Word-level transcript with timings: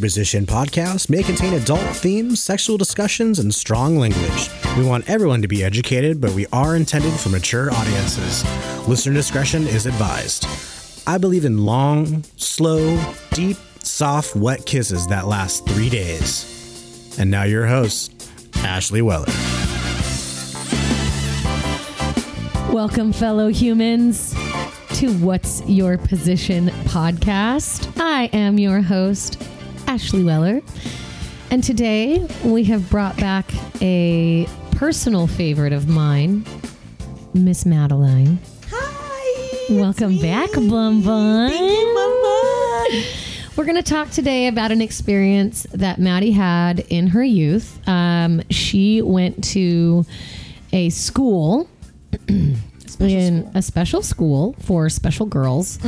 Position 0.00 0.46
podcast 0.46 1.10
may 1.10 1.22
contain 1.22 1.54
adult 1.54 1.96
themes, 1.96 2.42
sexual 2.42 2.78
discussions, 2.78 3.38
and 3.38 3.54
strong 3.54 3.96
language. 3.96 4.50
We 4.76 4.86
want 4.86 5.08
everyone 5.08 5.42
to 5.42 5.48
be 5.48 5.62
educated, 5.62 6.20
but 6.20 6.32
we 6.32 6.46
are 6.52 6.76
intended 6.76 7.12
for 7.12 7.28
mature 7.28 7.70
audiences. 7.72 8.44
Listener 8.88 9.14
discretion 9.14 9.66
is 9.66 9.86
advised. 9.86 10.46
I 11.06 11.18
believe 11.18 11.44
in 11.44 11.64
long, 11.64 12.22
slow, 12.36 12.98
deep, 13.32 13.56
soft, 13.82 14.36
wet 14.36 14.66
kisses 14.66 15.06
that 15.08 15.26
last 15.26 15.66
three 15.68 15.90
days. 15.90 17.16
And 17.18 17.30
now 17.30 17.42
your 17.42 17.66
host, 17.66 18.30
Ashley 18.56 19.02
Weller. 19.02 19.26
Welcome, 22.72 23.12
fellow 23.12 23.48
humans, 23.48 24.32
to 24.94 25.12
What's 25.18 25.62
Your 25.66 25.98
Position 25.98 26.68
podcast. 26.84 27.92
I 28.00 28.30
am 28.32 28.58
your 28.58 28.80
host, 28.80 29.42
Ashley 29.92 30.24
Weller. 30.24 30.62
And 31.50 31.62
today 31.62 32.26
we 32.42 32.64
have 32.64 32.88
brought 32.88 33.14
back 33.18 33.52
a 33.82 34.48
personal 34.70 35.26
favorite 35.26 35.74
of 35.74 35.86
mine, 35.86 36.46
Miss 37.34 37.66
Madeline. 37.66 38.38
Hi. 38.70 39.74
Welcome 39.74 40.18
back, 40.18 40.50
Bum 40.54 41.02
Bum. 41.02 41.50
Thank 41.50 41.60
you, 41.60 41.94
Mama. 41.94 43.04
We're 43.54 43.66
going 43.66 43.76
to 43.76 43.82
talk 43.82 44.08
today 44.08 44.46
about 44.46 44.72
an 44.72 44.80
experience 44.80 45.66
that 45.74 45.98
Maddie 45.98 46.32
had 46.32 46.86
in 46.88 47.08
her 47.08 47.22
youth. 47.22 47.78
Um, 47.86 48.40
she 48.48 49.02
went 49.02 49.44
to 49.52 50.06
a 50.72 50.88
school. 50.88 51.68
in 53.00 53.50
a 53.54 53.62
special 53.62 54.02
school 54.02 54.54
for 54.60 54.88
special 54.88 55.26
girls, 55.26 55.78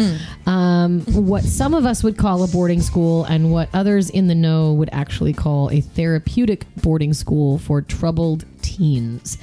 um, 0.46 1.00
what 1.06 1.42
some 1.44 1.74
of 1.74 1.84
us 1.86 2.02
would 2.02 2.16
call 2.16 2.42
a 2.42 2.46
boarding 2.48 2.80
school, 2.82 3.24
and 3.24 3.50
what 3.52 3.68
others 3.74 4.10
in 4.10 4.26
the 4.28 4.34
know 4.34 4.72
would 4.72 4.90
actually 4.92 5.32
call 5.32 5.70
a 5.70 5.80
therapeutic 5.80 6.66
boarding 6.76 7.12
school 7.12 7.58
for 7.58 7.82
troubled 7.82 8.44
teens. 8.62 9.38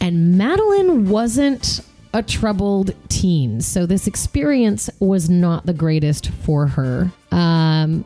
And 0.00 0.36
Madeline 0.36 1.08
wasn't 1.08 1.80
a 2.12 2.22
troubled 2.22 2.94
teen, 3.08 3.60
so 3.60 3.86
this 3.86 4.06
experience 4.06 4.88
was 5.00 5.28
not 5.28 5.66
the 5.66 5.74
greatest 5.74 6.30
for 6.30 6.66
her. 6.66 7.10
Um, 7.30 8.04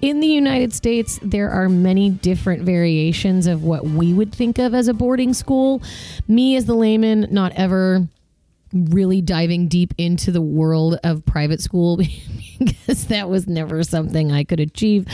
in 0.00 0.20
the 0.20 0.26
United 0.26 0.72
States, 0.72 1.18
there 1.22 1.50
are 1.50 1.68
many 1.68 2.10
different 2.10 2.62
variations 2.62 3.46
of 3.46 3.64
what 3.64 3.84
we 3.84 4.12
would 4.12 4.32
think 4.32 4.58
of 4.58 4.74
as 4.74 4.88
a 4.88 4.94
boarding 4.94 5.34
school. 5.34 5.82
Me, 6.26 6.56
as 6.56 6.66
the 6.66 6.74
layman, 6.74 7.26
not 7.30 7.52
ever 7.56 8.06
really 8.72 9.20
diving 9.22 9.66
deep 9.68 9.94
into 9.98 10.30
the 10.30 10.42
world 10.42 10.98
of 11.02 11.24
private 11.24 11.60
school 11.60 11.96
because 12.58 13.06
that 13.06 13.28
was 13.28 13.46
never 13.46 13.82
something 13.82 14.30
I 14.30 14.44
could 14.44 14.60
achieve. 14.60 15.06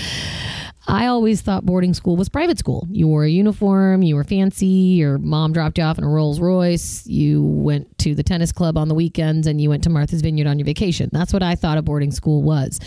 I 0.87 1.07
always 1.07 1.41
thought 1.41 1.65
boarding 1.65 1.95
school 1.95 2.17
was 2.17 2.29
private 2.29 2.59
school. 2.59 2.87
You 2.91 3.09
wore 3.09 3.25
a 3.25 3.31
uniform, 3.31 4.03
you 4.03 4.17
were 4.17 4.25
fancy, 4.25 4.67
your 4.67 5.19
mom 5.19 5.53
dropped 5.53 5.79
you 5.79 5.85
off 5.85 5.97
in 5.99 6.05
a 6.05 6.09
Rolls 6.09 6.41
Royce, 6.41 7.07
you 7.07 7.43
went 7.43 7.97
to 7.99 8.15
the 8.15 8.23
tennis 8.23 8.53
club 8.53 8.77
on 8.77 8.89
the 8.89 8.95
weekends, 8.95 9.47
and 9.47 9.61
you 9.61 9.71
went 9.71 9.83
to 9.85 9.91
Martha's 9.91 10.21
Vineyard 10.21 10.47
on 10.47 10.59
your 10.59 10.67
vacation. 10.67 11.09
That's 11.11 11.33
what 11.33 11.43
I 11.43 11.55
thought 11.55 11.79
a 11.79 11.83
boarding 11.83 12.11
school 12.11 12.43
was. 12.43 12.81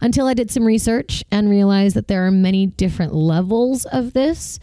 Until 0.00 0.26
I 0.26 0.34
did 0.34 0.50
some 0.50 0.64
research 0.64 1.24
and 1.30 1.48
realized 1.48 1.96
that 1.96 2.08
there 2.08 2.26
are 2.26 2.30
many 2.30 2.66
different 2.66 3.14
levels 3.14 3.86
of 3.86 4.12
this. 4.12 4.58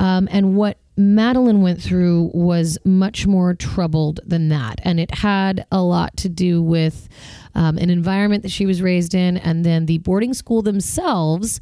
Um, 0.00 0.28
and 0.30 0.54
what 0.54 0.78
Madeline 0.96 1.60
went 1.60 1.82
through 1.82 2.30
was 2.32 2.78
much 2.84 3.26
more 3.26 3.54
troubled 3.54 4.20
than 4.24 4.48
that. 4.48 4.78
And 4.84 5.00
it 5.00 5.12
had 5.12 5.66
a 5.72 5.82
lot 5.82 6.16
to 6.18 6.28
do 6.28 6.62
with 6.62 7.08
um, 7.56 7.78
an 7.78 7.90
environment 7.90 8.44
that 8.44 8.52
she 8.52 8.64
was 8.64 8.80
raised 8.80 9.14
in, 9.14 9.36
and 9.38 9.64
then 9.64 9.86
the 9.86 9.98
boarding 9.98 10.34
school 10.34 10.62
themselves 10.62 11.60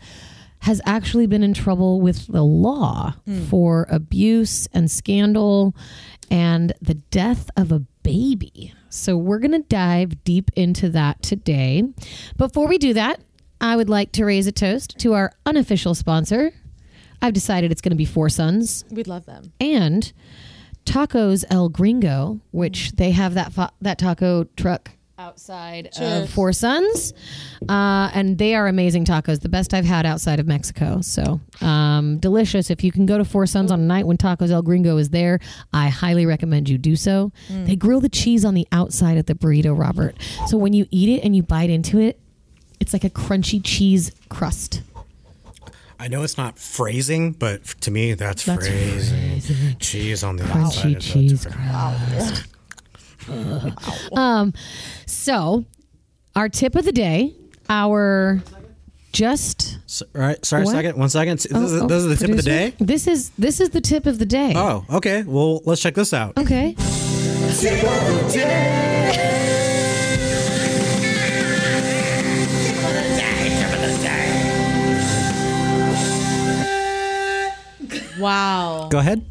has 0.66 0.80
actually 0.84 1.28
been 1.28 1.44
in 1.44 1.54
trouble 1.54 2.00
with 2.00 2.26
the 2.26 2.42
law 2.42 3.14
hmm. 3.24 3.44
for 3.44 3.86
abuse 3.88 4.66
and 4.74 4.90
scandal 4.90 5.76
and 6.28 6.72
the 6.82 6.94
death 6.94 7.48
of 7.56 7.70
a 7.70 7.78
baby. 8.02 8.74
So 8.88 9.16
we're 9.16 9.38
going 9.38 9.52
to 9.52 9.68
dive 9.68 10.24
deep 10.24 10.50
into 10.56 10.88
that 10.90 11.22
today. 11.22 11.84
Before 12.36 12.66
we 12.66 12.78
do 12.78 12.92
that, 12.94 13.20
I 13.60 13.76
would 13.76 13.88
like 13.88 14.10
to 14.12 14.24
raise 14.24 14.48
a 14.48 14.52
toast 14.52 14.98
to 14.98 15.12
our 15.12 15.32
unofficial 15.46 15.94
sponsor. 15.94 16.50
I've 17.22 17.32
decided 17.32 17.70
it's 17.70 17.80
going 17.80 17.90
to 17.90 17.96
be 17.96 18.04
Four 18.04 18.28
Sons 18.28 18.84
We'd 18.90 19.06
love 19.06 19.24
them. 19.24 19.52
and 19.60 20.12
Tacos 20.84 21.44
El 21.48 21.68
Gringo, 21.68 22.40
which 22.50 22.90
hmm. 22.90 22.96
they 22.96 23.12
have 23.12 23.34
that 23.34 23.52
fa- 23.52 23.72
that 23.80 23.98
taco 23.98 24.48
truck 24.56 24.90
outside 25.18 25.88
of 25.98 26.28
Four 26.30 26.52
Sons, 26.52 27.12
uh, 27.68 28.10
and 28.14 28.36
they 28.38 28.54
are 28.54 28.66
amazing 28.68 29.04
tacos. 29.04 29.40
The 29.40 29.48
best 29.48 29.72
I've 29.74 29.84
had 29.84 30.04
outside 30.06 30.40
of 30.40 30.46
Mexico. 30.46 31.00
So 31.00 31.40
um, 31.60 32.18
delicious. 32.18 32.70
If 32.70 32.84
you 32.84 32.92
can 32.92 33.06
go 33.06 33.18
to 33.18 33.24
Four 33.24 33.46
Sons 33.46 33.70
on 33.70 33.80
a 33.80 33.84
night 33.84 34.06
when 34.06 34.16
Tacos 34.18 34.50
El 34.50 34.62
Gringo 34.62 34.96
is 34.98 35.10
there, 35.10 35.38
I 35.72 35.88
highly 35.88 36.26
recommend 36.26 36.68
you 36.68 36.78
do 36.78 36.96
so. 36.96 37.32
They 37.48 37.76
grill 37.76 38.00
the 38.00 38.08
cheese 38.08 38.44
on 38.44 38.54
the 38.54 38.66
outside 38.72 39.16
of 39.18 39.26
the 39.26 39.34
burrito, 39.34 39.78
Robert. 39.78 40.16
So 40.48 40.56
when 40.56 40.72
you 40.72 40.86
eat 40.90 41.08
it 41.18 41.24
and 41.24 41.34
you 41.34 41.42
bite 41.42 41.70
into 41.70 41.98
it, 41.98 42.18
it's 42.80 42.92
like 42.92 43.04
a 43.04 43.10
crunchy 43.10 43.60
cheese 43.64 44.12
crust. 44.28 44.82
I 45.98 46.08
know 46.08 46.22
it's 46.24 46.36
not 46.36 46.58
phrasing, 46.58 47.32
but 47.32 47.64
to 47.80 47.90
me, 47.90 48.12
that's, 48.12 48.44
That's 48.44 48.68
phrasing. 48.68 49.78
Cheese 49.78 50.22
on 50.22 50.36
the 50.36 50.44
outside. 50.44 50.84
Crunchy 50.84 50.88
of 50.88 50.94
the- 50.94 51.00
cheese 51.00 51.46
crust. 51.46 52.46
um, 54.16 54.52
so 55.06 55.64
our 56.34 56.48
tip 56.48 56.74
of 56.74 56.84
the 56.84 56.92
day, 56.92 57.34
our 57.68 58.42
just 59.12 59.78
S- 59.86 60.02
all 60.14 60.20
right, 60.20 60.44
sorry, 60.44 60.64
What? 60.64 60.72
second. 60.72 60.98
One 60.98 61.08
second. 61.08 61.38
This, 61.38 61.46
is, 61.46 61.82
Oh, 61.82 61.86
this 61.86 62.04
is 62.04 62.08
the 62.08 62.16
tip 62.16 62.30
of 62.30 62.36
the 62.36 62.42
day. 62.42 62.74
This 62.78 63.06
is 63.06 63.30
this 63.38 63.60
is 63.60 63.70
the 63.70 63.80
tip 63.80 64.06
of 64.06 64.18
the 64.18 64.26
day. 64.26 64.52
Oh, 64.54 64.84
okay. 64.90 65.22
Well, 65.22 65.62
let's 65.64 65.80
check 65.80 65.94
this 65.94 66.12
out. 66.12 66.36
Okay. 66.36 66.74
Wow. 78.18 78.88
Go 78.90 78.98
ahead. 78.98 79.24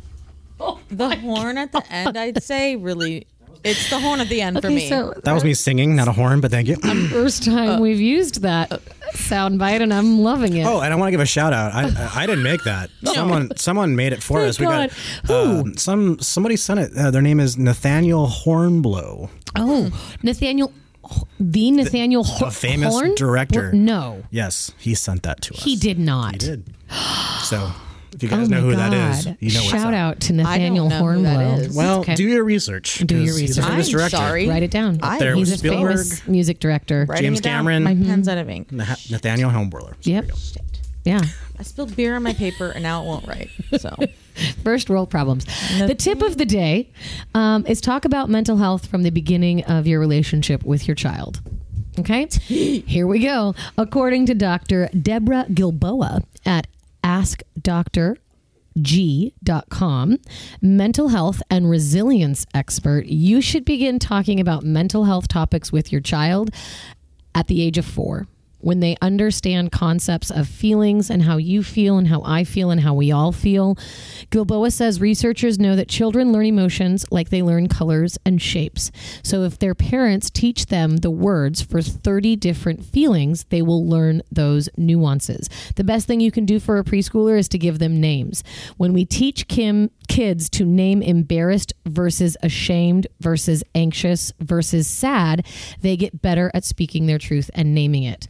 Oh, 0.59 0.79
the 0.89 1.16
horn 1.17 1.57
at 1.57 1.72
the 1.72 1.83
end, 1.91 2.17
I'd 2.17 2.41
say, 2.41 2.75
really. 2.75 3.27
It's 3.66 3.90
the 3.90 4.00
horn 4.00 4.20
at 4.22 4.30
the 4.30 4.42
end 4.42 4.62
for 4.62 4.70
me. 4.70 4.88
so 4.88 5.14
That 5.24 5.34
was 5.34 5.44
me 5.44 5.53
singing, 5.53 5.96
not 5.96 6.08
a 6.08 6.12
horn, 6.12 6.40
but 6.40 6.52
thank 6.52 6.68
you. 6.68 6.76
first 7.09 7.44
time 7.44 7.80
we've 7.81 8.00
used 8.00 8.42
that 8.44 8.80
sound 9.14 9.58
bite, 9.59 9.81
and 9.81 9.94
I'm 9.94 10.20
loving 10.20 10.56
it. 10.58 10.66
Oh, 10.66 10.81
and 10.81 10.94
I 10.94 10.96
want 10.96 11.08
to 11.08 11.12
give 11.12 11.20
a 11.20 11.26
shout 11.26 11.52
out. 11.52 11.74
I 11.74 11.84
I 12.16 12.25
didn't 12.28 12.44
make 12.44 12.64
that. 12.64 12.90
Someone 13.04 13.56
someone 13.58 13.96
made 13.96 14.14
it 14.14 14.22
for 14.24 14.40
Thank 14.40 14.50
us. 14.50 14.59
We 14.59 14.66
got 14.68 14.90
God. 14.90 14.92
Who? 15.28 15.59
um, 15.62 15.78
some 15.78 16.20
somebody 16.20 16.56
sent 16.58 16.80
it. 16.80 16.92
Uh, 16.98 17.12
their 17.12 17.22
name 17.22 17.40
is 17.40 17.58
Nathaniel 17.58 18.28
Hornblow. 18.28 19.30
Oh, 19.58 19.90
Nathaniel, 20.22 20.72
the 21.40 21.72
Nathaniel 21.72 22.24
Ho- 22.24 22.48
a 22.48 22.52
famous 22.52 22.94
Horn? 22.94 23.16
director. 23.16 23.72
No, 23.74 24.24
Yes, 24.31 24.74
he 24.78 24.94
sent 24.96 25.24
that 25.24 25.42
to 25.44 25.54
us. 25.54 25.64
he 25.64 25.75
did 25.75 25.98
not. 25.98 26.34
He 26.34 26.38
did. 26.50 26.66
So 27.44 27.72
if 28.16 28.24
you 28.24 28.30
Oh 28.31 28.38
guys 28.38 28.50
know 28.50 28.62
who 28.62 28.72
God! 28.76 28.92
that 28.94 29.12
is, 29.18 29.26
you 29.40 29.52
know 29.53 29.66
Shout 29.66 29.94
out 29.94 30.20
to 30.22 30.34
Nathaniel 30.34 30.90
know 30.90 30.96
who 30.96 31.22
that 31.24 31.38
Hornblow. 31.38 31.76
Well, 31.76 32.00
Okay. 32.00 32.16
do 32.16 32.24
your 32.24 32.44
research. 32.44 33.00
Do 33.06 33.16
your 33.18 33.36
research. 33.36 33.66
famous 33.66 33.88
I'm 33.88 33.92
director. 33.92 34.18
sorry. 34.18 34.48
Write 34.50 34.64
it 34.64 34.72
down. 34.72 35.00
I- 35.03 35.20
There 35.20 35.36
He's 35.36 35.52
a 35.52 35.58
Spielberg. 35.58 35.98
famous 35.98 36.28
music 36.28 36.59
director. 36.59 37.06
Writing 37.08 37.25
James 37.25 37.40
it 37.40 37.44
down. 37.44 37.59
Cameron. 37.66 37.84
My 37.84 37.94
pen's 37.96 38.28
out 38.28 38.38
of 38.38 38.50
ink. 38.50 38.72
Nathaniel 38.72 39.50
Hornblower. 39.52 39.96
Yep. 40.04 40.31
Yeah. 41.04 41.22
I 41.59 41.64
spilled 41.64 41.96
beer 41.96 42.16
on 42.16 42.24
my 42.24 42.34
paper 42.34 42.70
and 42.72 42.81
now 42.84 43.04
it 43.04 43.06
won't 43.06 43.28
write. 43.28 43.50
So 43.80 43.96
First 44.64 44.90
world 44.90 45.09
problems. 45.09 45.46
The 45.78 45.96
tip 45.96 46.22
of 46.22 46.38
the 46.38 46.46
day 46.46 46.90
um, 47.34 47.66
is 47.68 47.80
talk 47.80 48.06
about 48.06 48.30
mental 48.30 48.57
health 48.57 48.88
from 48.88 49.04
the 49.04 49.10
beginning 49.12 49.63
of 49.66 49.88
your 49.88 50.00
relationship 50.00 50.63
with 50.63 50.88
your 50.88 50.95
child. 50.95 51.42
Okay, 51.98 52.28
here 52.48 53.07
we 53.07 53.19
go. 53.19 53.56
According 53.78 54.25
to 54.25 54.34
Dr. 54.36 54.89
Deborah 54.89 55.45
Gilboa 55.54 56.24
at 56.45 56.68
AskDrG.com, 57.06 58.18
mental 60.62 61.07
health 61.10 61.42
and 61.52 61.69
resilience 61.69 62.46
expert, 62.54 63.06
you 63.06 63.42
should 63.42 63.63
begin 63.63 64.00
talking 64.00 64.40
about 64.40 64.63
mental 64.63 65.06
health 65.06 65.28
topics 65.28 65.72
with 65.72 65.92
your 65.92 66.02
child 66.02 66.50
at 67.36 67.48
the 67.48 67.62
age 67.62 67.78
of 67.78 67.86
four. 67.86 68.28
When 68.65 68.79
they 68.79 68.97
understand 69.00 69.71
concepts 69.71 70.31
of 70.31 70.47
feelings 70.47 71.12
and 71.12 71.21
how 71.21 71.38
you 71.38 71.62
feel 71.62 72.00
and 72.00 72.07
how 72.07 72.23
I 72.25 72.44
feel 72.44 72.71
and 72.71 72.81
how 72.81 72.95
we 72.95 73.12
all 73.12 73.31
feel. 73.31 73.77
Gilboa 74.31 74.71
says 74.71 75.00
researchers 75.00 75.59
know 75.59 75.75
that 75.75 75.88
children 75.88 76.33
learn 76.33 76.47
emotions 76.47 77.06
like 77.12 77.29
they 77.29 77.44
learn 77.44 77.69
colors 77.69 78.17
and 78.25 78.41
shapes. 78.41 78.91
So 79.21 79.44
if 79.44 79.59
their 79.59 79.75
parents 79.75 80.31
teach 80.31 80.65
them 80.65 80.97
the 80.97 81.12
words 81.12 81.62
for 81.62 81.79
30 81.79 82.38
different 82.38 82.83
feelings, 82.83 83.44
they 83.50 83.62
will 83.62 83.88
learn 83.88 84.23
those 84.31 84.67
nuances. 84.75 85.47
The 85.75 85.83
best 85.83 86.07
thing 86.07 86.19
you 86.19 86.31
can 86.31 86.45
do 86.45 86.59
for 86.59 86.79
a 86.79 86.83
preschooler 86.83 87.38
is 87.38 87.47
to 87.50 87.59
give 87.59 87.77
them 87.77 88.01
names. 88.01 88.44
When 88.77 88.94
we 88.94 89.06
teach 89.06 89.47
Kim 89.47 89.91
kids 90.06 90.50
to 90.52 90.66
name 90.66 91.02
embarrassed 91.02 91.74
versus 91.86 92.38
ashamed 92.44 93.07
versus 93.19 93.63
anxious 93.74 94.31
versus 94.40 94.88
sad, 94.88 95.46
they 95.81 95.98
get 95.98 96.22
better 96.22 96.52
at 96.54 96.63
speaking 96.63 97.06
their 97.06 97.18
truth 97.18 97.50
and 97.54 97.75
naming 97.75 98.04
it. 98.04 98.28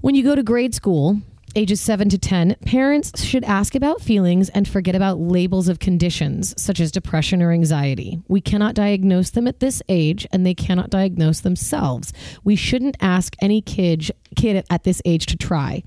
When 0.00 0.14
you 0.14 0.22
go 0.22 0.34
to 0.34 0.42
grade 0.42 0.74
school, 0.74 1.20
ages 1.54 1.80
7 1.80 2.08
to 2.10 2.18
10, 2.18 2.56
parents 2.64 3.22
should 3.22 3.44
ask 3.44 3.74
about 3.74 4.00
feelings 4.00 4.48
and 4.50 4.66
forget 4.66 4.94
about 4.94 5.18
labels 5.18 5.68
of 5.68 5.78
conditions 5.78 6.54
such 6.60 6.80
as 6.80 6.92
depression 6.92 7.42
or 7.42 7.52
anxiety. 7.52 8.22
We 8.28 8.40
cannot 8.40 8.74
diagnose 8.74 9.30
them 9.30 9.48
at 9.48 9.60
this 9.60 9.82
age 9.88 10.26
and 10.32 10.46
they 10.46 10.54
cannot 10.54 10.90
diagnose 10.90 11.40
themselves. 11.40 12.12
We 12.44 12.56
shouldn't 12.56 12.96
ask 13.00 13.34
any 13.40 13.60
kid 13.60 14.10
kid 14.36 14.64
at 14.70 14.84
this 14.84 15.02
age 15.04 15.26
to 15.26 15.36
try. 15.36 15.82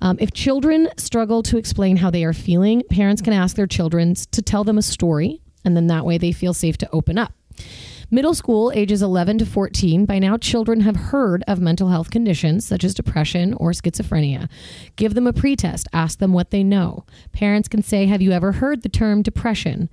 Um, 0.00 0.16
if 0.20 0.32
children 0.32 0.88
struggle 0.96 1.42
to 1.44 1.56
explain 1.56 1.96
how 1.96 2.10
they 2.10 2.24
are 2.24 2.32
feeling, 2.32 2.82
parents 2.90 3.22
can 3.22 3.32
ask 3.32 3.56
their 3.56 3.66
children 3.66 4.14
to 4.14 4.42
tell 4.42 4.64
them 4.64 4.78
a 4.78 4.82
story 4.82 5.40
and 5.64 5.76
then 5.76 5.86
that 5.86 6.04
way 6.04 6.18
they 6.18 6.32
feel 6.32 6.54
safe 6.54 6.76
to 6.78 6.90
open 6.92 7.18
up. 7.18 7.32
Middle 8.10 8.34
school, 8.34 8.70
ages 8.74 9.02
11 9.02 9.38
to 9.38 9.46
14, 9.46 10.04
by 10.04 10.18
now 10.18 10.36
children 10.36 10.80
have 10.80 10.96
heard 10.96 11.42
of 11.48 11.60
mental 11.60 11.88
health 11.88 12.10
conditions 12.10 12.66
such 12.66 12.84
as 12.84 12.94
depression 12.94 13.54
or 13.54 13.70
schizophrenia. 13.70 14.48
Give 14.96 15.14
them 15.14 15.26
a 15.26 15.32
pretest, 15.32 15.88
ask 15.92 16.18
them 16.18 16.32
what 16.32 16.50
they 16.50 16.62
know. 16.62 17.06
Parents 17.32 17.66
can 17.66 17.82
say, 17.82 18.06
Have 18.06 18.20
you 18.20 18.32
ever 18.32 18.52
heard 18.52 18.82
the 18.82 18.88
term 18.88 19.22
depression? 19.22 19.88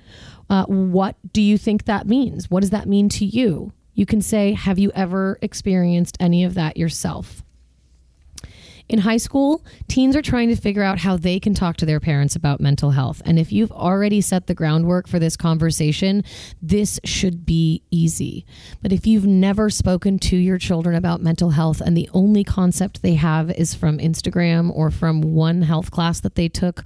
Uh, 0.49 0.65
what 0.65 1.15
do 1.31 1.41
you 1.41 1.57
think 1.57 1.85
that 1.85 2.05
means? 2.05 2.51
What 2.51 2.59
does 2.59 2.71
that 2.71 2.87
mean 2.87 3.07
to 3.09 3.25
you? 3.25 3.71
You 3.93 4.05
can 4.05 4.21
say, 4.21 4.53
Have 4.53 4.77
you 4.77 4.91
ever 4.93 5.39
experienced 5.41 6.17
any 6.19 6.43
of 6.43 6.53
that 6.55 6.77
yourself? 6.77 7.43
In 8.91 8.99
high 8.99 9.17
school, 9.17 9.63
teens 9.87 10.17
are 10.17 10.21
trying 10.21 10.49
to 10.49 10.55
figure 10.57 10.83
out 10.83 10.99
how 10.99 11.15
they 11.15 11.39
can 11.39 11.53
talk 11.53 11.77
to 11.77 11.85
their 11.85 12.01
parents 12.01 12.35
about 12.35 12.59
mental 12.59 12.91
health. 12.91 13.21
And 13.23 13.39
if 13.39 13.49
you've 13.49 13.71
already 13.71 14.19
set 14.19 14.47
the 14.47 14.53
groundwork 14.53 15.07
for 15.07 15.17
this 15.17 15.37
conversation, 15.37 16.25
this 16.61 16.99
should 17.05 17.45
be 17.45 17.83
easy. 17.89 18.45
But 18.81 18.91
if 18.91 19.07
you've 19.07 19.25
never 19.25 19.69
spoken 19.69 20.19
to 20.19 20.35
your 20.35 20.57
children 20.57 20.93
about 20.93 21.21
mental 21.21 21.51
health 21.51 21.79
and 21.79 21.95
the 21.95 22.09
only 22.13 22.43
concept 22.43 23.01
they 23.01 23.13
have 23.13 23.49
is 23.51 23.73
from 23.73 23.97
Instagram 23.97 24.69
or 24.75 24.91
from 24.91 25.21
one 25.21 25.61
health 25.61 25.89
class 25.89 26.19
that 26.19 26.35
they 26.35 26.49
took 26.49 26.83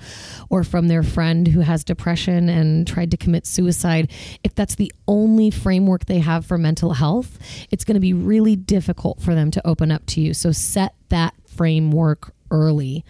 or 0.51 0.63
from 0.63 0.89
their 0.89 1.01
friend 1.01 1.47
who 1.47 1.61
has 1.61 1.83
depression 1.83 2.49
and 2.49 2.85
tried 2.85 3.09
to 3.09 3.17
commit 3.17 3.47
suicide, 3.47 4.11
if 4.43 4.53
that's 4.53 4.75
the 4.75 4.93
only 5.07 5.49
framework 5.49 6.05
they 6.05 6.19
have 6.19 6.45
for 6.45 6.59
mental 6.59 6.93
health, 6.93 7.39
it's 7.71 7.83
going 7.83 7.95
to 7.95 7.99
be 7.99 8.13
really 8.13 8.55
difficult 8.55 9.19
for 9.23 9.33
them 9.33 9.49
to 9.49 9.67
open 9.67 9.89
up 9.89 10.05
to 10.05 10.21
you. 10.21 10.35
So 10.35 10.51
set 10.51 10.93
that 11.09 11.33
framework 11.55 12.33
early. 12.51 13.03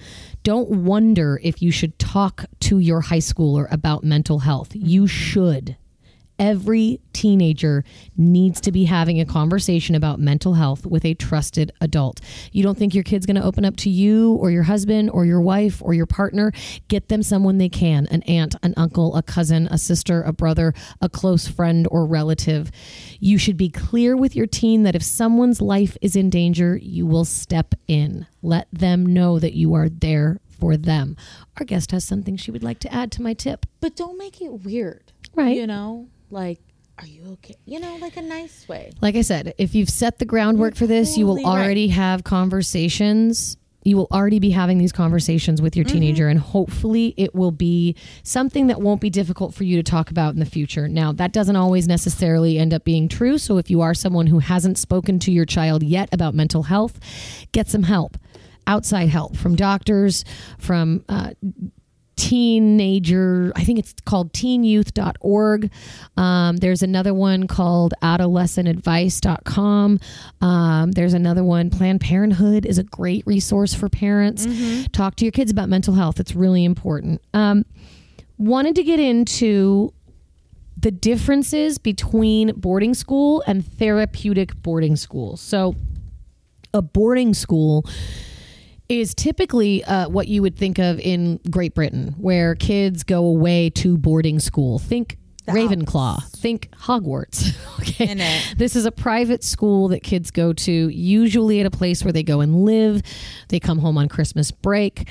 Don't 0.43 0.69
wonder 0.69 1.39
if 1.43 1.61
you 1.61 1.71
should 1.71 1.97
talk 1.99 2.45
to 2.61 2.79
your 2.79 3.01
high 3.01 3.17
schooler 3.17 3.71
about 3.71 4.03
mental 4.03 4.39
health. 4.39 4.71
You 4.73 5.01
mm-hmm. 5.01 5.07
should. 5.07 5.77
Every 6.37 6.99
teenager 7.13 7.83
needs 8.17 8.59
to 8.61 8.71
be 8.71 8.85
having 8.85 9.21
a 9.21 9.25
conversation 9.25 9.95
about 9.95 10.19
mental 10.19 10.53
health 10.53 10.85
with 10.85 11.05
a 11.05 11.13
trusted 11.13 11.71
adult. 11.79 12.19
You 12.51 12.61
don't 12.61 12.77
think 12.77 12.93
your 12.93 13.03
kid's 13.03 13.25
going 13.25 13.37
to 13.37 13.43
open 13.43 13.63
up 13.63 13.77
to 13.77 13.89
you 13.89 14.33
or 14.33 14.51
your 14.51 14.63
husband 14.63 15.09
or 15.11 15.25
your 15.25 15.41
wife 15.41 15.81
or 15.81 15.93
your 15.93 16.05
partner? 16.05 16.51
Get 16.87 17.07
them 17.07 17.23
someone 17.23 17.57
they 17.57 17.69
can 17.69 18.07
an 18.07 18.21
aunt, 18.23 18.55
an 18.63 18.73
uncle, 18.75 19.15
a 19.15 19.23
cousin, 19.23 19.67
a 19.71 19.77
sister, 19.77 20.23
a 20.23 20.33
brother, 20.33 20.73
a 21.01 21.07
close 21.07 21.47
friend 21.47 21.87
or 21.89 22.05
relative. 22.05 22.71
You 23.19 23.37
should 23.37 23.57
be 23.57 23.69
clear 23.69 24.17
with 24.17 24.35
your 24.35 24.47
teen 24.47 24.83
that 24.83 24.95
if 24.95 25.03
someone's 25.03 25.61
life 25.61 25.97
is 26.01 26.15
in 26.15 26.29
danger, 26.29 26.77
you 26.77 27.05
will 27.05 27.25
step 27.25 27.75
in. 27.87 28.27
Let 28.41 28.67
them 28.71 29.05
know 29.05 29.39
that 29.39 29.53
you 29.53 29.73
are 29.73 29.89
there 29.89 30.39
for 30.59 30.77
them. 30.77 31.15
Our 31.57 31.65
guest 31.65 31.91
has 31.91 32.03
something 32.03 32.37
she 32.37 32.51
would 32.51 32.63
like 32.63 32.79
to 32.79 32.93
add 32.93 33.11
to 33.13 33.21
my 33.21 33.33
tip. 33.33 33.65
But 33.79 33.95
don't 33.95 34.17
make 34.17 34.41
it 34.41 34.63
weird. 34.63 35.11
Right. 35.33 35.57
You 35.57 35.67
know, 35.67 36.07
like, 36.29 36.59
are 36.97 37.05
you 37.05 37.33
okay? 37.33 37.55
You 37.65 37.79
know, 37.79 37.97
like 37.97 38.17
a 38.17 38.21
nice 38.21 38.67
way. 38.67 38.91
Like 39.01 39.15
I 39.15 39.21
said, 39.21 39.53
if 39.57 39.75
you've 39.75 39.89
set 39.89 40.19
the 40.19 40.25
groundwork 40.25 40.75
for 40.75 40.87
this, 40.87 41.17
you 41.17 41.25
will 41.25 41.35
totally 41.35 41.55
right. 41.55 41.63
already 41.63 41.87
have 41.89 42.23
conversations. 42.23 43.57
You 43.83 43.97
will 43.97 44.07
already 44.11 44.39
be 44.39 44.49
having 44.49 44.79
these 44.79 44.91
conversations 44.91 45.61
with 45.61 45.75
your 45.75 45.85
teenager, 45.85 46.27
and 46.27 46.39
hopefully, 46.39 47.13
it 47.17 47.35
will 47.35 47.51
be 47.51 47.95
something 48.23 48.65
that 48.67 48.81
won't 48.81 48.99
be 48.99 49.11
difficult 49.11 49.53
for 49.53 49.63
you 49.63 49.77
to 49.77 49.83
talk 49.83 50.09
about 50.09 50.33
in 50.33 50.39
the 50.39 50.45
future. 50.45 50.87
Now, 50.87 51.11
that 51.11 51.33
doesn't 51.33 51.55
always 51.55 51.87
necessarily 51.87 52.57
end 52.57 52.73
up 52.73 52.83
being 52.83 53.07
true. 53.07 53.37
So, 53.37 53.59
if 53.59 53.69
you 53.69 53.81
are 53.81 53.93
someone 53.93 54.25
who 54.25 54.39
hasn't 54.39 54.79
spoken 54.79 55.19
to 55.19 55.31
your 55.31 55.45
child 55.45 55.83
yet 55.83 56.09
about 56.11 56.33
mental 56.33 56.63
health, 56.63 56.99
get 57.51 57.67
some 57.67 57.83
help 57.83 58.17
outside 58.67 59.09
help 59.09 59.37
from 59.37 59.55
doctors, 59.55 60.25
from 60.57 61.03
uh, 61.07 61.31
teenager 62.15 63.51
i 63.55 63.63
think 63.63 63.79
it's 63.79 63.93
called 64.05 64.31
teenyouth.org 64.33 65.69
um, 66.17 66.57
there's 66.57 66.81
another 66.81 67.13
one 67.13 67.47
called 67.47 67.93
adolescentadvice.com 68.01 69.99
um, 70.41 70.91
there's 70.91 71.13
another 71.13 71.43
one. 71.43 71.69
Planned 71.69 72.01
parenthood 72.01 72.65
is 72.65 72.77
a 72.77 72.83
great 72.83 73.25
resource 73.25 73.73
for 73.73 73.89
parents. 73.89 74.45
Talk 74.91 75.15
to 75.17 75.25
your 75.25 75.31
kids 75.31 75.51
about 75.51 75.69
mental 75.69 75.93
health. 75.93 76.19
It's 76.19 76.35
really 76.35 76.63
important. 76.63 77.21
Um, 77.33 77.65
wanted 78.37 78.75
to 78.75 78.83
get 78.83 78.99
into 78.99 79.93
the 80.77 80.91
differences 80.91 81.77
between 81.77 82.51
boarding 82.55 82.93
school 82.93 83.43
and 83.47 83.65
therapeutic 83.65 84.61
boarding 84.61 84.95
school. 84.95 85.37
So 85.37 85.75
a 86.73 86.81
boarding 86.81 87.33
school 87.33 87.85
is 88.89 89.13
typically 89.13 89.83
uh, 89.83 90.09
what 90.09 90.27
you 90.27 90.41
would 90.41 90.57
think 90.57 90.79
of 90.79 90.99
in 90.99 91.39
Great 91.49 91.73
Britain, 91.73 92.15
where 92.17 92.55
kids 92.55 93.03
go 93.03 93.25
away 93.25 93.69
to 93.71 93.97
boarding 93.97 94.39
school. 94.39 94.79
Think 94.79 95.17
Ravenclaw. 95.47 96.23
Think 96.31 96.69
Hogwarts. 96.71 97.55
okay. 97.79 98.11
In 98.11 98.19
it. 98.19 98.55
This 98.57 98.75
is 98.75 98.85
a 98.85 98.91
private 98.91 99.43
school 99.43 99.89
that 99.89 100.01
kids 100.01 100.31
go 100.31 100.53
to, 100.53 100.71
usually 100.89 101.59
at 101.59 101.65
a 101.65 101.71
place 101.71 102.03
where 102.03 102.13
they 102.13 102.23
go 102.23 102.41
and 102.41 102.63
live. 102.63 103.01
They 103.49 103.59
come 103.59 103.79
home 103.79 103.97
on 103.97 104.07
Christmas 104.07 104.51
break. 104.51 105.09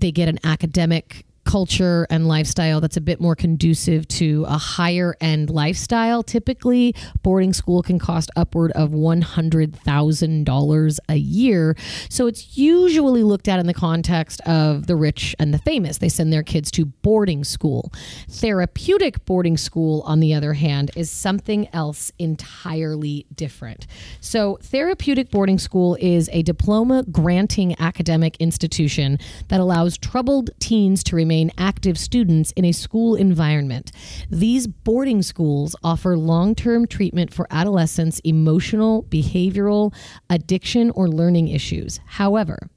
They 0.00 0.12
get 0.12 0.28
an 0.28 0.38
academic 0.44 1.24
culture 1.48 2.06
and 2.10 2.28
lifestyle 2.28 2.78
that's 2.78 2.98
a 2.98 3.00
bit 3.00 3.22
more 3.22 3.34
conducive 3.34 4.06
to 4.06 4.44
a 4.48 4.58
higher 4.58 5.16
end 5.18 5.48
lifestyle. 5.48 6.22
Typically, 6.22 6.94
boarding 7.22 7.54
school 7.54 7.82
can 7.82 7.98
cost 7.98 8.30
upward 8.36 8.70
of 8.72 8.90
$100,000 8.90 10.98
a 11.08 11.16
year. 11.16 11.74
So 12.10 12.26
it's 12.26 12.58
usually 12.58 13.22
looked 13.22 13.48
at 13.48 13.58
in 13.58 13.66
the 13.66 13.72
context 13.72 14.42
of 14.42 14.88
the 14.88 14.94
rich 14.94 15.34
and 15.38 15.54
the 15.54 15.58
famous. 15.60 15.96
They 15.96 16.10
send 16.10 16.34
their 16.34 16.42
kids 16.42 16.70
to 16.72 16.84
boarding 16.84 17.44
school. 17.44 17.94
Therapeutic 18.28 19.24
boarding 19.24 19.56
school, 19.56 20.02
on 20.04 20.20
the 20.20 20.34
other 20.34 20.52
hand, 20.52 20.90
is 20.96 21.10
something 21.10 21.66
else 21.72 22.12
entirely 22.18 23.24
different. 23.34 23.86
So, 24.20 24.58
therapeutic 24.60 25.30
boarding 25.30 25.58
school 25.58 25.96
is 25.98 26.28
a 26.34 26.42
diploma 26.42 27.04
granting 27.10 27.74
academic 27.80 28.36
institution 28.38 29.18
that 29.48 29.60
allows 29.60 29.96
troubled 29.96 30.50
teens 30.60 31.02
to 31.04 31.16
remain 31.16 31.37
active 31.56 31.98
students 31.98 32.52
in 32.52 32.64
a 32.64 32.72
school 32.72 33.14
environment. 33.14 33.92
These 34.30 34.66
boarding 34.66 35.22
schools 35.22 35.74
offer 35.82 36.16
long 36.16 36.54
term 36.54 36.86
treatment 36.86 37.32
for 37.32 37.46
adolescents' 37.50 38.20
emotional, 38.20 39.04
behavioral, 39.04 39.94
addiction, 40.28 40.90
or 40.90 41.08
learning 41.08 41.48
issues. 41.48 42.00
However, 42.06 42.68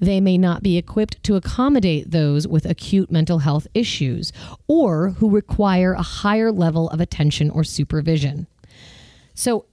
they 0.00 0.20
may 0.20 0.38
not 0.38 0.62
be 0.62 0.78
equipped 0.78 1.22
to 1.24 1.36
accommodate 1.36 2.10
those 2.10 2.48
with 2.48 2.64
acute 2.64 3.10
mental 3.10 3.40
health 3.40 3.66
issues 3.74 4.32
or 4.66 5.10
who 5.10 5.30
require 5.30 5.92
a 5.92 6.02
higher 6.02 6.50
level 6.50 6.88
of 6.88 7.00
attention 7.00 7.50
or 7.50 7.62
supervision. 7.62 8.46
So, 9.34 9.66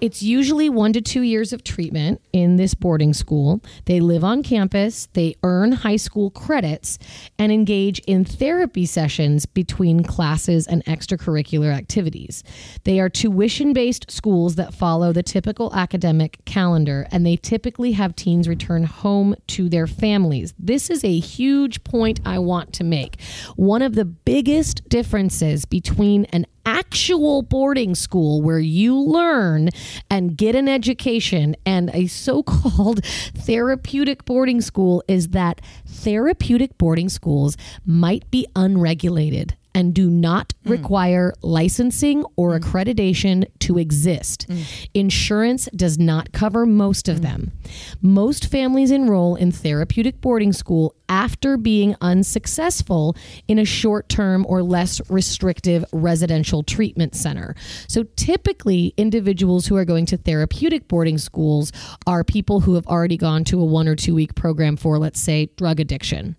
it's 0.00 0.22
usually 0.22 0.68
one 0.68 0.92
to 0.92 1.00
two 1.00 1.22
years 1.22 1.52
of 1.52 1.64
treatment 1.64 2.20
in 2.32 2.56
this 2.56 2.74
boarding 2.74 3.14
school. 3.14 3.62
They 3.86 4.00
live 4.00 4.24
on 4.24 4.42
campus, 4.42 5.08
they 5.14 5.36
earn 5.42 5.72
high 5.72 5.96
school 5.96 6.30
credits, 6.30 6.98
and 7.38 7.50
engage 7.50 8.00
in 8.00 8.24
therapy 8.24 8.84
sessions 8.84 9.46
between 9.46 10.02
classes 10.02 10.66
and 10.66 10.84
extracurricular 10.84 11.74
activities. 11.74 12.44
They 12.84 13.00
are 13.00 13.08
tuition 13.08 13.72
based 13.72 14.10
schools 14.10 14.56
that 14.56 14.74
follow 14.74 15.12
the 15.12 15.22
typical 15.22 15.74
academic 15.74 16.44
calendar, 16.44 17.06
and 17.10 17.24
they 17.24 17.36
typically 17.36 17.92
have 17.92 18.14
teens 18.14 18.48
return 18.48 18.84
home 18.84 19.34
to 19.48 19.68
their 19.68 19.86
families. 19.86 20.52
This 20.58 20.90
is 20.90 21.04
a 21.04 21.18
huge 21.18 21.84
point 21.84 22.20
I 22.24 22.38
want 22.38 22.74
to 22.74 22.84
make. 22.84 23.20
One 23.56 23.80
of 23.80 23.94
the 23.94 24.04
biggest 24.04 24.86
differences 24.90 25.64
between 25.64 26.26
an 26.26 26.46
actual 26.66 27.42
boarding 27.42 27.94
school 27.94 28.42
where 28.42 28.58
you 28.58 28.98
learn 29.00 29.70
and 30.10 30.36
get 30.36 30.54
an 30.54 30.68
education. 30.68 31.56
And 31.64 31.90
a 31.94 32.08
so-called 32.08 33.04
therapeutic 33.34 34.24
boarding 34.26 34.60
school 34.60 35.02
is 35.08 35.28
that 35.28 35.62
therapeutic 35.86 36.76
boarding 36.76 37.08
schools 37.08 37.56
might 37.86 38.30
be 38.30 38.46
unregulated 38.54 39.56
and 39.76 39.92
do 39.92 40.08
not 40.08 40.54
mm. 40.64 40.70
require 40.70 41.34
licensing 41.42 42.24
or 42.34 42.58
mm. 42.58 42.60
accreditation 42.60 43.46
to 43.58 43.76
exist. 43.76 44.46
Mm. 44.48 44.88
Insurance 44.94 45.68
does 45.76 45.98
not 45.98 46.32
cover 46.32 46.64
most 46.64 47.10
of 47.10 47.20
them. 47.20 47.52
Most 48.00 48.46
families 48.46 48.90
enroll 48.90 49.36
in 49.36 49.52
therapeutic 49.52 50.22
boarding 50.22 50.54
school 50.54 50.94
after 51.10 51.58
being 51.58 51.94
unsuccessful 52.00 53.14
in 53.48 53.58
a 53.58 53.66
short 53.66 54.08
term 54.08 54.46
or 54.48 54.62
less 54.62 54.98
restrictive 55.10 55.84
residential 55.92 56.62
treatment 56.62 57.14
center. 57.14 57.54
So 57.86 58.04
typically, 58.16 58.94
individuals 58.96 59.66
who 59.66 59.76
are 59.76 59.84
going 59.84 60.06
to 60.06 60.16
therapeutic 60.16 60.88
boarding 60.88 61.18
schools 61.18 61.70
are 62.06 62.24
people 62.24 62.60
who 62.60 62.76
have 62.76 62.86
already 62.86 63.18
gone 63.18 63.44
to 63.44 63.60
a 63.60 63.64
one 63.64 63.88
or 63.88 63.94
two 63.94 64.14
week 64.14 64.34
program 64.34 64.78
for, 64.78 64.98
let's 64.98 65.20
say, 65.20 65.50
drug 65.56 65.80
addiction 65.80 66.36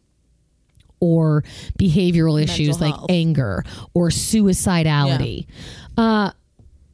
or 1.00 1.44
behavioral 1.80 2.42
issues 2.42 2.80
like 2.82 2.94
health. 2.94 3.10
anger 3.10 3.63
or 3.94 4.10
suicidality. 4.10 5.46
Uh, 5.98 6.32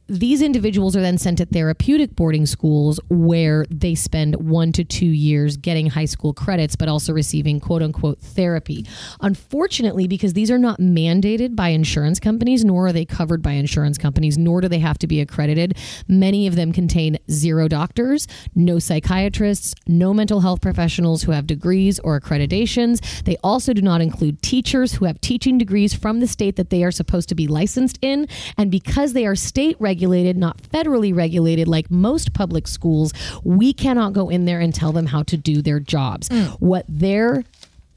these 0.06 0.42
individuals 0.42 0.94
are 0.94 1.00
then 1.00 1.16
sent 1.16 1.38
to 1.38 1.46
therapeutic 1.46 2.14
boarding 2.14 2.44
schools 2.44 3.00
where 3.08 3.64
they 3.70 3.94
spend 3.94 4.36
one 4.36 4.70
to 4.72 4.84
two 4.84 5.06
years 5.06 5.56
getting 5.56 5.86
high 5.86 6.04
school 6.04 6.34
credits, 6.34 6.76
but 6.76 6.88
also 6.88 7.12
receiving 7.12 7.58
quote 7.58 7.82
unquote 7.82 8.20
therapy. 8.20 8.86
Unfortunately, 9.22 10.06
because 10.06 10.34
these 10.34 10.50
are 10.50 10.58
not 10.58 10.78
mandated 10.78 11.56
by 11.56 11.68
insurance 11.68 12.20
companies, 12.20 12.64
nor 12.64 12.88
are 12.88 12.92
they 12.92 13.06
covered 13.06 13.42
by 13.42 13.52
insurance 13.52 13.96
companies, 13.96 14.36
nor 14.36 14.60
do 14.60 14.68
they 14.68 14.78
have 14.78 14.98
to 14.98 15.06
be 15.06 15.20
accredited, 15.22 15.78
many 16.06 16.46
of 16.46 16.54
them 16.54 16.70
contain 16.70 17.18
zero 17.30 17.66
doctors, 17.66 18.28
no 18.54 18.78
psychiatrists, 18.78 19.74
no 19.86 20.12
mental 20.12 20.40
health 20.40 20.60
professionals 20.60 21.22
who 21.22 21.32
have 21.32 21.46
degrees 21.46 21.98
or 22.00 22.20
accreditations. 22.20 23.22
They 23.22 23.38
also 23.42 23.72
do 23.72 23.80
not 23.80 24.02
include 24.02 24.42
teachers 24.42 24.92
who 24.94 25.06
have 25.06 25.18
teaching 25.22 25.56
degrees 25.56 25.94
from 25.94 26.20
the 26.20 26.26
state 26.26 26.56
that 26.56 26.68
they 26.68 26.84
are 26.84 26.90
supposed 26.90 27.30
to 27.30 27.34
be 27.34 27.48
licensed 27.48 27.98
in. 28.02 28.28
And 28.58 28.70
because 28.70 29.14
they 29.14 29.24
are 29.24 29.34
state 29.34 29.76
regulated, 29.80 29.93
not 30.02 30.58
federally 30.62 31.14
regulated 31.14 31.68
like 31.68 31.90
most 31.90 32.32
public 32.32 32.66
schools, 32.66 33.12
we 33.42 33.72
cannot 33.72 34.12
go 34.12 34.28
in 34.28 34.44
there 34.44 34.60
and 34.60 34.74
tell 34.74 34.92
them 34.92 35.06
how 35.06 35.22
to 35.24 35.36
do 35.36 35.62
their 35.62 35.80
jobs. 35.80 36.28
Mm. 36.28 36.48
What 36.60 36.84
their 36.88 37.44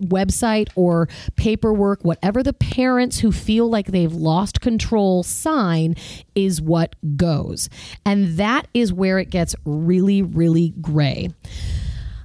website 0.01 0.69
or 0.75 1.09
paperwork, 1.35 2.03
whatever 2.03 2.43
the 2.43 2.53
parents 2.53 3.19
who 3.19 3.31
feel 3.31 3.69
like 3.69 3.87
they've 3.87 4.13
lost 4.13 4.61
control 4.61 5.23
sign 5.23 5.95
is 6.35 6.61
what 6.61 6.95
goes. 7.15 7.69
And 8.05 8.37
that 8.37 8.67
is 8.73 8.93
where 8.93 9.19
it 9.19 9.29
gets 9.29 9.55
really, 9.65 10.21
really 10.21 10.73
gray. 10.81 11.29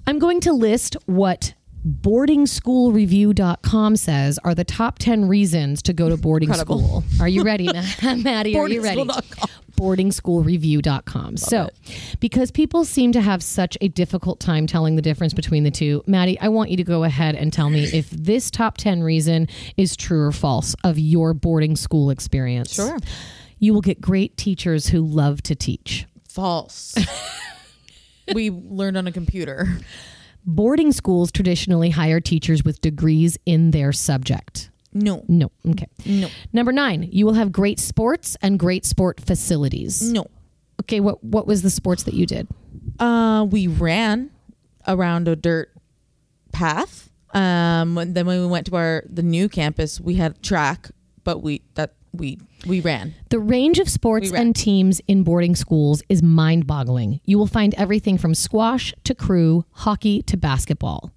I'm 0.07 0.19
going 0.19 0.41
to 0.41 0.53
list 0.53 0.97
what 1.07 1.55
boardingschoolreview.com 1.87 3.97
says 3.97 4.39
are 4.45 4.55
the 4.55 4.65
top 4.65 4.99
10 4.99 5.29
reasons 5.29 5.83
to 5.83 5.93
go 5.93 6.09
to 6.09 6.17
boarding 6.17 6.49
Incredible. 6.49 6.79
school. 6.79 7.05
Are 7.21 7.29
you 7.29 7.43
ready, 7.43 7.67
Ma- 7.67 7.83
Maddie? 8.17 8.57
Are 8.57 8.69
you 8.69 8.83
ready? 8.83 9.05
Boardingschoolreview.com. 9.77 11.37
so, 11.39 11.69
because 12.21 12.51
people 12.53 12.85
seem 12.85 13.11
to 13.13 13.21
have 13.21 13.43
such 13.43 13.77
a 13.81 13.89
difficult 13.89 14.39
time 14.39 14.67
telling 14.67 14.95
the 14.97 15.03
difference 15.03 15.35
between 15.35 15.65
the 15.65 15.71
two, 15.73 16.03
Maddie, 16.07 16.39
I 16.41 16.49
want 16.49 16.71
you 16.71 16.77
to 16.77 16.85
go 16.85 17.03
ahead 17.03 17.35
and 17.35 17.53
tell 17.53 17.69
me 17.69 17.85
if 17.85 18.09
this 18.11 18.51
top 18.51 18.77
10 18.77 19.03
reason 19.03 19.49
is 19.77 19.97
true 19.97 20.25
or 20.27 20.33
false 20.33 20.77
of 20.85 20.99
your 21.01 21.35
boarding 21.35 21.75
school 21.75 22.11
experience. 22.11 22.75
Sure. 22.75 22.97
You 23.59 23.75
will 23.75 23.81
get 23.81 24.01
great 24.01 24.37
teachers 24.37 24.87
who 24.89 25.01
love 25.01 25.43
to 25.45 25.55
teach. 25.57 26.07
False. 26.29 26.95
we 28.35 28.51
learned 28.51 28.97
on 28.97 29.07
a 29.07 29.13
computer. 29.13 29.79
Boarding 30.45 30.93
schools 30.93 31.31
traditionally 31.31 31.91
hire 31.91 32.21
teachers 32.21 32.65
with 32.65 32.81
degrees 32.81 33.39
in 33.47 33.71
their 33.71 33.93
subject. 33.93 34.71
No. 34.93 35.25
No. 35.29 35.51
Okay. 35.69 35.87
No. 36.05 36.29
Number 36.53 36.73
nine, 36.73 37.09
you 37.11 37.25
will 37.25 37.35
have 37.35 37.53
great 37.53 37.81
sports 37.81 38.37
and 38.43 38.59
great 38.59 38.85
sport 38.85 39.21
facilities. 39.21 40.03
No. 40.03 40.27
Okay. 40.83 41.01
What 41.01 41.23
What 41.25 41.47
was 41.47 41.63
the 41.63 41.71
sports 41.71 42.03
that 42.05 42.15
you 42.15 42.27
did? 42.27 42.49
Uh, 42.99 43.47
we 43.49 43.67
ran 43.67 44.31
around 44.87 45.29
a 45.29 45.37
dirt 45.37 45.71
path. 46.53 47.11
Um, 47.33 47.95
then 47.95 48.27
when 48.27 48.41
we 48.41 48.47
went 48.47 48.67
to 48.67 48.77
our 48.77 49.05
the 49.09 49.23
new 49.23 49.49
campus, 49.49 49.99
we 50.01 50.17
had 50.17 50.43
track, 50.43 50.91
but 51.25 51.43
we 51.43 51.63
that 51.75 51.95
we 52.13 52.39
we 52.67 52.81
ran. 52.81 53.15
The 53.31 53.39
range 53.39 53.79
of 53.79 53.89
sports 53.89 54.33
and 54.33 54.55
teams 54.55 55.01
in 55.09 55.23
boarding 55.23 55.57
schools 55.57 56.03
is 56.09 56.23
mind 56.23 56.67
boggling. 56.67 57.21
You 57.25 57.39
will 57.39 57.47
find 57.47 57.75
everything 57.75 58.19
from 58.19 58.35
squash 58.35 58.95
to 59.05 59.15
crew, 59.15 59.65
hockey 59.73 60.23
to 60.23 60.37
basketball. 60.37 61.13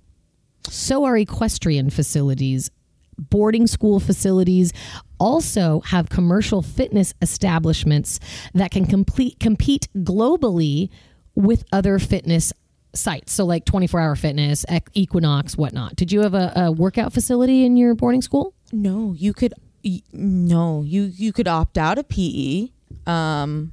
So 0.69 1.03
are 1.05 1.17
equestrian 1.17 1.89
facilities. 1.89 2.71
Boarding 3.17 3.67
school 3.67 3.99
facilities 3.99 4.73
also 5.19 5.81
have 5.81 6.09
commercial 6.09 6.61
fitness 6.61 7.13
establishments 7.21 8.19
that 8.53 8.71
can 8.71 8.85
complete, 8.85 9.39
compete 9.39 9.87
globally 9.95 10.89
with 11.33 11.63
other 11.71 11.97
fitness 11.99 12.51
sites. 12.93 13.33
So, 13.33 13.45
like 13.45 13.65
24 13.65 13.99
hour 13.99 14.15
fitness, 14.15 14.65
Equinox, 14.93 15.57
whatnot. 15.57 15.95
Did 15.95 16.11
you 16.11 16.21
have 16.21 16.33
a, 16.33 16.51
a 16.55 16.71
workout 16.71 17.13
facility 17.13 17.65
in 17.65 17.77
your 17.77 17.95
boarding 17.95 18.21
school? 18.21 18.53
No, 18.71 19.13
you 19.17 19.33
could. 19.33 19.53
Y- 19.85 20.01
No, 20.11 20.81
you 20.83 21.03
you 21.03 21.31
could 21.31 21.47
opt 21.47 21.77
out 21.77 21.97
of 21.97 22.09
PE. 22.09 22.69
Um, 23.05 23.71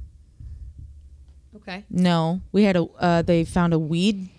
Okay. 1.55 1.83
no, 1.89 2.41
we 2.51 2.63
had 2.63 2.75
a. 2.75 2.83
Uh, 2.99 3.21
they 3.21 3.43
found 3.45 3.73
a 3.73 3.79
weed 3.79 4.29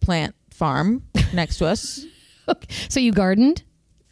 plant 0.00 0.34
farm 0.50 1.02
next 1.32 1.58
to 1.58 1.66
us. 1.66 2.04
okay. 2.48 2.68
So, 2.88 3.00
you 3.00 3.12
gardened? 3.12 3.62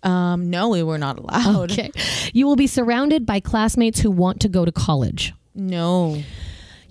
Um, 0.02 0.50
no, 0.50 0.68
we 0.70 0.82
were 0.82 0.98
not 0.98 1.18
allowed. 1.18 1.70
Okay. 1.72 1.90
You 2.32 2.46
will 2.46 2.56
be 2.56 2.66
surrounded 2.66 3.24
by 3.26 3.40
classmates 3.40 4.00
who 4.00 4.10
want 4.10 4.40
to 4.40 4.48
go 4.48 4.64
to 4.64 4.72
college. 4.72 5.32
No. 5.54 6.22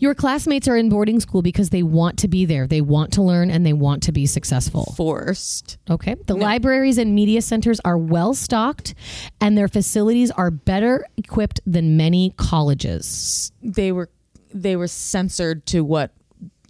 Your 0.01 0.15
classmates 0.15 0.67
are 0.67 0.75
in 0.75 0.89
boarding 0.89 1.19
school 1.19 1.43
because 1.43 1.69
they 1.69 1.83
want 1.83 2.17
to 2.19 2.27
be 2.27 2.43
there. 2.43 2.65
They 2.65 2.81
want 2.81 3.13
to 3.13 3.21
learn 3.21 3.51
and 3.51 3.63
they 3.63 3.71
want 3.71 4.01
to 4.03 4.11
be 4.11 4.25
successful. 4.25 4.95
Forced. 4.97 5.77
Okay. 5.87 6.15
The 6.25 6.33
libraries 6.33 6.97
and 6.97 7.13
media 7.13 7.39
centers 7.43 7.79
are 7.85 7.99
well 7.99 8.33
stocked 8.33 8.95
and 9.39 9.55
their 9.55 9.67
facilities 9.67 10.31
are 10.31 10.49
better 10.49 11.05
equipped 11.17 11.59
than 11.67 11.97
many 11.97 12.33
colleges. 12.35 13.51
They 13.61 13.91
were 13.91 14.09
they 14.51 14.75
were 14.75 14.87
censored 14.87 15.67
to 15.67 15.81
what 15.81 16.11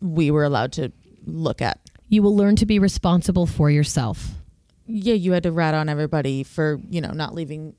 we 0.01 0.29
were 0.29 0.43
allowed 0.43 0.73
to 0.73 0.91
look 1.25 1.61
at. 1.61 1.79
You 2.09 2.23
will 2.23 2.35
learn 2.35 2.57
to 2.57 2.65
be 2.65 2.79
responsible 2.79 3.45
for 3.45 3.69
yourself. 3.71 4.27
Yeah, 4.87 5.13
you 5.13 5.31
had 5.31 5.43
to 5.43 5.53
rat 5.53 5.73
on 5.73 5.87
everybody 5.87 6.43
for 6.43 6.81
you 6.89 6.99
know 6.99 7.11
not 7.11 7.33
leaving, 7.33 7.75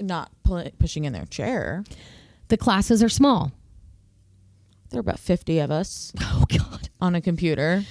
not 0.00 0.30
pushing 0.44 1.04
in 1.04 1.12
their 1.12 1.26
chair. 1.26 1.82
The 2.46 2.56
classes 2.56 3.02
are 3.02 3.08
small. 3.08 3.50
There 4.90 4.98
were 4.98 5.00
about 5.00 5.18
fifty 5.18 5.58
of 5.58 5.70
us 5.70 6.12
Oh, 6.20 6.44
God. 6.48 6.88
on 7.00 7.14
a 7.14 7.20
computer. 7.20 7.84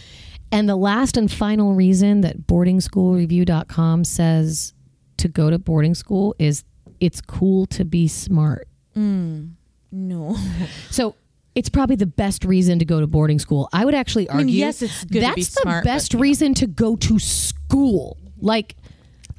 And 0.51 0.67
the 0.69 0.75
last 0.77 1.17
and 1.17 1.29
final 1.31 1.73
reason 1.73 2.21
that 2.21 2.47
boardingschoolreview.com 2.47 4.03
says 4.05 4.73
to 5.17 5.27
go 5.27 5.49
to 5.49 5.59
boarding 5.59 5.93
school 5.95 6.35
is 6.39 6.63
it's 6.99 7.21
cool 7.21 7.65
to 7.67 7.83
be 7.85 8.07
smart. 8.07 8.67
No, 8.95 10.35
So 10.89 11.15
it's 11.53 11.69
probably 11.69 11.95
the 11.97 12.05
best 12.07 12.43
reason 12.45 12.79
to 12.79 12.85
go 12.85 12.99
to 12.99 13.07
boarding 13.07 13.39
school. 13.39 13.69
I 13.73 13.85
would 13.85 13.93
actually 13.93 14.27
argue. 14.29 14.45
mean, 14.47 14.55
yes, 14.55 14.81
it's 14.81 15.03
good 15.05 15.21
that's 15.21 15.35
be 15.35 15.43
the 15.43 15.51
smart, 15.61 15.83
but, 15.83 15.89
best 15.89 16.13
know. 16.13 16.19
reason 16.19 16.53
to 16.55 16.67
go 16.67 16.95
to 16.95 17.19
school. 17.19 18.17
Like 18.39 18.75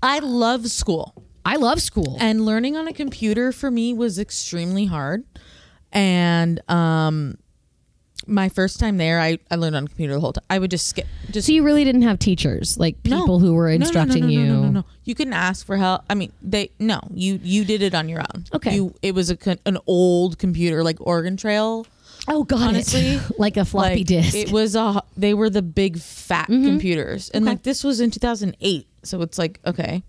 I 0.03 0.19
love 0.21 0.69
school. 0.69 1.25
I 1.45 1.57
love 1.57 1.81
school. 1.81 2.17
and 2.21 2.45
learning 2.45 2.77
on 2.77 2.87
a 2.87 2.93
computer 2.93 3.51
for 3.53 3.71
me 3.71 3.93
was 3.95 4.19
extremely 4.19 4.85
hard 4.85 5.25
and 5.93 6.61
um 6.71 7.39
my 8.29 8.49
first 8.49 8.79
time 8.79 8.99
there 8.99 9.21
I, 9.21 9.39
I 9.51 9.57
learned 9.57 9.75
on 9.75 9.85
a 9.85 9.87
computer 9.89 10.15
the 10.15 10.21
whole 10.21 10.33
time 10.35 10.45
i 10.51 10.59
would 10.59 10.71
just 10.71 10.87
skip 10.87 11.07
just 11.31 11.47
so 11.47 11.53
you 11.53 11.63
really 11.63 11.85
didn't 11.85 12.03
have 12.03 12.19
teachers, 12.19 12.79
like 12.79 12.97
No. 13.05 13.21
people 13.21 13.39
who 13.39 13.55
were 13.55 13.67
No, 13.69 13.73
no, 13.73 13.79
no, 13.79 13.85
instructing 13.87 14.23
no, 14.23 14.27
no, 14.29 14.33
you. 14.33 14.47
no, 14.47 14.63
no, 14.63 14.69
no. 14.71 14.85
You 15.05 15.15
couldn't 15.15 15.35
ask 15.35 15.65
for 15.67 15.77
help. 15.77 16.03
I 16.09 16.15
mean, 16.15 16.33
they 16.43 16.71
no. 16.79 17.01
You 17.13 17.39
you 17.43 17.65
did 17.65 17.83
it 17.83 17.95
on 17.95 18.09
your 18.09 18.21
own. 18.21 18.45
Okay. 18.55 18.75
You 18.75 18.95
it 19.03 19.15
was 19.15 19.31
a 19.31 19.39
an 19.67 19.79
old 19.87 20.39
computer 20.39 20.83
like 20.83 20.97
Oregon 21.01 21.37
Trail. 21.37 21.87
Oh 22.27 22.45
God, 22.45 22.61
Honestly, 22.61 23.21
like 23.39 23.57
a 23.57 23.65
floppy 23.65 23.97
like, 23.99 24.07
disk. 24.07 24.35
It 24.35 24.51
was 24.53 24.75
a. 24.75 25.03
They 25.17 25.35
were 25.35 25.51
the 25.51 25.63
big 25.63 25.99
fat 25.99 26.49
mm-hmm. 26.49 26.67
computers, 26.67 27.31
and 27.31 27.45
Okay. 27.45 27.53
like 27.53 27.63
this 27.63 27.85
was 27.85 28.01
in 28.01 28.11
2008. 28.11 28.87
So 29.05 29.23
it's 29.23 29.39
like 29.39 29.61
okay. 29.67 30.03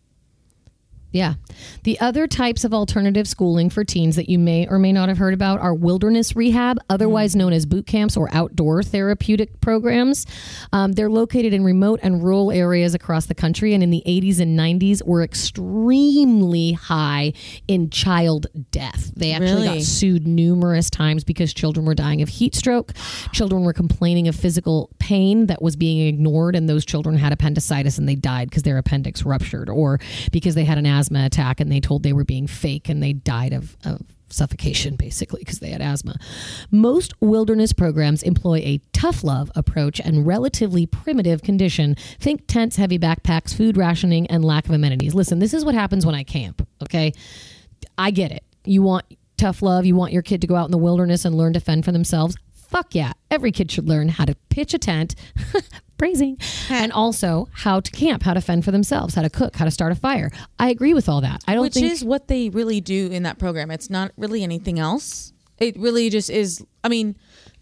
Yeah. 1.11 1.35
The 1.83 1.99
other 1.99 2.27
types 2.27 2.63
of 2.63 2.73
alternative 2.73 3.27
schooling 3.27 3.71
for 3.71 3.83
teens 3.83 4.15
that 4.15 4.29
you 4.29 4.37
may 4.37 4.67
or 4.67 4.77
may 4.77 4.91
not 4.91 5.09
have 5.09 5.17
heard 5.17 5.33
about 5.33 5.59
are 5.59 5.73
wilderness 5.73 6.35
rehab, 6.35 6.77
otherwise 6.89 7.35
known 7.35 7.51
as 7.51 7.65
boot 7.65 7.87
camps 7.87 8.15
or 8.15 8.29
outdoor 8.31 8.83
therapeutic 8.83 9.59
programs. 9.59 10.27
Um, 10.71 10.91
they're 10.91 11.09
located 11.09 11.51
in 11.53 11.63
remote 11.63 11.99
and 12.03 12.23
rural 12.23 12.51
areas 12.51 12.93
across 12.93 13.25
the 13.25 13.33
country, 13.33 13.73
and 13.73 13.81
in 13.81 13.89
the 13.89 14.03
80s 14.05 14.39
and 14.39 14.57
90s 14.57 15.03
were 15.03 15.23
extremely 15.23 16.73
high 16.73 17.33
in 17.67 17.89
child 17.89 18.45
death. 18.69 19.11
They 19.15 19.31
actually 19.33 19.65
got 19.65 19.81
sued 19.81 20.27
numerous 20.27 20.91
times 20.91 21.23
because 21.23 21.53
children 21.53 21.87
were 21.87 21.95
dying 21.95 22.21
of 22.21 22.29
heat 22.29 22.53
stroke. 22.53 22.93
Children 23.33 23.63
were 23.63 23.73
complaining 23.73 24.27
of 24.27 24.35
physical 24.35 24.91
pain 24.99 25.47
that 25.47 25.61
was 25.61 25.75
being 25.75 26.07
ignored, 26.07 26.55
and 26.55 26.69
those 26.69 26.85
children 26.85 27.17
had 27.17 27.33
appendicitis 27.33 27.97
and 27.97 28.07
they 28.07 28.15
died 28.15 28.49
because 28.49 28.61
their 28.63 28.77
appendix 28.77 29.23
ruptured 29.23 29.69
or 29.69 29.99
because 30.31 30.53
they 30.53 30.65
had 30.65 30.77
an 30.77 30.85
asthma 30.99 31.25
attack 31.25 31.59
and 31.59 31.71
they 31.71 31.79
told 31.79 32.03
they 32.03 32.13
were 32.13 32.25
being 32.25 32.47
fake 32.47 32.89
and 32.89 33.01
they 33.01 33.13
died 33.13 33.53
of, 33.53 33.77
of 33.85 34.01
suffocation 34.31 34.95
basically 34.95 35.39
because 35.39 35.59
they 35.59 35.69
had 35.69 35.81
asthma. 35.81 36.15
Most 36.71 37.13
wilderness 37.21 37.73
programs 37.73 38.23
employ 38.23 38.57
a 38.57 38.81
tough 38.93 39.23
love 39.23 39.51
approach 39.55 39.99
and 39.99 40.25
relatively 40.25 40.85
primitive 40.85 41.41
condition. 41.41 41.95
Think 42.19 42.47
tents, 42.47 42.75
heavy 42.75 42.99
backpacks, 42.99 43.55
food 43.55 43.77
rationing, 43.77 44.27
and 44.27 44.43
lack 44.45 44.65
of 44.65 44.71
amenities. 44.71 45.15
Listen, 45.15 45.39
this 45.39 45.53
is 45.53 45.65
what 45.65 45.75
happens 45.75 46.05
when 46.05 46.15
I 46.15 46.23
camp, 46.23 46.67
okay? 46.81 47.13
I 47.97 48.11
get 48.11 48.31
it. 48.31 48.43
You 48.65 48.81
want 48.81 49.05
tough 49.37 49.61
love, 49.61 49.85
you 49.85 49.95
want 49.95 50.13
your 50.13 50.21
kid 50.21 50.41
to 50.41 50.47
go 50.47 50.55
out 50.55 50.65
in 50.65 50.71
the 50.71 50.77
wilderness 50.77 51.25
and 51.25 51.35
learn 51.35 51.53
to 51.53 51.59
fend 51.59 51.85
for 51.85 51.91
themselves. 51.91 52.35
Fuck 52.53 52.93
yeah. 52.93 53.13
Every 53.31 53.51
kid 53.51 53.71
should 53.71 53.87
learn 53.87 54.09
how 54.09 54.25
to 54.25 54.35
pitch 54.49 54.73
a 54.73 54.77
tent, 54.77 55.15
praising, 55.99 56.37
and 56.69 56.91
also 56.91 57.47
how 57.51 57.79
to 57.79 57.91
camp, 57.91 58.23
how 58.23 58.33
to 58.33 58.41
fend 58.41 58.65
for 58.65 58.71
themselves, 58.71 59.13
how 59.13 59.21
to 59.21 59.29
cook, 59.29 59.55
how 59.55 59.65
to 59.65 59.71
start 59.71 59.91
a 59.91 59.95
fire. 59.95 60.31
I 60.57 60.69
agree 60.69 60.95
with 60.95 61.07
all 61.07 61.21
that. 61.21 61.43
I 61.47 61.53
don't 61.53 61.63
Which 61.63 61.75
think 61.75 61.91
is 61.91 62.03
what 62.03 62.27
they 62.27 62.49
really 62.49 62.81
do 62.81 63.07
in 63.11 63.23
that 63.23 63.37
program. 63.37 63.69
It's 63.69 63.89
not 63.89 64.11
really 64.17 64.41
anything 64.41 64.79
else. 64.79 65.33
It 65.59 65.77
really 65.77 66.09
just 66.09 66.29
is. 66.29 66.65
I 66.83 66.89
mean, 66.89 67.15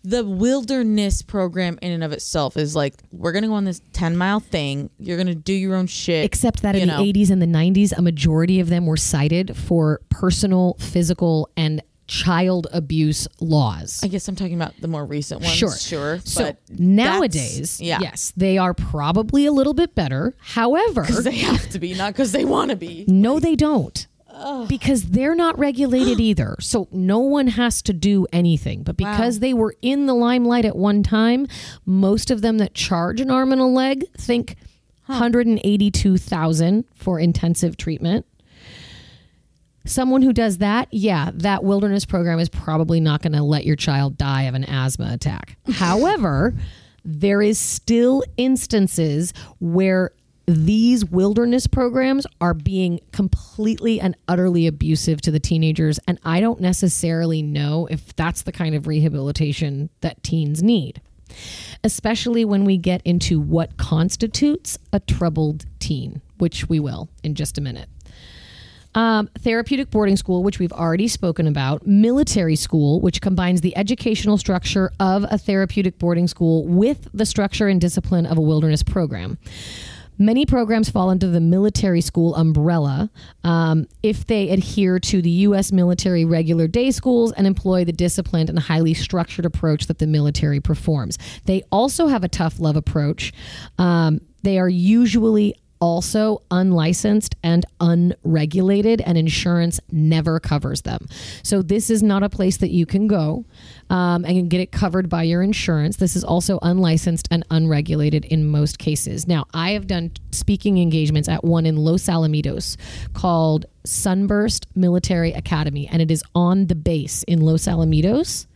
the 0.03 0.23
wilderness 0.23 1.21
program 1.21 1.77
in 1.81 1.91
and 1.91 2.03
of 2.03 2.13
itself 2.13 2.55
is 2.55 2.75
like 2.75 2.93
we're 3.11 3.33
gonna 3.33 3.47
go 3.47 3.55
on 3.55 3.65
this 3.65 3.81
ten 3.91 4.15
mile 4.15 4.39
thing. 4.39 4.89
You're 4.99 5.17
gonna 5.17 5.35
do 5.35 5.51
your 5.51 5.75
own 5.75 5.87
shit. 5.87 6.23
except 6.23 6.61
that 6.61 6.75
in 6.75 6.87
you 6.89 6.95
the 6.95 7.13
80s 7.13 7.29
and 7.29 7.41
the 7.41 7.47
90s, 7.47 7.91
a 7.97 8.01
majority 8.01 8.59
of 8.59 8.69
them 8.69 8.85
were 8.85 8.95
cited 8.95 9.57
for 9.57 9.99
personal, 10.09 10.75
physical, 10.79 11.49
and 11.57 11.81
child 12.07 12.67
abuse 12.71 13.27
laws. 13.39 14.01
I 14.03 14.07
guess 14.07 14.27
I'm 14.27 14.35
talking 14.35 14.55
about 14.55 14.73
the 14.79 14.87
more 14.87 15.05
recent 15.05 15.41
ones. 15.41 15.53
Sure. 15.53 15.75
sure. 15.75 16.19
So 16.19 16.43
but 16.45 16.57
nowadays, 16.79 17.79
yeah, 17.81 17.99
yes, 18.01 18.33
they 18.35 18.57
are 18.57 18.73
probably 18.73 19.45
a 19.45 19.51
little 19.51 19.73
bit 19.73 19.93
better. 19.95 20.33
However, 20.39 21.01
because 21.01 21.23
they 21.23 21.37
have 21.37 21.69
to 21.69 21.79
be, 21.79 21.93
not 21.93 22.13
because 22.13 22.31
they 22.31 22.45
want 22.45 22.71
to 22.71 22.77
be. 22.77 23.05
no, 23.07 23.39
they 23.39 23.55
don't. 23.55 24.07
Because 24.69 25.09
they're 25.09 25.33
not 25.33 25.57
regulated 25.57 26.19
either. 26.29 26.57
So 26.59 26.87
no 26.91 27.17
one 27.17 27.47
has 27.47 27.81
to 27.81 27.91
do 27.93 28.27
anything. 28.31 28.83
But 28.83 28.95
because 28.95 29.39
they 29.39 29.51
were 29.51 29.75
in 29.81 30.05
the 30.05 30.13
limelight 30.13 30.63
at 30.63 30.75
one 30.75 31.01
time, 31.01 31.47
most 31.87 32.29
of 32.29 32.41
them 32.41 32.59
that 32.59 32.75
charge 32.75 33.19
an 33.19 33.31
arm 33.31 33.51
and 33.51 33.59
a 33.59 33.65
leg 33.65 34.05
think 34.15 34.55
182,000 35.07 36.85
for 36.93 37.19
intensive 37.19 37.77
treatment. 37.77 38.25
Someone 39.87 40.21
who 40.21 40.33
does 40.33 40.59
that, 40.59 40.87
yeah, 40.91 41.31
that 41.33 41.63
wilderness 41.63 42.05
program 42.05 42.39
is 42.39 42.49
probably 42.49 42.99
not 42.99 43.21
going 43.21 43.33
to 43.33 43.43
let 43.43 43.65
your 43.65 43.75
child 43.75 44.17
die 44.17 44.43
of 44.43 44.55
an 44.55 44.65
asthma 44.65 45.09
attack. 45.13 45.57
However, 45.71 46.53
there 47.03 47.41
is 47.41 47.57
still 47.57 48.23
instances 48.35 49.33
where 49.59 50.11
these 50.45 51.03
wilderness 51.03 51.67
programs 51.67 52.25
are 52.39 52.53
being 52.53 53.01
completely 53.11 53.99
and 53.99 54.15
utterly 54.29 54.65
abusive 54.65 55.21
to 55.21 55.29
the 55.29 55.41
teenagers 55.41 55.99
and 56.07 56.17
I 56.23 56.39
don't 56.39 56.61
necessarily 56.61 57.41
know 57.41 57.85
if 57.91 58.15
that's 58.15 58.43
the 58.43 58.53
kind 58.53 58.73
of 58.73 58.87
rehabilitation 58.87 59.89
that 59.99 60.23
teens 60.23 60.63
need. 60.63 61.01
Especially 61.83 62.45
when 62.45 62.63
we 62.63 62.77
get 62.77 63.01
into 63.03 63.41
what 63.41 63.75
constitutes 63.75 64.79
a 64.93 65.01
troubled 65.01 65.65
teen, 65.79 66.21
which 66.37 66.69
we 66.69 66.79
will 66.79 67.09
in 67.23 67.35
just 67.35 67.57
a 67.57 67.61
minute. 67.61 67.89
Um, 68.97 69.29
therapeutic 69.37 69.91
boarding 69.91 70.17
school, 70.17 70.41
which 70.41 70.57
we've 70.57 70.73
already 70.73 71.07
spoken 71.07 71.45
about, 71.45 71.85
military 71.85 72.55
school, 72.55 72.99
which 72.99 73.21
combines 73.21 73.61
the 73.61 73.77
educational 73.77 74.39
structure 74.39 74.91
of 74.99 75.23
a 75.29 75.37
therapeutic 75.37 75.99
boarding 75.99 76.27
school 76.27 76.65
with 76.65 77.07
the 77.13 77.23
structure 77.23 77.67
and 77.67 77.79
discipline 77.79 78.25
of 78.25 78.39
a 78.39 78.41
wilderness 78.41 78.81
program. 78.81 79.37
Many 80.17 80.47
programs 80.47 80.89
fall 80.89 81.11
under 81.11 81.27
the 81.27 81.39
military 81.39 82.01
school 82.01 82.33
umbrella 82.33 83.11
um, 83.43 83.85
if 84.01 84.25
they 84.25 84.49
adhere 84.49 84.97
to 84.97 85.21
the 85.21 85.29
U.S. 85.29 85.71
military 85.71 86.25
regular 86.25 86.67
day 86.67 86.89
schools 86.89 87.31
and 87.33 87.45
employ 87.45 87.85
the 87.85 87.93
disciplined 87.93 88.49
and 88.49 88.57
highly 88.57 88.95
structured 88.95 89.45
approach 89.45 89.85
that 89.85 89.99
the 89.99 90.07
military 90.07 90.59
performs. 90.59 91.19
They 91.45 91.61
also 91.71 92.07
have 92.07 92.23
a 92.23 92.27
tough 92.27 92.59
love 92.59 92.75
approach. 92.75 93.31
Um, 93.77 94.21
they 94.41 94.57
are 94.57 94.69
usually 94.69 95.53
also 95.79 96.41
unlicensed 96.51 97.35
and 97.43 97.65
unregulated, 97.79 99.01
and 99.01 99.17
insurance 99.17 99.79
never 99.91 100.39
covers 100.39 100.81
them. 100.81 101.07
So, 101.43 101.61
this 101.61 101.89
is 101.89 102.03
not 102.03 102.23
a 102.23 102.29
place 102.29 102.57
that 102.57 102.71
you 102.71 102.85
can 102.85 103.07
go 103.07 103.45
um, 103.89 104.25
and 104.25 104.49
get 104.49 104.61
it 104.61 104.71
covered 104.71 105.09
by 105.09 105.23
your 105.23 105.41
insurance. 105.41 105.97
This 105.97 106.15
is 106.15 106.23
also 106.23 106.59
unlicensed 106.61 107.27
and 107.31 107.45
unregulated 107.49 108.25
in 108.25 108.45
most 108.45 108.79
cases. 108.79 109.27
Now, 109.27 109.45
I 109.53 109.71
have 109.71 109.87
done 109.87 110.11
speaking 110.31 110.77
engagements 110.77 111.29
at 111.29 111.43
one 111.43 111.65
in 111.65 111.77
Los 111.77 112.05
Alamitos 112.07 112.77
called 113.13 113.65
Sunburst 113.85 114.67
Military 114.75 115.31
Academy, 115.33 115.87
and 115.87 116.01
it 116.01 116.11
is 116.11 116.23
on 116.35 116.67
the 116.67 116.75
base 116.75 117.23
in 117.23 117.41
Los 117.41 117.65
Alamitos 117.65 118.47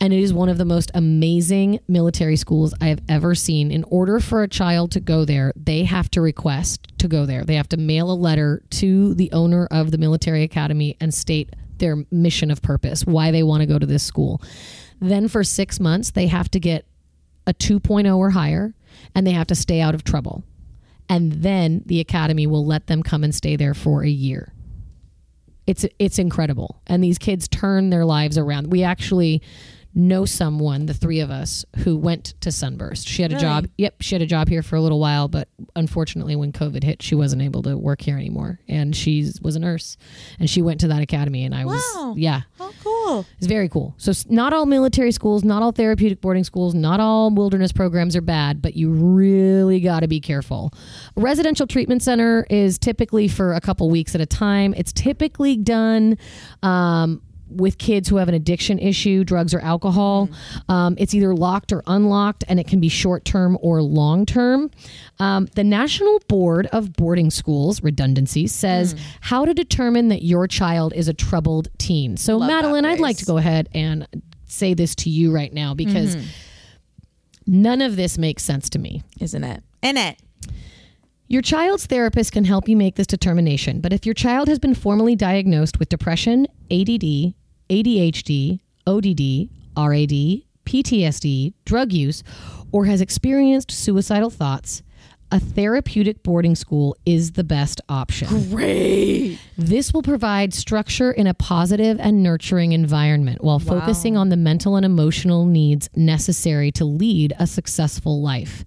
and 0.00 0.12
it 0.12 0.20
is 0.20 0.32
one 0.32 0.48
of 0.48 0.58
the 0.58 0.64
most 0.64 0.90
amazing 0.94 1.80
military 1.88 2.36
schools 2.36 2.74
I 2.80 2.88
have 2.88 3.00
ever 3.08 3.34
seen. 3.34 3.70
In 3.70 3.84
order 3.84 4.20
for 4.20 4.42
a 4.42 4.48
child 4.48 4.92
to 4.92 5.00
go 5.00 5.24
there, 5.24 5.52
they 5.56 5.84
have 5.84 6.10
to 6.12 6.20
request 6.20 6.88
to 6.98 7.08
go 7.08 7.26
there. 7.26 7.44
They 7.44 7.54
have 7.54 7.68
to 7.70 7.76
mail 7.76 8.10
a 8.10 8.14
letter 8.14 8.62
to 8.70 9.14
the 9.14 9.30
owner 9.32 9.66
of 9.70 9.90
the 9.90 9.98
military 9.98 10.42
academy 10.42 10.96
and 11.00 11.12
state 11.12 11.54
their 11.78 12.04
mission 12.10 12.50
of 12.50 12.62
purpose, 12.62 13.04
why 13.04 13.30
they 13.30 13.42
want 13.42 13.60
to 13.60 13.66
go 13.66 13.78
to 13.78 13.86
this 13.86 14.02
school. 14.02 14.40
Then 15.00 15.28
for 15.28 15.42
six 15.42 15.80
months, 15.80 16.10
they 16.10 16.28
have 16.28 16.50
to 16.50 16.60
get 16.60 16.86
a 17.46 17.54
2.0 17.54 18.16
or 18.16 18.30
higher 18.30 18.74
and 19.14 19.26
they 19.26 19.32
have 19.32 19.48
to 19.48 19.54
stay 19.54 19.80
out 19.80 19.94
of 19.94 20.04
trouble. 20.04 20.44
And 21.08 21.32
then 21.32 21.82
the 21.86 22.00
academy 22.00 22.46
will 22.46 22.64
let 22.64 22.86
them 22.86 23.02
come 23.02 23.24
and 23.24 23.34
stay 23.34 23.56
there 23.56 23.74
for 23.74 24.02
a 24.02 24.08
year 24.08 24.52
it's 25.66 25.86
it's 25.98 26.18
incredible 26.18 26.80
and 26.86 27.02
these 27.02 27.18
kids 27.18 27.48
turn 27.48 27.90
their 27.90 28.04
lives 28.04 28.36
around 28.36 28.70
we 28.70 28.82
actually 28.82 29.42
know 29.94 30.24
someone 30.24 30.86
the 30.86 30.94
three 30.94 31.20
of 31.20 31.30
us 31.30 31.64
who 31.84 31.96
went 31.96 32.34
to 32.40 32.50
sunburst 32.50 33.06
she 33.06 33.22
had 33.22 33.30
a 33.32 33.34
Really? 33.34 33.42
job 33.46 33.66
yep 33.76 33.96
she 34.00 34.14
had 34.14 34.22
a 34.22 34.26
job 34.26 34.48
here 34.48 34.62
for 34.62 34.76
a 34.76 34.80
little 34.80 34.98
while 35.00 35.28
but 35.28 35.48
unfortunately 35.76 36.34
when 36.34 36.50
covid 36.52 36.82
hit 36.82 37.02
she 37.02 37.14
wasn't 37.14 37.42
able 37.42 37.62
to 37.62 37.76
work 37.76 38.00
here 38.00 38.16
anymore 38.16 38.58
and 38.68 38.96
she 38.96 39.30
was 39.42 39.54
a 39.56 39.58
nurse 39.60 39.96
and 40.38 40.48
she 40.48 40.62
went 40.62 40.80
to 40.80 40.88
that 40.88 41.02
academy 41.02 41.44
and 41.44 41.54
i 41.54 41.64
Wow. 41.64 41.72
was 41.72 42.18
yeah 42.18 42.42
Oh, 42.60 42.72
cool. 42.82 43.26
it's 43.38 43.46
very 43.48 43.68
cool. 43.68 43.94
So 43.98 44.12
not 44.28 44.52
all 44.52 44.66
military 44.66 45.10
schools, 45.10 45.42
not 45.42 45.62
all 45.62 45.72
therapeutic 45.72 46.20
boarding 46.20 46.44
schools, 46.44 46.74
not 46.74 47.00
all 47.00 47.30
wilderness 47.30 47.72
programs 47.72 48.14
are 48.14 48.20
bad, 48.20 48.62
but 48.62 48.76
you 48.76 48.90
really 48.90 49.80
got 49.80 50.00
to 50.00 50.08
be 50.08 50.20
careful. 50.20 50.72
A 51.16 51.20
residential 51.20 51.66
treatment 51.66 52.02
center 52.02 52.46
is 52.48 52.78
typically 52.78 53.26
for 53.26 53.54
a 53.54 53.60
couple 53.60 53.90
weeks 53.90 54.14
at 54.14 54.20
a 54.20 54.26
time. 54.26 54.74
It's 54.76 54.92
typically 54.92 55.56
done 55.56 56.18
um, 56.62 57.20
with 57.56 57.78
kids 57.78 58.08
who 58.08 58.16
have 58.16 58.28
an 58.28 58.34
addiction 58.34 58.78
issue, 58.78 59.24
drugs 59.24 59.54
or 59.54 59.60
alcohol. 59.60 60.28
Um, 60.68 60.96
it's 60.98 61.14
either 61.14 61.34
locked 61.34 61.72
or 61.72 61.82
unlocked, 61.86 62.44
and 62.48 62.58
it 62.58 62.66
can 62.66 62.80
be 62.80 62.88
short 62.88 63.24
term 63.24 63.58
or 63.60 63.82
long 63.82 64.26
term. 64.26 64.70
Um, 65.18 65.46
the 65.54 65.64
National 65.64 66.18
Board 66.28 66.66
of 66.72 66.92
Boarding 66.94 67.30
Schools, 67.30 67.82
redundancy, 67.82 68.46
says 68.46 68.94
how 69.20 69.44
to 69.44 69.54
determine 69.54 70.08
that 70.08 70.22
your 70.22 70.46
child 70.46 70.92
is 70.94 71.08
a 71.08 71.14
troubled 71.14 71.68
teen. 71.78 72.16
So, 72.16 72.36
Love 72.36 72.48
Madeline, 72.48 72.84
I'd 72.84 73.00
like 73.00 73.18
to 73.18 73.24
go 73.24 73.36
ahead 73.36 73.68
and 73.74 74.06
say 74.46 74.74
this 74.74 74.94
to 74.96 75.10
you 75.10 75.32
right 75.32 75.52
now 75.52 75.74
because 75.74 76.16
none 77.46 77.80
of 77.80 77.96
this 77.96 78.18
makes 78.18 78.42
sense 78.42 78.68
to 78.70 78.78
me. 78.78 79.02
Isn't 79.20 79.44
it? 79.44 79.62
In 79.82 79.96
it. 79.96 80.18
Your 81.28 81.40
child's 81.40 81.86
therapist 81.86 82.32
can 82.32 82.44
help 82.44 82.68
you 82.68 82.76
make 82.76 82.96
this 82.96 83.06
determination, 83.06 83.80
but 83.80 83.92
if 83.92 84.04
your 84.04 84.14
child 84.14 84.48
has 84.48 84.58
been 84.58 84.74
formally 84.74 85.16
diagnosed 85.16 85.78
with 85.78 85.88
depression, 85.88 86.46
ADD, 86.70 87.32
ADHD, 87.72 88.60
ODD, 88.86 89.48
RAD, 89.78 90.42
PTSD, 90.66 91.54
drug 91.64 91.90
use, 91.90 92.22
or 92.70 92.84
has 92.84 93.00
experienced 93.00 93.70
suicidal 93.70 94.28
thoughts, 94.28 94.82
a 95.30 95.40
therapeutic 95.40 96.22
boarding 96.22 96.54
school 96.54 96.94
is 97.06 97.32
the 97.32 97.44
best 97.44 97.80
option. 97.88 98.50
Great. 98.50 99.38
This 99.56 99.94
will 99.94 100.02
provide 100.02 100.52
structure 100.52 101.10
in 101.10 101.26
a 101.26 101.32
positive 101.32 101.98
and 101.98 102.22
nurturing 102.22 102.72
environment 102.72 103.42
while 103.42 103.58
focusing 103.58 104.18
on 104.18 104.28
the 104.28 104.36
mental 104.36 104.76
and 104.76 104.84
emotional 104.84 105.46
needs 105.46 105.88
necessary 105.96 106.70
to 106.72 106.84
lead 106.84 107.32
a 107.38 107.46
successful 107.46 108.20
life. 108.20 108.66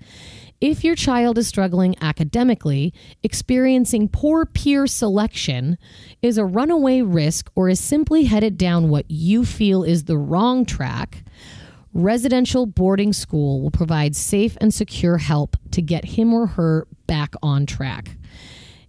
If 0.65 0.83
your 0.83 0.95
child 0.95 1.37
is 1.37 1.47
struggling 1.47 1.95
academically, 2.01 2.91
experiencing 3.21 4.09
poor 4.09 4.47
peer 4.47 4.87
selection, 4.87 5.77
is 6.23 6.39
a 6.39 6.43
runaway 6.43 7.01
risk, 7.03 7.51
or 7.53 7.69
is 7.69 7.79
simply 7.79 8.23
headed 8.23 8.57
down 8.57 8.89
what 8.89 9.05
you 9.07 9.45
feel 9.45 9.83
is 9.83 10.05
the 10.05 10.17
wrong 10.17 10.65
track, 10.65 11.23
residential 11.93 12.65
boarding 12.65 13.13
school 13.13 13.61
will 13.61 13.69
provide 13.69 14.15
safe 14.15 14.57
and 14.59 14.73
secure 14.73 15.19
help 15.19 15.55
to 15.69 15.83
get 15.83 16.03
him 16.03 16.33
or 16.33 16.47
her 16.47 16.87
back 17.05 17.35
on 17.43 17.67
track. 17.67 18.17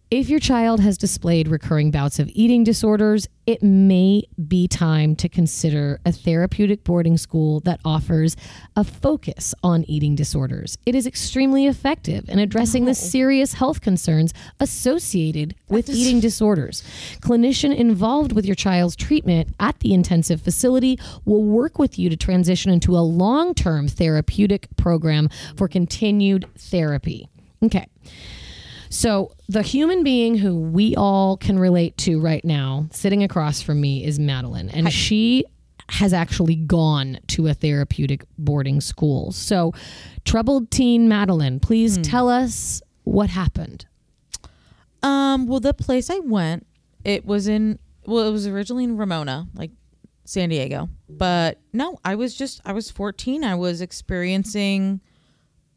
If 0.08 0.28
your 0.28 0.38
child 0.38 0.78
has 0.78 0.96
displayed 0.96 1.48
recurring 1.48 1.90
bouts 1.90 2.20
of 2.20 2.30
eating 2.32 2.62
disorders, 2.62 3.26
it 3.44 3.60
may 3.60 4.22
be 4.46 4.68
time 4.68 5.16
to 5.16 5.28
consider 5.28 5.98
a 6.04 6.12
therapeutic 6.12 6.84
boarding 6.84 7.16
school 7.16 7.58
that 7.60 7.80
offers 7.84 8.36
a 8.76 8.84
focus 8.84 9.52
on 9.64 9.82
eating 9.88 10.14
disorders. 10.14 10.78
It 10.86 10.94
is 10.94 11.08
extremely 11.08 11.66
effective 11.66 12.28
in 12.28 12.38
addressing 12.38 12.84
the 12.84 12.92
oh. 12.92 12.94
serious 12.94 13.54
health 13.54 13.80
concerns 13.80 14.32
associated 14.60 15.56
with 15.68 15.90
eating 15.90 16.20
disorders. 16.20 16.84
Clinician 17.20 17.74
involved 17.74 18.30
with 18.30 18.46
your 18.46 18.54
child's 18.54 18.94
treatment 18.94 19.56
at 19.58 19.80
the 19.80 19.92
intensive 19.92 20.40
facility 20.40 21.00
will 21.24 21.42
work 21.42 21.80
with 21.80 21.98
you 21.98 22.08
to 22.10 22.16
transition 22.16 22.70
into 22.70 22.96
a 22.96 23.02
long 23.02 23.54
term 23.54 23.88
therapeutic 23.88 24.68
program 24.76 25.28
for 25.56 25.66
continued 25.66 26.46
therapy. 26.56 27.28
Okay. 27.60 27.88
So, 28.96 29.32
the 29.46 29.60
human 29.60 30.04
being 30.04 30.38
who 30.38 30.58
we 30.58 30.96
all 30.96 31.36
can 31.36 31.58
relate 31.58 31.98
to 31.98 32.18
right 32.18 32.42
now, 32.42 32.88
sitting 32.92 33.22
across 33.22 33.60
from 33.60 33.78
me, 33.78 34.02
is 34.02 34.18
Madeline. 34.18 34.70
And 34.70 34.90
she 34.90 35.44
has 35.90 36.14
actually 36.14 36.54
gone 36.56 37.18
to 37.26 37.46
a 37.48 37.52
therapeutic 37.52 38.24
boarding 38.38 38.80
school. 38.80 39.32
So, 39.32 39.74
troubled 40.24 40.70
teen 40.70 41.10
Madeline, 41.10 41.60
please 41.60 41.98
tell 41.98 42.30
us 42.30 42.80
what 43.04 43.28
happened. 43.28 43.84
Um, 45.02 45.46
well, 45.46 45.60
the 45.60 45.74
place 45.74 46.08
I 46.08 46.20
went, 46.20 46.66
it 47.04 47.26
was 47.26 47.48
in, 47.48 47.78
well, 48.06 48.26
it 48.26 48.32
was 48.32 48.46
originally 48.46 48.84
in 48.84 48.96
Ramona, 48.96 49.46
like 49.52 49.72
San 50.24 50.48
Diego. 50.48 50.88
But 51.06 51.60
no, 51.74 51.98
I 52.02 52.14
was 52.14 52.34
just, 52.34 52.62
I 52.64 52.72
was 52.72 52.90
14. 52.90 53.44
I 53.44 53.56
was 53.56 53.82
experiencing, 53.82 55.02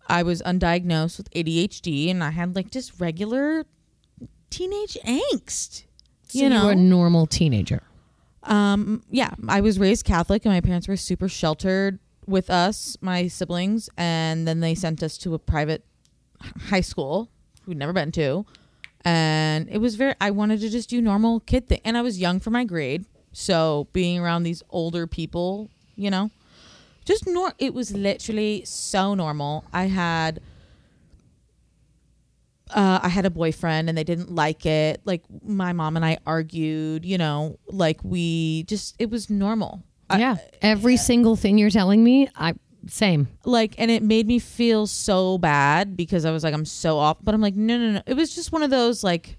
I 0.10 0.24
was 0.24 0.41
undiagnosed 0.41 1.17
with 1.17 1.32
ADHD 1.32 2.10
and 2.10 2.24
I 2.24 2.32
had 2.32 2.56
like 2.56 2.72
just 2.72 3.00
regular 3.00 3.65
teenage 4.50 4.98
angst. 5.06 5.84
So 6.28 6.39
you 6.39 6.50
know, 6.50 6.65
were 6.65 6.72
a 6.72 6.76
normal 6.76 7.26
teenager. 7.28 7.82
um, 8.43 9.04
yeah, 9.10 9.32
I 9.48 9.62
was 9.62 9.80
raised 9.80 10.06
Catholic 10.06 10.45
and 10.45 10.54
my 10.54 10.62
parents 10.62 10.88
were 10.88 10.98
super 10.98 11.28
sheltered 11.28 12.00
with 12.28 12.50
us, 12.50 12.98
my 13.02 13.28
siblings, 13.28 13.89
and 13.98 14.48
then 14.48 14.60
they 14.60 14.76
sent 14.76 15.02
us 15.02 15.17
to 15.19 15.34
a 15.34 15.39
private 15.39 15.84
high 16.69 16.82
school 16.82 17.30
we'd 17.69 17.78
never 17.78 17.93
been 17.93 18.12
to. 18.12 18.45
And 19.06 19.69
it 19.69 19.78
was 19.78 19.95
very 19.95 20.15
I 20.19 20.32
wanted 20.32 20.60
to 20.60 20.69
just 20.69 20.89
do 20.89 21.02
normal 21.02 21.39
kid 21.39 21.67
thing. 21.69 21.80
And 21.86 21.98
I 21.98 22.02
was 22.02 22.19
young 22.19 22.41
for 22.41 22.50
my 22.50 22.65
grade. 22.65 23.06
So 23.32 23.88
being 23.93 24.19
around 24.19 24.43
these 24.43 24.62
older 24.72 25.08
people, 25.08 25.69
you 25.95 26.10
know, 26.10 26.32
just 27.10 27.26
nor 27.28 27.54
it 27.58 27.74
was 27.74 27.91
literally 27.91 28.63
so 28.65 29.13
normal. 29.15 29.65
I 29.74 29.86
had 29.86 30.39
uh, 32.72 33.00
I 33.02 33.10
had 33.10 33.26
a 33.26 33.30
boyfriend 33.32 33.89
and 33.89 33.98
they 33.98 34.04
didn't 34.04 34.34
like 34.34 34.65
it. 34.65 35.02
Like 35.04 35.24
my 35.43 35.74
mom 35.74 35.95
and 35.95 36.06
I 36.06 36.19
argued, 36.28 37.04
you 37.06 37.17
know, 37.17 37.58
like 37.67 38.04
we 38.04 38.63
just 38.63 38.95
it 39.00 39.10
was 39.10 39.30
normal. 39.30 39.84
I- 40.10 40.19
yeah. 40.19 40.36
Every 40.62 40.98
single 40.98 41.36
thing 41.36 41.58
you're 41.58 41.69
telling 41.72 42.04
me, 42.04 42.28
I 42.36 42.54
same. 42.88 43.28
like 43.43 43.76
and 43.78 43.89
it 43.91 44.04
made 44.04 44.28
me 44.28 44.39
feel 44.39 44.88
so 44.88 45.38
bad 45.38 45.98
because 45.98 46.24
I 46.26 46.32
was 46.32 46.43
like 46.45 46.54
I'm 46.54 46.63
so 46.63 46.98
off 46.98 47.17
but 47.22 47.36
I'm 47.36 47.41
like 47.41 47.54
no 47.56 47.78
no 47.78 47.91
no 47.91 48.02
it 48.08 48.13
was 48.13 48.34
just 48.34 48.54
one 48.54 48.63
of 48.63 48.69
those 48.69 49.04
like 49.04 49.38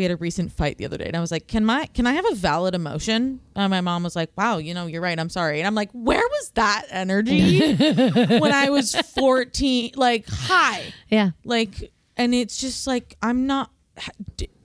we 0.00 0.04
had 0.04 0.12
a 0.12 0.16
recent 0.16 0.50
fight 0.50 0.78
the 0.78 0.86
other 0.86 0.96
day 0.96 1.04
and 1.04 1.14
I 1.14 1.20
was 1.20 1.30
like 1.30 1.46
can 1.46 1.62
my 1.62 1.84
can 1.92 2.06
I 2.06 2.14
have 2.14 2.24
a 2.32 2.34
valid 2.34 2.74
emotion 2.74 3.40
and 3.54 3.70
my 3.70 3.82
mom 3.82 4.02
was 4.02 4.16
like 4.16 4.30
wow 4.34 4.56
you 4.56 4.72
know 4.72 4.86
you're 4.86 5.02
right 5.02 5.18
I'm 5.20 5.28
sorry 5.28 5.60
and 5.60 5.66
I'm 5.66 5.74
like 5.74 5.90
where 5.92 6.18
was 6.36 6.50
that 6.54 6.86
energy 6.90 7.74
when 7.76 8.52
I 8.52 8.70
was 8.70 8.94
14 8.94 9.92
like 9.96 10.24
hi 10.26 10.82
Yeah. 11.10 11.32
like 11.44 11.92
and 12.16 12.34
it's 12.34 12.58
just 12.58 12.86
like 12.86 13.16
i'm 13.22 13.46
not 13.46 13.70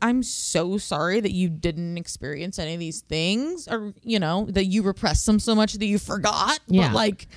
i'm 0.02 0.24
so 0.24 0.78
sorry 0.78 1.20
that 1.20 1.32
you 1.32 1.50
didn't 1.50 1.98
experience 1.98 2.58
any 2.60 2.74
of 2.74 2.80
these 2.80 3.02
things 3.02 3.68
or 3.68 3.94
you 4.04 4.20
know 4.20 4.46
that 4.50 4.66
you 4.66 4.82
repressed 4.84 5.26
them 5.26 5.40
so 5.40 5.54
much 5.56 5.74
that 5.74 5.86
you 5.86 6.00
forgot 6.00 6.60
Yeah. 6.68 6.88
but 6.88 6.96
like 6.96 7.28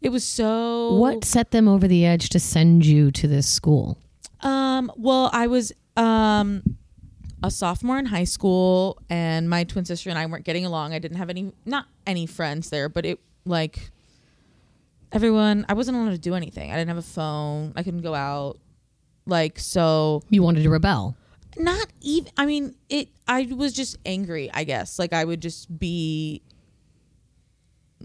it 0.00 0.08
was 0.10 0.24
so 0.24 0.94
What 0.94 1.24
set 1.24 1.50
them 1.50 1.66
over 1.68 1.86
the 1.88 2.06
edge 2.06 2.28
to 2.30 2.38
send 2.40 2.86
you 2.86 3.10
to 3.12 3.26
this 3.28 3.48
school? 3.48 3.98
um 4.42 4.90
well 4.96 5.28
i 5.32 5.46
was 5.46 5.72
um 5.96 6.62
a 7.42 7.50
sophomore 7.50 7.98
in 7.98 8.06
high 8.06 8.24
school 8.24 8.98
and 9.08 9.48
my 9.48 9.64
twin 9.64 9.84
sister 9.84 10.10
and 10.10 10.18
i 10.18 10.26
weren't 10.26 10.44
getting 10.44 10.66
along. 10.66 10.92
I 10.92 10.98
didn't 10.98 11.16
have 11.18 11.30
any 11.30 11.52
not 11.64 11.86
any 12.06 12.26
friends 12.26 12.70
there 12.70 12.88
but 12.88 13.06
it 13.06 13.18
like 13.44 13.90
everyone 15.12 15.64
i 15.68 15.74
wasn't 15.74 15.96
allowed 15.96 16.10
to 16.10 16.18
do 16.18 16.34
anything. 16.34 16.70
I 16.70 16.76
didn't 16.76 16.88
have 16.88 16.98
a 16.98 17.02
phone. 17.02 17.72
I 17.76 17.82
couldn't 17.82 18.02
go 18.02 18.14
out. 18.14 18.58
Like 19.26 19.58
so 19.58 20.22
You 20.30 20.42
wanted 20.42 20.62
to 20.64 20.70
rebel. 20.70 21.16
not 21.56 21.86
even 22.00 22.30
i 22.36 22.46
mean 22.46 22.74
it 22.88 23.08
i 23.28 23.48
was 23.54 23.72
just 23.72 23.96
angry 24.04 24.50
i 24.52 24.64
guess. 24.64 24.98
Like 24.98 25.12
i 25.12 25.24
would 25.24 25.40
just 25.40 25.78
be 25.78 26.42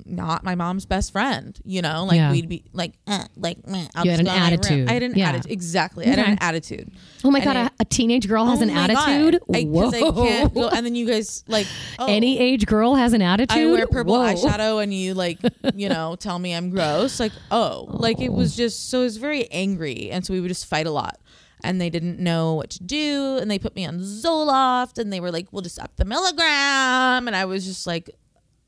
not 0.06 0.44
my 0.44 0.56
mom's 0.56 0.86
best 0.86 1.12
friend 1.14 1.58
you 1.64 1.82
know 1.82 2.04
like 2.04 2.18
Yeah. 2.18 2.32
we'd 2.32 2.50
be 2.50 2.64
like 2.74 2.94
uh, 3.08 3.26
like 3.38 3.58
I'll 3.96 4.04
You 4.06 4.12
had 4.12 4.20
an 4.20 4.26
go 4.26 4.32
in 4.34 4.40
my 4.40 4.46
room. 4.50 4.54
attitude. 4.54 4.90
i 4.90 4.94
had 4.94 5.04
an 5.04 5.14
Yeah. 5.16 5.30
attitude 5.30 5.52
exactly 5.52 6.06
i 6.06 6.10
had 6.10 6.20
an 6.20 6.38
attitude 6.42 6.92
Oh 7.24 7.32
my 7.32 7.40
And 7.40 7.46
god, 7.46 7.66
it- 7.68 7.72
a, 7.80 7.86
teenage 7.86 8.28
girl 8.28 8.46
has 8.46 8.60
Oh 8.60 8.64
an 8.64 8.70
attitude. 8.70 9.40
I 9.52 9.64
Whoa. 9.64 10.48
go, 10.50 10.68
and 10.70 10.86
then 10.86 10.94
you 10.96 11.08
guys 11.08 11.44
like 11.48 11.66
oh, 12.00 12.06
Any 12.08 12.38
age 12.38 12.66
girl 12.68 12.94
has 12.96 13.14
an 13.14 13.22
attitude. 13.24 13.58
I 13.58 13.66
wear 13.66 13.88
purple 13.88 14.14
Whoa. 14.14 14.26
eyeshadow 14.34 14.84
and 14.84 14.94
you 14.94 15.16
like, 15.16 15.40
you 15.76 15.90
know, 15.90 16.16
tell 16.18 16.38
me 16.38 16.54
I'm 16.54 16.70
gross. 16.70 17.20
Like, 17.20 17.32
oh, 17.50 17.88
like 17.90 18.20
it 18.22 18.32
was 18.32 18.56
just 18.56 18.90
so 18.92 19.00
it 19.02 19.06
was 19.06 19.18
very 19.18 19.50
angry, 19.50 20.12
and 20.12 20.24
so 20.24 20.34
we 20.34 20.40
would 20.42 20.50
just 20.50 20.68
fight 20.68 20.86
a 20.86 20.92
lot. 20.92 21.18
And 21.64 21.82
they 21.82 21.90
didn't 21.90 22.20
know 22.20 22.54
what 22.54 22.70
to 22.72 22.84
do, 22.84 23.38
and 23.42 23.50
they 23.50 23.58
put 23.58 23.76
me 23.76 23.86
on 23.88 24.00
Zoloft, 24.02 25.00
and 25.00 25.12
they 25.12 25.20
were 25.20 25.32
like, 25.32 25.48
"We'll 25.52 25.64
just 25.64 25.80
up 25.80 25.96
the 25.96 26.06
milligram," 26.06 27.28
and 27.28 27.36
I 27.36 27.46
was 27.46 27.66
just 27.66 27.88
like, 27.88 28.12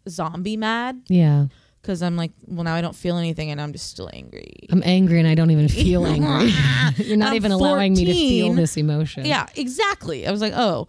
zombie 0.10 0.58
mad 0.58 1.02
Yeah, 1.08 1.48
because 1.82 2.02
I'm 2.02 2.16
like, 2.16 2.32
well, 2.46 2.64
now 2.64 2.76
I 2.76 2.82
don't 2.82 2.96
feel 2.96 3.18
anything, 3.18 3.52
and 3.52 3.60
I'm 3.62 3.72
just 3.72 3.90
still 3.90 4.10
angry. 4.14 4.54
I'm 4.70 4.82
angry 4.86 5.20
and 5.20 5.28
I 5.28 5.36
don't 5.36 5.52
even 5.52 5.68
feel 5.68 6.06
angry. 6.16 6.52
You're 7.06 7.18
not 7.18 7.30
I'm 7.30 7.36
even 7.36 7.52
allowing 7.52 7.94
me 7.94 8.06
to 8.06 8.14
feel 8.14 8.54
this 8.54 8.78
emotion. 8.78 9.26
Yeah, 9.26 9.48
exactly. 9.56 10.28
I 10.28 10.32
was 10.32 10.42
like, 10.42 10.54
oh. 10.56 10.88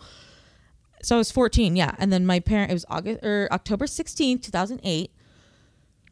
So 1.02 1.14
I 1.14 1.18
was 1.18 1.31
14, 1.31 1.76
yeah. 1.76 1.94
And 1.98 2.12
then 2.12 2.26
my 2.26 2.40
parent, 2.40 2.72
it 2.72 2.74
was 2.74 2.85
August 2.90 3.24
or 3.24 3.48
October 3.52 3.87
16th, 3.87 4.42
2008. 4.42 5.12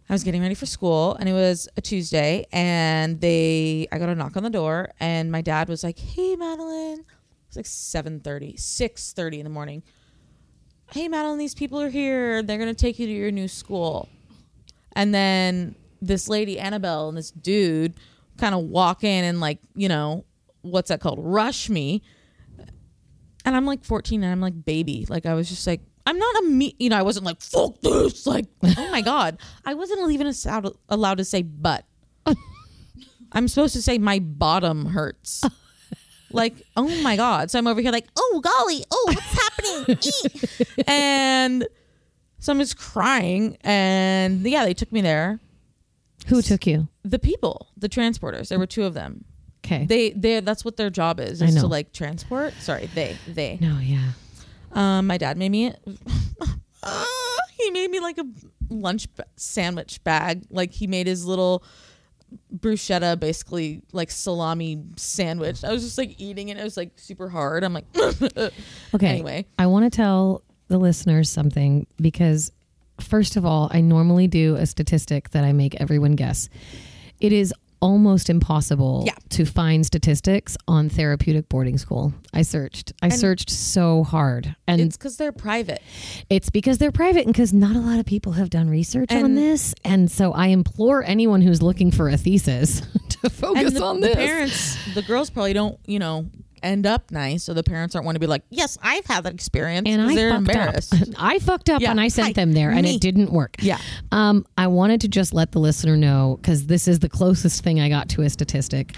I 0.09 0.13
was 0.13 0.23
getting 0.23 0.41
ready 0.41 0.55
for 0.55 0.67
school 0.67 1.17
and 1.19 1.29
it 1.29 1.33
was 1.33 1.69
a 1.77 1.81
Tuesday 1.81 2.47
and 2.53 3.21
they, 3.21 3.89
I 3.91 3.99
got 3.99 4.09
a 4.09 4.15
knock 4.15 4.37
on 4.37 4.45
the 4.45 4.51
door 4.51 4.93
and 5.01 5.33
my 5.33 5.43
dad 5.43 5.69
was 5.69 5.83
like, 5.83 5.99
hey, 5.99 6.37
Madeline. 6.37 7.05
It's 7.49 7.57
like 7.57 7.65
7.30, 7.67 8.55
6.30 8.55 9.39
in 9.39 9.45
the 9.45 9.51
morning. 9.51 9.83
Hey, 10.93 11.09
Madeline, 11.09 11.39
these 11.39 11.55
people 11.55 11.81
are 11.81 11.89
here. 11.91 12.43
They're 12.43 12.59
going 12.59 12.75
to 12.75 12.75
take 12.75 12.99
you 12.99 13.07
to 13.07 13.13
your 13.13 13.31
new 13.31 13.49
school. 13.49 14.09
And 14.93 15.15
then 15.15 15.75
this 16.01 16.29
lady, 16.29 16.59
Annabelle, 16.59 17.09
and 17.09 17.19
this 17.19 17.31
dude 17.31 17.95
kind 18.39 18.55
of 18.55 18.63
walk 18.65 19.03
in 19.05 19.25
and 19.25 19.41
like, 19.41 19.59
you 19.75 19.89
know, 19.89 20.25
what's 20.63 20.89
that 20.89 21.01
called? 21.01 21.19
Rush 21.21 21.69
me. 21.69 22.03
And 23.45 23.57
I'm 23.57 23.67
like 23.67 23.85
14 23.85 24.23
and 24.23 24.33
I'm 24.33 24.41
like 24.41 24.65
baby. 24.65 25.07
Like 25.09 25.27
I 25.27 25.35
was 25.35 25.49
just 25.49 25.67
like, 25.67 25.81
I'm 26.07 26.19
not 26.19 26.37
a 26.37 26.43
me, 26.47 26.75
you 26.79 26.89
know, 26.89 26.97
I 26.97 27.03
wasn't 27.03 27.27
like, 27.27 27.41
fuck 27.41 27.81
this. 27.81 28.27
Like, 28.27 28.47
oh 28.63 28.91
my 28.91 29.01
God. 29.03 29.39
I 29.65 29.75
wasn't 29.75 30.11
even 30.11 30.33
allowed, 30.89 31.19
to 31.19 31.25
say 31.25 31.43
butt. 31.43 31.85
I'm 33.33 33.49
supposed 33.49 33.75
to 33.75 33.83
say 33.83 33.99
my 33.99 34.21
bottom 34.21 34.87
hurts. 34.87 35.43
like, 36.33 36.55
oh 36.77 36.89
my 37.03 37.17
God. 37.17 37.51
So 37.51 37.59
I'm 37.59 37.67
over 37.67 37.81
here 37.81 37.93
like, 37.93 38.07
oh 38.17 38.41
golly, 38.43 38.85
oh, 38.91 39.05
what's 39.09 39.33
happening? 39.33 39.99
And 40.87 41.67
so 42.39 42.53
I'm 42.53 42.59
just 42.59 42.79
crying. 42.79 43.57
And 43.63 44.43
yeah, 44.43 44.65
they 44.65 44.75
took 44.75 44.93
me 44.93 45.01
there. 45.01 45.41
Who 46.29 46.43
took 46.43 46.67
you? 46.67 46.89
The 47.05 47.19
people, 47.19 47.69
the 47.77 47.89
transporters, 47.89 48.49
there 48.49 48.59
were 48.59 48.67
two 48.67 48.85
of 48.85 48.95
them. 48.95 49.25
Okay. 49.65 49.85
They 49.85 50.11
they 50.11 50.41
that's 50.41 50.65
what 50.65 50.77
their 50.77 50.91
job 50.91 51.19
is, 51.19 51.43
I 51.43 51.47
is 51.47 51.57
to 51.57 51.67
like 51.67 51.93
transport. 51.93 52.55
Sorry, 52.61 52.89
they 52.95 53.17
they. 53.27 53.59
no, 53.61 53.79
yeah. 53.81 54.13
Um, 54.73 55.07
my 55.09 55.19
dad 55.19 55.37
made 55.37 55.49
me. 55.51 55.73
Ah, 56.83 57.39
he 57.59 57.71
made 57.71 57.91
me 57.91 57.99
like 57.99 58.19
a 58.19 58.27
lunch 58.71 59.13
ba- 59.17 59.27
sandwich 59.37 60.03
bag. 60.05 60.45
Like 60.51 60.73
he 60.73 60.87
made 60.87 61.07
his 61.09 61.25
little 61.25 61.65
bruschetta, 62.55 63.19
basically 63.19 63.83
like 63.93 64.11
salami 64.11 64.83
sandwich. 64.97 65.65
I 65.65 65.73
was 65.73 65.83
just 65.83 65.99
like 65.99 66.21
eating 66.21 66.49
it. 66.49 66.59
It 66.59 66.65
was 66.65 66.77
like 66.77 66.93
super 66.97 67.29
hard. 67.29 67.65
I'm 67.65 67.73
like, 67.75 67.85
Okay. 67.97 68.53
Anyway. 69.07 69.47
I 69.59 69.67
want 69.67 69.91
to 69.91 69.97
tell 69.97 70.43
the 70.69 70.79
listeners 70.79 71.31
something 71.31 71.87
because, 72.01 72.51
first 73.01 73.37
of 73.37 73.45
all, 73.45 73.69
I 73.73 73.81
normally 73.81 74.27
do 74.27 74.57
a 74.57 74.67
statistic 74.67 75.31
that 75.31 75.45
I 75.45 75.53
make 75.53 75.75
everyone 75.81 76.13
guess. 76.13 76.49
It 77.21 77.33
is 77.33 77.55
almost 77.81 78.31
impossible 78.31 79.05
Yeah. 79.07 79.15
to 79.31 79.45
find 79.45 79.85
statistics 79.85 80.57
on 80.67 80.89
therapeutic 80.89 81.49
boarding 81.49 81.79
school. 81.79 82.13
I 82.33 82.43
searched. 82.43 82.93
I 83.03 83.09
searched 83.11 83.51
so 83.51 84.03
hard. 84.05 84.55
And 84.67 84.81
it's 84.81 84.97
because 84.97 85.17
they're 85.17 85.33
private. 85.33 85.83
it's 86.31 86.51
because 86.51 86.79
they're 86.79 86.93
private 86.93 87.25
and 87.25 87.33
because 87.33 87.53
not 87.53 87.77
a 87.77 87.81
lot 87.81 87.99
of 87.99 88.07
people 88.07 88.33
have 88.33 88.51
done 88.51 88.69
research 88.69 89.13
on 89.13 89.35
this. 89.35 89.75
And 89.85 90.11
so 90.11 90.33
I 90.33 90.49
implore 90.49 91.03
anyone 91.05 91.41
who's 91.43 91.63
looking 91.63 91.91
for 91.91 92.09
a 92.09 92.17
thesis 92.17 92.81
to 93.09 93.31
focus 93.31 93.67
And 93.67 93.77
the, 93.77 93.83
on 93.85 94.01
the 94.01 94.11
parents, 94.11 94.77
the 94.95 95.03
girls 95.03 95.31
probably 95.31 95.53
don't, 95.53 95.79
you 95.87 95.99
know, 95.99 96.27
end 96.67 96.87
up 96.87 97.11
nice, 97.11 97.43
so 97.45 97.55
the 97.55 97.63
parents 97.63 97.95
aren't 97.95 98.05
want 98.05 98.17
to 98.17 98.21
be 98.21 98.27
like, 98.27 98.43
"Yes, 98.51 98.77
I've 98.83 99.07
had 99.07 99.25
that 99.25 99.35
experience," 99.35 99.89
and 99.89 100.03
I 100.03 100.15
they're 100.15 100.31
fucked 100.31 100.39
embarrassed. 100.39 100.93
up. 100.95 101.09
I 101.19 101.39
fucked 101.39 101.71
up 101.71 101.81
Yeah, 101.83 101.91
and 101.91 102.01
I 102.01 102.09
sent 102.09 102.29
hi, 102.29 102.33
them 102.33 102.53
there, 102.53 102.71
and 102.71 102.83
me. 102.83 102.97
it 102.97 103.01
didn't 103.01 103.31
work. 103.33 103.57
Yeah. 103.61 103.79
Um, 104.13 104.45
I 104.59 104.67
wanted 104.67 105.01
to 105.03 105.09
just 105.09 105.33
let 105.33 105.53
the 105.53 105.59
listener 105.59 105.97
know 105.97 106.39
because 106.41 106.67
this 106.67 106.87
is 106.87 106.99
the 107.01 107.09
closest 107.09 107.63
thing 107.65 107.81
I 107.81 107.89
got 107.89 108.09
to 108.11 108.23
a 108.23 108.31
statistic. 108.31 108.95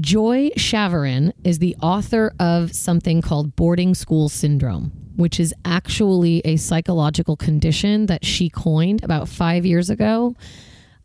Joy 0.00 0.50
Schaverien 0.56 1.32
is 1.42 1.58
the 1.58 1.74
author 1.82 2.32
of 2.38 2.72
something 2.74 3.22
called 3.22 3.56
boarding 3.56 3.94
school 3.94 4.28
syndrome, 4.28 4.92
which 5.16 5.40
is 5.40 5.52
actually 5.64 6.40
a 6.44 6.56
psychological 6.56 7.36
condition 7.36 8.06
that 8.06 8.24
she 8.24 8.48
coined 8.48 9.02
about 9.02 9.28
five 9.28 9.66
years 9.66 9.90
ago. 9.90 10.36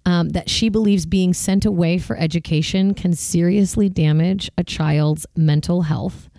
Um, 0.08 0.30
that 0.30 0.50
she 0.52 0.70
believes 0.70 1.08
being 1.08 1.34
sent 1.34 1.66
away 1.66 1.98
for 1.98 2.16
education 2.16 2.94
can 2.94 3.14
seriously 3.14 3.90
damage 3.90 4.52
a 4.56 4.64
child's 4.64 5.26
mental 5.36 5.82
health 5.82 6.30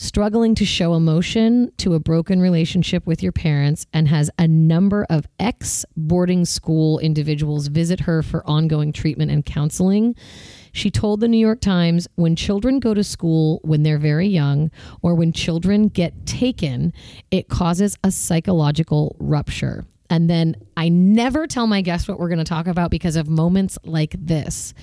struggling 0.00 0.54
to 0.54 0.64
show 0.64 0.94
emotion 0.94 1.70
to 1.76 1.92
a 1.92 2.00
broken 2.00 2.40
relationship 2.40 3.06
with 3.06 3.22
your 3.22 3.32
parents 3.32 3.84
and 3.92 4.08
has 4.08 4.30
a 4.38 4.48
number 4.48 5.06
of 5.10 5.26
ex 5.38 5.84
boarding 5.94 6.46
school 6.46 6.98
individuals 7.00 7.66
visit 7.66 8.00
her 8.00 8.22
for 8.22 8.42
ongoing 8.46 8.94
treatment 8.94 9.30
and 9.30 9.44
counseling. 9.44 10.16
She 10.72 10.90
told 10.90 11.20
the 11.20 11.28
New 11.28 11.36
York 11.36 11.60
Times 11.60 12.08
when 12.14 12.34
children 12.34 12.80
go 12.80 12.94
to 12.94 13.04
school 13.04 13.60
when 13.62 13.82
they're 13.82 13.98
very 13.98 14.26
young 14.26 14.70
or 15.02 15.14
when 15.14 15.32
children 15.34 15.88
get 15.88 16.24
taken, 16.24 16.94
it 17.30 17.50
causes 17.50 17.98
a 18.02 18.10
psychological 18.10 19.16
rupture. 19.18 19.84
And 20.10 20.28
then 20.28 20.56
I 20.76 20.88
never 20.88 21.46
tell 21.46 21.66
my 21.68 21.80
guests 21.82 22.08
what 22.08 22.18
we're 22.18 22.28
going 22.28 22.38
to 22.38 22.44
talk 22.44 22.66
about 22.66 22.90
because 22.90 23.16
of 23.16 23.28
moments 23.28 23.78
like 23.84 24.14
this. 24.18 24.74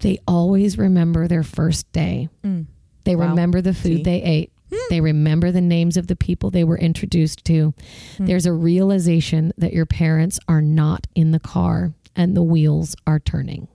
They 0.00 0.18
always 0.26 0.78
remember 0.78 1.28
their 1.28 1.42
first 1.42 1.90
day. 1.92 2.28
Mm. 2.44 2.66
They 3.04 3.16
Wow. 3.16 3.30
remember 3.30 3.60
the 3.60 3.74
food 3.74 3.98
See? 3.98 4.02
they 4.04 4.22
ate. 4.22 4.52
Hmm. 4.70 4.76
They 4.88 5.00
remember 5.00 5.50
the 5.52 5.60
names 5.60 5.96
of 5.96 6.06
the 6.06 6.16
people 6.16 6.50
they 6.50 6.64
were 6.64 6.78
introduced 6.78 7.44
to. 7.46 7.74
Hmm. 8.16 8.24
There's 8.26 8.46
a 8.46 8.52
realization 8.52 9.52
that 9.58 9.72
your 9.72 9.84
parents 9.86 10.38
are 10.48 10.62
not 10.62 11.06
in 11.14 11.32
the 11.32 11.40
car 11.40 11.92
and 12.16 12.36
the 12.36 12.42
wheels 12.42 12.94
are 13.06 13.18
turning. 13.18 13.68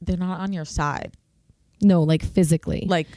They're 0.00 0.16
not 0.16 0.40
on 0.40 0.52
your 0.52 0.64
side. 0.64 1.12
No, 1.82 2.02
like 2.02 2.24
physically. 2.24 2.84
Like, 2.88 3.08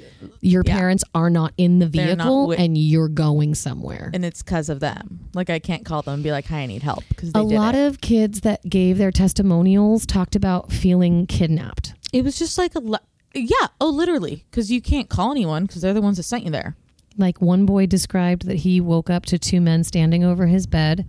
your 0.41 0.63
yeah. 0.65 0.75
parents 0.77 1.03
are 1.13 1.29
not 1.29 1.53
in 1.57 1.79
the 1.79 1.85
They're 1.87 2.15
not 2.15 2.23
vehicle 2.25 2.41
wi- 2.47 2.63
and 2.63 2.77
you're 2.77 3.07
going 3.09 3.55
somewhere. 3.55 4.09
and 4.13 4.25
it's 4.25 4.41
because 4.41 4.69
of 4.69 4.79
them. 4.79 5.19
Like, 5.33 5.49
I 5.49 5.59
can't 5.59 5.85
call 5.85 6.01
them 6.01 6.15
and 6.15 6.23
be 6.23 6.31
like, 6.31 6.45
"Hi, 6.47 6.59
I 6.61 6.65
need 6.65 6.81
help," 6.83 7.03
because 7.09 7.31
A 7.35 7.41
lot 7.43 7.75
of 7.75 8.01
kids 8.01 8.41
that 8.41 8.67
gave 8.69 8.97
their 8.97 9.11
testimonials 9.11 10.05
talked 10.05 10.35
about 10.35 10.71
feeling 10.71 11.27
kidnapped. 11.27 11.93
it 12.13 12.23
was 12.23 12.37
just 12.39 12.57
like 12.57 12.73
a 12.75 12.79
lo- 12.79 12.97
yeah. 13.33 13.67
Oh, 13.81 13.89
literally, 13.89 14.45
because 14.49 14.71
you 14.71 14.81
can't 14.81 15.09
call 15.09 15.31
anyone 15.31 15.65
because 15.65 15.81
they're 15.81 15.93
the 15.93 16.01
ones 16.01 16.17
that 16.17 16.23
sent 16.23 16.45
you 16.45 16.51
there. 16.51 16.75
Like 17.17 17.41
one 17.41 17.65
boy 17.65 17.85
described 17.85 18.45
that 18.47 18.57
he 18.57 18.81
woke 18.81 19.09
up 19.09 19.25
to 19.27 19.37
two 19.37 19.61
men 19.61 19.83
standing 19.83 20.23
over 20.23 20.47
his 20.47 20.65
bed 20.67 21.05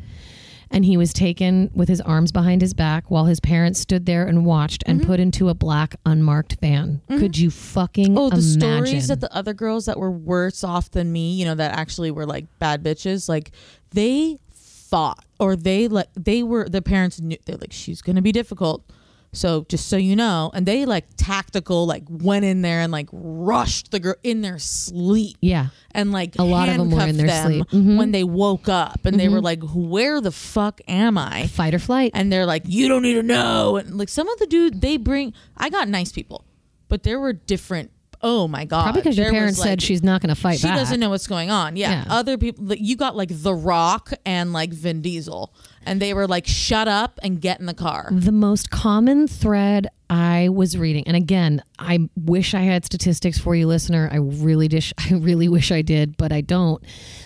and 0.70 0.84
he 0.84 0.96
was 0.96 1.12
taken 1.12 1.70
with 1.74 1.88
his 1.88 2.00
arms 2.00 2.32
behind 2.32 2.60
his 2.60 2.74
back 2.74 3.10
while 3.10 3.26
his 3.26 3.40
parents 3.40 3.78
stood 3.80 4.04
there 4.06 4.26
and 4.26 4.44
watched 4.44 4.82
and 4.86 5.00
Mm-hmm. 5.00 5.06
put 5.10 5.20
into 5.20 5.48
a 5.48 5.54
black 5.54 5.96
unmarked 6.04 6.56
van. 6.60 7.00
Could 7.08 7.38
you 7.38 7.50
fucking 7.50 8.18
Oh, 8.18 8.30
the 8.30 8.36
imagine? 8.36 8.60
stories 8.60 9.08
that 9.08 9.20
the 9.20 9.32
other 9.34 9.54
girls 9.54 9.86
that 9.86 9.98
were 9.98 10.10
worse 10.10 10.64
off 10.64 10.90
than 10.90 11.12
me, 11.12 11.34
you 11.34 11.44
know, 11.44 11.54
that 11.54 11.78
actually 11.78 12.10
were 12.10 12.26
like 12.26 12.46
bad 12.58 12.82
bitches, 12.82 13.28
like 13.28 13.52
they 13.90 14.38
fought 14.54 15.24
or 15.40 15.56
they 15.56 15.88
like 15.88 16.08
they 16.14 16.42
were 16.42 16.68
the 16.68 16.80
parents 16.82 17.20
knew 17.20 17.36
they're 17.44 17.56
like 17.56 17.72
she's 17.72 18.00
gonna 18.02 18.22
be 18.22 18.32
difficult. 18.32 18.84
So 19.32 19.66
just 19.68 19.88
so 19.88 19.96
you 19.98 20.16
know, 20.16 20.50
and 20.54 20.64
they 20.64 20.86
like 20.86 21.04
tactical 21.16 21.86
like 21.86 22.04
went 22.08 22.44
in 22.44 22.62
there 22.62 22.80
and 22.80 22.90
like 22.90 23.08
rushed 23.12 23.90
the 23.90 24.00
girl 24.00 24.14
in 24.22 24.40
their 24.40 24.58
sleep 24.58 25.36
yeah. 25.42 25.66
and 25.92 26.10
like 26.10 26.36
A 26.38 26.42
lot 26.42 26.68
of 26.70 26.76
them 26.78 26.90
were 26.90 27.06
in 27.06 27.16
their 27.18 27.44
sleep. 27.44 27.66
Mhm. 27.70 27.98
when 27.98 28.12
they 28.12 28.24
woke 28.24 28.68
up 28.68 29.04
and 29.04 29.20
they 29.20 29.28
were 29.28 29.40
like, 29.42 29.62
"Where 29.62 30.20
the 30.22 30.32
fuck 30.32 30.80
am 30.88 31.18
I?" 31.18 31.48
Fight 31.48 31.74
or 31.74 31.78
flight. 31.78 32.12
and 32.14 32.32
they're 32.32 32.46
like, 32.46 32.62
"You 32.66 32.88
don't 32.88 33.02
need 33.02 33.14
to 33.14 33.22
know." 33.22 33.76
And 33.76 33.98
like 33.98 34.08
some 34.08 34.28
of 34.28 34.38
the 34.38 34.46
dude 34.46 34.80
they 34.80 34.96
bring, 34.96 35.34
I 35.56 35.68
got 35.68 35.88
nice 35.88 36.12
people, 36.12 36.44
but 36.88 37.02
there 37.02 37.20
were 37.20 37.32
different. 37.34 37.90
Oh 38.22 38.48
my 38.48 38.64
god! 38.64 38.84
Probably 38.84 39.02
because 39.02 39.18
your 39.18 39.30
parents 39.30 39.58
like- 39.58 39.68
said 39.68 39.82
she's 39.82 40.02
not 40.02 40.22
going 40.22 40.34
to 40.34 40.40
fight 40.40 40.58
she 40.58 40.66
back. 40.66 40.78
doesn't 40.78 40.98
know 40.98 41.10
what's 41.10 41.26
going 41.26 41.50
on. 41.50 41.76
Yeah. 41.76 41.90
Yeah. 41.90 42.04
other 42.08 42.38
people. 42.38 42.72
You 42.74 42.96
got 42.96 43.14
like 43.14 43.28
The 43.30 43.54
Rock 43.54 44.14
and 44.24 44.54
like 44.54 44.72
Vin 44.72 45.02
Diesel, 45.02 45.52
and 45.86 46.00
they 46.00 46.12
were 46.12 46.26
like, 46.26 46.46
"Shut 46.46 46.88
up 46.88 47.18
and 47.22 47.40
get 47.40 47.60
in 47.60 47.66
the 47.66 47.74
car." 47.74 48.08
The 48.10 48.32
most 48.32 48.70
common 48.70 49.26
thread 49.26 49.88
I 50.10 50.48
was 50.50 50.76
reading, 50.76 51.04
and 51.06 51.16
again, 51.16 51.62
I 51.78 52.08
wish 52.16 52.54
I 52.54 52.62
had 52.62 52.84
statistics 52.84 53.38
for 53.38 53.54
you, 53.54 53.66
listener. 53.66 54.08
I 54.12 54.16
really 54.16 54.68
dish, 54.68 54.92
I 55.10 55.14
really 55.14 55.48
wish 55.48 55.72
I 55.72 55.82
did, 55.82 56.16
but 56.16 56.32
I 56.32 56.40
don't. 56.40 56.82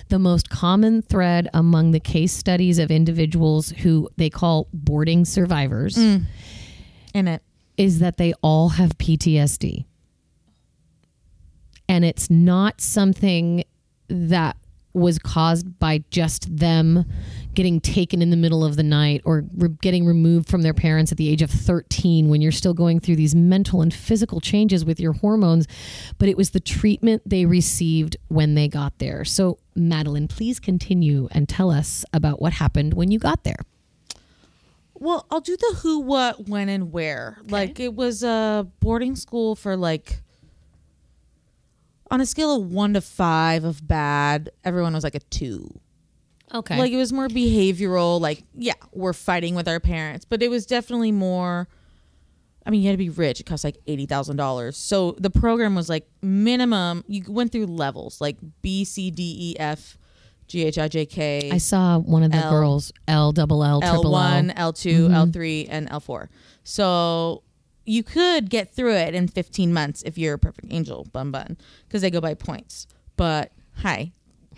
The 0.08 0.18
most 0.18 0.50
common 0.50 1.02
thread 1.02 1.48
among 1.52 1.90
the 1.90 2.00
case 2.00 2.32
studies 2.32 2.78
of 2.78 2.90
individuals 2.90 3.70
who 3.70 4.08
they 4.16 4.30
call 4.30 4.68
boarding 4.72 5.24
survivors 5.24 5.96
mm. 5.96 6.26
In 7.12 7.26
it, 7.26 7.42
is 7.76 7.98
that 7.98 8.18
they 8.18 8.32
all 8.42 8.70
have 8.70 8.96
PTSD. 8.98 9.84
And 11.88 12.04
it's 12.04 12.30
not 12.30 12.80
something 12.80 13.64
that 14.08 14.56
was 14.92 15.18
caused 15.18 15.78
by 15.78 16.04
just 16.10 16.56
them 16.56 17.04
getting 17.54 17.80
taken 17.80 18.22
in 18.22 18.30
the 18.30 18.36
middle 18.36 18.64
of 18.64 18.76
the 18.76 18.82
night 18.82 19.22
or 19.24 19.44
re- 19.56 19.68
getting 19.80 20.06
removed 20.06 20.48
from 20.48 20.62
their 20.62 20.74
parents 20.74 21.10
at 21.10 21.18
the 21.18 21.28
age 21.28 21.42
of 21.42 21.50
13 21.50 22.28
when 22.28 22.40
you're 22.40 22.52
still 22.52 22.74
going 22.74 23.00
through 23.00 23.16
these 23.16 23.34
mental 23.34 23.82
and 23.82 23.92
physical 23.92 24.40
changes 24.40 24.84
with 24.84 25.00
your 25.00 25.12
hormones, 25.14 25.66
but 26.18 26.28
it 26.28 26.36
was 26.36 26.50
the 26.50 26.60
treatment 26.60 27.22
they 27.26 27.44
received 27.46 28.16
when 28.28 28.54
they 28.54 28.68
got 28.68 28.98
there. 28.98 29.24
So, 29.24 29.58
Madeline, 29.74 30.28
please 30.28 30.60
continue 30.60 31.28
and 31.32 31.48
tell 31.48 31.70
us 31.70 32.04
about 32.12 32.40
what 32.40 32.52
happened 32.54 32.94
when 32.94 33.10
you 33.10 33.18
got 33.18 33.44
there. 33.44 33.58
well, 34.94 35.26
I'll 35.30 35.40
do 35.40 35.56
the 35.56 35.76
who, 35.82 36.00
what, 36.00 36.48
when, 36.48 36.68
and 36.68 36.92
where. 36.92 37.38
Like 37.48 37.80
it 37.80 37.94
was 37.94 38.22
a 38.22 38.68
boarding 38.80 39.16
school 39.16 39.56
for 39.56 39.76
like. 39.76 40.20
On 42.12 42.20
a 42.20 42.26
scale 42.26 42.56
of 42.56 42.66
one 42.72 42.94
to 42.94 43.00
five 43.00 43.62
of 43.64 43.86
bad, 43.86 44.50
everyone 44.64 44.92
was 44.94 45.04
like 45.04 45.14
a 45.14 45.20
two. 45.20 45.80
Okay. 46.52 46.78
Like 46.78 46.92
it 46.92 46.96
was 46.96 47.12
more 47.12 47.28
behavioral. 47.28 48.20
Like 48.20 48.44
yeah, 48.54 48.74
we're 48.92 49.12
fighting 49.12 49.54
with 49.54 49.68
our 49.68 49.80
parents, 49.80 50.24
but 50.24 50.42
it 50.42 50.48
was 50.48 50.66
definitely 50.66 51.12
more. 51.12 51.68
I 52.66 52.70
mean, 52.70 52.82
you 52.82 52.88
had 52.88 52.94
to 52.94 52.98
be 52.98 53.08
rich. 53.08 53.40
It 53.40 53.46
cost 53.46 53.64
like 53.64 53.78
eighty 53.86 54.06
thousand 54.06 54.36
dollars. 54.36 54.76
So 54.76 55.12
the 55.18 55.30
program 55.30 55.74
was 55.74 55.88
like 55.88 56.06
minimum. 56.22 57.04
You 57.06 57.22
went 57.28 57.52
through 57.52 57.66
levels 57.66 58.20
like 58.20 58.36
B, 58.62 58.84
C, 58.84 59.10
D, 59.10 59.36
E, 59.38 59.60
F, 59.60 59.96
G, 60.50 60.64
H, 60.64 60.78
I, 60.78 60.88
J, 60.88 61.06
K, 61.06 61.50
I 61.52 61.58
saw 61.58 61.98
one 61.98 62.24
of 62.24 62.32
the 62.32 62.38
L. 62.38 62.50
girls 62.50 62.92
L 63.06 63.30
double 63.30 63.62
L 63.62 63.80
L 63.84 64.02
one, 64.10 64.50
L. 64.50 64.66
L 64.66 64.72
2 64.72 64.90
L 64.90 64.96
mm-hmm. 64.96 65.30
three, 65.30 65.66
and 65.70 65.88
L 65.88 66.00
four. 66.00 66.28
So 66.64 67.44
you 67.86 68.02
could 68.02 68.50
get 68.50 68.74
through 68.74 68.94
it 68.94 69.14
in 69.14 69.28
fifteen 69.28 69.72
months 69.72 70.02
if 70.02 70.18
you're 70.18 70.34
a 70.34 70.38
perfect 70.38 70.66
angel, 70.72 71.06
bun 71.12 71.30
bun, 71.30 71.56
because 71.86 72.02
they 72.02 72.10
go 72.10 72.20
by 72.20 72.34
points. 72.34 72.88
But 73.16 73.52
hi, 73.76 74.12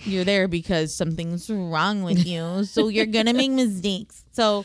you're 0.05 0.25
there 0.25 0.49
because 0.49 0.95
something's 0.95 1.49
wrong 1.51 2.03
with 2.03 2.27
you, 2.27 2.65
so 2.65 2.89
you're 2.89 3.07
gonna 3.07 3.33
make 3.35 3.51
mistakes. 3.65 4.25
So 4.33 4.65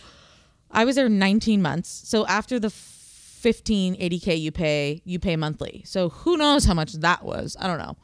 I 0.72 0.86
was 0.86 0.96
there 0.96 1.10
19 1.10 1.62
months. 1.62 1.90
So 2.06 2.26
after 2.28 2.60
the 2.60 2.70
15 2.70 3.96
80k 3.96 4.40
you 4.40 4.52
pay, 4.52 5.02
you 5.06 5.20
pay 5.20 5.36
monthly. 5.36 5.84
So 5.86 6.10
who 6.10 6.38
knows 6.38 6.66
how 6.66 6.74
much 6.74 6.94
that 6.94 7.24
was? 7.24 7.56
I 7.60 7.68
don't 7.68 7.78
know. 7.78 7.96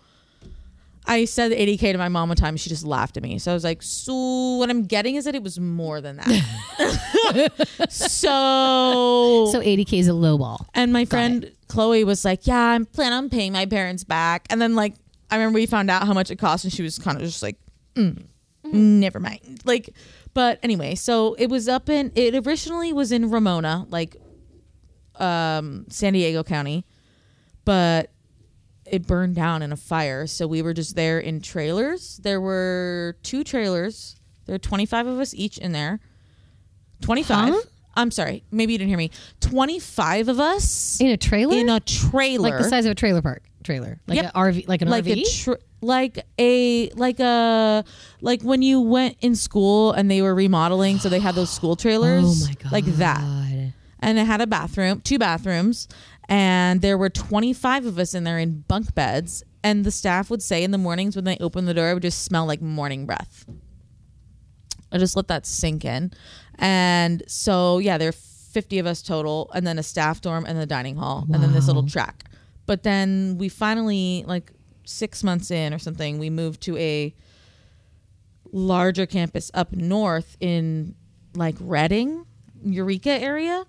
I 1.06 1.26
said 1.26 1.52
80k 1.52 1.92
to 1.92 1.98
my 1.98 2.08
mom 2.08 2.30
one 2.30 2.38
time. 2.38 2.56
She 2.56 2.70
just 2.70 2.86
laughed 2.86 3.18
at 3.18 3.24
me. 3.24 3.38
So 3.38 3.52
I 3.52 3.54
was 3.54 3.66
like, 3.66 3.82
"So 3.84 4.14
what 4.58 4.70
I'm 4.70 4.84
getting 4.86 5.16
is 5.16 5.26
that 5.26 5.36
it 5.36 5.44
was 5.44 5.60
more 5.60 6.00
than 6.00 6.16
that." 6.16 7.52
so, 7.90 9.50
So 9.52 9.60
80K 9.60 10.00
is 10.00 10.08
a 10.08 10.14
low 10.14 10.38
ball. 10.38 10.66
and 10.74 10.94
my 10.94 11.04
friend 11.06 11.52
Chloe 11.68 12.04
was 12.04 12.24
like, 12.24 12.48
"Yeah, 12.48 12.58
I'm 12.58 12.86
planning 12.86 13.18
on 13.18 13.30
paying 13.30 13.52
my 13.54 13.66
parents 13.66 14.04
back." 14.04 14.46
And 14.50 14.62
then 14.62 14.76
like 14.76 14.94
I 15.34 15.38
remember 15.38 15.56
we 15.56 15.66
found 15.66 15.90
out 15.90 16.06
how 16.06 16.14
much 16.14 16.30
it 16.30 16.36
cost, 16.38 16.64
and 16.64 16.72
she 16.72 16.84
was 16.84 17.00
kind 17.00 17.18
of 17.18 17.24
just 17.24 17.42
like, 17.42 17.58
mm, 17.96 18.24
"Never 18.64 19.20
mind." 19.20 19.62
Like, 19.66 19.90
but 20.36 20.60
anyway, 20.62 20.94
so 20.96 21.34
it 21.40 21.50
was 21.50 21.68
up 21.68 21.90
in. 21.90 22.12
It 22.16 22.46
originally 22.46 22.94
was 22.94 23.12
in 23.12 23.30
Ramona, 23.32 23.88
like, 23.90 24.16
um, 25.16 25.86
San 25.90 26.14
Diego 26.14 26.44
County, 26.44 26.86
but 27.66 28.12
it 28.86 29.08
burned 29.08 29.36
down 29.36 29.62
in 29.64 29.72
a 29.72 29.78
fire. 29.78 30.28
So 30.28 30.46
we 30.46 30.62
were 30.62 30.74
just 30.74 30.96
there 30.96 31.20
in 31.20 31.42
trailers. 31.42 32.18
There 32.18 32.40
were 32.42 33.18
two 33.24 33.44
trailers. 33.44 34.16
There 34.46 34.54
were 34.54 34.60
25 34.60 35.08
of 35.08 35.20
us 35.20 35.34
each 35.34 35.58
in 35.58 35.72
there. 35.72 36.00
25. 37.02 37.54
Huh? 37.54 37.62
I'm 37.96 38.12
sorry. 38.12 38.44
Maybe 38.52 38.74
you 38.74 38.78
didn't 38.80 38.90
hear 38.90 38.98
me. 38.98 39.12
25 39.40 40.28
of 40.28 40.40
us 40.40 41.00
In 41.00 41.08
a 41.12 41.18
trailer? 41.18 41.56
in 41.56 41.70
a 41.70 41.80
trailer. 41.80 42.50
like 42.50 42.58
the 42.58 42.68
size 42.70 42.86
of 42.86 42.92
a 42.92 42.96
trailer 42.96 43.22
park 43.22 43.44
trailer. 43.64 44.00
Like 44.08 44.18
Yep. 44.18 44.32
an 44.36 44.42
RV 44.42 44.68
like 44.68 44.82
an 44.82 44.90
like 44.90 45.06
RV? 45.06 45.22
a 45.22 45.24
tr- 45.44 45.64
like 45.82 46.20
a 46.40 46.90
like 46.92 47.20
a 47.20 47.84
like 48.22 48.42
when 48.44 48.62
you 48.62 48.80
went 48.82 49.18
in 49.22 49.36
school 49.36 49.92
and 49.94 50.10
they 50.10 50.22
were 50.22 50.34
remodeling 50.36 50.98
so 51.00 51.10
they 51.10 51.20
had 51.20 51.36
those 51.36 51.50
school 51.50 51.72
oh 51.74 51.76
trailers 51.76 52.44
oh 52.44 52.48
my 52.48 52.54
god. 52.54 52.72
like 52.72 52.86
that 52.86 53.22
and 54.00 54.20
it 54.20 54.26
had 54.26 54.42
a 54.42 54.48
bathroom, 54.48 55.00
two 55.00 55.18
bathrooms, 55.18 55.88
and 56.28 56.82
there 56.82 56.98
were 56.98 57.10
25 57.10 57.86
of 57.86 57.98
us 58.00 58.14
in 58.14 58.26
there 58.26 58.38
in 58.38 58.60
bunk 58.68 58.94
beds 58.94 59.44
and 59.64 59.86
the 59.86 59.92
staff 59.92 60.30
would 60.30 60.44
say 60.44 60.62
in 60.62 60.72
the 60.72 60.78
mornings 60.78 61.16
when 61.16 61.24
they 61.24 61.38
opened 61.40 61.70
the 61.70 61.74
door, 61.74 61.90
it 61.90 61.94
would 61.94 62.04
just 62.04 62.24
smell 62.24 62.46
like 62.46 62.62
morning 62.62 63.06
breath. 63.06 63.46
I 64.92 64.98
just 64.98 65.16
let 65.16 65.28
that 65.30 65.46
sink 65.46 65.86
in. 65.86 66.12
And 66.56 67.24
so, 67.28 67.80
yeah, 67.80 67.98
there 67.98 68.10
are 68.10 68.12
50 68.12 68.80
of 68.80 68.86
us 68.86 69.02
total, 69.02 69.50
and 69.56 69.66
then 69.66 69.80
a 69.80 69.84
staff 69.84 70.20
dorm 70.22 70.46
and 70.46 70.60
the 70.60 70.66
dining 70.66 70.98
hall, 70.98 71.26
and 71.34 71.42
then 71.42 71.54
this 71.54 71.68
little 71.68 71.88
track. 71.88 72.26
But 72.66 72.84
then 72.84 73.38
we 73.38 73.50
finally, 73.50 74.24
like 74.28 74.52
six 74.86 75.24
months 75.24 75.52
in 75.52 75.74
or 75.74 75.80
something, 75.80 76.20
we 76.20 76.30
moved 76.30 76.62
to 76.62 76.78
a 76.78 77.14
larger 78.52 79.06
campus 79.06 79.50
up 79.54 79.74
north 79.74 80.38
in 80.40 80.96
like 81.36 81.56
Redding, 81.60 82.26
Eureka 82.64 83.12
area, 83.12 83.66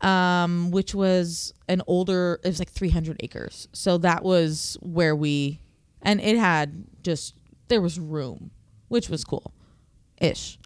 um, 0.00 0.70
which 0.70 0.94
was 0.94 1.52
an 1.68 1.82
older, 1.86 2.40
it 2.42 2.48
was 2.48 2.58
like 2.58 2.70
300 2.70 3.18
acres. 3.20 3.68
So 3.72 3.98
that 3.98 4.24
was 4.24 4.76
where 4.80 5.14
we, 5.14 5.60
and 6.02 6.20
it 6.20 6.36
had 6.36 6.84
just, 7.02 7.34
there 7.68 7.80
was 7.80 8.00
room, 8.00 8.50
which 8.88 9.08
was 9.08 9.24
cool 9.24 9.52
ish. 10.20 10.58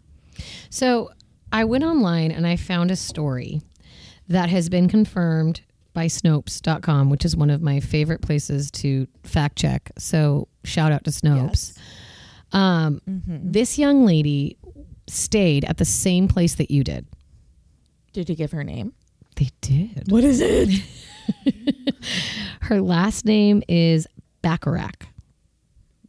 So 0.69 1.11
I 1.51 1.65
went 1.65 1.83
online 1.83 2.31
and 2.31 2.47
I 2.47 2.55
found 2.55 2.89
a 2.89 2.95
story 2.95 3.61
that 4.27 4.49
has 4.49 4.69
been 4.69 4.87
confirmed 4.87 5.61
by 5.93 6.05
Snopes.com, 6.07 7.09
which 7.09 7.25
is 7.25 7.35
one 7.35 7.49
of 7.49 7.61
my 7.61 7.79
favorite 7.79 8.21
places 8.21 8.71
to 8.71 9.07
fact 9.23 9.57
check. 9.57 9.91
So 9.97 10.47
shout 10.63 10.91
out 10.91 11.03
to 11.05 11.11
Snopes. 11.11 11.77
Um, 12.51 13.01
This 13.07 13.77
young 13.77 14.05
lady 14.05 14.57
stayed 15.07 15.65
at 15.65 15.77
the 15.77 15.85
same 15.85 16.27
place 16.27 16.55
that 16.55 16.71
you 16.71 16.83
did. 16.83 17.05
Did 18.13 18.29
you 18.29 18.35
give 18.35 18.51
her 18.51 18.63
name? 18.63 18.93
They 19.35 19.49
did. 19.61 20.11
What 20.11 20.23
is 20.23 20.41
it? 20.41 20.83
Her 22.61 22.81
last 22.81 23.25
name 23.25 23.63
is 23.67 24.07
Bacharach. 24.41 25.07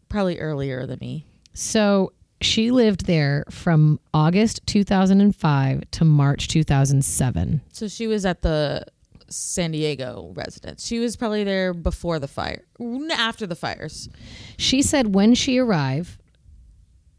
Probably 0.09 0.39
earlier 0.39 0.87
than 0.87 0.99
me. 1.01 1.27
So 1.55 2.13
she 2.41 2.71
lived 2.71 3.07
there 3.07 3.45
from 3.51 4.01
August 4.13 4.61
2005 4.67 5.83
to 5.93 6.05
March 6.05 6.49
2007. 6.49 7.61
So 7.73 7.89
she 7.89 8.07
was 8.07 8.27
at 8.27 8.43
the 8.43 8.85
San 9.35 9.73
Diego 9.73 10.33
residence. 10.35 10.87
She 10.87 10.99
was 10.99 11.17
probably 11.17 11.45
there 11.45 11.75
before 11.75 12.19
the 12.19 12.29
fire, 12.29 12.65
after 13.13 13.47
the 13.47 13.55
fires. 13.55 14.09
She 14.59 14.83
said 14.83 15.15
when 15.15 15.35
she 15.35 15.59
arrived, 15.59 16.19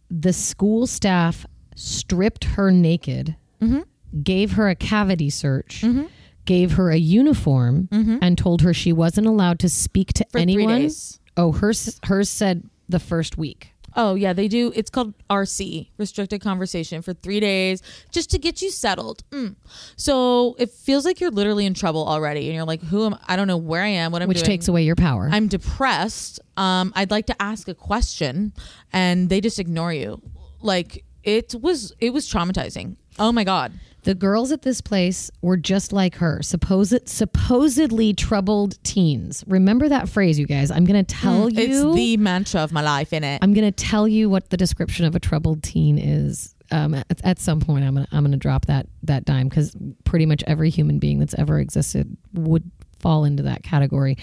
the 0.09 0.33
school 0.33 0.87
staff 0.87 1.45
stripped 1.75 2.43
her 2.43 2.71
naked, 2.71 3.35
mm-hmm. 3.61 3.81
gave 4.21 4.53
her 4.53 4.69
a 4.69 4.75
cavity 4.75 5.29
search, 5.29 5.81
mm-hmm. 5.81 6.05
gave 6.45 6.73
her 6.73 6.91
a 6.91 6.97
uniform, 6.97 7.89
mm-hmm. 7.91 8.17
and 8.21 8.37
told 8.37 8.61
her 8.61 8.73
she 8.73 8.93
wasn't 8.93 9.27
allowed 9.27 9.59
to 9.59 9.69
speak 9.69 10.13
to 10.13 10.25
For 10.31 10.37
anyone. 10.37 10.89
Oh, 11.35 11.51
hers 11.51 11.99
hers 12.05 12.29
said 12.29 12.69
the 12.87 12.99
first 12.99 13.37
week. 13.37 13.72
Oh 13.95 14.15
yeah, 14.15 14.33
they 14.33 14.47
do. 14.47 14.71
It's 14.75 14.89
called 14.89 15.13
RC, 15.29 15.89
restricted 15.97 16.41
conversation, 16.41 17.01
for 17.01 17.13
three 17.13 17.39
days, 17.39 17.81
just 18.11 18.31
to 18.31 18.39
get 18.39 18.61
you 18.61 18.69
settled. 18.71 19.23
Mm. 19.31 19.55
So 19.95 20.55
it 20.57 20.71
feels 20.71 21.05
like 21.05 21.19
you're 21.21 21.31
literally 21.31 21.65
in 21.65 21.73
trouble 21.73 22.07
already, 22.07 22.47
and 22.47 22.55
you're 22.55 22.65
like, 22.65 22.81
"Who 22.83 23.05
am? 23.05 23.17
I 23.27 23.35
don't 23.35 23.47
know 23.47 23.57
where 23.57 23.83
I 23.83 23.87
am. 23.89 24.11
What 24.11 24.21
I'm 24.21 24.27
Which 24.27 24.39
doing. 24.39 24.47
takes 24.47 24.67
away 24.67 24.83
your 24.83 24.95
power. 24.95 25.29
I'm 25.31 25.47
depressed. 25.47 26.39
Um, 26.57 26.91
I'd 26.95 27.11
like 27.11 27.27
to 27.27 27.41
ask 27.41 27.67
a 27.67 27.75
question, 27.75 28.53
and 28.91 29.29
they 29.29 29.41
just 29.41 29.59
ignore 29.59 29.93
you. 29.93 30.21
Like 30.61 31.03
it 31.23 31.55
was, 31.61 31.93
it 31.99 32.11
was 32.13 32.27
traumatizing. 32.29 32.95
Oh 33.19 33.31
my 33.31 33.43
god. 33.43 33.73
The 34.03 34.15
girls 34.15 34.51
at 34.51 34.61
this 34.63 34.81
place 34.81 35.31
were 35.41 35.55
just 35.57 35.93
like 35.93 36.15
her, 36.15 36.41
supposed 36.41 37.07
supposedly 37.07 38.13
troubled 38.13 38.81
teens. 38.83 39.43
Remember 39.47 39.87
that 39.89 40.09
phrase, 40.09 40.37
you 40.37 40.45
guys. 40.45 40.71
I'm 40.71 40.83
going 40.85 41.03
to 41.03 41.15
tell 41.15 41.49
you. 41.49 41.59
Mm, 41.67 41.87
It's 41.89 41.95
the 41.95 42.17
mantra 42.17 42.61
of 42.61 42.71
my 42.73 42.81
life 42.81 43.13
in 43.13 43.23
it. 43.23 43.39
I'm 43.41 43.53
going 43.53 43.65
to 43.65 43.71
tell 43.71 44.07
you 44.07 44.29
what 44.29 44.49
the 44.49 44.57
description 44.57 45.05
of 45.05 45.15
a 45.15 45.19
troubled 45.19 45.63
teen 45.63 45.97
is. 45.97 46.53
Um, 46.71 46.93
at, 46.95 47.05
at 47.23 47.39
some 47.39 47.59
point, 47.59 47.85
I'm 47.85 47.93
going 47.95 48.05
to 48.07 48.15
I'm 48.15 48.29
to 48.31 48.37
drop 48.37 48.65
that 48.65 48.87
that 49.03 49.25
dime 49.25 49.47
because 49.47 49.75
pretty 50.05 50.25
much 50.25 50.43
every 50.47 50.69
human 50.69 50.97
being 50.99 51.19
that's 51.19 51.35
ever 51.35 51.59
existed 51.59 52.17
would 52.33 52.69
fall 52.99 53.25
into 53.25 53.43
that 53.43 53.63
category. 53.63 54.17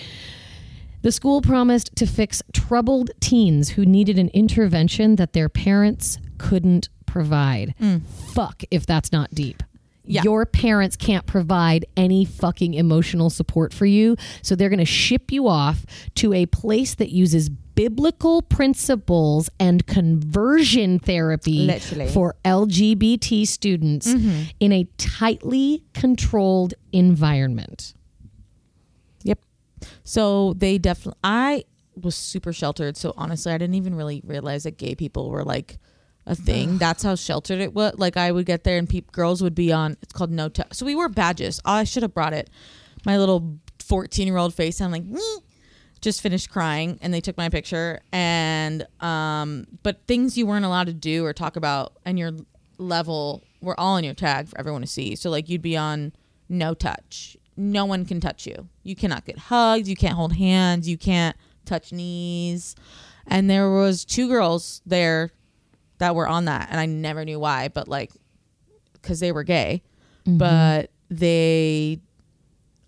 The 1.03 1.13
school 1.13 1.41
promised 1.41 1.95
to 1.97 2.07
fix 2.07 2.43
troubled 2.53 3.11
teens 3.21 3.71
who 3.71 3.87
needed 3.87 4.19
an 4.19 4.29
intervention 4.35 5.17
that 5.17 5.33
their 5.33 5.49
parents 5.49 6.19
couldn't 6.39 6.89
provide. 7.07 7.75
Fuck 8.35 8.63
if 8.71 8.85
that's 8.85 9.11
not 9.13 9.31
deep. 9.35 9.63
Yeah. 10.11 10.23
Your 10.25 10.45
parents 10.45 10.97
can't 10.97 11.25
provide 11.27 11.87
any 11.97 12.25
fucking 12.25 12.75
emotional 12.75 13.31
support 13.31 13.73
for 13.73 13.87
you. 13.87 14.17
So 14.43 14.57
they're 14.57 14.69
going 14.69 14.81
to 14.81 14.85
ship 14.85 15.31
you 15.31 15.47
off 15.47 15.87
to 16.17 16.33
a 16.33 16.47
place 16.47 16.97
that 16.97 17.11
uses 17.11 17.49
biblical 17.49 18.43
principles 18.43 19.49
and 19.61 19.87
conversion 19.87 20.99
therapy 20.99 21.61
Literally. 21.61 22.09
for 22.09 22.35
LGBT 22.45 23.47
students 23.47 24.09
mm-hmm. 24.09 24.51
in 24.59 24.73
a 24.73 24.85
tightly 24.99 25.85
controlled 25.95 26.75
environment. 26.93 27.95
Yep. 29.23 29.39
So 30.05 30.55
they 30.55 30.79
definitely. 30.79 31.21
I 31.23 31.65
was 31.95 32.17
super 32.17 32.53
sheltered. 32.53 32.97
So 32.97 33.15
honestly, 33.17 33.53
I 33.53 33.59
didn't 33.59 33.77
even 33.77 33.95
really 33.95 34.23
realize 34.25 34.65
that 34.65 34.77
gay 34.77 34.95
people 34.95 35.31
were 35.31 35.45
like 35.45 35.79
a 36.31 36.35
thing. 36.37 36.79
That's 36.79 37.03
how 37.03 37.17
sheltered 37.17 37.61
it 37.61 37.75
was. 37.75 37.95
Like 37.99 38.17
I 38.17 38.31
would 38.31 38.47
get 38.47 38.65
there 38.65 38.79
and 38.79 38.89
peop, 38.89 39.11
girls 39.13 39.43
would 39.43 39.55
be 39.55 39.73
on. 39.73 39.97
It's 40.01 40.13
called 40.13 40.31
no 40.31 40.49
touch. 40.49 40.75
So 40.75 40.87
we 40.87 40.95
wore 40.95 41.09
badges. 41.09 41.61
I 41.65 41.85
should 41.85 42.03
have 42.05 42.15
brought 42.15 42.33
it. 42.33 42.49
My 43.05 43.19
little 43.19 43.59
fourteen 43.79 44.27
year 44.27 44.37
old 44.37 44.55
face. 44.55 44.81
I'm 44.81 44.93
like. 44.93 45.05
"Nyeh." 45.05 45.43
Just 46.01 46.23
finished 46.23 46.49
crying, 46.49 46.99
and 47.03 47.13
they 47.13 47.21
took 47.21 47.37
my 47.37 47.51
picture. 47.51 48.01
And 48.11 48.87
um, 49.01 49.67
but 49.83 50.01
things 50.07 50.39
you 50.39 50.47
weren't 50.47 50.65
allowed 50.65 50.87
to 50.87 50.95
do 50.95 51.27
or 51.27 51.35
talk 51.35 51.57
about, 51.57 51.93
and 52.07 52.19
your 52.19 52.33
level 52.79 53.43
were 53.61 53.79
all 53.79 53.97
on 53.97 54.05
your 54.05 54.15
tag 54.15 54.49
for 54.49 54.59
everyone 54.59 54.81
to 54.81 54.87
see. 54.87 55.15
So 55.15 55.29
like 55.29 55.51
you'd 55.51 55.61
be 55.61 55.77
on 55.77 56.15
no 56.49 56.73
touch. 56.73 57.37
No 57.55 57.85
one 57.85 58.07
can 58.07 58.19
touch 58.19 58.47
you. 58.47 58.69
You 58.83 58.97
cannot 58.97 59.27
get 59.27 59.37
hugs. 59.37 59.91
You 59.91 59.97
can't 59.97 60.15
hold 60.15 60.33
hands. 60.33 60.89
You 60.89 60.97
can't 60.97 61.37
touch 61.67 61.93
knees. 61.93 62.77
And 63.27 63.51
there 63.51 63.71
was 63.71 64.07
two 64.07 64.27
girls 64.27 64.81
there 64.87 65.33
that 66.01 66.15
were 66.15 66.27
on 66.29 66.47
that, 66.47 66.69
and 66.71 66.79
I 66.81 66.87
never 66.87 67.25
knew 67.25 67.39
why, 67.39 67.69
but 67.69 67.89
like 67.89 68.11
because 68.93 69.21
they 69.21 69.33
were 69.33 69.45
gay, 69.45 69.83
mm-hmm. 70.27 70.37
but 70.39 70.91
they 71.09 72.01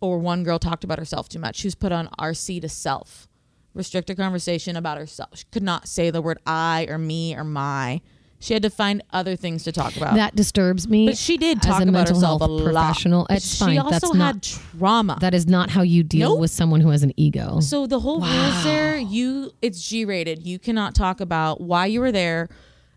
or 0.00 0.18
one 0.18 0.42
girl 0.42 0.58
talked 0.58 0.84
about 0.84 0.98
herself 0.98 1.28
too 1.28 1.38
much. 1.38 1.56
She 1.56 1.66
was 1.68 1.74
put 1.74 1.92
on 1.92 2.08
RC 2.18 2.60
to 2.62 2.68
self. 2.68 3.28
Restricted 3.74 4.18
conversation 4.18 4.76
about 4.76 4.98
herself. 4.98 5.30
She 5.38 5.44
could 5.50 5.62
not 5.62 5.88
say 5.88 6.10
the 6.10 6.20
word 6.20 6.38
I 6.44 6.86
or 6.90 6.98
me 6.98 7.34
or 7.34 7.44
my. 7.44 8.02
She 8.38 8.52
had 8.54 8.62
to 8.64 8.70
find 8.70 9.02
other 9.12 9.34
things 9.36 9.62
to 9.64 9.72
talk 9.72 9.96
about. 9.96 10.14
That 10.16 10.34
disturbs 10.34 10.88
me. 10.88 11.06
But 11.06 11.16
she 11.16 11.38
did 11.38 11.58
as 11.58 11.64
talk 11.64 11.80
a 11.80 11.88
about 11.88 12.08
herself 12.08 12.42
a 12.42 12.44
lot. 12.44 12.64
professional. 12.64 13.24
But 13.28 13.36
It's 13.38 13.46
she 13.54 13.64
fine. 13.64 13.78
also 13.78 13.90
That's 13.92 14.08
had 14.08 14.18
not 14.18 14.42
trauma. 14.42 15.16
that 15.20 15.32
is 15.32 15.46
not 15.46 15.70
how 15.70 15.80
you 15.82 16.02
deal 16.02 16.30
Nope. 16.30 16.40
with 16.40 16.50
someone 16.50 16.80
who 16.82 16.90
has 16.90 17.02
an 17.04 17.12
ego. 17.16 17.60
so 17.60 17.86
the 17.86 18.00
whole 18.00 18.20
rules 18.20 18.64
there, 18.64 18.98
you 18.98 19.52
it's 19.62 19.80
G 19.88 20.04
rated. 20.04 20.44
You 20.44 20.58
cannot 20.58 20.94
talk 20.96 21.20
about 21.20 21.60
why 21.60 21.86
you 21.86 22.00
were 22.00 22.12
there, 22.12 22.48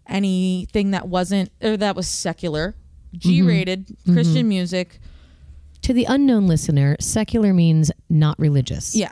anything 0.07 0.91
that 0.91 1.07
wasn't 1.07 1.51
or 1.61 1.77
that 1.77 1.95
was 1.95 2.07
secular, 2.07 2.75
G 3.17 3.41
rated 3.41 3.87
Mm-hmm. 3.87 4.13
Christian 4.13 4.47
music. 4.47 4.99
to 5.83 5.93
the 5.93 6.05
unknown 6.05 6.47
listener, 6.47 6.95
secular 6.99 7.53
means 7.53 7.91
not 8.09 8.37
religious. 8.39 8.95
Yeah, 8.95 9.11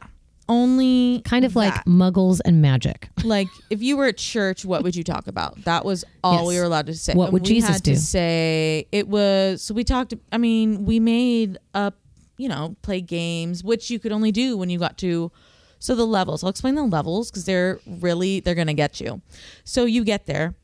only 0.49 1.21
Kind 1.23 1.45
of 1.45 1.55
like 1.55 1.73
muggles 1.85 2.41
and 2.43 2.61
magic. 2.61 3.09
like 3.23 3.47
if 3.69 3.81
you 3.81 3.95
were 3.97 4.05
at 4.07 4.17
church, 4.17 4.65
what 4.65 4.83
would 4.83 4.95
you 4.95 5.03
talk 5.03 5.27
about? 5.27 5.63
That 5.65 5.85
was 5.85 6.03
all 6.23 6.39
Yes. 6.39 6.47
we 6.47 6.57
were 6.59 6.65
allowed 6.65 6.87
to 6.87 6.93
say. 6.95 7.13
What 7.13 7.25
And 7.25 7.33
would 7.33 7.41
we 7.43 7.47
Jesus 7.47 7.69
had 7.69 7.83
to 7.85 7.91
do? 7.91 7.97
say 7.97 8.87
it 8.91 9.07
was. 9.07 9.61
So 9.61 9.73
we 9.73 9.83
talked. 9.83 10.13
I 10.31 10.37
mean, 10.37 10.85
we 10.85 10.99
made 10.99 11.57
up. 11.73 11.97
You 12.35 12.49
know, 12.49 12.75
play 12.81 12.99
games, 12.99 13.63
which 13.63 13.91
you 13.91 13.99
could 13.99 14.11
only 14.11 14.31
do 14.31 14.57
when 14.57 14.67
you 14.71 14.79
got 14.79 14.97
to. 14.97 15.31
So 15.77 15.93
the 15.93 16.05
levels. 16.05 16.43
I'll 16.43 16.49
explain 16.49 16.73
the 16.73 16.83
levels 16.83 17.29
because 17.29 17.45
they're 17.45 17.79
really 17.85 18.39
they're 18.39 18.55
gonna 18.55 18.73
get 18.73 18.99
you. 18.99 19.21
So 19.63 19.85
you 19.85 20.03
get 20.03 20.25
there, 20.25 20.55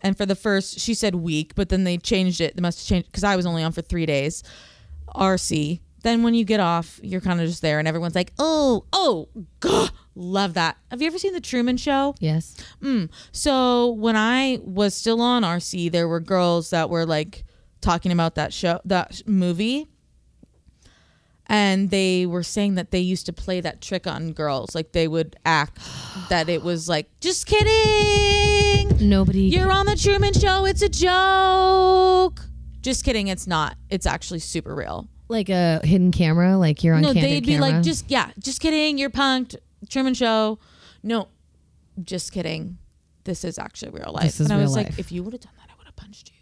and 0.00 0.16
for 0.16 0.26
the 0.26 0.34
first, 0.34 0.78
she 0.78 0.94
said 0.94 1.14
week, 1.14 1.54
but 1.54 1.68
then 1.68 1.84
they 1.84 1.96
changed 1.98 2.40
it. 2.40 2.56
They 2.56 2.62
must 2.62 2.80
have 2.80 2.86
changed 2.86 3.10
because 3.10 3.24
I 3.24 3.36
was 3.36 3.46
only 3.46 3.62
on 3.62 3.72
for 3.72 3.82
three 3.82 4.06
days. 4.06 4.42
RC. 5.14 5.80
Then 6.02 6.22
when 6.22 6.34
you 6.34 6.44
get 6.44 6.60
off, 6.60 7.00
you're 7.02 7.20
kind 7.20 7.40
of 7.40 7.48
just 7.48 7.60
there, 7.60 7.78
and 7.78 7.88
everyone's 7.88 8.14
like, 8.14 8.32
"Oh, 8.38 8.84
oh, 8.92 9.28
God, 9.60 9.90
love 10.14 10.54
that." 10.54 10.76
Have 10.90 11.02
you 11.02 11.08
ever 11.08 11.18
seen 11.18 11.32
the 11.32 11.40
Truman 11.40 11.76
Show? 11.76 12.14
Yes. 12.20 12.56
Mm. 12.80 13.10
So 13.32 13.90
when 13.90 14.16
I 14.16 14.60
was 14.62 14.94
still 14.94 15.20
on 15.20 15.42
RC, 15.42 15.90
there 15.90 16.06
were 16.06 16.20
girls 16.20 16.70
that 16.70 16.88
were 16.88 17.04
like 17.04 17.44
talking 17.80 18.12
about 18.12 18.36
that 18.36 18.52
show, 18.52 18.80
that 18.84 19.22
movie, 19.26 19.88
and 21.46 21.90
they 21.90 22.26
were 22.26 22.44
saying 22.44 22.76
that 22.76 22.92
they 22.92 23.00
used 23.00 23.26
to 23.26 23.32
play 23.32 23.60
that 23.60 23.80
trick 23.80 24.06
on 24.06 24.32
girls. 24.32 24.76
Like 24.76 24.92
they 24.92 25.08
would 25.08 25.34
act 25.44 25.80
that 26.28 26.48
it 26.48 26.62
was 26.62 26.88
like, 26.88 27.10
"Just 27.20 27.46
kidding, 27.46 28.57
Nobody. 29.00 29.42
you're 29.42 29.70
on 29.72 29.86
the 29.86 29.96
Truman 29.96 30.32
Show. 30.32 30.64
It's 30.64 30.82
a 30.82 30.88
joke." 30.88 32.40
Just 32.80 33.04
kidding, 33.04 33.28
it's 33.28 33.46
not. 33.46 33.76
It's 33.90 34.06
actually 34.06 34.38
super 34.40 34.74
real. 34.74 35.08
like 35.28 35.48
a 35.50 35.80
hidden 35.84 36.10
camera, 36.10 36.56
like 36.56 36.82
you're 36.82 36.94
on 36.94 37.02
No, 37.02 37.12
candid 37.12 37.30
they'd 37.30 37.46
be 37.46 37.52
camera. 37.54 37.70
like, 37.72 37.82
just 37.82 38.10
yeah, 38.10 38.30
just 38.38 38.60
kidding. 38.60 38.96
You're 38.98 39.10
punked. 39.10 39.56
Truman 39.88 40.14
Show. 40.14 40.58
no, 41.02 41.28
just 42.02 42.32
kidding. 42.32 42.78
This 43.24 43.44
is 43.44 43.58
actually 43.58 43.90
real 43.90 44.12
life. 44.12 44.24
This 44.24 44.40
is 44.40 44.46
and 44.46 44.52
I 44.54 44.56
real 44.56 44.64
was 44.64 44.76
life. 44.76 44.90
like, 44.90 44.98
if 44.98 45.12
you 45.12 45.22
would 45.22 45.34
have 45.34 45.42
done 45.42 45.52
that, 45.58 45.68
I 45.70 45.74
would 45.78 45.86
have 45.86 45.96
punched 45.96 46.30
you. 46.30 46.34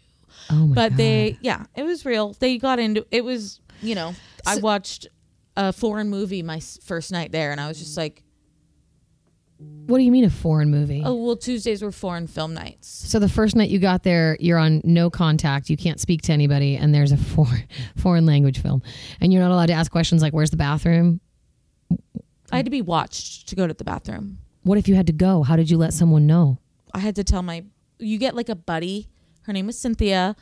Oh 0.51 0.67
my 0.67 0.75
but 0.75 0.89
God. 0.91 0.97
they, 0.97 1.37
yeah, 1.41 1.65
it 1.75 1.83
was 1.83 2.05
real. 2.05 2.33
They 2.39 2.57
got 2.57 2.79
into 2.79 3.05
it. 3.11 3.23
Was 3.25 3.59
you 3.81 3.93
know, 3.95 4.15
I 4.45 4.57
watched 4.59 5.07
a 5.57 5.73
foreign 5.73 6.09
movie 6.09 6.41
my 6.43 6.59
first 6.61 7.11
night 7.11 7.31
there, 7.33 7.51
and 7.51 7.59
I 7.59 7.67
was 7.67 7.77
just 7.79 7.97
like, 7.97 8.23
What 9.59 9.97
do 9.97 10.03
you 10.03 10.11
mean 10.11 10.23
a 10.25 10.29
foreign 10.29 10.69
movie? 10.69 11.01
oh 11.03 11.15
well, 11.15 11.35
Tuesdays 11.35 11.81
were 11.81 11.91
foreign 11.91 12.27
film 12.27 12.53
nights. 12.53 12.87
So 12.87 13.17
the 13.19 13.29
first 13.29 13.55
night 13.55 13.69
you 13.69 13.79
got 13.79 14.03
there, 14.03 14.37
you're 14.39 14.57
on 14.59 14.81
no 14.83 15.09
contact. 15.09 15.69
You 15.69 15.77
can't 15.77 15.99
speak 15.99 16.21
to 16.23 16.31
anybody, 16.33 16.75
and 16.75 16.93
there's 16.93 17.11
a 17.11 17.17
foreign 17.17 17.67
foreign 17.95 18.25
language 18.25 18.61
film, 18.61 18.81
and 19.21 19.33
you're 19.33 19.41
not 19.41 19.51
allowed 19.51 19.67
to 19.67 19.73
ask 19.73 19.91
questions 19.91 20.21
like, 20.21 20.33
"Where's 20.33 20.51
the 20.51 20.57
bathroom?" 20.57 21.21
I 22.51 22.57
had 22.57 22.65
to 22.65 22.71
be 22.71 22.81
watched 22.81 23.47
to 23.49 23.55
go 23.55 23.67
to 23.67 23.73
the 23.73 23.83
bathroom. 23.83 24.39
What 24.63 24.77
if 24.77 24.87
you 24.87 24.95
had 24.95 25.07
to 25.07 25.13
go? 25.13 25.43
How 25.43 25.55
did 25.55 25.69
you 25.69 25.77
let 25.77 25.93
someone 25.93 26.27
know? 26.27 26.59
I 26.93 26.99
had 26.99 27.15
to 27.15 27.23
tell 27.23 27.41
my 27.41 27.63
you 27.99 28.17
get 28.17 28.35
like 28.35 28.49
a 28.49 28.55
buddy. 28.55 29.07
Her 29.43 29.53
name 29.53 29.65
was 29.65 29.79
Cynthia. 29.79 30.35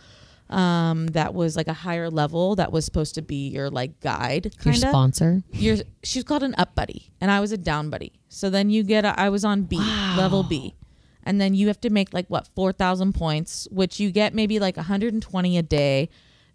Um, 0.47 1.07
that 1.07 1.33
was 1.33 1.55
like 1.55 1.67
a 1.67 1.73
higher 1.73 2.07
level 2.09 2.55
that 2.57 2.71
was 2.71 2.85
supposed 2.85 3.15
to 3.15 3.23
be 3.23 3.47
your 3.49 3.71
like 3.71 3.99
guide 3.99 4.53
Your 4.63 4.73
kind 4.73 4.83
of. 4.83 4.89
sponsor. 4.89 5.43
You're 5.51 5.77
she's 6.03 6.23
called 6.23 6.43
an 6.43 6.53
up 6.57 6.75
buddy 6.75 7.11
and 7.19 7.31
I 7.31 7.39
was 7.39 7.51
a 7.51 7.57
down 7.57 7.89
buddy. 7.89 8.13
So 8.35 8.49
then 8.49 8.69
you 8.69 8.83
get 8.83 9.05
a, 9.05 9.17
I 9.17 9.29
was 9.29 9.45
on 9.45 9.63
B, 9.63 9.77
level 10.17 10.43
B. 10.43 10.75
And 11.23 11.39
then 11.39 11.53
you 11.53 11.67
have 11.67 11.79
to 11.79 11.89
make 11.89 12.13
like 12.13 12.27
what 12.27 12.49
4,000 12.53 13.13
points, 13.13 13.65
which 13.71 13.97
you 13.97 14.11
get 14.11 14.33
maybe 14.35 14.59
like 14.59 14.75
120 14.75 15.57
a 15.57 15.63
day. 15.63 16.09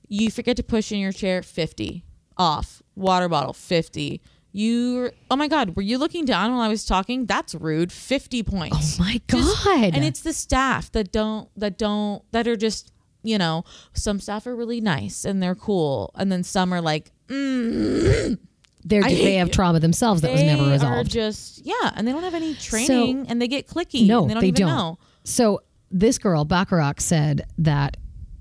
You 0.06 0.30
forget 0.30 0.58
to 0.58 0.62
push 0.62 0.92
in 0.92 0.98
your 0.98 1.10
chair 1.10 1.42
50 1.42 2.04
off. 2.36 2.82
Water 2.94 3.30
bottle 3.30 3.54
50. 3.54 4.20
You 4.52 5.10
Oh 5.30 5.36
my 5.36 5.48
god, 5.48 5.74
were 5.74 5.82
you 5.82 5.96
looking 5.96 6.26
down 6.26 6.52
while 6.52 6.60
I 6.60 6.68
was 6.68 6.84
talking? 6.84 7.24
That's 7.24 7.54
rude. 7.54 7.92
50 7.92 8.42
points. 8.42 8.98
Oh 9.00 9.04
my 9.04 9.20
Just- 9.26 9.64
god! 9.64 9.94
and 9.94 10.04
it's 10.04 10.20
the 10.20 10.34
staff 10.34 10.92
that 10.92 11.10
don't 11.10 11.48
that 11.56 11.78
don't 11.78 12.22
that 12.32 12.46
are 12.46 12.56
just 12.56 12.92
you 13.22 13.38
know 13.38 13.64
some 13.94 14.20
staff 14.20 14.46
are 14.46 14.54
really 14.54 14.82
nice 14.82 15.24
and 15.24 15.42
they're 15.42 15.54
cool 15.54 16.10
and 16.14 16.30
then 16.30 16.42
some 16.42 16.74
are 16.74 16.80
like 16.82 17.10
mm. 17.28 18.38
They're, 18.84 19.04
I 19.04 19.08
they 19.08 19.34
have 19.34 19.50
trauma 19.50 19.80
themselves 19.80 20.22
that 20.22 20.32
was 20.32 20.42
never 20.42 20.62
are 20.64 20.70
resolved. 20.70 21.10
just 21.10 21.64
yeah 21.64 21.92
and 21.94 22.06
they 22.08 22.12
don't 22.12 22.22
have 22.22 22.34
any 22.34 22.54
training 22.54 23.26
and 23.28 23.40
they 23.40 23.48
get 23.48 23.66
clicky 23.66 24.06
no, 24.06 24.22
and 24.22 24.30
they 24.30 24.34
don't 24.34 24.40
they 24.40 24.48
even 24.48 24.60
don't. 24.60 24.68
know 24.68 24.98
So 25.24 25.60
this 25.90 26.18
girl, 26.18 26.44
Bacharach, 26.44 27.00
said 27.00 27.46
that 27.58 27.96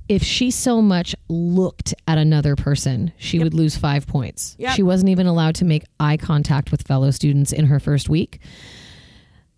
if 0.07 0.23
she 0.23 0.49
so 0.51 0.81
much 0.81 1.15
looked 1.27 1.93
at 2.07 2.17
another 2.17 2.55
person, 2.55 3.11
she 3.17 3.39
would 3.39 3.53
lose 3.53 3.75
five 3.77 4.07
points. 4.07 4.55
Yep. 4.59 4.75
She 4.75 4.83
wasn't 4.83 5.09
even 5.09 5.27
allowed 5.27 5.55
to 5.55 5.65
make 5.65 5.83
eye 5.99 6.17
contact 6.17 6.71
with 6.71 6.81
fellow 6.83 7.11
students 7.11 7.51
in 7.51 7.65
her 7.65 7.79
first 7.79 8.07
week. 8.09 8.39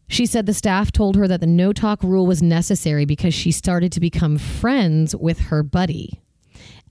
She 0.08 0.26
said 0.26 0.46
the 0.46 0.54
staff 0.54 0.92
told 0.92 1.16
her 1.16 1.28
that 1.28 1.40
the 1.40 1.48
no 1.48 1.72
talk 1.72 2.04
rule 2.04 2.26
was 2.28 2.42
necessary 2.42 3.06
because 3.06 3.34
she 3.34 3.52
started 3.52 3.92
to 3.94 4.02
become 4.02 4.38
friends 4.38 5.16
with 5.16 5.40
her 5.40 5.64
buddy. 5.64 6.21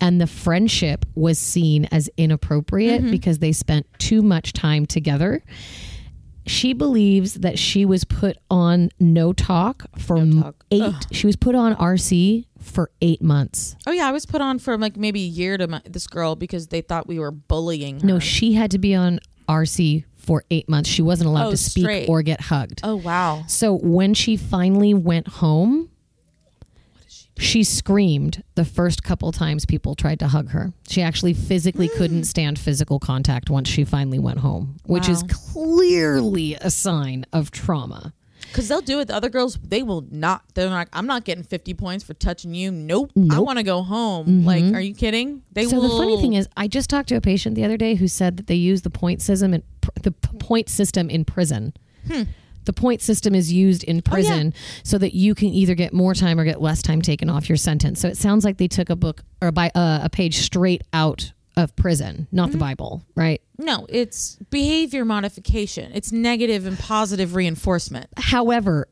And 0.01 0.20
the 0.20 0.26
friendship 0.26 1.05
was 1.14 1.38
seen 1.38 1.84
as 1.86 2.09
inappropriate 2.16 3.03
mm-hmm. 3.03 3.11
because 3.11 3.38
they 3.38 3.53
spent 3.53 3.86
too 3.98 4.22
much 4.22 4.53
time 4.53 4.86
together. 4.86 5.42
She 6.46 6.72
believes 6.72 7.34
that 7.34 7.59
she 7.59 7.84
was 7.84 8.05
put 8.05 8.36
on 8.51 8.88
no 8.98 9.32
talk 9.32 9.84
for 9.98 10.16
m- 10.18 10.42
talk. 10.42 10.64
eight. 10.70 10.94
She 11.12 11.26
was 11.26 11.36
put 11.36 11.55
on 11.55 11.76
RC 11.76 12.46
for 12.61 12.90
eight 13.01 13.22
months. 13.22 13.74
oh 13.86 13.90
yeah 13.90 14.07
i 14.07 14.12
was 14.12 14.26
put 14.26 14.42
on 14.42 14.59
for 14.59 14.76
like 14.76 14.94
maybe 14.94 15.22
a 15.22 15.26
year 15.26 15.57
to 15.57 15.66
my, 15.66 15.80
this 15.86 16.07
girl 16.07 16.36
because 16.36 16.66
they 16.66 16.82
thought 16.82 17.07
we 17.07 17.18
were 17.18 17.30
bullying 17.30 17.98
her 18.01 18.07
No, 18.07 18.18
she 18.18 18.53
had 18.53 18.70
to 18.72 18.78
be 18.78 18.94
on 18.94 19.18
RC 19.48 20.05
for 20.16 20.44
eight 20.51 20.68
months. 20.68 20.90
She 20.90 21.01
wasn't 21.01 21.28
allowed 21.30 21.46
Oh, 21.46 21.51
to 21.53 21.57
speak 21.57 21.84
straight. 21.84 22.09
or 22.11 22.20
get 22.22 22.40
hugged. 22.42 22.80
oh 22.84 22.96
wow 22.96 23.44
So 23.48 23.74
when 23.78 24.12
she 24.12 24.36
finally 24.36 24.92
went 24.92 25.26
home, 25.28 25.88
she 27.39 27.64
screamed 27.64 28.43
the 28.55 28.64
first 28.64 29.03
couple 29.03 29.33
times 29.33 29.64
people 29.64 29.95
tried 29.95 30.18
to 30.20 30.28
hug 30.28 30.51
her. 30.51 30.72
She 30.89 31.03
actually 31.03 31.35
physically 31.35 31.89
mm. 31.89 31.97
couldn't 31.97 32.24
stand 32.24 32.59
physical 32.59 32.99
contact 32.99 33.51
once 33.51 33.68
she 33.68 33.85
finally 33.85 34.18
went 34.18 34.41
home, 34.41 34.76
which 34.85 35.09
is 35.09 35.22
clearly 35.28 36.55
a 36.55 36.70
sign 36.70 37.24
of 37.33 37.51
trauma. 37.51 38.12
because 38.49 38.68
they'll 38.68 38.81
do 38.81 39.01
it 39.01 39.07
the 39.07 39.14
other 39.14 39.28
girls 39.28 39.59
they 39.62 39.83
will 39.83 40.05
not 40.11 40.43
they're 40.55 40.68
like 40.68 40.89
i'm 40.93 41.07
not 41.07 41.24
getting 41.24 41.45
50 41.45 41.74
points 41.74 42.05
for 42.05 42.14
touching 42.14 42.55
you. 42.55 42.70
Nope, 42.70 43.12
i 43.31 43.39
want 43.39 43.59
to 43.59 43.62
go 43.62 43.83
home. 43.83 44.26
Mm-hmm. 44.26 44.47
Like 44.47 44.74
are 44.74 44.81
you 44.81 44.95
kidding? 44.95 45.43
They 45.53 45.64
so 45.64 45.76
will 45.76 45.89
the 45.89 45.97
funny 45.97 46.20
thing 46.20 46.35
is, 46.35 46.49
I 46.57 46.68
just 46.68 46.91
talked 46.91 47.09
to 47.11 47.16
a 47.16 47.20
patient 47.20 47.55
the 47.55 47.64
other 47.64 47.76
day 47.76 47.95
who 47.95 48.09
said 48.09 48.37
that 48.37 48.47
they 48.47 48.55
use 48.55 48.83
the 48.83 48.91
point 48.91 49.22
system 49.22 49.55
in 49.55 49.62
the 50.03 50.12
point 50.12 50.68
system 50.68 51.09
in 51.09 51.24
prison. 51.24 51.72
Hmm. 52.07 52.22
The 52.71 52.75
point 52.81 53.03
system 53.03 53.35
is 53.35 53.53
used 53.53 53.83
in 53.83 54.01
prison 54.01 54.55
so 54.85 54.97
that 54.99 55.12
you 55.12 55.35
can 55.35 55.49
either 55.49 55.75
get 55.75 55.93
more 55.93 56.14
time 56.14 56.39
or 56.39 56.45
get 56.45 56.62
less 56.62 56.83
time 56.83 57.03
taken 57.03 57.29
off 57.29 57.49
your 57.49 57.57
sentence. 57.57 58.01
So 58.01 58.07
it 58.07 58.16
sounds 58.16 58.45
like 58.45 58.59
they 58.59 58.68
took 58.68 58.91
a 58.91 58.95
book 58.95 59.25
or 59.43 59.51
by 59.51 59.73
uh, 59.75 59.99
a 60.05 60.09
page 60.09 60.37
straight 60.37 60.83
out 60.93 61.33
of 61.57 61.75
prison, 61.75 62.29
not 62.31 62.53
the 62.53 62.59
Bible, 62.59 63.05
right? 63.16 63.43
no 63.59 63.87
it's 63.89 64.37
behavior 64.51 65.05
modification 65.05 65.91
it's 65.95 66.12
negative 66.12 66.64
and 66.64 66.79
positive 66.79 67.35
reinforcement 67.35 68.07
However, 68.16 68.89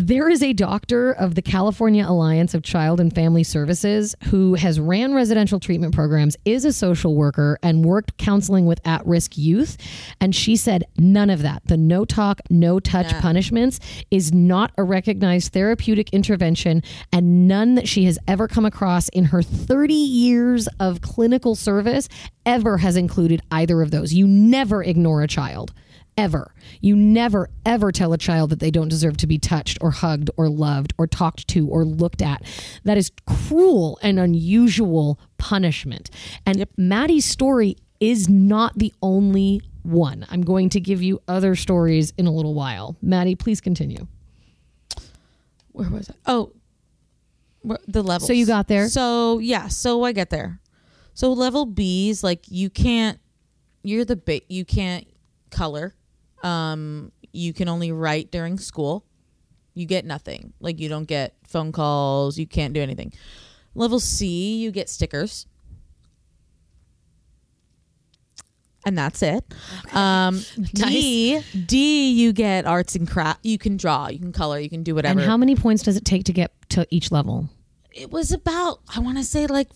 there 0.00 0.28
is 0.28 0.44
a 0.44 0.52
doctor 0.52 1.12
of 1.12 1.34
the 1.34 1.42
California 1.42 2.06
Alliance 2.06 2.54
of 2.54 2.62
Child 2.62 3.00
and 3.00 3.12
Family 3.12 3.42
Services 3.42 4.14
who 4.24 4.54
has 4.54 4.78
ran 4.78 5.12
residential 5.12 5.58
treatment 5.58 5.92
programs, 5.92 6.36
is 6.44 6.64
a 6.64 6.72
social 6.72 7.16
worker, 7.16 7.58
and 7.64 7.84
worked 7.84 8.16
counseling 8.16 8.64
with 8.64 8.80
at 8.86 9.04
risk 9.06 9.36
youth. 9.36 9.76
And 10.20 10.36
she 10.36 10.54
said 10.54 10.84
none 10.96 11.30
of 11.30 11.42
that. 11.42 11.62
The 11.64 11.76
no 11.76 12.04
talk, 12.04 12.40
no 12.48 12.78
touch 12.78 13.12
punishments 13.20 13.80
is 14.10 14.32
not 14.32 14.70
a 14.78 14.84
recognized 14.84 15.52
therapeutic 15.52 16.10
intervention, 16.10 16.82
and 17.12 17.48
none 17.48 17.74
that 17.74 17.88
she 17.88 18.04
has 18.04 18.20
ever 18.28 18.46
come 18.46 18.64
across 18.64 19.08
in 19.08 19.24
her 19.24 19.42
30 19.42 19.94
years 19.94 20.68
of 20.78 21.00
clinical 21.00 21.56
service 21.56 22.08
ever 22.46 22.78
has 22.78 22.96
included 22.96 23.40
either 23.50 23.82
of 23.82 23.90
those. 23.90 24.12
You 24.14 24.28
never 24.28 24.82
ignore 24.82 25.22
a 25.22 25.28
child 25.28 25.72
ever. 26.18 26.52
You 26.80 26.96
never, 26.96 27.48
ever 27.64 27.92
tell 27.92 28.12
a 28.12 28.18
child 28.18 28.50
that 28.50 28.58
they 28.58 28.70
don't 28.70 28.88
deserve 28.88 29.16
to 29.18 29.26
be 29.26 29.38
touched 29.38 29.78
or 29.80 29.92
hugged 29.92 30.30
or 30.36 30.50
loved 30.50 30.92
or 30.98 31.06
talked 31.06 31.48
to 31.48 31.68
or 31.68 31.84
looked 31.84 32.20
at. 32.20 32.42
That 32.84 32.98
is 32.98 33.10
cruel 33.26 33.98
and 34.02 34.18
unusual 34.18 35.18
punishment. 35.38 36.10
And 36.44 36.66
Maddie's 36.76 37.24
story 37.24 37.76
is 38.00 38.28
not 38.28 38.76
the 38.76 38.92
only 39.00 39.62
one. 39.84 40.26
I'm 40.28 40.42
going 40.42 40.68
to 40.70 40.80
give 40.80 41.02
you 41.02 41.22
other 41.28 41.54
stories 41.54 42.12
in 42.18 42.26
a 42.26 42.32
little 42.32 42.52
while. 42.52 42.96
Maddie, 43.00 43.36
please 43.36 43.60
continue. 43.60 44.08
where 45.72 45.88
was 45.88 46.10
I? 46.10 46.14
Oh, 46.26 46.52
the 47.86 48.02
level. 48.02 48.26
So 48.26 48.32
you 48.32 48.46
got 48.46 48.68
there? 48.68 48.88
So 48.88 49.38
yeah, 49.38 49.68
so 49.68 50.02
I 50.04 50.12
get 50.12 50.30
there. 50.30 50.60
So 51.14 51.32
level 51.32 51.64
B's 51.64 52.22
like 52.22 52.44
you 52.48 52.70
can't. 52.70 53.18
You're 53.82 54.04
the 54.04 54.16
ba- 54.16 54.40
you 54.48 54.64
can't 54.64 55.06
color. 55.50 55.94
Um, 56.42 57.12
you 57.32 57.52
can 57.52 57.68
only 57.68 57.92
write 57.92 58.30
during 58.30 58.58
school. 58.58 59.04
You 59.74 59.86
get 59.86 60.04
nothing. 60.04 60.52
Like 60.60 60.80
you 60.80 60.88
don't 60.88 61.06
get 61.06 61.34
phone 61.46 61.72
calls. 61.72 62.38
You 62.38 62.46
can't 62.46 62.74
do 62.74 62.80
anything. 62.80 63.12
Level 63.74 64.00
C, 64.00 64.56
you 64.58 64.70
get 64.70 64.88
stickers. 64.88 65.46
And 68.86 68.96
that's 68.96 69.22
it. 69.22 69.44
Um, 69.92 70.40
D, 70.72 71.40
D, 71.66 72.12
you 72.12 72.32
get 72.32 72.64
arts 72.64 72.94
and 72.94 73.08
craft. 73.08 73.40
You 73.44 73.58
can 73.58 73.76
draw, 73.76 74.08
you 74.08 74.18
can 74.18 74.32
color, 74.32 74.58
you 74.58 74.70
can 74.70 74.82
do 74.82 74.94
whatever 74.94 75.20
And 75.20 75.28
how 75.28 75.36
many 75.36 75.54
points 75.56 75.82
does 75.82 75.96
it 75.96 76.04
take 76.04 76.24
to 76.24 76.32
get 76.32 76.52
to 76.70 76.86
each 76.90 77.12
level? 77.12 77.48
it 77.90 78.10
was 78.10 78.30
about 78.32 78.80
i 78.94 79.00
want 79.00 79.16
to 79.18 79.24
say 79.24 79.46
like 79.46 79.68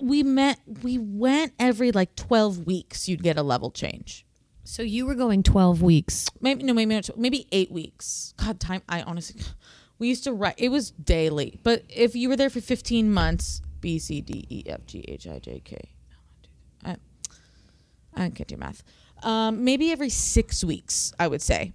we 0.00 0.22
met 0.22 0.58
we 0.82 0.98
went 0.98 1.52
every 1.58 1.92
like 1.92 2.16
12 2.16 2.66
weeks 2.66 3.08
you'd 3.08 3.22
get 3.22 3.36
a 3.36 3.42
level 3.42 3.70
change 3.70 4.24
So 4.70 4.82
you 4.84 5.04
were 5.04 5.16
going 5.16 5.42
12 5.42 5.82
weeks. 5.82 6.28
maybe 6.40 6.62
no 6.62 6.72
maybe 6.72 6.94
not, 6.94 7.10
maybe 7.18 7.44
eight 7.50 7.72
weeks 7.72 8.34
god 8.36 8.60
time 8.60 8.82
i 8.88 9.02
honestly 9.02 9.42
we 9.98 10.06
used 10.08 10.22
to 10.24 10.32
write 10.32 10.54
it 10.58 10.68
was 10.68 10.92
daily 10.92 11.58
but 11.64 11.82
if 11.88 12.14
you 12.14 12.28
were 12.28 12.36
there 12.36 12.48
for 12.50 12.60
15 12.60 13.10
months 13.12 13.62
b 13.80 13.98
c 13.98 14.20
d 14.20 14.46
e 14.48 14.62
f 14.66 14.86
g 14.86 15.04
h 15.08 15.26
i 15.26 15.40
j 15.40 15.60
k 15.64 15.76
i, 16.84 16.96
I 18.14 18.30
can't 18.30 18.46
do 18.46 18.56
math 18.56 18.84
um, 19.24 19.64
maybe 19.64 19.90
every 19.90 20.08
six 20.08 20.62
weeks 20.62 21.12
i 21.18 21.26
would 21.26 21.42
say 21.42 21.72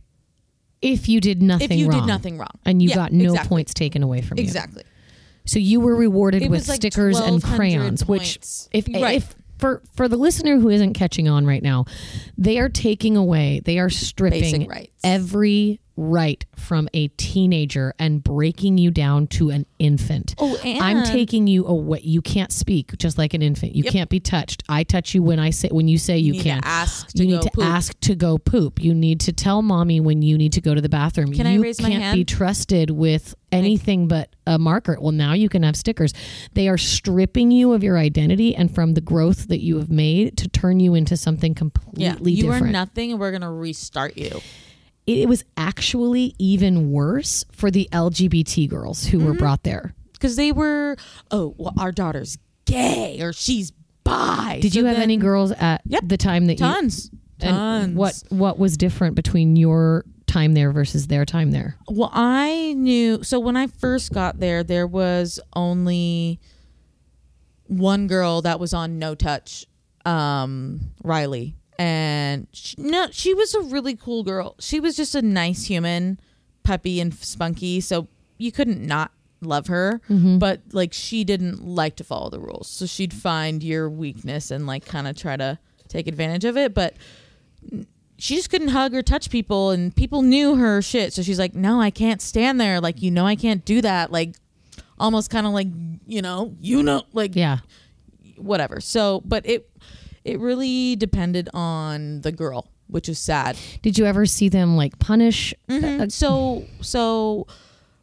If 0.81 1.09
you 1.09 1.19
did 1.19 1.41
nothing 1.43 1.65
if 1.71 1.77
you 1.77 1.89
wrong. 1.89 1.99
did 1.99 2.07
nothing 2.07 2.37
wrong 2.37 2.55
And 2.65 2.81
you 2.81 2.89
Yeah, 2.89 2.95
got 2.95 3.11
no 3.11 3.25
exactly. 3.33 3.49
points 3.49 3.73
taken 3.73 4.03
away 4.03 4.21
from 4.21 4.37
you. 4.37 4.43
exactly 4.45 4.83
So 5.45 5.59
you 5.59 5.79
were 5.81 5.95
rewarded 5.95 6.41
It 6.43 6.49
with 6.49 6.67
like 6.69 6.77
stickers 6.81 7.19
and 7.19 7.43
1,200 7.43 7.55
crayons, 7.57 8.07
which 8.07 8.39
if 8.71 8.87
Right. 8.87 9.17
if 9.21 9.35
for 9.57 9.81
for 9.95 10.07
the 10.07 10.17
listener 10.17 10.59
who 10.59 10.69
isn't 10.69 10.93
catching 10.93 11.27
on 11.27 11.45
right 11.45 11.63
now, 11.63 11.85
they 12.37 12.59
are 12.59 12.69
taking 12.69 13.17
away, 13.17 13.61
they 13.63 13.79
are 13.79 13.89
stripping 13.89 14.41
Basic 14.41 14.69
rights. 14.69 14.91
every 15.03 15.79
right 15.97 16.45
from 16.55 16.89
a 16.93 17.07
teenager 17.09 17.93
and 17.99 18.23
breaking 18.23 18.77
you 18.77 18.91
down 18.91 19.27
to 19.27 19.49
an 19.49 19.65
infant. 19.79 20.35
Oh, 20.37 20.57
and 20.63 20.83
I'm 20.83 21.03
taking 21.03 21.47
you 21.47 21.65
away. 21.65 22.01
You 22.03 22.21
can't 22.21 22.51
speak 22.51 22.97
just 22.97 23.17
like 23.17 23.33
an 23.33 23.41
infant. 23.41 23.75
You 23.75 23.83
can't 23.83 24.09
be 24.09 24.19
touched. 24.19 24.63
I 24.67 24.83
touch 24.83 25.13
you 25.13 25.23
when 25.23 25.39
I 25.39 25.49
say 25.51 25.69
when 25.69 25.87
you 25.87 25.97
say 25.97 26.17
you, 26.17 26.33
to 26.33 26.39
can. 26.39 26.61
ask 26.63 27.07
to 27.09 27.23
you 27.23 27.35
need 27.35 27.41
to 27.41 27.51
poop. 27.51 27.63
ask 27.63 27.99
to 28.01 28.15
go 28.15 28.37
poop. 28.37 28.81
You 28.81 28.93
need 28.93 29.19
to 29.21 29.33
tell 29.33 29.61
mommy 29.61 29.99
when 29.99 30.21
you 30.21 30.37
need 30.37 30.53
to 30.53 30.61
go 30.61 30.75
to 30.75 30.81
the 30.81 30.89
bathroom. 30.89 31.31
Can 31.33 31.47
I 31.47 31.53
you 31.53 31.63
raise 31.63 31.81
my 31.81 31.89
can't 31.89 32.01
be 32.13 32.19
hand? 32.19 32.27
trusted 32.27 32.89
with 32.91 33.35
anything 33.51 34.07
but 34.07 34.35
a 34.45 34.59
marker. 34.59 34.97
Well, 34.99 35.11
now 35.13 35.33
you 35.33 35.49
can 35.49 35.63
have 35.63 35.75
stickers. 35.75 36.13
They 36.53 36.67
are 36.67 36.77
stripping 36.77 37.51
you 37.51 37.73
of 37.73 37.83
your 37.83 37.97
identity 37.97 38.55
and 38.55 38.73
from 38.73 38.93
the 38.93 39.01
growth 39.01 39.47
that 39.47 39.61
you 39.61 39.77
have 39.77 39.89
made 39.89 40.37
to 40.37 40.49
turn 40.49 40.79
you 40.79 40.93
into 40.93 41.15
something 41.15 41.53
completely 41.55 42.03
Yeah, 42.03 42.17
you 42.21 42.43
different 42.43 42.67
are 42.67 42.71
nothing, 42.71 43.11
and 43.11 43.19
we're 43.19 43.31
gonna 43.31 43.51
restart 43.51 44.17
you. 44.17 44.41
It 45.07 45.29
was 45.29 45.43
actually 45.57 46.33
even 46.39 46.91
worse 46.91 47.45
for 47.51 47.69
the 47.69 47.87
LGBT 47.91 48.67
girls 48.69 49.05
who 49.05 49.17
Mm-hmm. 49.19 49.27
were 49.27 49.33
brought 49.35 49.63
there. 49.63 49.93
because 50.13 50.35
they 50.35 50.51
were 50.51 50.95
oh 51.31 51.53
well 51.57 51.73
our 51.77 51.91
daughter's 51.91 52.37
gay 52.65 53.21
or 53.21 53.31
she's 53.33 53.71
bi 54.03 54.59
Did 54.61 54.73
So 54.73 54.79
you 54.79 54.85
have 54.85 54.95
then- 54.95 55.03
any 55.03 55.17
girls 55.17 55.51
at 55.51 55.81
Yep. 55.85 56.03
the 56.07 56.17
time 56.17 56.45
that 56.47 56.53
you 56.53 56.59
tons 56.59 57.11
and 57.41 57.55
tons 57.55 57.95
what 57.95 58.23
what 58.29 58.57
was 58.57 58.77
different 58.77 59.15
between 59.15 59.55
your 59.55 60.03
time 60.25 60.53
there 60.53 60.71
versus 60.71 61.07
their 61.07 61.25
time 61.25 61.51
there? 61.51 61.77
well 61.89 62.09
i 62.13 62.73
knew 62.77 63.21
so 63.23 63.39
when 63.39 63.55
i 63.57 63.67
first 63.67 64.11
got 64.13 64.39
there 64.39 64.63
there 64.63 64.87
was 64.87 65.39
only 65.55 66.39
one 67.67 68.07
girl 68.07 68.41
that 68.41 68.59
was 68.59 68.73
on 68.73 68.99
no 68.99 69.15
touch 69.15 69.65
um 70.05 70.79
riley 71.03 71.55
and 71.78 72.47
she, 72.51 72.76
no 72.78 73.07
she 73.11 73.34
was 73.34 73.53
a 73.53 73.61
really 73.61 73.95
cool 73.95 74.23
girl. 74.23 74.55
She 74.59 74.80
was 74.80 74.95
just 74.95 75.15
a 75.15 75.21
nice 75.21 75.65
human 75.65 76.19
peppy 76.63 76.99
and 76.99 77.13
spunky 77.13 77.80
so 77.82 78.07
you 78.38 78.51
couldn't 78.51 78.82
not 78.86 79.11
love 79.41 79.67
her 79.67 80.01
mm-hmm. 80.09 80.39
but 80.39 80.61
like 80.71 80.91
she 80.93 81.23
didn't 81.23 81.63
like 81.63 81.95
to 81.97 82.03
follow 82.03 82.30
the 82.30 82.39
rules. 82.39 82.67
So 82.67 82.86
she'd 82.86 83.13
find 83.13 83.61
your 83.63 83.89
weakness 83.89 84.49
and 84.51 84.65
like 84.65 84.86
kind 84.86 85.07
of 85.07 85.15
try 85.15 85.38
to 85.38 85.59
take 85.88 86.07
advantage 86.07 86.45
of 86.45 86.57
it 86.57 86.73
but 86.73 86.95
she 88.17 88.36
just 88.36 88.49
couldn't 88.49 88.69
hug 88.69 88.93
or 88.93 89.01
touch 89.01 89.30
people 89.30 89.71
and 89.71 89.93
people 89.95 90.21
knew 90.21 90.55
her 90.55 90.82
shit. 90.82 91.13
So 91.13 91.21
she's 91.21 91.38
like 91.39 91.53
no 91.53 91.82
i 91.82 91.89
can't 91.91 92.21
stand 92.21 92.59
there. 92.59 92.80
Like 92.82 93.01
you 93.01 93.11
know 93.11 93.26
i 93.26 93.36
can't 93.36 93.63
do 93.65 93.82
that. 93.82 94.11
Like 94.11 94.36
almost 94.97 95.30
kind 95.30 95.45
of 95.45 95.51
like 95.53 95.67
you 96.07 96.21
know 96.21 96.55
you 96.61 96.82
know 96.82 97.03
like 97.13 97.36
Yeah. 97.36 97.59
whatever. 98.38 98.80
So 98.82 99.21
but 99.26 99.45
it 99.45 99.69
it 100.26 100.39
really 100.39 100.95
depended 100.95 101.49
on 101.53 102.21
the 102.21 102.32
girl 102.32 102.67
which 102.88 103.09
is 103.09 103.17
sad. 103.17 103.57
Did 103.82 103.97
you 103.97 104.05
ever 104.05 104.26
see 104.26 104.49
them 104.49 104.78
like 104.78 104.99
punish? 104.99 105.53
Mhm. 105.69 106.11
so 106.11 106.65
so 106.82 107.47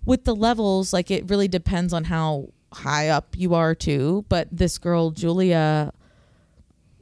with 0.04 0.24
the 0.24 0.34
levels 0.34 0.92
like 0.92 1.10
it 1.10 1.28
really 1.30 1.48
depends 1.48 1.92
on 1.92 2.04
how 2.04 2.48
high 2.72 3.08
up 3.08 3.36
you 3.36 3.54
are 3.54 3.74
too 3.74 4.24
but 4.28 4.48
this 4.50 4.78
girl 4.78 5.10
julia 5.10 5.92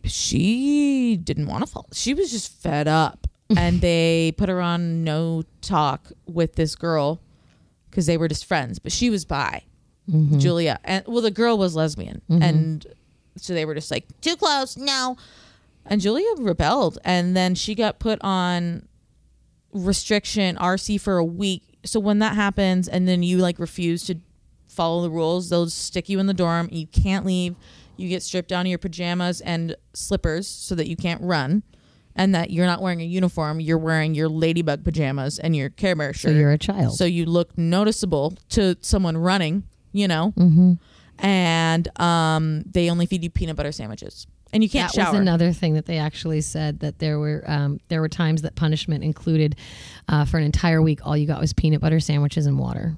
she 0.05 1.16
didn't 1.16 1.47
want 1.47 1.64
to 1.64 1.71
fall. 1.71 1.87
She 1.93 2.14
was 2.14 2.31
just 2.31 2.53
fed 2.61 2.89
up. 2.89 3.27
And 3.57 3.81
they 3.81 4.33
put 4.37 4.49
her 4.49 4.61
on 4.61 5.03
no 5.03 5.43
talk 5.61 6.12
with 6.27 6.55
this 6.55 6.77
girl 6.77 7.21
because 7.91 8.07
they 8.07 8.16
were 8.16 8.29
just 8.29 8.45
friends 8.45 8.79
but 8.79 8.93
she 8.93 9.11
was 9.11 9.25
bi 9.25 9.64
mm-hmm. 10.09 10.39
julia. 10.39 10.79
And 10.85 11.05
well 11.09 11.21
the 11.21 11.33
girl 11.33 11.59
was 11.59 11.75
lesbian. 11.75 12.23
Mm-hmm. 12.31 12.43
And 12.43 12.87
so 13.41 13.55
they 13.55 13.64
were 13.64 13.74
just 13.74 13.91
like 13.91 14.07
too 14.20 14.36
close 14.36 14.76
no 14.76 15.16
and 15.86 16.01
julia 16.01 16.28
rebelled 16.38 16.99
and 17.05 17.36
then 17.36 17.55
she 17.55 17.74
got 17.74 17.99
put 17.99 18.18
on 18.22 18.86
restriction 19.72 20.57
RC 20.57 21.01
for 21.01 21.18
a 21.18 21.24
week. 21.24 21.62
So 21.84 22.01
when 22.01 22.18
that 22.18 22.34
happens 22.34 22.88
and 22.88 23.07
then 23.09 23.22
you 23.22 23.38
like 23.38 23.59
refuse 23.59 24.05
to 24.07 24.16
follow 24.68 25.03
the 25.03 25.11
rules, 25.11 25.51
they'll 25.51 25.68
stick 25.70 26.09
you 26.09 26.18
in 26.18 26.26
the 26.26 26.34
dorm. 26.34 26.68
You 26.70 26.86
can't 26.86 27.24
leave. 27.24 27.57
You 27.97 28.09
get 28.09 28.22
stripped 28.22 28.49
down 28.49 28.64
to 28.64 28.68
your 28.68 28.78
pajamas 28.78 29.41
and 29.41 29.76
slippers 29.93 30.47
so 30.49 30.74
that 30.74 30.88
you 30.88 30.97
can't 30.97 31.20
run. 31.22 31.62
And 32.16 32.34
that 32.34 32.51
you're 32.51 32.66
not 32.66 32.82
wearing 32.82 33.01
a 33.01 33.05
uniform, 33.05 33.61
you're 33.61 33.78
wearing 33.78 34.14
your 34.14 34.28
ladybug 34.28 34.84
pajamas 34.84 35.38
and 35.38 35.55
your 35.55 35.70
Care 35.70 35.95
Bear 35.95 36.12
shirt. 36.12 36.32
So 36.32 36.36
you're 36.36 36.51
a 36.51 36.59
child. 36.59 36.97
So 36.97 37.05
you 37.05 37.24
look 37.24 37.57
noticeable 37.57 38.34
to 38.51 38.76
someone 38.80 39.16
running, 39.16 39.62
you 39.93 40.09
know. 40.09 40.34
mm-hmm. 40.36 40.72
And 41.23 42.01
um, 42.01 42.62
they 42.66 42.91
only 42.91 43.07
feed 43.07 43.23
you 43.23 43.31
peanut 43.31 43.57
butter 43.57 43.73
sandwiches, 43.73 44.27
and 44.53 44.62
you 44.62 44.68
can't 44.68 44.93
that 44.93 45.03
shower. 45.03 45.12
was 45.12 45.21
another 45.21 45.53
thing 45.53 45.75
that 45.75 45.87
they 45.87 45.99
actually 45.99 46.41
said 46.41 46.81
that 46.81 46.99
there 46.99 47.18
were 47.18 47.45
um, 47.47 47.81
there 47.89 48.01
were 48.01 48.09
times 48.09 48.43
that 48.43 48.55
punishment 48.55 49.05
included 49.05 49.57
uh, 50.09 50.25
for 50.25 50.39
an 50.39 50.45
entire 50.45 50.81
week 50.83 51.07
all 51.07 51.16
you 51.16 51.27
got 51.27 51.41
was 51.41 51.53
peanut 51.53 51.81
butter 51.81 52.01
sandwiches 52.01 52.47
and 52.47 52.59
water 52.59 52.97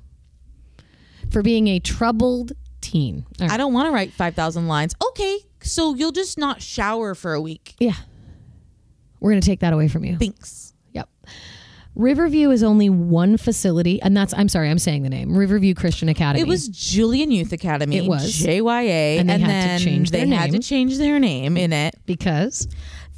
for 1.30 1.42
being 1.42 1.68
a 1.68 1.78
troubled 1.80 2.52
teen. 2.80 3.24
Right. 3.40 3.50
I 3.50 3.56
don't 3.56 3.72
want 3.72 3.86
to 3.86 3.92
write 3.92 4.12
five 4.12 4.34
thousand 4.34 4.68
lines. 4.68 4.94
Okay, 5.08 5.38
so 5.60 5.94
you'll 5.94 6.12
just 6.12 6.38
not 6.38 6.62
shower 6.62 7.14
for 7.14 7.34
a 7.34 7.40
week. 7.40 7.74
yeah, 7.78 7.94
we're 9.20 9.30
gonna 9.32 9.40
take 9.40 9.60
that 9.60 9.72
away 9.72 9.88
from 9.88 10.04
you. 10.04 10.16
Thanks. 10.16 10.71
Riverview 11.94 12.50
is 12.50 12.62
only 12.62 12.88
one 12.88 13.36
facility, 13.36 14.00
and 14.00 14.16
that's 14.16 14.32
I'm 14.34 14.48
sorry, 14.48 14.70
I'm 14.70 14.78
saying 14.78 15.02
the 15.02 15.10
name 15.10 15.36
Riverview 15.36 15.74
Christian 15.74 16.08
Academy. 16.08 16.40
It 16.40 16.48
was 16.48 16.68
Julian 16.68 17.30
Youth 17.30 17.52
Academy. 17.52 17.98
It 17.98 18.06
was. 18.08 18.32
JYA, 18.42 19.18
And 19.18 19.28
they 19.28 19.38
had 19.38 19.40
to 19.40 19.46
then 19.46 19.80
change 19.80 20.10
they 20.10 20.24
their 20.24 20.36
had 20.38 20.46
to 20.46 20.52
name. 20.52 20.62
change 20.62 20.96
their 20.98 21.18
name 21.18 21.56
in 21.56 21.72
it. 21.72 21.94
because 22.06 22.66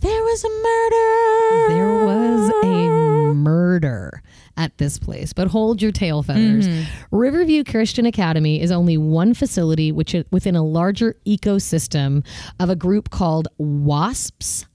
There 0.00 0.22
was 0.22 0.44
a 0.44 0.48
murder. 0.48 1.74
there 1.74 2.04
was 2.04 2.52
a 2.64 3.34
murder 3.34 4.22
at 4.56 4.76
this 4.78 4.98
place. 4.98 5.32
But 5.32 5.48
hold 5.48 5.80
your 5.80 5.92
tail 5.92 6.22
feathers. 6.22 6.66
Mm-hmm. 6.68 7.16
Riverview 7.16 7.64
Christian 7.64 8.06
Academy 8.06 8.60
is 8.60 8.70
only 8.72 8.96
one 8.98 9.34
facility 9.34 9.92
which 9.92 10.14
is 10.14 10.24
within 10.30 10.56
a 10.56 10.62
larger 10.64 11.16
ecosystem 11.26 12.24
of 12.60 12.70
a 12.70 12.76
group 12.76 13.10
called 13.10 13.48
WASPs. 13.58 14.66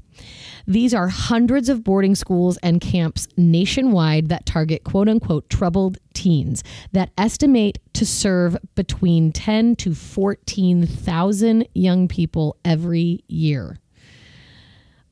These 0.67 0.93
are 0.93 1.07
hundreds 1.07 1.69
of 1.69 1.83
boarding 1.83 2.15
schools 2.15 2.57
and 2.61 2.79
camps 2.79 3.27
nationwide 3.37 4.29
that 4.29 4.45
target 4.45 4.83
quote 4.83 5.09
unquote 5.09 5.49
troubled 5.49 5.97
teens 6.13 6.63
that 6.91 7.11
estimate 7.17 7.79
to 7.93 8.05
serve 8.05 8.57
between 8.75 9.31
10 9.31 9.75
to 9.77 9.95
14,000 9.95 11.67
young 11.73 12.07
people 12.07 12.57
every 12.63 13.23
year. 13.27 13.79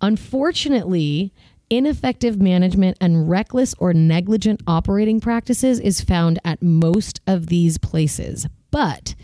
Unfortunately, 0.01 1.33
ineffective 1.69 2.39
management 2.39 2.97
and 3.01 3.29
reckless 3.29 3.73
or 3.79 3.93
negligent 3.93 4.61
operating 4.67 5.19
practices 5.19 5.79
is 5.79 6.01
found 6.01 6.39
at 6.45 6.61
most 6.61 7.19
of 7.25 7.47
these 7.47 7.77
places. 7.77 8.47
But 8.69 9.15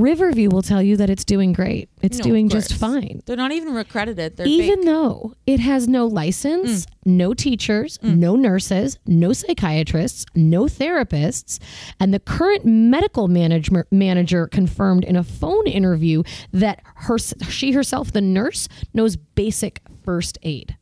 Riverview 0.00 0.50
will 0.50 0.62
tell 0.62 0.82
you 0.82 0.96
that 0.96 1.10
it's 1.10 1.24
doing 1.24 1.52
great. 1.52 1.88
It's 2.02 2.18
No, 2.18 2.24
doing 2.24 2.48
just 2.48 2.74
fine. 2.74 3.22
They're 3.26 3.36
not 3.36 3.52
even 3.52 3.76
accredited. 3.76 4.36
They're 4.36 4.46
Even 4.46 4.78
fake. 4.78 4.86
though 4.86 5.34
it 5.46 5.60
has 5.60 5.88
no 5.88 6.06
license, 6.06 6.86
mm. 6.86 6.90
no 7.06 7.34
teachers, 7.34 7.98
mm. 7.98 8.16
no 8.16 8.36
nurses, 8.36 8.98
no 9.06 9.32
psychiatrists, 9.32 10.26
no 10.34 10.64
therapists, 10.64 11.58
and 12.00 12.12
the 12.12 12.20
current 12.20 12.64
medical 12.64 13.28
management 13.28 13.86
manager 13.90 14.46
confirmed 14.46 15.04
in 15.04 15.16
a 15.16 15.24
phone 15.24 15.66
interview 15.66 16.22
that 16.52 16.82
her 16.96 17.18
she 17.18 17.72
herself, 17.72 18.12
the 18.12 18.20
nurse, 18.20 18.68
knows 18.92 19.16
basic 19.16 19.80
first 20.02 20.38
aid. 20.42 20.76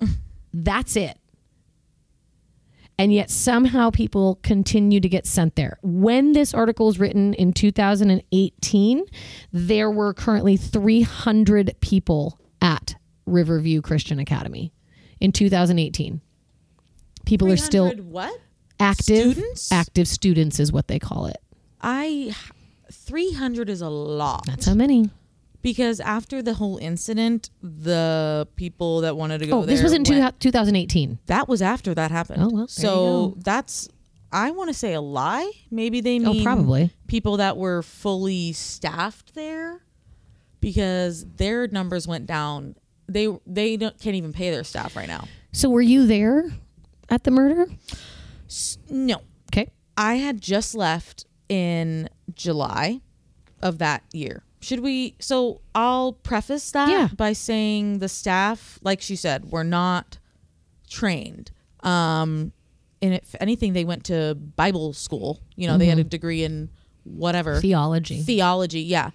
That's 0.52 0.96
it. 0.96 1.18
And 2.98 3.12
yet 3.12 3.30
somehow 3.30 3.90
people 3.90 4.40
continue 4.42 4.98
to 5.00 5.08
get 5.08 5.24
sent 5.24 5.54
there. 5.54 5.78
When 5.82 6.32
this 6.32 6.52
article 6.52 6.86
was 6.86 6.98
written 6.98 7.32
in 7.34 7.52
2018, 7.52 9.04
there 9.52 9.90
were 9.90 10.12
currently 10.12 10.56
300 10.56 11.76
people 11.80 12.40
at 12.60 12.96
Riverview 13.24 13.82
Christian 13.82 14.18
Academy 14.18 14.72
in 15.20 15.30
2018. 15.30 16.20
People 17.24 17.52
are 17.52 17.56
still 17.56 17.92
what? 17.92 18.36
active. 18.80 19.32
Students? 19.32 19.70
Active 19.70 20.08
students 20.08 20.58
is 20.58 20.72
what 20.72 20.88
they 20.88 20.98
call 20.98 21.26
it. 21.26 21.36
I 21.80 22.34
300 22.90 23.68
is 23.70 23.80
a 23.80 23.88
lot. 23.88 24.46
That's 24.46 24.66
how 24.66 24.74
many. 24.74 25.10
Because 25.62 26.00
after 26.00 26.42
the 26.42 26.54
whole 26.54 26.78
incident, 26.78 27.50
the 27.62 28.46
people 28.56 29.00
that 29.02 29.16
wanted 29.16 29.38
to 29.40 29.46
go 29.46 29.58
Oh, 29.60 29.64
this 29.64 29.82
was 29.82 29.92
in 29.92 30.04
two, 30.04 30.18
went- 30.18 30.38
2018. 30.40 31.18
that 31.26 31.48
was 31.48 31.60
after 31.62 31.94
that 31.94 32.10
happened. 32.10 32.42
Oh, 32.42 32.48
well, 32.52 32.68
so 32.68 33.34
that's 33.38 33.88
I 34.30 34.50
want 34.50 34.68
to 34.68 34.74
say 34.74 34.92
a 34.94 35.00
lie. 35.00 35.50
Maybe 35.70 36.00
they 36.02 36.20
Oh, 36.24 36.42
probably. 36.42 36.90
people 37.06 37.38
that 37.38 37.56
were 37.56 37.82
fully 37.82 38.52
staffed 38.52 39.34
there 39.34 39.80
because 40.60 41.24
their 41.36 41.66
numbers 41.68 42.06
went 42.06 42.26
down. 42.26 42.74
They 43.08 43.28
they 43.46 43.76
don't, 43.76 43.98
can't 43.98 44.16
even 44.16 44.32
pay 44.32 44.50
their 44.50 44.64
staff 44.64 44.96
right 44.96 45.08
now. 45.08 45.24
So 45.52 45.70
were 45.70 45.80
you 45.80 46.06
there 46.06 46.50
at 47.08 47.24
the 47.24 47.30
murder? 47.30 47.66
S- 48.48 48.78
No, 48.90 49.22
Okay. 49.52 49.70
I 49.96 50.16
had 50.16 50.40
just 50.40 50.74
left 50.74 51.24
in 51.48 52.08
July 52.34 53.00
of 53.62 53.78
that 53.78 54.02
year. 54.12 54.42
Should 54.60 54.80
we? 54.80 55.14
So 55.20 55.60
I'll 55.74 56.12
preface 56.12 56.70
that 56.72 56.88
Yeah. 56.88 57.08
by 57.16 57.32
saying 57.32 57.98
the 58.00 58.08
staff, 58.08 58.78
like 58.82 59.00
she 59.00 59.14
said, 59.16 59.50
were 59.52 59.64
not 59.64 60.18
trained. 60.90 61.50
Um, 61.80 62.52
and 63.00 63.14
if 63.14 63.34
anything, 63.40 63.72
they 63.72 63.84
went 63.84 64.04
to 64.06 64.34
Bible 64.34 64.92
school. 64.92 65.40
You 65.56 65.68
know, 65.68 65.78
they 65.78 65.86
had 65.86 65.98
a 65.98 66.04
degree 66.04 66.42
in 66.44 66.70
whatever 67.04 67.58
Theology. 67.58 68.20
theology 68.20 68.82
yeah 68.82 69.12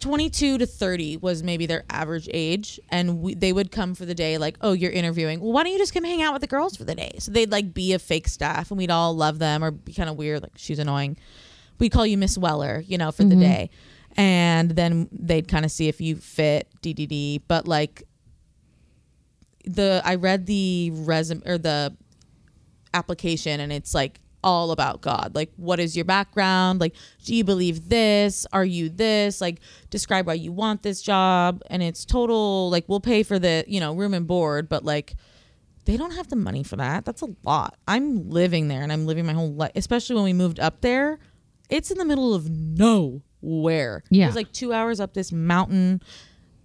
22 0.00 0.58
to 0.58 0.66
30 0.66 1.18
was 1.18 1.44
maybe 1.44 1.64
their 1.64 1.84
average 1.88 2.28
age 2.34 2.80
and 2.90 3.20
we, 3.22 3.34
they 3.36 3.52
would 3.52 3.70
come 3.70 3.94
for 3.94 4.04
the 4.04 4.16
day 4.16 4.36
like 4.36 4.56
oh 4.62 4.72
you're 4.72 4.90
interviewing 4.90 5.38
well 5.38 5.52
why 5.52 5.62
don't 5.62 5.70
you 5.72 5.78
just 5.78 5.94
come 5.94 6.02
hang 6.02 6.20
out 6.20 6.32
with 6.32 6.40
the 6.42 6.48
girls 6.48 6.74
for 6.76 6.82
the 6.82 6.96
day 6.96 7.12
so 7.20 7.30
they'd 7.30 7.52
like 7.52 7.72
be 7.72 7.92
a 7.92 8.00
fake 8.00 8.26
staff 8.26 8.72
and 8.72 8.78
we'd 8.78 8.90
all 8.90 9.14
love 9.14 9.38
them 9.38 9.62
or 9.62 9.70
be 9.70 9.92
kind 9.92 10.10
of 10.10 10.16
weird 10.16 10.42
like 10.42 10.50
she's 10.56 10.80
annoying 10.80 11.16
we 11.78 11.88
call 11.88 12.04
you 12.04 12.18
miss 12.18 12.36
weller 12.36 12.82
you 12.84 12.98
know 12.98 13.12
for 13.12 13.22
the 13.22 13.36
day 13.36 13.70
and 14.16 14.70
then 14.70 15.08
they'd 15.12 15.48
kind 15.48 15.64
of 15.64 15.70
see 15.70 15.88
if 15.88 16.00
you 16.00 16.16
fit 16.16 16.68
ddd 16.82 17.42
but 17.48 17.68
like 17.68 18.02
the 19.64 20.00
i 20.04 20.14
read 20.14 20.46
the 20.46 20.90
resume 20.92 21.42
or 21.46 21.58
the 21.58 21.94
application 22.94 23.60
and 23.60 23.72
it's 23.72 23.94
like 23.94 24.20
all 24.46 24.70
about 24.70 25.00
God. 25.00 25.32
Like, 25.34 25.50
what 25.56 25.80
is 25.80 25.96
your 25.96 26.04
background? 26.04 26.80
Like, 26.80 26.94
do 27.24 27.34
you 27.34 27.42
believe 27.42 27.88
this? 27.88 28.46
Are 28.52 28.64
you 28.64 28.88
this? 28.88 29.40
Like, 29.40 29.58
describe 29.90 30.28
why 30.28 30.34
you 30.34 30.52
want 30.52 30.84
this 30.84 31.02
job. 31.02 31.62
And 31.68 31.82
it's 31.82 32.04
total, 32.04 32.70
like, 32.70 32.84
we'll 32.88 33.00
pay 33.00 33.24
for 33.24 33.40
the, 33.40 33.64
you 33.66 33.80
know, 33.80 33.92
room 33.92 34.14
and 34.14 34.24
board, 34.24 34.68
but 34.68 34.84
like, 34.84 35.16
they 35.84 35.96
don't 35.96 36.12
have 36.12 36.28
the 36.28 36.36
money 36.36 36.62
for 36.62 36.76
that. 36.76 37.04
That's 37.04 37.22
a 37.22 37.28
lot. 37.42 37.76
I'm 37.88 38.30
living 38.30 38.68
there 38.68 38.82
and 38.82 38.92
I'm 38.92 39.04
living 39.04 39.26
my 39.26 39.32
whole 39.32 39.52
life, 39.52 39.72
especially 39.74 40.14
when 40.14 40.24
we 40.24 40.32
moved 40.32 40.60
up 40.60 40.80
there. 40.80 41.18
It's 41.68 41.90
in 41.90 41.98
the 41.98 42.04
middle 42.04 42.32
of 42.32 42.48
nowhere. 43.46 44.02
Yeah. 44.10 44.24
It 44.24 44.28
was 44.28 44.36
like 44.36 44.52
two 44.52 44.72
hours 44.72 45.00
up 45.00 45.14
this 45.14 45.32
mountain, 45.32 46.02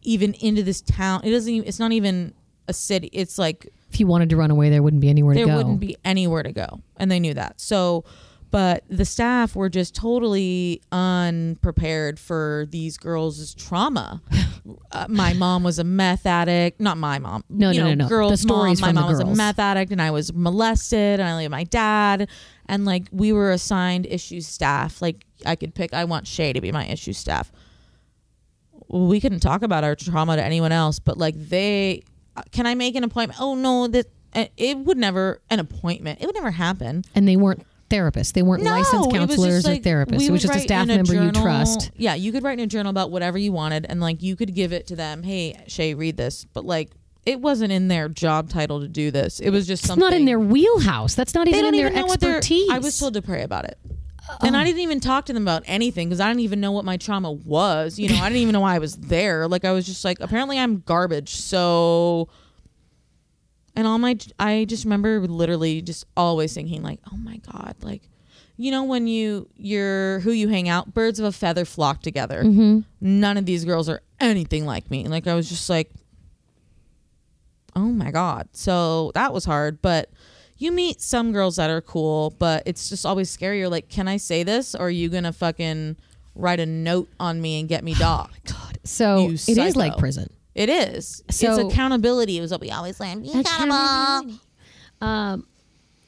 even 0.01 0.33
into 0.35 0.63
this 0.63 0.81
town. 0.81 1.21
It 1.23 1.31
doesn't 1.31 1.51
even, 1.51 1.67
it's 1.67 1.79
not 1.79 1.91
even 1.91 2.33
a 2.67 2.73
city. 2.73 3.09
It's 3.13 3.37
like, 3.37 3.67
if 3.89 3.99
you 3.99 4.07
wanted 4.07 4.29
to 4.29 4.37
run 4.37 4.51
away, 4.51 4.69
there 4.69 4.81
wouldn't 4.81 5.01
be 5.01 5.09
anywhere 5.09 5.35
there 5.35 5.45
to 5.45 5.51
go. 5.51 5.57
wouldn't 5.57 5.79
be 5.79 5.97
anywhere 6.05 6.43
to 6.43 6.51
go 6.53 6.81
and 6.97 7.11
they 7.11 7.19
knew 7.19 7.33
that 7.33 7.59
so 7.59 8.05
but 8.51 8.83
the 8.89 9.05
staff 9.05 9.55
were 9.55 9.69
just 9.69 9.95
totally 9.95 10.81
unprepared 10.91 12.19
for 12.19 12.65
these 12.69 12.97
girls' 12.97 13.55
trauma. 13.55 14.21
uh, 14.91 15.05
my 15.09 15.33
mom 15.33 15.63
was 15.63 15.79
a 15.79 15.83
meth 15.83 16.25
addict. 16.25 16.79
Not 16.81 16.97
my 16.97 17.17
mom. 17.17 17.43
No, 17.49 17.71
you 17.71 17.79
no, 17.79 17.85
know, 17.85 17.93
no, 17.93 18.03
no. 18.03 18.09
Girls' 18.09 18.31
The 18.31 18.37
stories 18.37 18.81
mom. 18.81 18.89
from 18.89 18.95
My 18.95 19.01
the 19.01 19.07
mom 19.07 19.27
was 19.27 19.37
a 19.37 19.37
meth 19.37 19.57
addict, 19.59 19.91
and 19.91 20.01
I 20.01 20.11
was 20.11 20.33
molested, 20.33 21.19
and 21.19 21.23
I 21.23 21.35
lived 21.35 21.45
with 21.45 21.51
my 21.51 21.63
dad. 21.63 22.29
And 22.67 22.85
like 22.85 23.07
we 23.11 23.31
were 23.33 23.51
assigned 23.51 24.05
issue 24.05 24.41
staff. 24.41 25.01
Like 25.01 25.25
I 25.45 25.55
could 25.55 25.73
pick. 25.73 25.93
I 25.93 26.03
want 26.03 26.27
Shay 26.27 26.53
to 26.53 26.61
be 26.61 26.71
my 26.71 26.85
issue 26.85 27.13
staff. 27.13 27.51
We 28.89 29.21
couldn't 29.21 29.39
talk 29.39 29.61
about 29.61 29.85
our 29.85 29.95
trauma 29.95 30.35
to 30.35 30.43
anyone 30.43 30.73
else, 30.73 30.99
but 30.99 31.17
like 31.17 31.35
they, 31.35 32.03
uh, 32.35 32.41
can 32.51 32.65
I 32.67 32.75
make 32.75 32.95
an 32.95 33.05
appointment? 33.05 33.39
Oh 33.41 33.55
no, 33.55 33.87
that 33.87 34.07
uh, 34.33 34.45
it 34.57 34.77
would 34.79 34.97
never 34.97 35.41
an 35.49 35.59
appointment. 35.59 36.21
It 36.21 36.25
would 36.25 36.35
never 36.35 36.51
happen. 36.51 37.03
and 37.15 37.27
they 37.27 37.37
weren't 37.37 37.65
therapists. 37.91 38.33
They 38.33 38.41
weren't 38.41 38.63
licensed 38.63 38.93
was 38.93 39.05
just 39.07 39.15
counselors 39.15 39.65
like, 39.65 39.81
or 39.81 39.83
therapists. 39.83 40.21
it 40.27 40.31
was 40.31 40.41
just 40.41 40.55
a 40.55 40.59
staff 40.59 40.87
member 40.87 41.13
you 41.13 41.19
journal- 41.19 41.41
trust. 41.43 41.91
Yeah, 41.97 42.15
you 42.15 42.31
could 42.31 42.43
write 42.43 42.57
in 42.59 42.63
a 42.63 42.67
journal 42.67 42.89
about 42.89 43.11
whatever 43.11 43.37
you 43.37 43.51
wanted, 43.51 43.85
and 43.89 43.99
like 44.01 44.23
you 44.23 44.35
could 44.35 44.55
give 44.55 44.73
it 44.73 44.87
to 44.87 44.95
them. 44.95 45.23
Hey, 45.23 45.61
Shay, 45.67 45.93
read 45.93 46.17
this. 46.17 46.45
But 46.53 46.65
like, 46.65 46.91
it 47.25 47.39
wasn't 47.39 47.71
in 47.71 47.87
their 47.87 48.09
job 48.09 48.49
title 48.49 48.79
to 48.79 48.87
do 48.87 49.11
this. 49.11 49.39
It 49.39 49.51
was 49.51 49.67
just 49.67 49.83
It's 49.83 49.87
something. 49.89 50.01
not 50.03 50.13
in 50.13 50.25
their 50.25 50.39
wheelhouse. 50.39 51.13
That's 51.13 51.35
not 51.35 51.47
even 51.47 51.65
in 51.65 51.71
their 51.75 51.87
even 51.87 51.99
know 51.99 52.05
what 52.07 52.19
their. 52.19 52.37
expertise. 52.37 52.69
I 52.71 52.79
was 52.79 52.97
told 52.97 53.13
to 53.13 53.21
pray 53.21 53.43
about 53.43 53.65
it. 53.65 53.77
And 54.41 54.55
Oh. 54.55 54.59
I 54.59 54.63
didn't 54.63 54.79
even 54.81 54.99
talk 55.01 55.25
to 55.25 55.33
them 55.33 55.43
about 55.43 55.63
anything 55.65 56.07
because 56.07 56.21
I 56.21 56.27
didn't 56.29 56.39
even 56.41 56.61
know 56.61 56.71
what 56.71 56.85
my 56.85 56.95
trauma 56.95 57.31
was. 57.31 57.99
You 57.99 58.07
know, 58.09 58.15
I 58.21 58.29
didn't 58.29 58.41
even 58.43 58.53
know 58.53 58.61
why 58.61 58.75
I 58.75 58.79
was 58.79 58.95
there. 58.95 59.47
Like 59.47 59.65
I 59.65 59.71
was 59.73 59.85
just 59.85 60.05
like, 60.05 60.19
apparently 60.21 60.57
I'm 60.57 60.79
garbage. 60.85 61.35
So, 61.35 62.29
and 63.75 63.87
all 63.87 63.97
my, 63.97 64.17
I 64.39 64.65
just 64.65 64.83
remember 64.83 65.19
literally 65.21 65.81
just 65.81 66.05
always 66.17 66.53
thinking 66.53 66.83
like, 66.83 66.99
oh 67.11 67.17
my 67.17 67.37
god, 67.37 67.75
like, 67.81 68.03
you 68.57 68.69
know, 68.69 68.83
when 68.83 69.07
you 69.07 69.49
you're 69.55 70.19
who 70.19 70.31
you 70.31 70.47
hang 70.47 70.69
out, 70.69 70.93
birds 70.93 71.19
of 71.19 71.25
a 71.25 71.31
feather 71.31 71.65
flock 71.65 72.01
together. 72.01 72.43
Mm-hmm. 72.43 72.81
None 72.99 73.37
of 73.37 73.45
these 73.45 73.65
girls 73.65 73.89
are 73.89 74.01
anything 74.19 74.65
like 74.67 74.91
me. 74.91 75.07
Like 75.07 75.25
I 75.25 75.33
was 75.33 75.49
just 75.49 75.67
like, 75.69 75.91
oh 77.75 77.89
my 77.89 78.11
god. 78.11 78.49
So 78.51 79.11
that 79.15 79.33
was 79.33 79.45
hard, 79.45 79.81
but 79.81 80.11
you 80.57 80.71
meet 80.71 81.01
some 81.01 81.31
girls 81.31 81.55
that 81.55 81.71
are 81.71 81.81
cool, 81.81 82.35
but 82.37 82.61
it's 82.67 82.87
just 82.89 83.03
always 83.03 83.31
scary. 83.31 83.57
You're 83.57 83.69
like, 83.69 83.89
can 83.89 84.07
I 84.07 84.17
say 84.17 84.43
this, 84.43 84.75
or 84.75 84.87
are 84.87 84.89
you 84.91 85.09
gonna 85.09 85.33
fucking 85.33 85.97
write 86.35 86.59
a 86.59 86.67
note 86.67 87.09
on 87.19 87.41
me 87.41 87.59
and 87.59 87.67
get 87.67 87.83
me 87.83 87.93
docked? 87.99 88.53
God. 88.53 88.77
So 88.83 89.29
it 89.31 89.57
is 89.57 89.75
like 89.75 89.97
prison. 89.97 90.31
It 90.55 90.69
is. 90.69 91.23
So- 91.29 91.65
it's 91.65 91.73
accountability. 91.73 92.39
is 92.39 92.51
what 92.51 92.61
we 92.61 92.71
always 92.71 92.99
learned. 92.99 93.23
Be 93.23 93.39
accountable. 93.39 94.35
Um, 95.01 95.47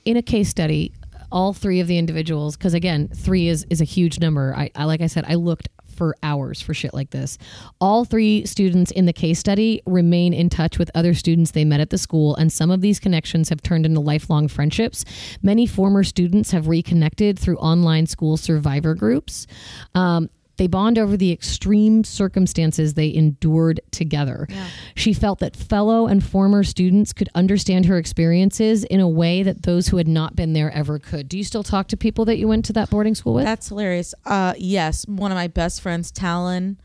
in 0.05 0.17
a 0.17 0.21
case 0.21 0.49
study, 0.49 0.91
all 1.31 1.53
three 1.53 1.79
of 1.79 1.87
the 1.87 1.97
individuals, 1.97 2.55
because 2.55 2.73
again, 2.73 3.07
three 3.07 3.47
is 3.47 3.65
is 3.69 3.81
a 3.81 3.85
huge 3.85 4.19
number. 4.19 4.53
I, 4.55 4.69
I 4.75 4.85
like 4.85 5.01
I 5.01 5.07
said, 5.07 5.25
I 5.27 5.35
looked 5.35 5.69
for 5.95 6.15
hours 6.23 6.59
for 6.61 6.73
shit 6.73 6.93
like 6.93 7.11
this. 7.11 7.37
All 7.79 8.03
three 8.03 8.45
students 8.45 8.91
in 8.91 9.05
the 9.05 9.13
case 9.13 9.39
study 9.39 9.81
remain 9.85 10.33
in 10.33 10.49
touch 10.49 10.77
with 10.79 10.89
other 10.95 11.13
students 11.13 11.51
they 11.51 11.65
met 11.65 11.79
at 11.79 11.89
the 11.89 11.97
school, 11.97 12.35
and 12.35 12.51
some 12.51 12.69
of 12.71 12.81
these 12.81 12.99
connections 12.99 13.49
have 13.49 13.61
turned 13.61 13.85
into 13.85 13.99
lifelong 13.99 14.47
friendships. 14.47 15.05
Many 15.41 15.65
former 15.65 16.03
students 16.03 16.51
have 16.51 16.67
reconnected 16.67 17.39
through 17.39 17.57
online 17.57 18.05
school 18.07 18.37
survivor 18.37 18.93
groups. 18.95 19.47
Um, 19.95 20.29
they 20.57 20.67
bond 20.67 20.99
over 20.99 21.17
the 21.17 21.31
extreme 21.31 22.03
circumstances 22.03 22.93
they 22.93 23.13
endured 23.13 23.81
together. 23.91 24.47
She 24.95 25.13
felt 25.13 25.39
that 25.39 25.55
fellow 25.55 26.05
and 26.07 26.23
former 26.23 26.63
students 26.63 27.11
could 27.11 27.29
understand 27.33 27.85
her 27.85 27.97
experiences 27.97 28.83
in 28.83 28.99
a 28.99 29.09
way 29.09 29.41
that 29.43 29.63
those 29.63 29.87
who 29.87 29.97
had 29.97 30.07
not 30.07 30.35
been 30.35 30.53
there 30.53 30.71
ever 30.71 30.99
could. 30.99 31.27
Do 31.27 31.37
you 31.37 31.43
still 31.43 31.63
talk 31.63 31.87
to 31.87 31.97
people 31.97 32.25
that 32.25 32.37
you 32.37 32.47
went 32.47 32.65
to 32.65 32.73
that 32.73 32.89
boarding 32.89 33.15
school 33.15 33.33
with? 33.33 33.45
That's 33.45 33.69
hilarious. 33.69 34.13
Uh, 34.25 34.53
yes, 34.57 35.07
one 35.07 35.31
of 35.31 35.35
my 35.35 35.47
best 35.47 35.81
friends, 35.81 36.11
Talon. 36.11 36.79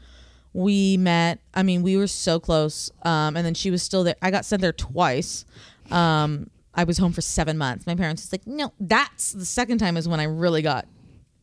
We 0.54 0.96
met. 0.96 1.40
I 1.52 1.62
mean, 1.62 1.82
we 1.82 1.96
were 1.96 2.06
so 2.06 2.40
close. 2.40 2.90
Um, 3.02 3.36
and 3.36 3.44
then 3.44 3.54
she 3.54 3.70
was 3.70 3.82
still 3.82 4.02
there. 4.02 4.16
I 4.22 4.30
got 4.30 4.44
sent 4.46 4.62
there 4.62 4.72
twice. 4.72 5.44
Um, 5.90 6.50
I 6.74 6.84
was 6.84 6.98
home 6.98 7.12
for 7.12 7.20
seven 7.20 7.58
months. 7.58 7.86
My 7.86 7.94
parents 7.94 8.22
was 8.22 8.32
like, 8.32 8.46
no, 8.46 8.72
that's 8.80 9.32
the 9.32 9.44
second 9.44 9.78
time 9.78 9.96
is 9.96 10.08
when 10.08 10.20
I 10.20 10.24
really 10.24 10.62
got 10.62 10.86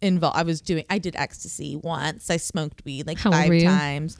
involved. 0.02 0.38
I 0.38 0.44
was 0.44 0.62
doing. 0.62 0.86
I 0.90 0.98
did 0.98 1.16
ecstasy 1.16 1.76
once. 1.76 2.30
I 2.30 2.38
smoked 2.38 2.84
weed 2.86 3.08
like 3.08 3.18
How 3.20 3.32
five 3.32 3.50
times. 3.62 4.18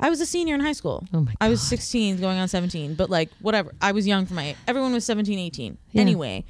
I 0.00 0.10
was 0.10 0.20
a 0.20 0.26
senior 0.26 0.54
in 0.54 0.60
high 0.60 0.72
school. 0.72 1.06
Oh 1.14 1.20
my 1.20 1.26
God. 1.26 1.36
I 1.40 1.48
was 1.48 1.62
16 1.62 2.18
going 2.20 2.38
on 2.38 2.48
17, 2.48 2.94
but 2.94 3.08
like 3.08 3.30
whatever. 3.40 3.72
I 3.80 3.92
was 3.92 4.06
young 4.06 4.26
for 4.26 4.34
my 4.34 4.48
age. 4.48 4.56
everyone 4.66 4.92
was 4.92 5.04
17, 5.04 5.38
18. 5.38 5.78
Yeah. 5.92 6.00
Anyway. 6.00 6.44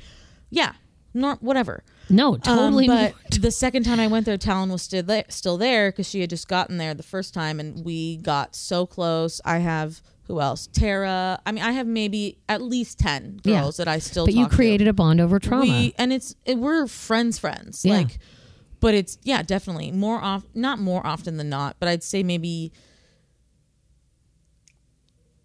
Yeah. 0.51 0.73
Nor 1.15 1.35
whatever. 1.37 1.85
no, 2.09 2.37
totally. 2.39 2.89
Um, 2.89 2.97
but 2.97 3.15
not. 3.31 3.43
the 3.43 3.51
second 3.51 3.83
time 3.83 4.01
I 4.01 4.07
went 4.07 4.25
there, 4.25 4.39
Talon 4.39 4.71
was 4.71 4.81
still 4.81 5.03
there, 5.03 5.25
still 5.29 5.59
there 5.59 5.91
because 5.93 6.09
she 6.09 6.23
had 6.23 6.31
just 6.31 6.49
gotten 6.49 6.79
there 6.79 6.95
the 6.95 7.03
first 7.03 7.35
time, 7.35 7.61
and 7.61 7.85
we 7.85 8.17
got 8.17 8.57
so 8.57 8.87
close. 8.87 9.39
I 9.45 9.59
have 9.59 10.01
who 10.29 10.41
else? 10.41 10.69
Tara. 10.73 11.39
I 11.45 11.53
mean, 11.53 11.63
I 11.63 11.73
have 11.73 11.87
maybe 11.87 12.39
at 12.49 12.63
least 12.63 12.99
ten 12.99 13.41
Yeah. 13.45 13.61
girls 13.61 13.77
that 13.77 13.89
I 13.89 13.99
still. 13.99 14.25
but 14.25 14.33
you 14.33 14.45
talk 14.45 14.51
to. 14.53 14.57
created 14.57 14.89
a 14.89 14.95
bond 14.95 15.21
over 15.21 15.39
trauma. 15.39 15.65
We 15.65 15.95
and 15.99 16.11
it's 16.15 16.35
it, 16.47 16.57
we're 16.57 16.87
friends, 16.87 17.39
friends. 17.39 17.85
Yeah. 17.85 17.97
Like, 17.99 18.19
but 18.83 18.95
it's 18.95 19.17
yeah, 19.23 19.43
definitely 19.43 19.93
more 19.93 20.19
off. 20.23 20.45
Not 20.55 20.79
more 20.79 21.07
often 21.07 21.39
than 21.39 21.49
not, 21.49 21.77
but 21.79 21.89
I'd 21.89 22.03
say 22.03 22.23
maybe. 22.23 22.73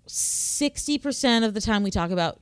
60% 0.09 1.45
of 1.45 1.53
the 1.53 1.59
time 1.59 1.83
we 1.83 1.91
talk 1.91 2.11
about 2.11 2.39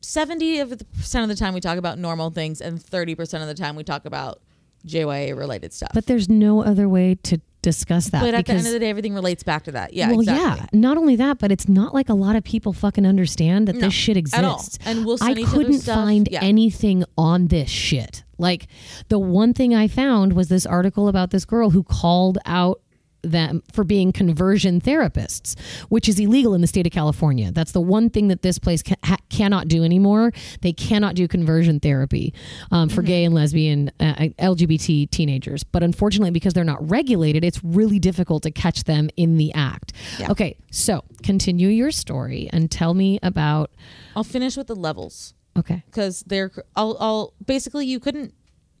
70 0.00 0.58
of 0.58 0.70
the 0.78 0.84
percent 0.84 1.22
of 1.22 1.28
the 1.28 1.36
time 1.36 1.54
we 1.54 1.60
talk 1.60 1.78
about 1.78 1.96
normal 1.96 2.30
things 2.30 2.60
and 2.60 2.80
30% 2.80 3.40
of 3.40 3.46
the 3.46 3.54
time 3.54 3.76
we 3.76 3.84
talk 3.84 4.04
about 4.04 4.42
JYA 4.84 5.38
related 5.38 5.72
stuff. 5.72 5.90
but 5.94 6.06
there's 6.06 6.28
no 6.28 6.60
other 6.64 6.88
way 6.88 7.14
to 7.14 7.40
discuss 7.68 8.08
that. 8.10 8.22
But 8.22 8.34
at 8.34 8.46
the 8.46 8.52
end 8.54 8.66
of 8.66 8.72
the 8.72 8.78
day, 8.78 8.88
everything 8.90 9.14
relates 9.14 9.42
back 9.42 9.64
to 9.64 9.72
that. 9.72 9.92
Yeah, 9.92 10.10
well, 10.10 10.20
exactly. 10.20 10.66
yeah. 10.72 10.80
Not 10.80 10.96
only 10.96 11.16
that, 11.16 11.38
but 11.38 11.52
it's 11.52 11.68
not 11.68 11.92
like 11.94 12.08
a 12.08 12.14
lot 12.14 12.34
of 12.36 12.44
people 12.44 12.72
fucking 12.72 13.06
understand 13.06 13.68
that 13.68 13.74
No, 13.76 13.80
this 13.82 13.94
shit 13.94 14.16
at 14.32 14.44
all. 14.44 14.54
exists. 14.56 14.78
And 14.86 15.04
we'll 15.04 15.18
I 15.20 15.34
couldn't 15.34 15.80
find 15.82 16.28
Yeah. 16.30 16.40
anything 16.42 17.04
on 17.16 17.48
this 17.48 17.68
shit. 17.68 18.24
Like 18.38 18.68
the 19.08 19.18
one 19.18 19.52
thing 19.52 19.74
I 19.74 19.88
found 19.88 20.32
was 20.32 20.48
this 20.48 20.64
article 20.64 21.08
about 21.08 21.30
this 21.30 21.44
girl 21.44 21.70
who 21.70 21.82
called 21.82 22.38
out 22.46 22.80
them 23.22 23.62
for 23.72 23.84
being 23.84 24.12
conversion 24.12 24.80
therapists, 24.80 25.58
which 25.88 26.08
is 26.08 26.18
illegal 26.20 26.54
in 26.54 26.60
the 26.60 26.66
state 26.66 26.86
of 26.86 26.92
California. 26.92 27.50
That's 27.50 27.72
the 27.72 27.80
one 27.80 28.10
thing 28.10 28.28
that 28.28 28.42
this 28.42 28.58
place 28.58 28.82
ca- 28.82 28.94
ha- 29.04 29.16
cannot 29.28 29.68
do 29.68 29.84
anymore. 29.84 30.32
They 30.62 30.72
cannot 30.72 31.14
do 31.14 31.26
conversion 31.28 31.80
therapy 31.80 32.32
um, 32.70 32.88
for 32.88 33.02
gay 33.02 33.24
and 33.24 33.34
lesbian 33.34 33.90
uh, 34.00 34.14
LGBT 34.38 35.10
teenagers. 35.10 35.64
But 35.64 35.82
unfortunately, 35.82 36.30
because 36.30 36.54
they're 36.54 36.64
not 36.64 36.88
regulated, 36.90 37.44
it's 37.44 37.62
really 37.64 37.98
difficult 37.98 38.42
to 38.44 38.50
catch 38.50 38.84
them 38.84 39.10
in 39.16 39.36
the 39.36 39.52
act. 39.54 39.92
Yeah. 40.18 40.30
Okay, 40.30 40.56
so 40.70 41.04
continue 41.22 41.68
your 41.68 41.90
story 41.90 42.48
and 42.52 42.70
tell 42.70 42.94
me 42.94 43.18
about. 43.22 43.70
I'll 44.14 44.24
finish 44.24 44.56
with 44.56 44.68
the 44.68 44.76
levels 44.76 45.34
Okay. 45.56 45.82
because 45.86 46.22
they're. 46.26 46.50
I'll, 46.76 46.96
I'll 47.00 47.34
basically 47.44 47.86
you 47.86 47.98
couldn't 48.00 48.32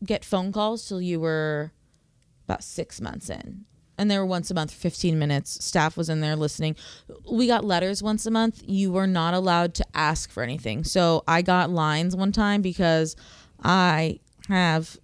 get 0.04 0.24
phone 0.24 0.52
calls 0.52 0.86
till 0.86 1.00
you 1.02 1.18
were 1.18 1.72
about 2.46 2.62
six 2.62 3.00
months 3.00 3.28
in. 3.28 3.64
And 3.98 4.10
they 4.10 4.16
were 4.16 4.24
once 4.26 4.50
a 4.50 4.54
month, 4.54 4.70
15 4.72 5.18
minutes. 5.18 5.62
Staff 5.64 5.96
was 5.96 6.08
in 6.08 6.20
there 6.20 6.36
listening. 6.36 6.76
We 7.30 7.48
got 7.48 7.64
letters 7.64 8.02
once 8.02 8.24
a 8.26 8.30
month. 8.30 8.62
You 8.64 8.92
were 8.92 9.08
not 9.08 9.34
allowed 9.34 9.74
to 9.74 9.84
ask 9.92 10.30
for 10.30 10.42
anything. 10.42 10.84
So 10.84 11.24
I 11.26 11.42
got 11.42 11.68
lines 11.70 12.14
one 12.14 12.30
time 12.32 12.62
because 12.62 13.16
I 13.62 14.20
have 14.48 14.96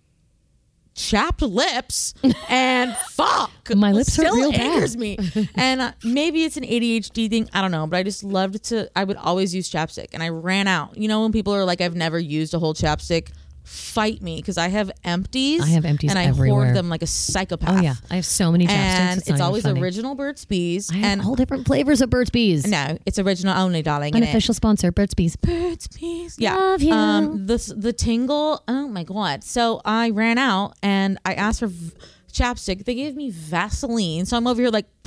chapped 0.94 1.42
lips 1.42 2.14
and 2.48 2.94
fuck 3.10 3.50
My 3.74 3.90
lips 3.90 4.12
still 4.12 4.32
real 4.32 4.52
bad. 4.52 4.94
me 4.96 5.18
and 5.56 5.80
uh, 5.80 5.92
maybe 6.04 6.44
it's 6.44 6.56
an 6.56 6.62
adhd 6.62 7.30
thing 7.30 7.50
i 7.52 7.60
don't 7.60 7.72
know 7.72 7.84
but 7.88 7.96
i 7.96 8.04
just 8.04 8.22
loved 8.22 8.62
to 8.62 8.88
i 8.94 9.02
would 9.02 9.16
always 9.16 9.52
use 9.52 9.68
chapstick 9.68 10.06
and 10.12 10.22
i 10.22 10.28
ran 10.28 10.68
out 10.68 10.96
you 10.96 11.08
know 11.08 11.22
when 11.22 11.32
people 11.32 11.52
are 11.52 11.64
like 11.64 11.80
i've 11.80 11.96
never 11.96 12.16
used 12.16 12.54
a 12.54 12.60
whole 12.60 12.74
chapstick 12.74 13.32
fight 13.64 14.20
me 14.22 14.36
because 14.36 14.58
i 14.58 14.68
have 14.68 14.90
empties 15.04 15.62
I 15.62 15.68
have 15.68 15.84
empties 15.84 16.10
and 16.10 16.18
i 16.18 16.24
everywhere. 16.24 16.64
hoard 16.66 16.76
them 16.76 16.88
like 16.88 17.02
a 17.02 17.06
psychopath 17.06 17.78
Oh 17.78 17.82
yeah, 17.82 17.94
I 18.10 18.16
have 18.16 18.26
so 18.26 18.52
many 18.52 18.66
chapsticks. 18.66 18.72
and 18.74 19.18
it's, 19.20 19.30
it's, 19.30 19.40
always 19.40 19.66
original 19.66 20.14
burt's 20.14 20.44
bees 20.44 20.90
I 20.92 20.96
have 20.96 21.04
and 21.04 21.22
all 21.22 21.34
different 21.34 21.66
flavors 21.66 22.00
of 22.02 22.10
Burt's 22.10 22.30
Bees. 22.30 22.66
no 22.66 22.98
it's 23.06 23.18
original 23.18 23.56
only 23.56 23.82
darling 23.82 24.14
An 24.14 24.22
official 24.22 24.54
sponsor, 24.54 24.92
Burt's 24.92 25.14
Bees. 25.14 25.36
Birds, 25.36 25.88
bees. 25.88 26.36
Yeah. 26.38 26.54
Love 26.56 26.82
you. 26.82 26.92
Um, 26.92 27.46
the 27.46 27.74
the 27.76 27.92
tingle. 27.92 28.62
Oh 28.68 28.86
my 28.88 29.02
god. 29.04 29.42
So 29.44 29.80
I 29.84 30.10
ran 30.10 30.38
out 30.38 30.74
and 30.82 31.18
I 31.24 31.34
asked 31.34 31.60
for 31.60 31.68
v- 31.68 31.92
chapstick. 32.32 32.84
They 32.84 32.94
gave 32.94 33.16
me 33.16 33.30
Vaseline. 33.30 34.26
So 34.26 34.36
I'm 34.36 34.46
over 34.46 34.60
here 34.60 34.70
like 34.70 34.86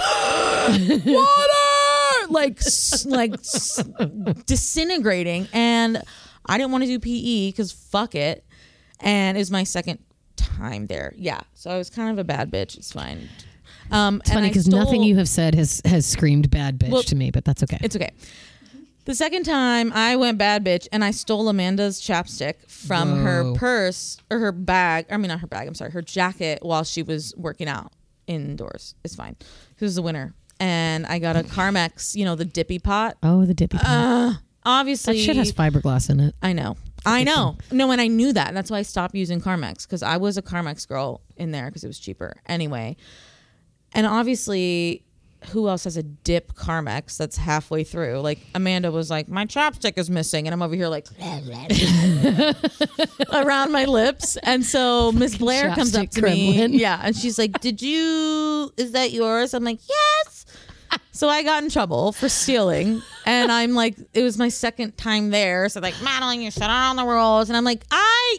water, 1.06 2.28
like 2.30 2.60
like 3.06 3.36
disintegrating. 4.46 5.48
And 5.54 6.02
I 6.46 6.58
didn't 6.58 6.72
want 6.72 6.84
to 6.84 6.88
do 6.88 7.00
PE 7.00 7.50
because 7.50 7.72
fuck 7.72 8.16
it. 8.16 8.44
And 9.00 9.38
it 9.38 9.42
was 9.42 9.52
my 9.52 9.64
second 9.64 10.00
time 10.36 10.88
there. 10.88 11.14
Yeah. 11.18 11.42
So 11.54 11.70
I 11.70 11.78
was 11.78 11.90
kind 11.90 12.12
of 12.12 12.20
a 12.20 12.24
bad 12.24 12.52
bitch. 12.52 12.78
It's 12.78 12.92
fine. 12.92 13.30
Um, 13.92 14.22
It's 14.22 14.32
funny 14.34 14.50
because 14.50 14.68
nothing 14.68 15.04
you 15.04 15.18
have 15.18 15.30
said 15.30 15.56
has 15.56 15.82
has 15.86 16.06
screamed 16.06 16.50
bad 16.50 16.80
bitch 16.80 16.90
Well, 16.90 17.04
to 17.04 17.16
me, 17.16 17.32
but 17.32 17.46
that's 17.46 17.64
okay. 17.64 17.78
It's 17.82 17.96
okay. 17.96 18.12
The 19.06 19.16
second 19.16 19.44
time 19.44 19.94
I 19.94 20.18
went 20.18 20.38
bad 20.38 20.66
bitch 20.66 20.88
and 20.92 21.02
I 21.04 21.12
stole 21.12 21.48
Amanda's 21.48 22.02
chapstick 22.02 22.70
from 22.70 23.24
her 23.24 23.54
purse 23.54 24.18
or 24.30 24.40
her 24.40 24.52
bag. 24.52 25.06
I 25.10 25.16
mean, 25.16 25.30
not 25.30 25.40
her 25.40 25.48
bag. 25.48 25.68
I'm 25.68 25.76
sorry, 25.76 25.92
her 25.92 26.02
jacket 26.02 26.60
while 26.62 26.84
she 26.84 27.04
was 27.04 27.34
working 27.38 27.70
out 27.70 27.94
indoors. 28.28 28.96
It's 29.06 29.16
fine. 29.16 29.38
Was 29.80 29.96
the 29.96 30.02
winner, 30.02 30.34
and 30.60 31.06
I 31.06 31.20
got 31.20 31.38
a 31.38 31.44
Carmex. 31.44 32.16
You 32.16 32.26
know, 32.26 32.36
the 32.36 32.46
dippy 32.46 32.80
pot. 32.80 33.18
oh, 33.24 33.46
the 33.46 33.54
dippy. 33.54 33.78
pot. 33.78 33.86
that 33.86 34.40
Obviously, 34.66 35.14
that 35.18 35.24
shit 35.24 35.38
has 35.38 35.54
fiberglass 35.54 36.10
in 36.10 36.20
it. 36.20 36.36
I 36.42 36.52
know. 36.52 36.76
I 37.06 37.24
know. 37.24 37.58
No, 37.72 37.92
and 37.92 38.02
I 38.02 38.08
knew 38.08 38.34
that. 38.34 38.54
That's 38.54 38.72
why 38.72 38.80
I 38.80 38.82
stopped 38.82 39.16
using 39.16 39.42
Carmex 39.42 39.84
because 39.84 40.04
I 40.04 40.18
was 40.18 40.38
a 40.38 40.42
Carmex 40.42 40.88
girl 40.88 41.22
in 41.38 41.52
there 41.52 41.68
because 41.68 41.84
it 41.84 41.88
was 41.88 42.00
cheaper. 42.00 42.36
Anyway, 42.48 42.98
and 43.94 44.06
obviously, 44.06 45.04
who 45.52 45.70
else 45.70 45.86
has 45.86 45.96
a 45.96 46.04
dip 46.04 46.54
Carmex 46.54 47.18
that's 47.18 47.38
halfway 47.38 47.84
through? 47.84 48.20
Like 48.20 48.40
Amanda 48.56 48.92
was 48.92 49.10
like, 49.10 49.30
my 49.30 49.46
chapstick 49.46 49.98
is 49.98 50.10
missing, 50.10 50.48
and 50.48 50.54
I'm 50.54 50.62
over 50.62 50.76
here 50.76 50.90
like 50.90 51.08
around 53.34 53.72
my 53.72 53.86
lips. 53.86 54.38
And 54.44 54.66
so 54.66 55.12
Miss 55.12 55.38
Blair 55.38 55.74
comes 55.76 55.96
up 55.96 56.10
to 56.12 56.22
me, 56.22 56.58
gremlin. 56.58 56.78
yeah, 56.78 57.00
and 57.04 57.16
she's 57.16 57.38
like, 57.38 57.60
"Did 57.62 57.82
you? 57.82 58.72
Is 58.78 58.92
that 58.92 59.12
yours?" 59.12 59.54
I'm 59.54 59.64
like, 59.64 59.80
"Yes." 59.88 60.37
So 61.18 61.28
I 61.30 61.42
got 61.42 61.64
in 61.64 61.72
trouble 61.72 62.12
for 62.12 62.30
stealing, 62.30 63.02
and 63.26 63.52
I'm 63.52 63.74
like, 63.74 63.98
it 64.14 64.22
was 64.22 64.38
my 64.38 64.50
second 64.50 64.98
time 64.98 65.32
there. 65.32 65.68
So 65.68 65.80
like, 65.80 66.00
Madeline, 66.04 66.42
you 66.42 66.52
shut 66.52 66.70
on 66.70 66.96
the 66.96 67.06
rules, 67.06 67.50
and 67.50 67.58
I'm 67.58 67.64
like, 67.64 67.84
I, 67.90 68.38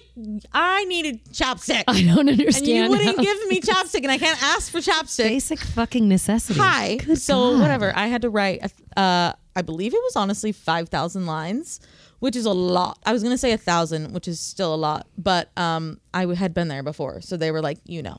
I 0.53 0.85
needed 0.85 1.25
chopstick. 1.33 1.83
I 1.89 2.05
don't 2.05 2.29
understand. 2.29 2.69
and 2.69 2.69
you 2.69 2.89
wouldn't 2.89 3.17
how- 3.17 3.21
give 3.21 3.49
me 3.49 3.61
chopstick, 3.61 4.05
and 4.05 4.13
I 4.13 4.19
can't 4.19 4.41
ask 4.41 4.71
for 4.71 4.79
chopstick. 4.79 5.25
basic 5.25 5.59
fucking 5.59 6.09
necessity. 6.09 6.61
Hi. 6.61 6.99
Good 6.99 7.19
so 7.21 7.51
God. 7.51 7.63
whatever, 7.63 7.93
I 7.97 8.07
had 8.07 8.23
to 8.23 8.31
write. 8.31 8.71
Uh, 8.97 9.33
I 9.57 9.63
believe 9.63 9.93
it 9.93 10.01
was 10.05 10.15
honestly 10.15 10.53
five 10.53 10.89
thousand 10.89 11.27
lines, 11.27 11.81
which 12.21 12.37
is 12.37 12.47
a 12.47 12.53
lot. 12.53 13.01
I 13.05 13.13
was 13.13 13.25
gonna 13.25 13.39
say 13.39 13.51
a 13.51 13.59
thousand, 13.59 14.13
which 14.15 14.29
is 14.29 14.39
still 14.39 14.73
a 14.73 14.77
lot, 14.77 15.09
but 15.19 15.51
um, 15.57 16.01
I 16.15 16.33
had 16.33 16.55
been 16.55 16.69
there 16.69 16.85
before, 16.85 17.23
so 17.23 17.37
they 17.37 17.51
were 17.51 17.61
like, 17.61 17.79
you 17.87 18.05
know, 18.05 18.19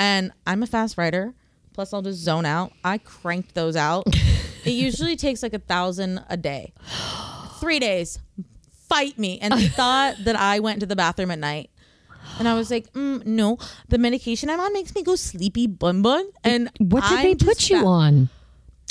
and 0.00 0.32
I'm 0.48 0.64
a 0.64 0.66
fast 0.66 0.98
writer. 0.98 1.32
Plus, 1.80 1.94
I'll 1.94 2.02
just 2.02 2.18
zone 2.18 2.44
out. 2.44 2.74
I 2.84 2.98
cranked 2.98 3.54
those 3.54 3.74
out. 3.74 4.04
it 4.66 4.72
usually 4.72 5.16
takes 5.16 5.42
like 5.42 5.54
a 5.54 5.58
thousand 5.58 6.22
a 6.28 6.36
day. 6.36 6.74
Three 7.58 7.78
days. 7.78 8.18
Fight 8.90 9.18
me. 9.18 9.38
And 9.40 9.54
they 9.54 9.66
thought 9.80 10.16
that 10.24 10.36
I 10.36 10.60
went 10.60 10.80
to 10.80 10.86
the 10.86 10.94
bathroom 10.94 11.30
at 11.30 11.38
night. 11.38 11.70
And 12.38 12.46
I 12.46 12.52
was 12.52 12.70
like, 12.70 12.92
mm, 12.92 13.24
no, 13.24 13.56
the 13.88 13.96
medication 13.96 14.50
I'm 14.50 14.60
on 14.60 14.74
makes 14.74 14.94
me 14.94 15.02
go 15.02 15.16
sleepy 15.16 15.66
bun 15.68 16.02
bun. 16.02 16.28
And 16.44 16.68
What 16.76 17.02
did 17.08 17.18
they 17.20 17.30
I'm 17.30 17.38
put 17.38 17.70
you 17.70 17.80
fa- 17.80 17.86
on? 17.86 18.28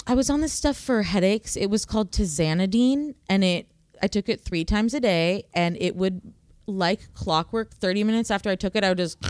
I 0.08 0.16
was 0.16 0.32
on 0.32 0.42
this 0.42 0.52
stuff 0.54 0.76
for 0.76 1.04
headaches. 1.04 1.56
It 1.56 1.68
was 1.70 1.86
called 1.86 2.12
Tizanidine, 2.12 3.14
and 3.30 3.44
it 3.44 3.68
I 4.02 4.08
took 4.08 4.30
it 4.30 4.42
three 4.42 4.66
times 4.66 4.96
a 4.96 5.00
day, 5.00 5.44
and 5.54 5.78
it 5.80 5.96
would 5.96 6.34
like 6.66 7.14
clockwork. 7.14 7.76
Thirty 7.76 8.04
minutes 8.04 8.32
after 8.32 8.50
I 8.50 8.56
took 8.56 8.76
it, 8.76 8.84
I 8.84 8.90
would 8.90 8.98
just 8.98 9.24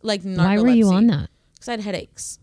like 0.00 0.22
narcolepsy. 0.22 0.38
Why 0.38 0.58
were 0.58 0.68
you 0.68 0.88
on 0.88 1.08
that? 1.08 1.28
Because 1.52 1.68
I 1.68 1.72
had 1.72 1.80
headaches. 1.82 2.38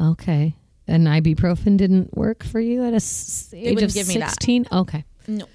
Okay. 0.00 0.56
And 0.88 1.06
ibuprofen 1.06 1.76
didn't 1.76 2.16
work 2.16 2.42
for 2.44 2.60
you 2.60 2.84
at 2.84 2.92
a 2.92 2.96
s- 2.96 3.52
age 3.56 3.80
of 3.82 3.94
give 3.94 4.08
me 4.08 4.18
that. 4.18 4.30
16? 4.30 4.66
Okay. 4.72 5.04
No, 5.28 5.46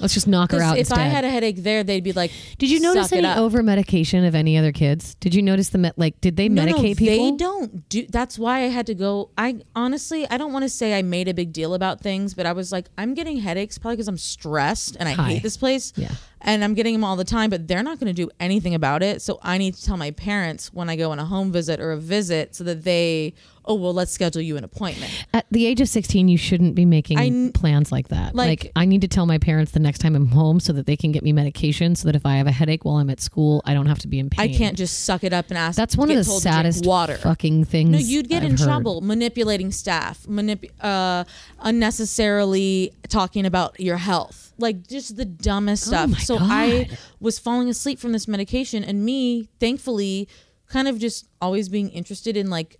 Let's 0.00 0.12
just 0.12 0.26
knock 0.26 0.50
her 0.50 0.60
out 0.60 0.74
if 0.74 0.80
instead. 0.80 0.98
I 0.98 1.04
had 1.04 1.24
a 1.24 1.30
headache 1.30 1.58
there, 1.62 1.84
they'd 1.84 2.02
be 2.02 2.12
like, 2.12 2.32
did 2.58 2.68
you 2.68 2.80
notice 2.80 3.10
"Suck 3.10 3.18
any 3.18 3.28
up." 3.28 3.38
over 3.38 3.62
medication 3.62 4.24
of 4.24 4.34
any 4.34 4.58
other 4.58 4.72
kids? 4.72 5.14
Did 5.14 5.34
you 5.36 5.40
notice 5.40 5.68
the 5.70 5.78
met 5.78 5.96
like 5.96 6.20
did 6.20 6.36
they 6.36 6.48
No, 6.48 6.64
no, 6.64 6.72
medicate 6.74 6.96
people? 6.98 7.30
They 7.30 7.36
don't 7.36 7.88
do. 7.88 8.04
That's 8.10 8.36
why 8.38 8.64
I 8.64 8.68
had 8.68 8.86
to 8.88 8.94
go. 8.94 9.30
I 9.38 9.60
honestly, 9.76 10.28
I 10.28 10.36
don't 10.36 10.52
want 10.52 10.64
to 10.64 10.68
say 10.68 10.98
I 10.98 11.02
made 11.02 11.28
a 11.28 11.34
big 11.34 11.52
deal 11.52 11.74
about 11.74 12.00
things, 12.00 12.34
but 12.34 12.44
I 12.44 12.52
was 12.52 12.72
like, 12.72 12.88
I'm 12.98 13.14
getting 13.14 13.36
headaches 13.38 13.78
probably 13.78 13.96
because 13.96 14.08
I'm 14.08 14.18
stressed 14.18 14.96
and 14.98 15.08
I 15.08 15.12
Hi. 15.12 15.28
hate 15.34 15.42
this 15.44 15.56
place. 15.56 15.92
Yeah. 15.96 16.10
And 16.44 16.62
I'm 16.62 16.74
getting 16.74 16.92
them 16.94 17.02
all 17.04 17.16
the 17.16 17.24
time, 17.24 17.50
but 17.50 17.66
they're 17.66 17.82
not 17.82 17.98
going 17.98 18.06
to 18.14 18.22
do 18.22 18.30
anything 18.38 18.74
about 18.74 19.02
it. 19.02 19.20
So 19.22 19.38
I 19.42 19.58
need 19.58 19.74
to 19.74 19.82
tell 19.84 19.96
my 19.96 20.10
parents 20.12 20.72
when 20.72 20.88
I 20.88 20.96
go 20.96 21.10
on 21.10 21.18
a 21.18 21.24
home 21.24 21.50
visit 21.50 21.80
or 21.80 21.90
a 21.92 21.96
visit, 21.98 22.54
so 22.54 22.62
that 22.64 22.84
they, 22.84 23.34
oh 23.64 23.74
well, 23.74 23.94
let's 23.94 24.12
schedule 24.12 24.42
you 24.42 24.56
an 24.56 24.64
appointment. 24.64 25.10
At 25.32 25.46
the 25.50 25.66
age 25.66 25.80
of 25.80 25.88
16, 25.88 26.28
you 26.28 26.36
shouldn't 26.38 26.74
be 26.74 26.84
making 26.84 27.18
I 27.18 27.50
plans 27.54 27.90
like 27.90 28.08
that. 28.08 28.34
Like, 28.34 28.64
like- 28.64 28.72
I 28.76 28.84
need 28.84 29.00
to 29.00 29.08
tell 29.08 29.24
my 29.26 29.38
parents 29.38 29.72
the 29.72 29.80
next 29.80 29.98
time 30.00 30.14
I'm 30.14 30.26
home 30.28 30.60
so 30.60 30.72
that 30.74 30.86
they 30.86 30.96
can 30.96 31.12
get 31.12 31.22
me 31.22 31.32
medication 31.32 31.96
so 31.96 32.06
that 32.08 32.14
if 32.16 32.26
I 32.26 32.36
have 32.36 32.46
a 32.46 32.52
headache 32.52 32.84
while 32.84 32.96
I'm 32.96 33.10
at 33.10 33.20
school, 33.20 33.62
I 33.64 33.72
don't 33.74 33.86
have 33.86 33.98
to 34.00 34.08
be 34.08 34.18
in 34.18 34.28
pain. 34.30 34.50
I 34.50 34.54
can't 34.54 34.76
just 34.76 35.04
suck 35.04 35.24
it 35.24 35.32
up 35.32 35.48
and 35.48 35.56
ask. 35.58 35.76
That's 35.76 35.96
one 35.96 36.10
of 36.10 36.16
the 36.16 36.24
saddest 36.24 36.84
water. 36.84 37.16
fucking 37.16 37.64
things. 37.64 37.90
No, 37.90 37.98
you'd 37.98 38.28
get 38.28 38.42
I've 38.42 38.50
in 38.50 38.56
heard. 38.58 38.64
trouble 38.66 39.00
manipulating 39.00 39.72
staff, 39.72 40.24
manip- 40.24 40.70
uh, 40.80 41.24
unnecessarily 41.60 42.92
talking 43.08 43.46
about 43.46 43.78
your 43.80 43.96
health, 43.96 44.52
like 44.58 44.86
just 44.86 45.16
the 45.16 45.24
dumbest 45.24 45.84
stuff. 45.86 46.10
Oh 46.12 46.18
so 46.18 46.38
I 46.40 46.88
was 47.20 47.38
falling 47.38 47.68
asleep 47.68 47.98
from 47.98 48.12
this 48.12 48.28
medication, 48.28 48.84
and 48.84 49.04
me, 49.04 49.48
thankfully, 49.60 50.28
kind 50.68 50.88
of 50.88 50.98
just 50.98 51.26
always 51.40 51.68
being 51.68 51.90
interested 51.90 52.36
in 52.36 52.50
like, 52.50 52.78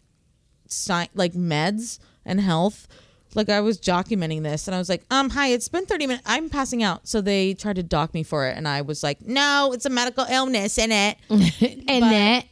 sci- 0.69 1.09
like 1.15 1.33
meds 1.35 1.99
and 2.25 2.41
health. 2.41 2.87
Like 3.35 3.49
I 3.49 3.61
was 3.61 3.81
documenting 3.81 4.43
this, 4.45 4.69
and 4.69 4.75
I 4.75 4.79
was 4.79 4.89
like, 4.89 5.05
"Um, 5.11 5.31
hi, 5.31 5.49
it's 5.49 5.69
been 5.69 5.87
thirty 5.87 6.07
minutes. 6.07 6.23
I'm 6.27 6.49
passing 6.49 6.83
out." 6.85 7.09
So 7.09 7.21
they 7.21 7.55
tried 7.55 7.77
to 7.77 7.83
dock 7.83 8.15
me 8.15 8.23
for 8.23 8.47
it, 8.47 8.57
and 8.57 8.69
I 8.69 8.83
was 8.83 9.03
like, 9.03 9.21
"No, 9.23 9.73
it's 9.75 9.85
a 9.87 9.91
medical 9.91 10.25
illness 10.31 10.79
in 10.79 10.93
it." 10.93 11.17
And 11.31 11.85
But- 12.01 12.11
that 12.11 12.45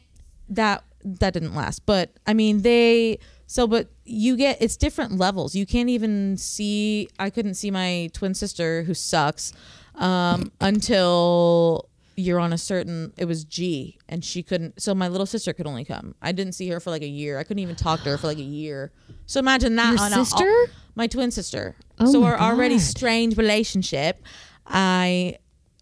that 0.49 0.83
that 1.05 1.33
didn't 1.33 1.53
last 1.53 1.85
but 1.85 2.11
i 2.27 2.33
mean 2.33 2.61
they 2.61 3.19
so 3.53 3.67
but 3.67 3.87
you 4.03 4.35
get 4.35 4.59
it's 4.63 4.75
different 4.77 5.11
levels. 5.19 5.53
You 5.53 5.67
can't 5.67 5.89
even 5.89 6.37
see 6.37 7.07
i 7.19 7.29
couldn't 7.29 7.53
see 7.53 7.69
my 7.69 8.09
twin 8.11 8.33
sister 8.33 8.81
who 8.81 8.95
sucks 8.95 9.53
um 9.93 10.51
until 10.59 11.87
you're 12.15 12.39
on 12.39 12.51
a 12.51 12.57
certain 12.57 13.13
it 13.15 13.25
was 13.25 13.43
g 13.43 13.99
and 14.09 14.25
she 14.25 14.41
couldn't 14.41 14.81
so 14.81 14.95
my 14.95 15.07
little 15.07 15.27
sister 15.27 15.53
could 15.53 15.67
only 15.67 15.85
come. 15.85 16.15
I 16.19 16.31
didn't 16.31 16.53
see 16.53 16.67
her 16.69 16.79
for 16.79 16.89
like 16.89 17.03
a 17.03 17.07
year. 17.21 17.37
I 17.37 17.43
couldn't 17.43 17.61
even 17.61 17.75
talk 17.75 18.01
to 18.03 18.09
her 18.09 18.17
for 18.17 18.25
like 18.25 18.39
a 18.39 18.49
year. 18.61 18.91
So 19.27 19.39
imagine 19.39 19.75
that 19.75 19.93
Your 19.93 20.01
on 20.01 20.13
a- 20.13 20.25
sister? 20.25 20.51
my 20.95 21.05
twin 21.05 21.29
sister. 21.29 21.75
Oh 21.99 22.11
so 22.11 22.23
our 22.23 22.39
already 22.39 22.75
God. 22.77 22.81
strained 22.95 23.37
relationship 23.37 24.23
i 24.65 25.37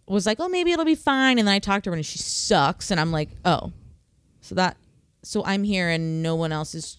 was 0.08 0.26
like 0.26 0.42
oh 0.42 0.50
maybe 0.50 0.74
it'll 0.74 0.84
be 0.84 0.96
fine. 0.96 1.40
And 1.40 1.48
then 1.48 1.56
i 1.56 1.60
talked 1.60 1.86
to 1.86 1.92
her 1.92 1.96
and 1.96 2.06
she 2.06 2.18
sucks. 2.20 2.92
And 2.92 3.00
i'm 3.00 3.14
like 3.14 3.30
oh. 3.46 3.72
So 4.42 4.56
that 4.56 4.76
so 5.24 5.46
I'm 5.46 5.64
here 5.64 5.88
and 5.90 6.24
no 6.24 6.36
one 6.36 6.52
else 6.52 6.74
is 6.76 6.98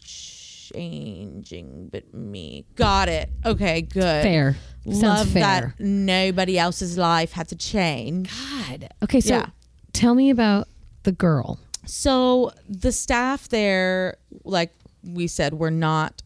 changing 0.72 1.88
but 1.92 2.12
me. 2.12 2.64
Got 2.76 3.08
it. 3.08 3.30
Okay, 3.44 3.82
good. 3.82 4.22
fair. 4.22 4.56
Sounds 4.84 5.02
Love 5.02 5.28
fair. 5.30 5.74
that 5.78 5.80
nobody 5.84 6.58
else's 6.58 6.98
life 6.98 7.32
had 7.32 7.48
to 7.48 7.56
change. 7.56 8.30
God. 8.30 8.88
Okay, 9.02 9.20
so 9.20 9.34
Yeah. 9.34 9.46
tell 9.92 10.14
me 10.14 10.30
about 10.30 10.68
the 11.04 11.12
girl. 11.12 11.58
So 11.84 12.52
the 12.68 12.92
staff 12.92 13.48
there, 13.48 14.16
like 14.44 14.72
we 15.04 15.26
said, 15.26 15.54
were 15.54 15.70
not 15.70 16.22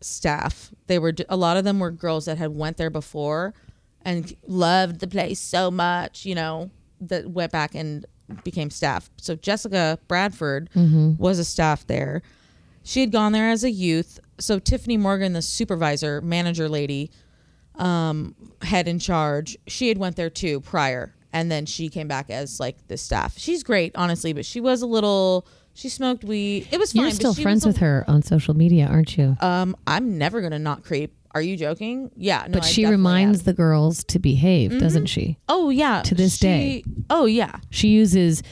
staff. 0.00 0.72
They 0.86 0.98
were 0.98 1.14
a 1.28 1.36
lot 1.36 1.56
of 1.56 1.64
them 1.64 1.78
were 1.78 1.90
girls 1.90 2.26
that 2.26 2.38
had 2.38 2.54
went 2.54 2.76
there 2.76 2.90
before 2.90 3.54
and 4.02 4.34
loved 4.46 5.00
the 5.00 5.08
place 5.08 5.40
so 5.40 5.70
much, 5.70 6.24
you 6.24 6.34
know, 6.34 6.70
that 7.00 7.30
went 7.30 7.52
back 7.52 7.74
and 7.74 8.06
became 8.44 8.70
staff. 8.70 9.10
So 9.16 9.34
Jessica 9.34 9.98
Bradford 10.08 10.70
mm-hmm. 10.74 11.16
was 11.16 11.38
a 11.38 11.44
staff 11.44 11.86
there. 11.86 12.22
She 12.86 13.00
had 13.00 13.10
gone 13.12 13.32
there 13.32 13.50
as 13.50 13.64
a 13.64 13.70
youth. 13.70 14.20
So 14.38 14.58
Tiffany 14.58 14.96
Morgan, 14.96 15.32
the 15.32 15.42
supervisor, 15.42 16.20
manager 16.20 16.68
lady, 16.68 17.10
um, 17.74 18.34
head 18.62 18.88
in 18.88 18.98
charge, 18.98 19.56
she 19.66 19.88
had 19.88 19.98
went 19.98 20.16
there 20.16 20.30
too 20.30 20.60
prior. 20.60 21.12
and 21.32 21.50
then 21.50 21.66
she 21.66 21.88
came 21.90 22.08
back 22.08 22.30
as 22.30 22.58
like 22.60 22.86
the 22.88 22.96
staff. 22.96 23.36
She's 23.36 23.62
great, 23.62 23.92
honestly, 23.96 24.32
but 24.32 24.46
she 24.46 24.60
was 24.60 24.80
a 24.80 24.86
little. 24.86 25.46
She 25.74 25.90
smoked 25.90 26.24
weed. 26.24 26.68
It 26.70 26.78
was 26.78 26.92
fine. 26.92 27.02
You're 27.02 27.10
still 27.10 27.34
friends 27.34 27.66
with 27.66 27.76
her 27.78 28.04
on 28.08 28.22
social 28.22 28.54
media, 28.54 28.86
aren't 28.86 29.18
you? 29.18 29.36
Um, 29.40 29.76
I'm 29.86 30.16
never 30.16 30.40
gonna 30.40 30.58
not 30.58 30.82
creep. 30.84 31.12
Are 31.34 31.42
you 31.42 31.54
joking? 31.58 32.10
Yeah, 32.16 32.44
no. 32.46 32.54
but 32.54 32.62
I 32.62 32.66
she 32.66 32.86
reminds 32.86 33.40
am. 33.40 33.44
the 33.44 33.52
girls 33.52 34.02
to 34.04 34.18
behave, 34.18 34.78
doesn't 34.80 35.06
she? 35.06 35.36
Oh 35.50 35.68
yeah. 35.68 36.00
to 36.02 36.14
this 36.14 36.36
She- 36.38 36.46
day. 36.46 36.84
Oh 37.10 37.26
yeah. 37.26 37.56
She 37.68 37.88
uses 37.88 38.42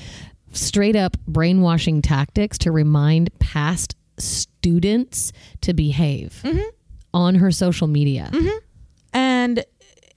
straight 0.53 0.97
up 0.97 1.17
brainwashing 1.27 2.03
tactics 2.03 2.59
to 2.59 2.71
remind 2.73 3.31
past 3.39 3.97
students 4.19 5.33
to 5.63 5.73
behave 5.75 6.41
Mm-hmm. 6.45 6.61
on 7.13 7.35
her 7.37 7.51
social 7.51 7.87
media. 7.87 8.31
And 9.13 9.65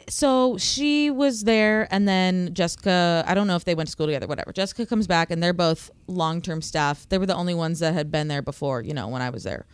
so 0.10 0.58
she 0.58 1.12
was 1.12 1.44
there, 1.44 1.88
and 1.92 2.08
then 2.08 2.54
Jessica, 2.54 3.24
I 3.28 3.34
don't 3.36 3.46
know 3.48 3.56
if 3.58 3.66
they 3.66 3.76
went 3.76 3.88
to 3.88 3.92
school 3.92 4.06
together, 4.08 4.26
whatever. 4.28 4.54
Jessica 4.54 4.86
comes 4.86 5.06
back, 5.06 5.30
and 5.32 5.44
they're 5.44 5.54
both 5.54 5.92
long 6.08 6.42
term 6.42 6.62
staff. 6.62 7.08
They 7.10 7.18
were 7.18 7.26
the 7.26 7.36
only 7.36 7.54
ones 7.54 7.80
that 7.80 7.94
had 7.94 8.10
been 8.12 8.28
there 8.30 8.42
before, 8.42 8.82
you 8.82 8.94
know, 8.94 9.08
when 9.10 9.22
I 9.22 9.30
was 9.30 9.44
there, 9.44 9.66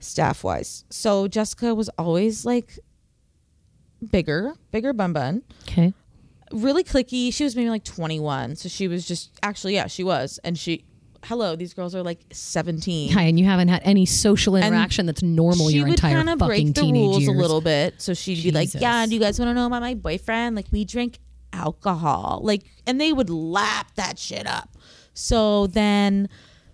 staff 0.00 0.42
wise. 0.42 0.84
So 0.90 1.28
Jessica 1.28 1.74
was 1.74 1.88
always 1.98 2.44
like 2.46 2.78
bigger, 4.10 4.54
bigger 4.70 4.92
bun 4.92 5.12
bun, 5.12 5.42
Okay. 5.62 5.92
really 6.50 6.82
clicky. 6.82 7.32
She 7.32 7.44
was 7.44 7.54
maybe 7.54 7.70
like 7.70 7.84
21. 7.84 8.56
So 8.56 8.68
she 8.68 8.88
was 8.88 9.06
just, 9.06 9.30
actually, 9.42 9.74
yeah, 9.74 9.86
she 9.86 10.02
was. 10.02 10.40
And 10.42 10.58
she, 10.58 10.84
hello, 11.24 11.56
these 11.56 11.74
girls 11.74 11.94
are 11.94 12.02
like 12.02 12.20
17. 12.32 13.12
Hi, 13.12 13.22
and 13.22 13.38
you 13.38 13.44
haven't 13.46 13.68
had 13.68 13.82
any 13.84 14.06
social 14.06 14.56
interaction 14.56 15.06
that's 15.06 15.22
normal 15.22 15.68
she 15.68 15.76
your 15.76 15.84
would 15.86 15.92
entire 15.94 16.22
fucking 16.24 16.38
break 16.38 16.66
the 16.66 16.72
teenage 16.80 17.02
rules 17.02 17.22
years. 17.22 17.36
a 17.36 17.38
little 17.40 17.60
bit. 17.60 18.00
So 18.00 18.14
she'd 18.14 18.42
be 18.42 18.50
like, 18.50 18.66
Jesus. 18.68 18.82
"Yeah, 18.82 19.06
do 19.06 19.14
you 19.14 19.20
guys 19.20 19.38
want 19.38 19.50
to 19.50 19.54
know 19.54 19.66
about 19.66 19.82
my 19.82 19.94
boyfriend? 19.94 20.56
Like, 20.56 20.66
we 20.70 20.84
drink 20.84 21.18
alcohol, 21.52 22.40
like, 22.42 22.62
and 22.86 23.00
they 23.00 23.12
would 23.12 23.30
lap 23.30 23.92
that 23.96 24.18
shit 24.18 24.46
up." 24.46 24.76
So 25.14 25.66
then, 25.68 26.28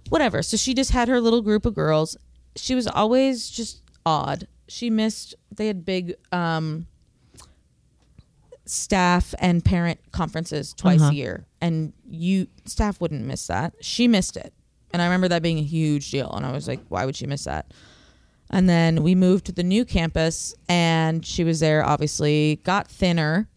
whatever. 0.09 0.43
So 0.43 0.57
she 0.57 0.75
just 0.75 0.91
had 0.91 1.09
her 1.09 1.21
little 1.21 1.43
group 1.43 1.67
of 1.67 1.75
girls. 1.75 2.17
She 2.57 2.75
was 2.75 2.87
always 2.87 3.49
just 3.51 3.83
odd. 4.07 4.47
She 4.69 4.91
missed. 4.91 5.35
They 5.55 5.67
had 5.67 5.85
big 5.85 6.15
um, 6.33 6.87
staff 8.69 9.35
and 9.39 9.65
parent 9.65 9.99
conferences 10.13 10.75
twice 10.75 11.01
Uh-huh. 11.01 11.11
a 11.11 11.15
year, 11.15 11.47
and 11.61 11.93
you 12.09 12.47
staff 12.65 13.01
wouldn't 13.01 13.25
miss 13.25 13.47
that. 13.47 13.73
She 13.81 14.07
missed 14.09 14.37
it, 14.37 14.53
and 14.93 15.01
I 15.03 15.07
remember 15.07 15.29
that 15.29 15.43
being 15.43 15.59
a 15.59 15.63
huge 15.63 16.11
deal. 16.11 16.31
And 16.33 16.45
I 16.45 16.53
was 16.53 16.69
like, 16.69 16.81
"Why 16.89 17.05
would 17.07 17.17
she 17.17 17.27
miss 17.27 17.45
that?" 17.45 17.73
And 18.51 18.69
then 18.69 19.03
we 19.03 19.15
moved 19.15 19.45
to 19.47 19.53
the 19.53 19.63
new 19.63 19.85
campus, 19.85 20.55
and 20.69 21.25
she 21.25 21.45
was 21.45 21.61
there. 21.61 21.85
Obviously, 21.85 22.61
got 22.65 22.89
thinner 22.89 23.49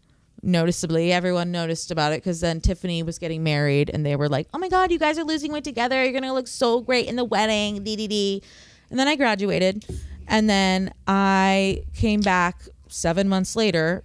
noticeably. 0.42 1.12
Everyone 1.12 1.50
noticed 1.52 1.90
about 1.90 2.12
it 2.12 2.16
because 2.16 2.40
then 2.40 2.60
Tiffany 2.60 3.02
was 3.02 3.18
getting 3.18 3.42
married, 3.42 3.90
and 3.92 4.04
they 4.04 4.16
were 4.16 4.28
like, 4.28 4.48
"Oh 4.52 4.58
my 4.58 4.68
God, 4.68 4.90
you 4.90 4.98
guys 4.98 5.18
are 5.18 5.24
losing 5.24 5.52
weight 5.52 5.64
together. 5.64 6.02
You're 6.02 6.12
gonna 6.12 6.34
look 6.34 6.48
so 6.48 6.80
great 6.80 7.06
in 7.06 7.16
the 7.16 7.24
wedding." 7.24 7.82
Dee. 7.84 8.42
And 8.90 8.98
then 8.98 9.08
I 9.08 9.16
graduated, 9.16 9.84
and 10.26 10.50
then 10.50 10.92
I 11.06 11.84
came 11.94 12.20
back 12.20 12.62
seven 12.88 13.28
months 13.28 13.56
later. 13.56 14.02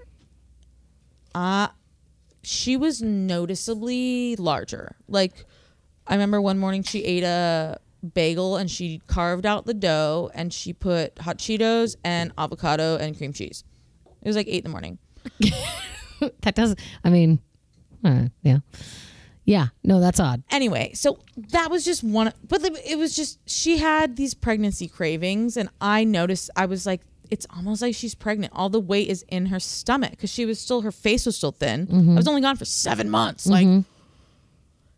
Uh 1.38 1.68
she 2.42 2.78
was 2.78 3.02
noticeably 3.02 4.36
larger. 4.38 4.96
Like 5.08 5.34
I 6.08 6.14
remember 6.14 6.42
one 6.42 6.58
morning 6.58 6.82
she 6.82 7.04
ate 7.04 7.24
a 7.24 7.80
bagel 8.14 8.56
and 8.56 8.72
she 8.72 9.02
carved 9.06 9.46
out 9.46 9.66
the 9.66 9.74
dough 9.74 10.32
and 10.34 10.52
she 10.52 10.74
put 10.74 11.20
hot 11.20 11.38
Cheetos 11.38 11.96
and 12.04 12.32
avocado 12.38 12.98
and 12.98 13.16
cream 13.16 13.34
cheese. 13.34 13.64
It 14.22 14.28
was 14.28 14.36
like 14.36 14.48
eight 14.48 14.60
in 14.60 14.64
the 14.64 14.70
morning. 14.70 14.98
that 16.42 16.56
does. 16.56 16.76
I 17.04 17.10
mean, 17.10 17.40
uh, 18.04 18.30
yeah, 18.42 18.60
yeah. 19.46 19.68
No, 19.84 20.00
that's 20.00 20.20
odd. 20.20 20.44
Anyway, 20.50 20.92
so 20.94 21.20
that 21.52 21.70
was 21.70 21.86
just 21.86 22.04
one, 22.04 22.34
but 22.48 22.64
it 22.64 22.98
was 22.98 23.16
just 23.16 23.40
she 23.48 23.78
had 23.78 24.16
these 24.16 24.34
pregnancy 24.34 24.88
cravings, 24.88 25.56
and 25.58 25.70
I 25.82 26.04
noticed. 26.04 26.50
I 26.56 26.66
was 26.66 26.86
like, 26.86 27.02
it's 27.30 27.46
almost 27.56 27.82
like 27.82 27.96
she's 27.96 28.16
pregnant. 28.16 28.54
All 28.56 28.70
the 28.70 28.80
weight 28.80 29.10
is 29.10 29.24
in 29.30 29.48
her 29.48 29.60
stomach 29.60 30.12
because 30.12 30.30
she 30.30 30.46
was 30.46 30.60
still 30.60 30.82
her 30.82 30.92
face 30.92 31.26
was 31.26 31.36
still 31.38 31.52
thin. 31.52 31.88
I 32.12 32.16
was 32.16 32.28
only 32.28 32.42
gone 32.42 32.56
for 32.58 32.66
seven 32.66 33.10
months. 33.10 33.46
Like, 33.48 33.66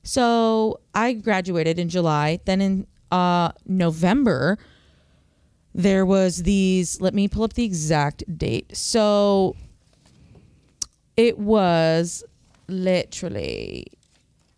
so 0.04 0.80
I 0.94 1.14
graduated 1.14 1.80
in 1.80 1.90
July. 1.90 2.40
Then 2.46 2.62
in 2.62 2.88
uh, 3.12 3.52
November, 3.66 4.58
there 5.74 6.06
was 6.06 6.44
these. 6.44 7.00
Let 7.02 7.14
me 7.14 7.28
pull 7.28 7.44
up 7.44 7.54
the 7.54 7.64
exact 7.66 8.24
date. 8.38 8.76
So 8.76 9.56
it 11.18 11.38
was 11.38 12.24
literally 12.68 13.88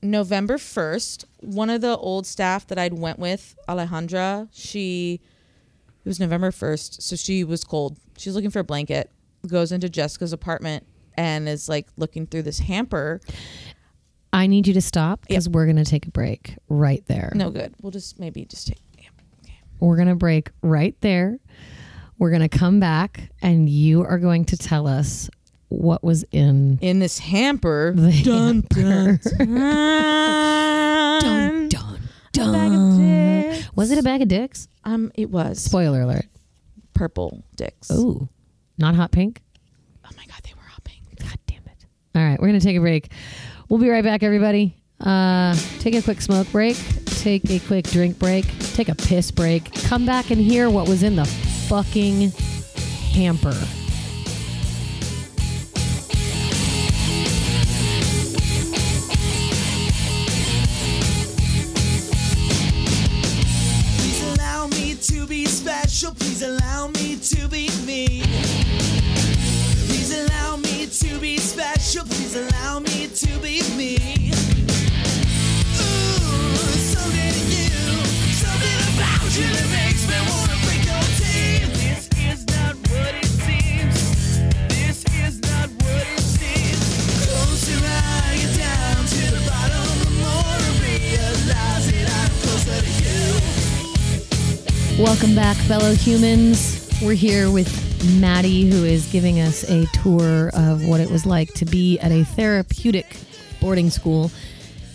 November 0.03 0.57
1st, 0.57 1.25
one 1.41 1.69
of 1.69 1.81
the 1.81 1.95
old 1.97 2.25
staff 2.25 2.67
that 2.67 2.77
I'd 2.77 2.93
went 2.93 3.19
with, 3.19 3.55
Alejandra, 3.69 4.47
she 4.51 5.21
it 6.03 6.07
was 6.09 6.19
November 6.19 6.51
1st, 6.51 7.01
so 7.01 7.15
she 7.15 7.43
was 7.43 7.63
cold. 7.63 7.97
She's 8.17 8.35
looking 8.35 8.49
for 8.51 8.59
a 8.59 8.63
blanket, 8.63 9.09
goes 9.47 9.71
into 9.71 9.89
Jessica's 9.89 10.33
apartment 10.33 10.85
and 11.15 11.47
is 11.49 11.67
like 11.69 11.87
looking 11.97 12.25
through 12.27 12.43
this 12.43 12.59
hamper. 12.59 13.21
I 14.33 14.47
need 14.47 14.65
you 14.67 14.73
to 14.75 14.81
stop 14.81 15.21
because 15.27 15.49
we're 15.49 15.65
gonna 15.65 15.83
take 15.85 16.07
a 16.07 16.11
break 16.11 16.55
right 16.69 17.03
there. 17.07 17.31
No 17.35 17.49
good. 17.51 17.73
We'll 17.81 17.91
just 17.91 18.17
maybe 18.19 18.45
just 18.45 18.67
take 18.67 18.77
yeah. 18.97 19.09
Okay. 19.43 19.59
We're 19.79 19.97
gonna 19.97 20.15
break 20.15 20.51
right 20.61 20.95
there. 21.01 21.37
We're 22.17 22.31
gonna 22.31 22.47
come 22.49 22.79
back, 22.79 23.29
and 23.41 23.67
you 23.67 24.03
are 24.05 24.19
going 24.19 24.45
to 24.45 24.57
tell 24.57 24.87
us 24.87 25.29
what 25.69 26.03
was 26.03 26.23
in 26.31 26.77
In 26.81 26.99
this 26.99 27.17
hamper. 27.19 27.93
the 27.95 28.21
Dun, 28.23 28.63
hamper. 28.69 29.19
dun, 29.37 29.47
dun, 32.31 32.51
Bag 32.53 32.71
of 32.71 33.53
dicks. 33.57 33.69
Was 33.75 33.91
it 33.91 33.97
a 33.97 34.03
bag 34.03 34.21
of 34.21 34.27
dicks? 34.27 34.67
Um, 34.83 35.11
it 35.15 35.29
was 35.29 35.59
Spoiler 35.61 36.01
alert. 36.01 36.25
purple 36.93 37.43
dicks. 37.55 37.91
Ooh, 37.91 38.27
not 38.77 38.95
hot 38.95 39.11
pink. 39.11 39.41
Oh 40.05 40.09
my 40.17 40.25
god, 40.25 40.39
they 40.43 40.53
were 40.55 40.63
hopping. 40.67 41.01
God 41.19 41.37
damn 41.47 41.63
it. 41.65 41.85
All 42.15 42.21
right, 42.23 42.39
we're 42.39 42.47
going 42.47 42.59
to 42.59 42.65
take 42.65 42.77
a 42.77 42.81
break. 42.81 43.11
We'll 43.69 43.79
be 43.79 43.89
right 43.89 44.03
back, 44.03 44.23
everybody. 44.23 44.75
Uh, 44.99 45.55
take 45.79 45.95
a 45.95 46.01
quick 46.01 46.21
smoke 46.21 46.51
break, 46.51 46.77
take 47.05 47.49
a 47.49 47.59
quick 47.59 47.85
drink 47.85 48.19
break, 48.19 48.45
take 48.73 48.87
a 48.89 48.93
piss 48.95 49.31
break, 49.31 49.73
come 49.85 50.05
back 50.05 50.29
and 50.29 50.39
hear 50.39 50.69
what 50.69 50.87
was 50.87 51.01
in 51.01 51.15
the 51.15 51.25
fucking 51.25 52.29
hamper. 53.13 53.55
Welcome 94.99 95.33
back, 95.33 95.55
fellow 95.57 95.93
humans. 95.93 96.89
We're 97.01 97.13
here 97.13 97.49
with 97.49 98.19
Maddie, 98.19 98.69
who 98.69 98.83
is 98.83 99.07
giving 99.11 99.39
us 99.39 99.63
a 99.69 99.85
tour 99.87 100.49
of 100.53 100.85
what 100.85 100.99
it 100.99 101.09
was 101.09 101.25
like 101.25 101.53
to 101.55 101.65
be 101.65 101.97
at 101.99 102.11
a 102.11 102.23
therapeutic 102.23 103.15
boarding 103.59 103.89
school. 103.89 104.31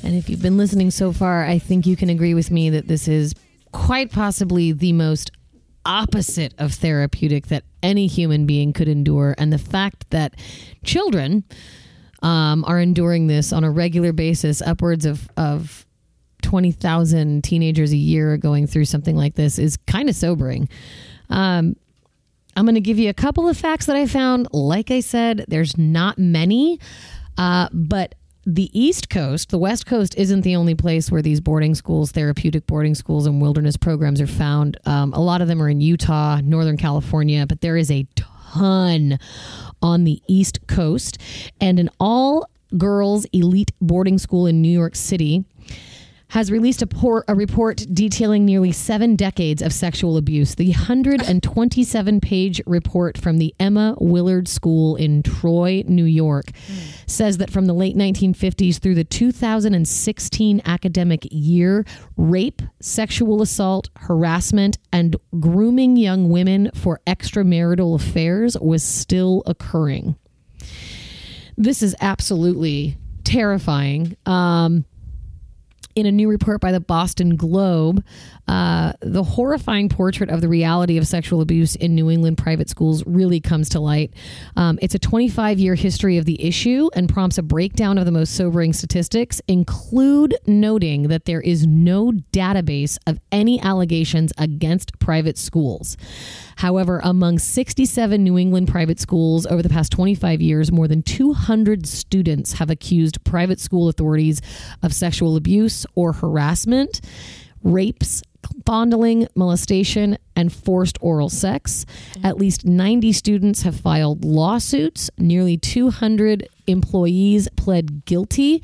And 0.02 0.14
if 0.14 0.28
you've 0.28 0.42
been 0.42 0.58
listening 0.58 0.90
so 0.90 1.12
far, 1.12 1.44
I 1.44 1.58
think 1.58 1.86
you 1.86 1.96
can 1.96 2.10
agree 2.10 2.34
with 2.34 2.50
me 2.50 2.70
that 2.70 2.88
this 2.88 3.08
is 3.08 3.34
quite 3.72 4.12
possibly 4.12 4.70
the 4.70 4.92
most 4.92 5.30
opposite 5.86 6.54
of 6.58 6.74
therapeutic 6.74 7.46
that 7.46 7.64
any 7.82 8.06
human 8.06 8.44
being 8.44 8.72
could 8.74 8.88
endure. 8.88 9.34
And 9.38 9.52
the 9.52 9.58
fact 9.58 10.10
that 10.10 10.34
children 10.84 11.42
um, 12.22 12.64
are 12.66 12.78
enduring 12.78 13.28
this 13.28 13.52
on 13.52 13.64
a 13.64 13.70
regular 13.70 14.12
basis, 14.12 14.60
upwards 14.60 15.06
of, 15.06 15.28
of 15.36 15.85
20,000 16.42 17.42
teenagers 17.42 17.92
a 17.92 17.96
year 17.96 18.32
are 18.32 18.36
going 18.36 18.66
through 18.66 18.84
something 18.84 19.16
like 19.16 19.34
this 19.34 19.58
is 19.58 19.76
kind 19.86 20.08
of 20.08 20.14
sobering. 20.14 20.68
Um, 21.30 21.76
I'm 22.56 22.64
going 22.64 22.74
to 22.74 22.80
give 22.80 22.98
you 22.98 23.10
a 23.10 23.14
couple 23.14 23.48
of 23.48 23.56
facts 23.56 23.86
that 23.86 23.96
I 23.96 24.06
found. 24.06 24.48
Like 24.52 24.90
I 24.90 25.00
said, 25.00 25.44
there's 25.48 25.76
not 25.76 26.18
many, 26.18 26.80
uh, 27.36 27.68
but 27.72 28.14
the 28.46 28.70
East 28.72 29.10
Coast, 29.10 29.50
the 29.50 29.58
West 29.58 29.86
Coast, 29.86 30.14
isn't 30.16 30.42
the 30.42 30.56
only 30.56 30.74
place 30.74 31.10
where 31.10 31.20
these 31.20 31.40
boarding 31.40 31.74
schools, 31.74 32.12
therapeutic 32.12 32.66
boarding 32.66 32.94
schools, 32.94 33.26
and 33.26 33.42
wilderness 33.42 33.76
programs 33.76 34.20
are 34.20 34.26
found. 34.26 34.78
Um, 34.86 35.12
a 35.12 35.20
lot 35.20 35.42
of 35.42 35.48
them 35.48 35.60
are 35.60 35.68
in 35.68 35.80
Utah, 35.80 36.40
Northern 36.40 36.76
California, 36.76 37.44
but 37.46 37.60
there 37.60 37.76
is 37.76 37.90
a 37.90 38.06
ton 38.14 39.18
on 39.82 40.04
the 40.04 40.22
East 40.28 40.66
Coast. 40.68 41.18
And 41.60 41.78
an 41.78 41.90
all 41.98 42.48
girls 42.78 43.26
elite 43.32 43.72
boarding 43.80 44.16
school 44.16 44.46
in 44.46 44.62
New 44.62 44.70
York 44.70 44.94
City 44.94 45.44
has 46.28 46.50
released 46.50 46.82
a, 46.82 46.86
por- 46.86 47.24
a 47.28 47.34
report 47.34 47.86
detailing 47.92 48.44
nearly 48.44 48.72
seven 48.72 49.14
decades 49.16 49.62
of 49.62 49.72
sexual 49.72 50.16
abuse. 50.16 50.54
The 50.56 50.70
127 50.70 52.20
page 52.20 52.60
report 52.66 53.16
from 53.16 53.38
the 53.38 53.54
Emma 53.60 53.96
Willard 54.00 54.48
School 54.48 54.96
in 54.96 55.22
Troy, 55.22 55.84
New 55.86 56.04
York, 56.04 56.46
says 57.06 57.38
that 57.38 57.50
from 57.50 57.66
the 57.66 57.72
late 57.72 57.96
1950s 57.96 58.78
through 58.78 58.96
the 58.96 59.04
2016 59.04 60.62
academic 60.64 61.26
year, 61.30 61.84
rape, 62.16 62.62
sexual 62.80 63.40
assault, 63.40 63.88
harassment, 63.96 64.78
and 64.92 65.16
grooming 65.38 65.96
young 65.96 66.28
women 66.28 66.70
for 66.74 67.00
extramarital 67.06 67.94
affairs 67.94 68.56
was 68.60 68.82
still 68.82 69.42
occurring. 69.46 70.16
This 71.56 71.82
is 71.82 71.94
absolutely 72.00 72.98
terrifying. 73.24 74.16
Um, 74.26 74.84
in 75.96 76.04
a 76.04 76.12
new 76.12 76.28
report 76.28 76.60
by 76.60 76.70
the 76.70 76.78
Boston 76.78 77.36
Globe, 77.36 78.04
uh, 78.46 78.92
the 79.00 79.24
horrifying 79.24 79.88
portrait 79.88 80.28
of 80.28 80.42
the 80.42 80.48
reality 80.48 80.98
of 80.98 81.06
sexual 81.06 81.40
abuse 81.40 81.74
in 81.74 81.94
New 81.94 82.10
England 82.10 82.36
private 82.36 82.68
schools 82.68 83.02
really 83.06 83.40
comes 83.40 83.70
to 83.70 83.80
light. 83.80 84.12
Um, 84.56 84.78
it's 84.82 84.94
a 84.94 84.98
25 84.98 85.58
year 85.58 85.74
history 85.74 86.18
of 86.18 86.26
the 86.26 86.40
issue 86.44 86.90
and 86.94 87.08
prompts 87.08 87.38
a 87.38 87.42
breakdown 87.42 87.96
of 87.96 88.04
the 88.04 88.12
most 88.12 88.36
sobering 88.36 88.74
statistics, 88.74 89.40
include 89.48 90.36
noting 90.46 91.08
that 91.08 91.24
there 91.24 91.40
is 91.40 91.66
no 91.66 92.12
database 92.30 92.98
of 93.06 93.18
any 93.32 93.58
allegations 93.62 94.32
against 94.36 94.96
private 94.98 95.38
schools. 95.38 95.96
However, 96.56 97.00
among 97.04 97.38
67 97.38 98.22
New 98.22 98.38
England 98.38 98.68
private 98.68 98.98
schools 98.98 99.46
over 99.46 99.62
the 99.62 99.68
past 99.68 99.92
25 99.92 100.40
years, 100.40 100.72
more 100.72 100.88
than 100.88 101.02
200 101.02 101.86
students 101.86 102.54
have 102.54 102.70
accused 102.70 103.22
private 103.24 103.60
school 103.60 103.88
authorities 103.88 104.40
of 104.82 104.92
sexual 104.92 105.36
abuse 105.36 105.86
or 105.94 106.12
harassment, 106.12 107.00
rapes, 107.62 108.22
fondling, 108.64 109.28
molestation, 109.34 110.16
and 110.34 110.52
forced 110.52 110.98
oral 111.00 111.28
sex. 111.28 111.84
At 112.24 112.38
least 112.38 112.64
90 112.64 113.12
students 113.12 113.62
have 113.62 113.76
filed 113.78 114.24
lawsuits. 114.24 115.10
Nearly 115.18 115.56
200 115.56 116.48
employees 116.66 117.48
pled 117.56 118.04
guilty. 118.04 118.62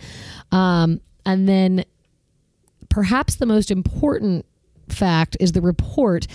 Um, 0.51 1.01
and 1.27 1.49
then 1.49 1.85
perhaps 2.89 3.37
the 3.37 3.47
most 3.47 3.71
important 3.71 4.47
fact 4.89 5.37
is 5.41 5.53
the 5.53 5.61
report 5.61 6.27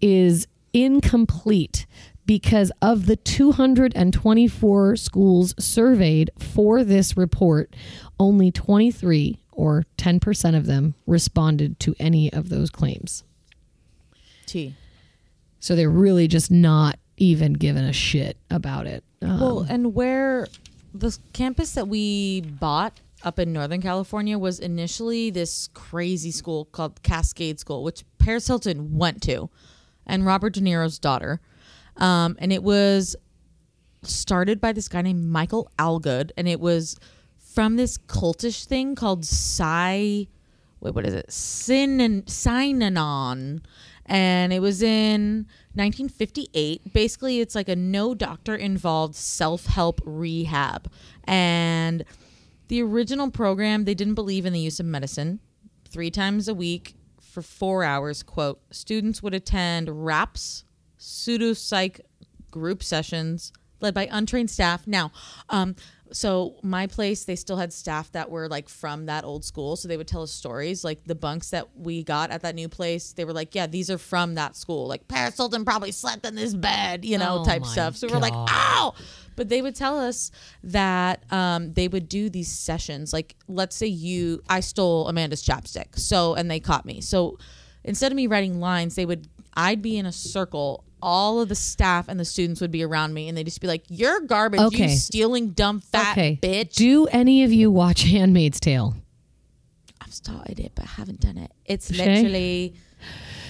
is 0.00 0.46
incomplete 0.74 1.86
because 2.26 2.72
of 2.82 3.06
the 3.06 3.16
224 3.16 4.96
schools 4.96 5.54
surveyed 5.58 6.30
for 6.38 6.82
this 6.84 7.16
report, 7.16 7.74
only 8.18 8.50
23 8.50 9.38
or 9.52 9.84
10% 9.98 10.56
of 10.56 10.66
them 10.66 10.94
responded 11.06 11.78
to 11.80 11.94
any 11.98 12.32
of 12.32 12.48
those 12.48 12.70
claims. 12.70 13.24
T. 14.46 14.74
So 15.60 15.76
they're 15.76 15.90
really 15.90 16.28
just 16.28 16.50
not 16.50 16.98
even 17.16 17.52
giving 17.52 17.84
a 17.84 17.92
shit 17.92 18.36
about 18.50 18.86
it. 18.86 19.04
Um, 19.22 19.40
Well, 19.40 19.66
and 19.68 19.94
where 19.94 20.48
the 20.92 21.16
campus 21.32 21.72
that 21.74 21.88
we 21.88 22.40
bought 22.42 23.00
up 23.22 23.38
in 23.38 23.52
Northern 23.52 23.80
California 23.80 24.38
was 24.38 24.60
initially 24.60 25.30
this 25.30 25.68
crazy 25.72 26.30
school 26.30 26.66
called 26.66 27.02
Cascade 27.02 27.58
School, 27.58 27.82
which 27.82 28.04
Paris 28.18 28.46
Hilton 28.46 28.98
went 28.98 29.22
to, 29.22 29.48
and 30.06 30.26
Robert 30.26 30.54
De 30.54 30.60
Niro's 30.60 30.98
daughter. 30.98 31.40
Um, 31.96 32.36
and 32.38 32.52
it 32.52 32.62
was 32.62 33.16
started 34.02 34.60
by 34.60 34.72
this 34.72 34.88
guy 34.88 35.02
named 35.02 35.24
Michael 35.24 35.70
Algood, 35.78 36.30
and 36.36 36.48
it 36.48 36.60
was 36.60 36.96
from 37.38 37.76
this 37.76 37.96
cultish 37.98 38.66
thing 38.66 38.94
called 38.94 39.24
Psi. 39.24 40.26
Wait, 40.80 40.94
what 40.94 41.06
is 41.06 41.14
it? 41.14 41.30
Sin 41.32 42.22
Synanon. 42.26 43.60
And 44.06 44.52
it 44.52 44.60
was 44.60 44.82
in 44.82 45.46
1958. 45.74 46.92
Basically, 46.92 47.40
it's 47.40 47.54
like 47.54 47.70
a 47.70 47.76
no 47.76 48.14
doctor 48.14 48.54
involved 48.54 49.14
self 49.14 49.66
help 49.66 50.00
rehab. 50.04 50.90
And 51.24 52.04
the 52.68 52.82
original 52.82 53.30
program, 53.30 53.84
they 53.84 53.94
didn't 53.94 54.14
believe 54.14 54.44
in 54.44 54.52
the 54.52 54.60
use 54.60 54.78
of 54.78 54.86
medicine. 54.86 55.40
Three 55.88 56.10
times 56.10 56.48
a 56.48 56.54
week 56.54 56.94
for 57.34 57.42
four 57.42 57.82
hours, 57.82 58.22
quote, 58.22 58.60
students 58.70 59.20
would 59.20 59.34
attend 59.34 60.06
RAPS, 60.06 60.64
pseudo 60.96 61.52
psych 61.52 62.00
group 62.52 62.80
sessions 62.80 63.52
led 63.80 63.92
by 63.92 64.08
untrained 64.10 64.50
staff. 64.50 64.86
Now, 64.86 65.10
um, 65.50 65.74
so 66.12 66.56
my 66.62 66.86
place, 66.86 67.24
they 67.24 67.36
still 67.36 67.56
had 67.56 67.72
staff 67.72 68.12
that 68.12 68.30
were 68.30 68.48
like 68.48 68.68
from 68.68 69.06
that 69.06 69.24
old 69.24 69.44
school, 69.44 69.76
so 69.76 69.88
they 69.88 69.96
would 69.96 70.08
tell 70.08 70.22
us 70.22 70.30
stories. 70.30 70.84
Like 70.84 71.04
the 71.04 71.14
bunks 71.14 71.50
that 71.50 71.76
we 71.76 72.02
got 72.02 72.30
at 72.30 72.42
that 72.42 72.54
new 72.54 72.68
place, 72.68 73.12
they 73.12 73.24
were 73.24 73.32
like, 73.32 73.54
"Yeah, 73.54 73.66
these 73.66 73.90
are 73.90 73.98
from 73.98 74.34
that 74.34 74.56
school." 74.56 74.86
Like 74.86 75.08
Paris 75.08 75.36
Hilton 75.36 75.64
probably 75.64 75.92
slept 75.92 76.26
in 76.26 76.34
this 76.34 76.54
bed, 76.54 77.04
you 77.04 77.18
know, 77.18 77.40
Oh 77.40 77.44
type 77.44 77.64
stuff. 77.64 77.96
So 77.96 78.08
we're 78.08 78.18
like. 78.18 78.34
"Ow!" 78.34 78.94
But 79.36 79.48
they 79.48 79.62
would 79.62 79.74
tell 79.74 79.98
us 79.98 80.30
that 80.62 81.24
um, 81.32 81.72
they 81.72 81.88
would 81.88 82.08
do 82.08 82.30
these 82.30 82.48
sessions. 82.48 83.12
Like, 83.12 83.34
let's 83.48 83.74
say 83.74 83.86
you, 83.86 84.42
I 84.48 84.60
stole 84.60 85.08
Amanda's 85.08 85.42
chapstick, 85.42 85.98
so 85.98 86.34
and 86.34 86.50
they 86.50 86.60
caught 86.60 86.84
me. 86.84 87.00
So 87.00 87.38
instead 87.82 88.12
of 88.12 88.16
me 88.16 88.26
writing 88.26 88.60
lines, 88.60 88.94
they 88.94 89.06
would, 89.06 89.26
I'd 89.54 89.82
be 89.82 89.98
in 89.98 90.06
a 90.06 90.12
circle. 90.12 90.84
All 91.06 91.40
of 91.40 91.50
the 91.50 91.54
staff 91.54 92.08
and 92.08 92.18
the 92.18 92.24
students 92.24 92.60
would 92.62 92.70
be 92.70 92.82
around 92.82 93.12
me, 93.12 93.28
and 93.28 93.36
they'd 93.36 93.44
just 93.44 93.60
be 93.60 93.66
like, 93.66 93.84
"You're 93.88 94.20
garbage, 94.20 94.60
Okay. 94.60 94.90
you 94.92 94.96
stealing 94.96 95.50
dumb 95.50 95.80
fat 95.80 96.12
okay. 96.12 96.38
bitch." 96.42 96.74
Do 96.76 97.06
any 97.08 97.44
of 97.44 97.52
you 97.52 97.70
watch 97.70 98.02
Handmaid's 98.10 98.58
Tale? 98.58 98.96
I've 100.00 100.14
started 100.14 100.58
it, 100.58 100.72
but 100.74 100.86
haven't 100.86 101.20
done 101.20 101.36
it. 101.36 101.52
It's 101.66 101.94
Shay? 101.94 102.06
literally 102.06 102.74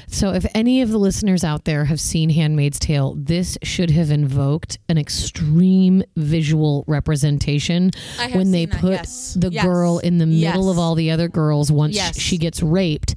So, 0.06 0.32
if 0.32 0.46
any 0.54 0.82
of 0.82 0.90
the 0.90 0.98
listeners 0.98 1.44
out 1.44 1.64
there 1.64 1.84
have 1.86 2.00
seen 2.00 2.30
Handmaid's 2.30 2.78
Tale, 2.78 3.14
this 3.16 3.58
should 3.62 3.90
have 3.90 4.10
invoked 4.10 4.78
an 4.88 4.98
extreme 4.98 6.02
visual 6.16 6.84
representation 6.86 7.90
I 8.18 8.28
have 8.28 8.34
when 8.36 8.50
they 8.50 8.66
that, 8.66 8.80
put 8.80 8.92
yes. 8.92 9.34
the 9.38 9.50
Yes. 9.50 9.64
girl 9.64 9.98
in 9.98 10.18
the 10.18 10.26
middle 10.26 10.70
of 10.70 10.78
all 10.78 10.94
the 10.94 11.10
other 11.10 11.28
girls 11.28 11.70
once 11.72 11.94
Yes. 11.96 12.18
she 12.20 12.38
gets 12.38 12.62
raped. 12.62 13.14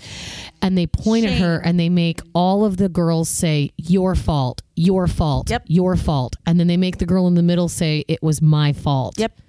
And 0.61 0.77
they 0.77 0.87
point 0.87 1.25
at 1.25 1.33
her 1.39 1.59
and 1.63 1.79
they 1.79 1.89
make 1.89 2.19
all 2.33 2.65
of 2.65 2.77
the 2.77 2.89
girls 2.89 3.29
say, 3.29 3.71
Your 3.77 4.15
fault, 4.15 4.61
your 4.75 5.07
fault, 5.07 5.49
Yep. 5.49 5.63
your 5.67 5.95
fault. 5.95 6.35
And 6.45 6.59
then 6.59 6.67
they 6.67 6.77
make 6.77 6.97
the 6.97 7.05
girl 7.05 7.27
in 7.27 7.35
the 7.35 7.43
middle 7.43 7.69
say, 7.69 8.03
It 8.07 8.23
was 8.23 8.41
my 8.41 8.73
fault. 8.73 9.19
Yep. 9.19 9.39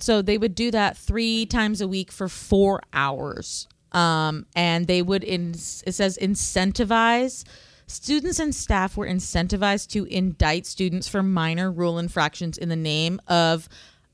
So 0.00 0.22
they 0.22 0.38
would 0.38 0.54
do 0.54 0.70
that 0.70 0.96
three 0.96 1.46
times 1.46 1.80
a 1.80 1.88
week 1.88 2.12
for 2.12 2.28
four 2.28 2.80
hours. 2.92 3.66
Um, 3.92 4.46
and 4.54 4.86
they 4.86 5.02
would, 5.02 5.24
in, 5.24 5.50
it 5.50 5.92
says, 5.92 6.18
incentivize. 6.20 7.44
Students 7.86 8.38
and 8.38 8.54
staff 8.54 8.96
were 8.96 9.06
incentivized 9.06 9.88
to 9.92 10.04
indict 10.04 10.66
students 10.66 11.08
for 11.08 11.22
minor 11.22 11.70
rule 11.72 11.98
infractions 11.98 12.58
in 12.58 12.68
the 12.68 12.76
name 12.76 13.18
of 13.28 13.68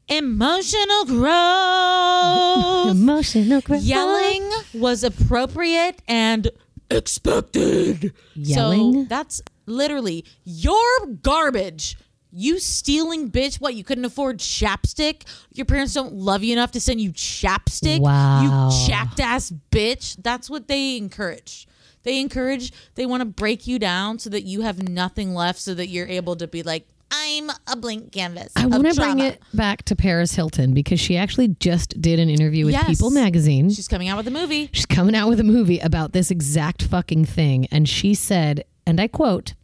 emotional 0.08 1.04
growth. 1.06 2.90
Emotional 2.96 3.60
growth. 3.62 3.82
Yelling 3.82 4.48
was 4.74 5.02
appropriate 5.02 6.00
and 6.06 6.50
expected. 6.90 8.12
Yelling? 8.34 8.92
So 8.92 9.06
that's 9.08 9.42
literally 9.66 10.24
your 10.44 11.06
garbage. 11.22 11.96
You 12.36 12.58
stealing 12.58 13.30
bitch. 13.30 13.60
What? 13.60 13.74
You 13.74 13.84
couldn't 13.84 14.04
afford 14.04 14.38
chapstick? 14.38 15.22
Your 15.52 15.66
parents 15.66 15.94
don't 15.94 16.14
love 16.14 16.42
you 16.42 16.52
enough 16.52 16.72
to 16.72 16.80
send 16.80 17.00
you 17.00 17.12
chapstick? 17.12 18.00
Wow. 18.00 18.70
You 18.70 18.86
chapped 18.88 19.20
ass 19.20 19.52
bitch. 19.70 20.16
That's 20.22 20.50
what 20.50 20.66
they 20.66 20.96
encourage. 20.96 21.68
They 22.02 22.20
encourage, 22.20 22.72
they 22.96 23.06
want 23.06 23.22
to 23.22 23.24
break 23.24 23.66
you 23.66 23.78
down 23.78 24.18
so 24.18 24.28
that 24.30 24.42
you 24.42 24.60
have 24.60 24.88
nothing 24.88 25.34
left 25.34 25.58
so 25.60 25.74
that 25.74 25.86
you're 25.86 26.06
able 26.06 26.36
to 26.36 26.46
be 26.46 26.62
like, 26.62 26.86
I'm 27.10 27.48
a 27.68 27.76
blank 27.76 28.12
canvas. 28.12 28.52
I 28.56 28.66
want 28.66 28.86
to 28.86 28.94
bring 28.94 29.20
it 29.20 29.40
back 29.54 29.84
to 29.84 29.96
Paris 29.96 30.34
Hilton 30.34 30.74
because 30.74 30.98
she 30.98 31.16
actually 31.16 31.48
just 31.60 32.00
did 32.02 32.18
an 32.18 32.28
interview 32.28 32.66
with 32.66 32.74
Yes. 32.74 32.88
People 32.88 33.10
magazine. 33.10 33.70
She's 33.70 33.88
coming 33.88 34.08
out 34.08 34.16
with 34.16 34.26
a 34.26 34.32
movie. 34.32 34.68
She's 34.72 34.86
coming 34.86 35.14
out 35.14 35.28
with 35.28 35.38
a 35.38 35.44
movie 35.44 35.78
about 35.78 36.12
this 36.12 36.30
exact 36.30 36.82
fucking 36.82 37.24
thing. 37.26 37.66
And 37.70 37.88
she 37.88 38.14
said, 38.14 38.64
and 38.86 39.00
I 39.00 39.06
quote, 39.08 39.54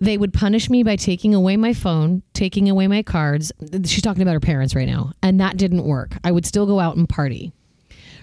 they 0.00 0.16
would 0.16 0.32
punish 0.32 0.70
me 0.70 0.82
by 0.82 0.96
taking 0.96 1.34
away 1.34 1.56
my 1.56 1.72
phone, 1.72 2.22
taking 2.32 2.68
away 2.68 2.86
my 2.88 3.02
cards. 3.02 3.52
She's 3.84 4.02
talking 4.02 4.22
about 4.22 4.34
her 4.34 4.40
parents 4.40 4.74
right 4.74 4.88
now. 4.88 5.12
And 5.22 5.40
that 5.40 5.56
didn't 5.56 5.84
work. 5.84 6.16
I 6.24 6.32
would 6.32 6.46
still 6.46 6.66
go 6.66 6.80
out 6.80 6.96
and 6.96 7.08
party. 7.08 7.52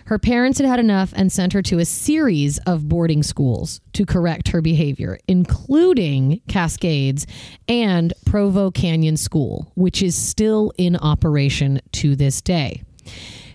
Her 0.06 0.18
parents 0.18 0.58
had 0.58 0.68
had 0.68 0.80
enough 0.80 1.12
and 1.18 1.32
sent 1.32 1.52
her 1.52 1.62
to 1.64 1.80
a 1.80 1.86
series 1.86 2.60
of 2.60 2.88
boarding 2.88 3.24
schools 3.24 3.82
to 3.92 4.06
correct 4.06 4.48
her 4.50 4.62
behavior, 4.62 5.20
including 5.28 6.42
Cascades 6.48 7.28
and 7.68 8.14
Provo 8.26 8.72
Canyon 8.72 9.18
School, 9.18 9.70
which 9.76 10.02
is 10.02 10.16
still 10.16 10.72
in 10.78 10.96
operation 10.96 11.82
to 11.92 12.16
this 12.16 12.42
day. 12.42 12.84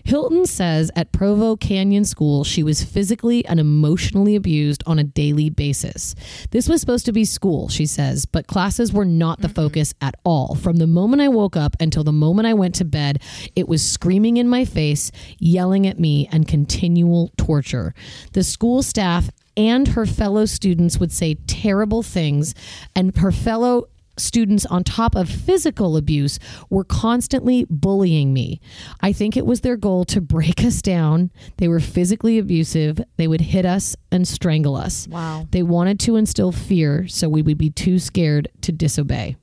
Hilton 0.05 0.45
says 0.45 0.91
at 0.95 1.11
Provo 1.11 1.55
Canyon 1.55 2.03
School, 2.03 2.43
she 2.43 2.61
was 2.61 2.83
physically 2.83 3.45
and 3.45 3.59
emotionally 3.59 4.35
abused 4.35 4.83
on 4.85 4.99
a 4.99 5.03
daily 5.03 5.49
basis. 5.49 6.13
This 6.51 6.67
was 6.67 6.81
supposed 6.81 7.05
to 7.05 7.13
be 7.13 7.23
school, 7.25 7.69
she 7.69 7.85
says, 7.85 8.25
but 8.25 8.47
classes 8.47 8.91
were 8.91 9.05
not 9.05 9.41
the 9.41 9.49
focus 9.49 9.93
at 10.01 10.15
all. 10.23 10.55
From 10.55 10.77
the 10.77 10.87
moment 10.87 11.21
I 11.21 11.29
woke 11.29 11.55
up 11.55 11.75
until 11.79 12.03
the 12.03 12.11
moment 12.11 12.47
I 12.47 12.53
went 12.53 12.75
to 12.75 12.85
bed, 12.85 13.21
it 13.55 13.67
was 13.67 13.89
screaming 13.89 14.37
in 14.37 14.49
my 14.49 14.65
face, 14.65 15.11
yelling 15.39 15.87
at 15.87 15.99
me, 15.99 16.27
and 16.31 16.47
continual 16.47 17.31
torture. 17.37 17.93
The 18.33 18.43
school 18.43 18.83
staff 18.83 19.29
and 19.55 19.89
her 19.89 20.05
fellow 20.05 20.45
students 20.45 20.99
would 20.99 21.11
say 21.11 21.35
terrible 21.47 22.03
things, 22.03 22.55
and 22.95 23.15
her 23.17 23.31
fellow 23.31 23.87
students 24.17 24.65
on 24.67 24.83
top 24.83 25.15
of 25.15 25.27
physical 25.29 25.97
abuse 25.97 26.37
were 26.69 26.83
constantly 26.83 27.65
bullying 27.69 28.31
me. 28.33 28.61
I 29.01 29.11
think 29.13 29.35
it 29.35 29.45
was 29.45 29.61
their 29.61 29.75
goal 29.77 30.05
to 30.05 30.21
break 30.21 30.63
us 30.63 30.81
down. 30.81 31.31
They 31.57 31.67
were 31.67 31.79
physically 31.79 32.37
abusive. 32.37 33.01
They 33.17 33.27
would 33.27 33.41
hit 33.41 33.65
us 33.65 33.95
and 34.11 34.27
strangle 34.27 34.75
us. 34.75 35.07
Wow. 35.07 35.47
They 35.51 35.63
wanted 35.63 35.99
to 36.01 36.15
instill 36.15 36.51
fear 36.51 37.07
so 37.07 37.27
we 37.27 37.41
would 37.41 37.57
be 37.57 37.69
too 37.71 37.97
scared 37.99 38.49
to 38.61 38.71
disobey. 38.71 39.35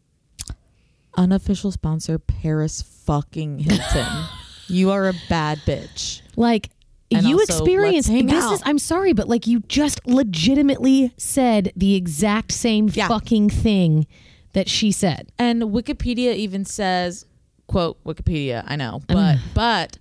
Unofficial 1.16 1.72
sponsor 1.72 2.18
Paris 2.18 2.82
fucking 2.82 3.58
Hilton. 3.58 4.06
you 4.68 4.90
are 4.92 5.08
a 5.08 5.14
bad 5.28 5.58
bitch. 5.66 6.22
Like 6.36 6.70
And 7.10 7.26
you 7.26 7.40
experienced 7.40 8.08
this 8.08 8.32
out. 8.44 8.52
is 8.54 8.62
I'm 8.64 8.78
sorry 8.78 9.12
but 9.12 9.28
like 9.28 9.48
you 9.48 9.60
just 9.66 10.06
legitimately 10.06 11.12
said 11.16 11.72
the 11.74 11.96
exact 11.96 12.52
same 12.52 12.88
Yeah. 12.92 13.08
fucking 13.08 13.50
thing 13.50 14.06
that 14.52 14.68
she 14.68 14.92
said. 14.92 15.30
And 15.38 15.62
Wikipedia 15.62 16.34
even 16.34 16.64
says, 16.64 17.26
quote 17.66 18.02
Wikipedia, 18.04 18.64
I 18.66 18.76
know, 18.76 19.00
but 19.08 19.38
but 19.54 19.98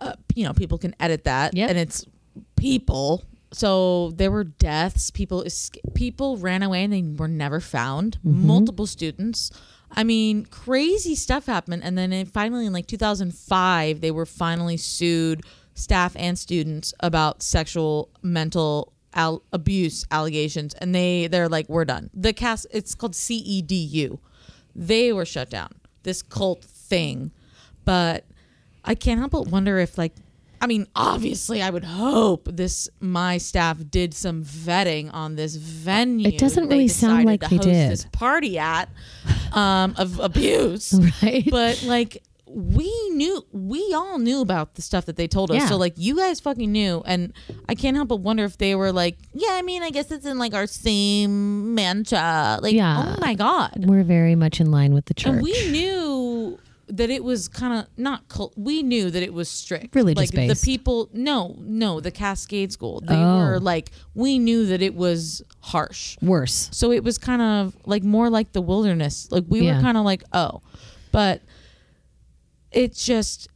uh, 0.00 0.12
you 0.34 0.44
know, 0.44 0.52
people 0.52 0.78
can 0.78 0.94
edit 1.00 1.24
that 1.24 1.54
Yep. 1.56 1.70
and 1.70 1.78
it's 1.78 2.04
people. 2.56 3.24
So 3.52 4.10
there 4.16 4.30
were 4.30 4.44
deaths, 4.44 5.10
people 5.10 5.42
esca- 5.44 5.78
people 5.94 6.36
ran 6.36 6.62
away 6.62 6.84
and 6.84 6.92
they 6.92 7.02
were 7.02 7.28
never 7.28 7.60
found. 7.60 8.18
Multiple 8.22 8.86
students. 8.86 9.50
I 9.90 10.04
mean, 10.04 10.44
crazy 10.44 11.14
stuff 11.14 11.46
happened 11.46 11.82
and 11.82 11.96
then 11.96 12.12
it 12.12 12.28
finally 12.28 12.66
in 12.66 12.74
like 12.74 12.86
2005 12.86 14.00
they 14.02 14.10
were 14.10 14.26
finally 14.26 14.76
sued 14.76 15.42
staff 15.74 16.14
and 16.18 16.38
students 16.38 16.92
about 17.00 17.42
sexual 17.42 18.10
mental 18.22 18.92
al- 19.18 19.42
abuse 19.52 20.06
allegations 20.10 20.72
and 20.74 20.94
they 20.94 21.26
they're 21.26 21.48
like 21.48 21.68
we're 21.68 21.84
done. 21.84 22.08
The 22.14 22.32
cast 22.32 22.66
it's 22.70 22.94
called 22.94 23.12
CEDU 23.12 24.18
they 24.74 25.12
were 25.12 25.24
shut 25.26 25.50
down. 25.50 25.72
This 26.04 26.22
cult 26.22 26.64
thing. 26.64 27.32
But 27.84 28.24
I 28.84 28.94
can't 28.94 29.18
help 29.18 29.32
but 29.32 29.48
wonder 29.48 29.78
if 29.78 29.98
like 29.98 30.14
I 30.60 30.66
mean, 30.66 30.86
obviously 30.96 31.62
I 31.62 31.70
would 31.70 31.84
hope 31.84 32.48
this 32.50 32.88
my 33.00 33.38
staff 33.38 33.78
did 33.90 34.14
some 34.14 34.44
vetting 34.44 35.12
on 35.12 35.36
this 35.36 35.54
venue. 35.56 36.28
It 36.28 36.38
doesn't 36.38 36.68
really 36.68 36.88
sound 36.88 37.24
like 37.24 37.42
to 37.42 37.48
they 37.48 37.56
host 37.56 37.68
did. 37.68 37.90
this 37.90 38.06
party 38.12 38.58
at 38.58 38.88
um 39.52 39.94
of 39.98 40.18
abuse. 40.20 40.94
Right. 41.22 41.48
But 41.50 41.82
like 41.84 42.22
we 42.50 42.90
knew 43.10 43.44
we 43.52 43.92
all 43.94 44.18
knew 44.18 44.40
about 44.40 44.74
the 44.74 44.82
stuff 44.82 45.06
that 45.06 45.16
they 45.16 45.26
told 45.28 45.50
us. 45.50 45.58
Yeah. 45.58 45.66
So 45.66 45.76
like 45.76 45.94
you 45.96 46.16
guys 46.16 46.40
fucking 46.40 46.70
knew 46.72 47.02
and 47.06 47.32
I 47.68 47.74
can't 47.74 47.96
help 47.96 48.08
but 48.08 48.16
wonder 48.20 48.44
if 48.44 48.58
they 48.58 48.74
were 48.74 48.92
like, 48.92 49.18
Yeah, 49.32 49.50
I 49.52 49.62
mean 49.62 49.82
I 49.82 49.90
guess 49.90 50.10
it's 50.10 50.26
in 50.26 50.38
like 50.38 50.54
our 50.54 50.66
same 50.66 51.74
mantra. 51.74 52.58
Like 52.62 52.74
Yeah. 52.74 53.14
oh 53.16 53.20
my 53.20 53.34
God. 53.34 53.84
We're 53.86 54.02
very 54.04 54.34
much 54.34 54.60
in 54.60 54.70
line 54.70 54.94
with 54.94 55.06
the 55.06 55.14
church. 55.14 55.32
And 55.34 55.42
we 55.42 55.70
knew 55.70 56.58
that 56.90 57.10
it 57.10 57.22
was 57.22 57.48
kind 57.48 57.78
of 57.80 57.86
not 57.98 58.28
cult. 58.28 58.54
We 58.56 58.82
knew 58.82 59.10
that 59.10 59.22
it 59.22 59.34
was 59.34 59.50
strict. 59.50 59.94
Religious 59.94 60.18
like 60.20 60.32
based. 60.34 60.62
the 60.62 60.64
people. 60.64 61.10
No, 61.12 61.54
no, 61.60 62.00
the 62.00 62.10
Cascade 62.10 62.72
School. 62.72 63.02
They 63.06 63.14
Oh. 63.14 63.36
were 63.38 63.60
like 63.60 63.90
we 64.14 64.38
knew 64.38 64.64
that 64.66 64.80
it 64.80 64.94
was 64.94 65.42
harsh. 65.60 66.16
Worse. 66.22 66.70
So 66.72 66.90
it 66.92 67.04
was 67.04 67.18
kind 67.18 67.42
of 67.42 67.76
like 67.84 68.02
more 68.04 68.30
like 68.30 68.52
the 68.52 68.62
wilderness. 68.62 69.28
Like 69.30 69.44
we 69.48 69.60
Yeah. 69.66 69.76
were 69.76 69.82
kind 69.82 69.98
of 69.98 70.04
like 70.04 70.22
oh, 70.32 70.62
but 71.12 71.42
it 72.72 72.94
just 72.94 73.48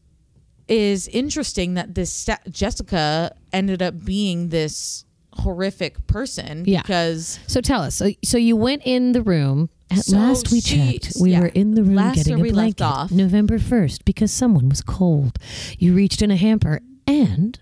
is 0.69 1.09
interesting 1.09 1.75
that 1.75 1.95
this 1.95 2.13
sta- 2.13 2.39
Jessica 2.51 3.35
ended 3.53 3.83
up 3.83 4.05
being 4.05 4.49
this 4.49 5.05
horrific 5.35 6.07
person 6.07 6.65
Yeah. 6.67 6.83
because 6.83 7.39
So 7.47 7.61
tell 7.61 7.83
us. 7.83 7.95
So, 7.97 8.11
so 8.25 8.39
you 8.39 8.55
went 8.57 8.83
in 8.85 9.13
the 9.13 9.23
room. 9.23 9.71
At 9.91 10.05
So 10.05 10.17
last 10.17 10.51
we 10.51 10.61
she- 10.61 10.99
checked. 10.99 11.17
We 11.21 11.33
yeah. 11.33 11.41
were 11.41 11.47
in 11.47 11.75
the 11.75 11.83
room 11.83 11.97
Last 11.97 12.17
getting 12.17 12.41
a 12.41 12.53
blanket. 12.53 12.83
off. 12.83 13.11
November 13.11 13.59
1st 13.59 14.05
because 14.05 14.31
someone 14.33 14.69
was 14.69 14.81
cold. 14.83 15.39
You 15.79 15.95
reached 15.95 16.23
in 16.23 16.31
a 16.31 16.37
hamper 16.37 16.81
and 17.07 17.59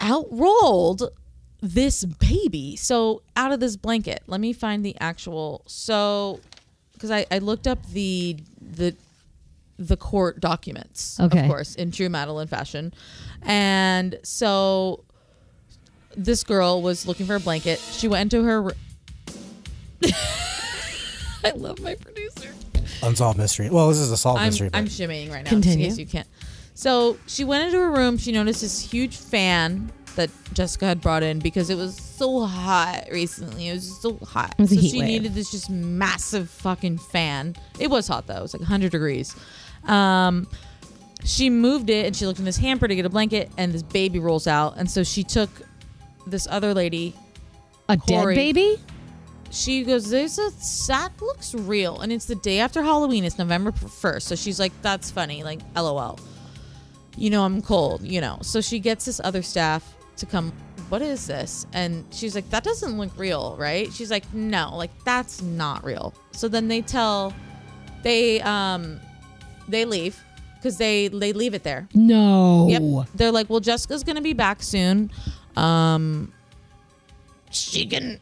out 0.00 0.26
rolled 0.30 1.10
this 1.60 2.04
baby. 2.04 2.74
So 2.74 3.22
out 3.36 3.52
of 3.52 3.60
this 3.60 3.76
blanket, 3.76 4.22
let 4.26 4.40
me 4.40 4.52
find 4.52 4.84
the 4.84 4.96
actual. 5.00 5.62
So 5.66 6.40
because 6.94 7.10
I, 7.12 7.26
I 7.30 7.38
looked 7.38 7.66
up 7.68 7.84
the 7.90 8.36
the 8.60 8.96
the 9.88 9.96
court 9.96 10.40
documents, 10.40 11.18
Okay. 11.20 11.40
of 11.40 11.46
course, 11.46 11.74
in 11.74 11.90
true 11.90 12.08
Madeline 12.08 12.46
fashion, 12.46 12.92
and 13.42 14.18
so 14.22 15.04
this 16.16 16.44
girl 16.44 16.82
was 16.82 17.06
looking 17.06 17.26
for 17.26 17.34
a 17.36 17.40
blanket. 17.40 17.78
She 17.78 18.06
went 18.08 18.32
into 18.32 18.44
her. 18.44 18.64
r- 18.64 18.72
I 21.44 21.50
love 21.56 21.80
my 21.80 21.94
producer. 21.96 22.52
Unsolved 23.02 23.38
mystery. 23.38 23.68
Well, 23.70 23.88
this 23.88 23.98
is 23.98 24.10
a 24.12 24.16
solved 24.16 24.40
I'm, 24.40 24.48
mystery. 24.48 24.68
but 24.68 24.78
I'm 24.78 24.86
shimmying 24.86 25.30
right 25.32 25.42
now. 25.44 25.50
Continue. 25.50 25.86
Just 25.86 25.98
in 25.98 26.04
case 26.04 26.12
you 26.14 26.18
can't. 26.18 26.28
So 26.74 27.18
she 27.26 27.44
went 27.44 27.64
into 27.66 27.78
her 27.78 27.90
room. 27.90 28.16
She 28.16 28.30
noticed 28.32 28.60
this 28.60 28.80
huge 28.80 29.16
fan 29.16 29.90
that 30.14 30.30
Jessica 30.52 30.84
had 30.86 31.00
brought 31.00 31.22
in 31.22 31.38
because 31.38 31.70
it 31.70 31.76
was 31.76 31.96
so 31.96 32.44
hot 32.44 33.06
recently. 33.10 33.68
It 33.68 33.72
was 33.74 34.00
so 34.00 34.18
hot. 34.18 34.54
was 34.58 34.70
a 34.70 34.74
so 34.76 34.80
heat 34.80 34.90
she 34.90 34.98
wave. 35.00 35.08
needed 35.08 35.34
this 35.34 35.50
just 35.50 35.70
massive 35.70 36.48
fucking 36.50 36.98
fan. 36.98 37.56
It 37.80 37.88
was 37.90 38.06
hot 38.08 38.26
though. 38.26 38.36
It 38.38 38.42
was 38.42 38.52
like 38.54 38.60
100 38.60 38.92
degrees. 38.92 39.34
Um, 39.86 40.46
she 41.24 41.50
moved 41.50 41.90
it 41.90 42.06
and 42.06 42.16
she 42.16 42.26
looked 42.26 42.38
in 42.38 42.44
this 42.44 42.56
hamper 42.56 42.88
to 42.88 42.94
get 42.96 43.06
a 43.06 43.10
blanket 43.10 43.50
and 43.56 43.72
this 43.72 43.82
baby 43.82 44.18
rolls 44.18 44.46
out. 44.46 44.74
And 44.76 44.90
so 44.90 45.02
she 45.04 45.22
took 45.22 45.50
this 46.26 46.46
other 46.50 46.74
lady 46.74 47.14
a 47.88 47.96
Corey. 47.96 48.34
dead 48.34 48.40
baby? 48.40 48.78
she 49.52 49.84
goes, 49.84 50.08
"There's 50.08 50.38
a 50.38 50.50
that 50.88 51.12
looks 51.20 51.54
real," 51.54 52.00
and 52.00 52.10
it's 52.10 52.24
the 52.24 52.34
day 52.34 52.58
after 52.58 52.82
Halloween. 52.82 53.24
It's 53.24 53.38
November 53.38 53.70
first, 53.70 54.26
so 54.26 54.34
she's 54.34 54.58
like, 54.58 54.72
"That's 54.82 55.10
funny." 55.10 55.44
Like, 55.44 55.60
lol. 55.76 56.18
You 57.16 57.30
know, 57.30 57.44
I'm 57.44 57.60
cold. 57.60 58.02
You 58.02 58.20
know, 58.20 58.38
so 58.40 58.60
she 58.60 58.78
gets 58.78 59.04
this 59.04 59.20
other 59.22 59.42
staff 59.42 59.94
to 60.16 60.26
come. 60.26 60.52
What 60.88 61.02
is 61.02 61.26
this? 61.26 61.66
And 61.72 62.04
she's 62.10 62.34
like, 62.34 62.48
"That 62.50 62.64
doesn't 62.64 62.96
look 62.96 63.10
real, 63.16 63.54
right?" 63.58 63.92
She's 63.92 64.10
like, 64.10 64.32
"No, 64.32 64.74
like 64.74 64.90
that's 65.04 65.42
not 65.42 65.84
real." 65.84 66.14
So 66.32 66.48
then 66.48 66.68
they 66.68 66.80
tell, 66.80 67.34
they 68.02 68.40
um, 68.40 69.00
they 69.68 69.84
leave 69.84 70.22
because 70.56 70.76
they 70.78 71.08
they 71.08 71.32
leave 71.32 71.54
it 71.54 71.62
there. 71.62 71.88
No. 71.94 72.68
Yep. 72.68 73.08
They're 73.14 73.32
like, 73.32 73.48
well, 73.50 73.60
Jessica's 73.60 74.04
gonna 74.04 74.20
be 74.22 74.32
back 74.32 74.62
soon. 74.62 75.10
Um, 75.56 76.32
she 77.50 77.84
can, 77.86 78.18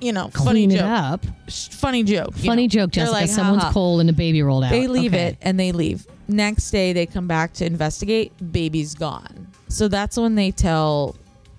you 0.00 0.12
know, 0.12 0.28
funny 0.28 0.66
Clean 0.66 0.70
it 0.70 0.76
joke. 0.78 0.86
up. 0.86 1.26
Funny 1.50 2.02
joke. 2.02 2.32
Funny 2.34 2.62
know. 2.62 2.68
joke, 2.68 2.90
Jessica. 2.92 3.12
like, 3.12 3.28
Someone's 3.28 3.64
cold 3.74 4.00
and 4.00 4.08
a 4.08 4.12
baby 4.14 4.42
rolled 4.42 4.64
out. 4.64 4.70
They 4.70 4.86
leave 4.86 5.12
Okay. 5.12 5.26
it 5.28 5.38
and 5.42 5.60
they 5.60 5.70
leave. 5.72 6.06
Next 6.28 6.70
day, 6.70 6.94
they 6.94 7.04
come 7.04 7.26
back 7.26 7.52
to 7.54 7.66
investigate. 7.66 8.32
Baby's 8.52 8.94
gone. 8.94 9.48
So 9.68 9.86
that's 9.88 10.16
when 10.16 10.34
they 10.34 10.50
tell 10.50 11.14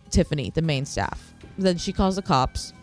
Tiffany, 0.09 0.49
the 0.55 0.63
main 0.63 0.85
staff. 0.85 1.33
Then 1.59 1.77
she 1.77 1.93
calls 1.93 2.15
the 2.15 2.23
cops. 2.23 2.73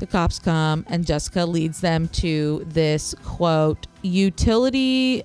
The 0.00 0.06
cops 0.08 0.40
come 0.40 0.84
and 0.88 1.06
Jessica 1.06 1.46
leads 1.46 1.80
them 1.80 2.08
to 2.08 2.64
this 2.68 3.14
quote 3.24 3.86
utility 4.02 5.22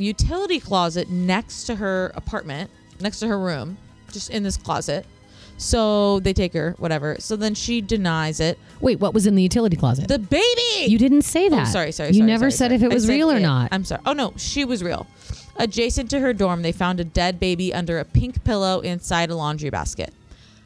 utility 0.00 0.60
closet 0.60 1.10
next 1.10 1.64
to 1.64 1.76
her 1.76 2.12
apartment, 2.14 2.70
next 3.00 3.20
to 3.20 3.28
her 3.28 3.38
room, 3.38 3.76
just 4.10 4.30
in 4.30 4.42
this 4.42 4.56
closet. 4.56 5.06
So 5.58 6.20
they 6.20 6.32
take 6.32 6.54
her, 6.54 6.74
whatever. 6.78 7.16
So 7.18 7.36
then 7.36 7.54
she 7.54 7.82
denies 7.82 8.40
it. 8.40 8.58
Wait, 8.80 8.98
what 8.98 9.12
was 9.12 9.26
in 9.26 9.34
the 9.34 9.42
utility 9.42 9.76
closet? 9.76 10.08
The 10.08 10.18
baby. 10.18 10.90
you 10.90 10.96
didn't 10.96 11.22
say 11.22 11.46
oh, 11.46 11.50
that. 11.50 11.68
Oh, 11.68 11.70
sorry, 11.70 11.92
sorry. 11.92 12.10
You 12.10 12.20
sorry, 12.20 12.26
never 12.26 12.50
sorry, 12.50 12.52
said 12.52 12.66
sorry. 12.68 12.74
if 12.76 12.82
it 12.82 12.94
was 12.94 13.08
real 13.08 13.30
or 13.30 13.36
it. 13.36 13.40
not. 13.40 13.68
I'm 13.70 13.84
sorry. 13.84 14.00
Oh 14.06 14.14
no, 14.14 14.32
she 14.36 14.64
was 14.64 14.82
real. 14.82 15.06
Adjacent 15.56 16.08
to 16.10 16.20
her 16.20 16.32
dorm, 16.32 16.62
they 16.62 16.72
found 16.72 16.98
a 17.00 17.04
dead 17.04 17.38
baby 17.38 17.74
under 17.74 17.98
a 17.98 18.04
pink 18.06 18.42
pillow 18.44 18.80
inside 18.80 19.28
a 19.28 19.36
laundry 19.36 19.68
basket. 19.68 20.14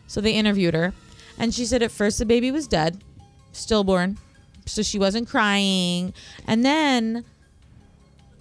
So 0.06 0.20
they 0.20 0.34
interviewed 0.34 0.74
her, 0.74 0.94
and 1.36 1.52
she 1.52 1.66
said 1.66 1.82
at 1.82 1.90
first 1.90 2.18
the 2.20 2.26
baby 2.26 2.52
was 2.52 2.68
dead, 2.68 3.02
stillborn, 3.50 4.18
so 4.66 4.82
she 4.82 5.00
wasn't 5.00 5.28
crying, 5.28 6.14
and 6.46 6.64
then 6.64 7.24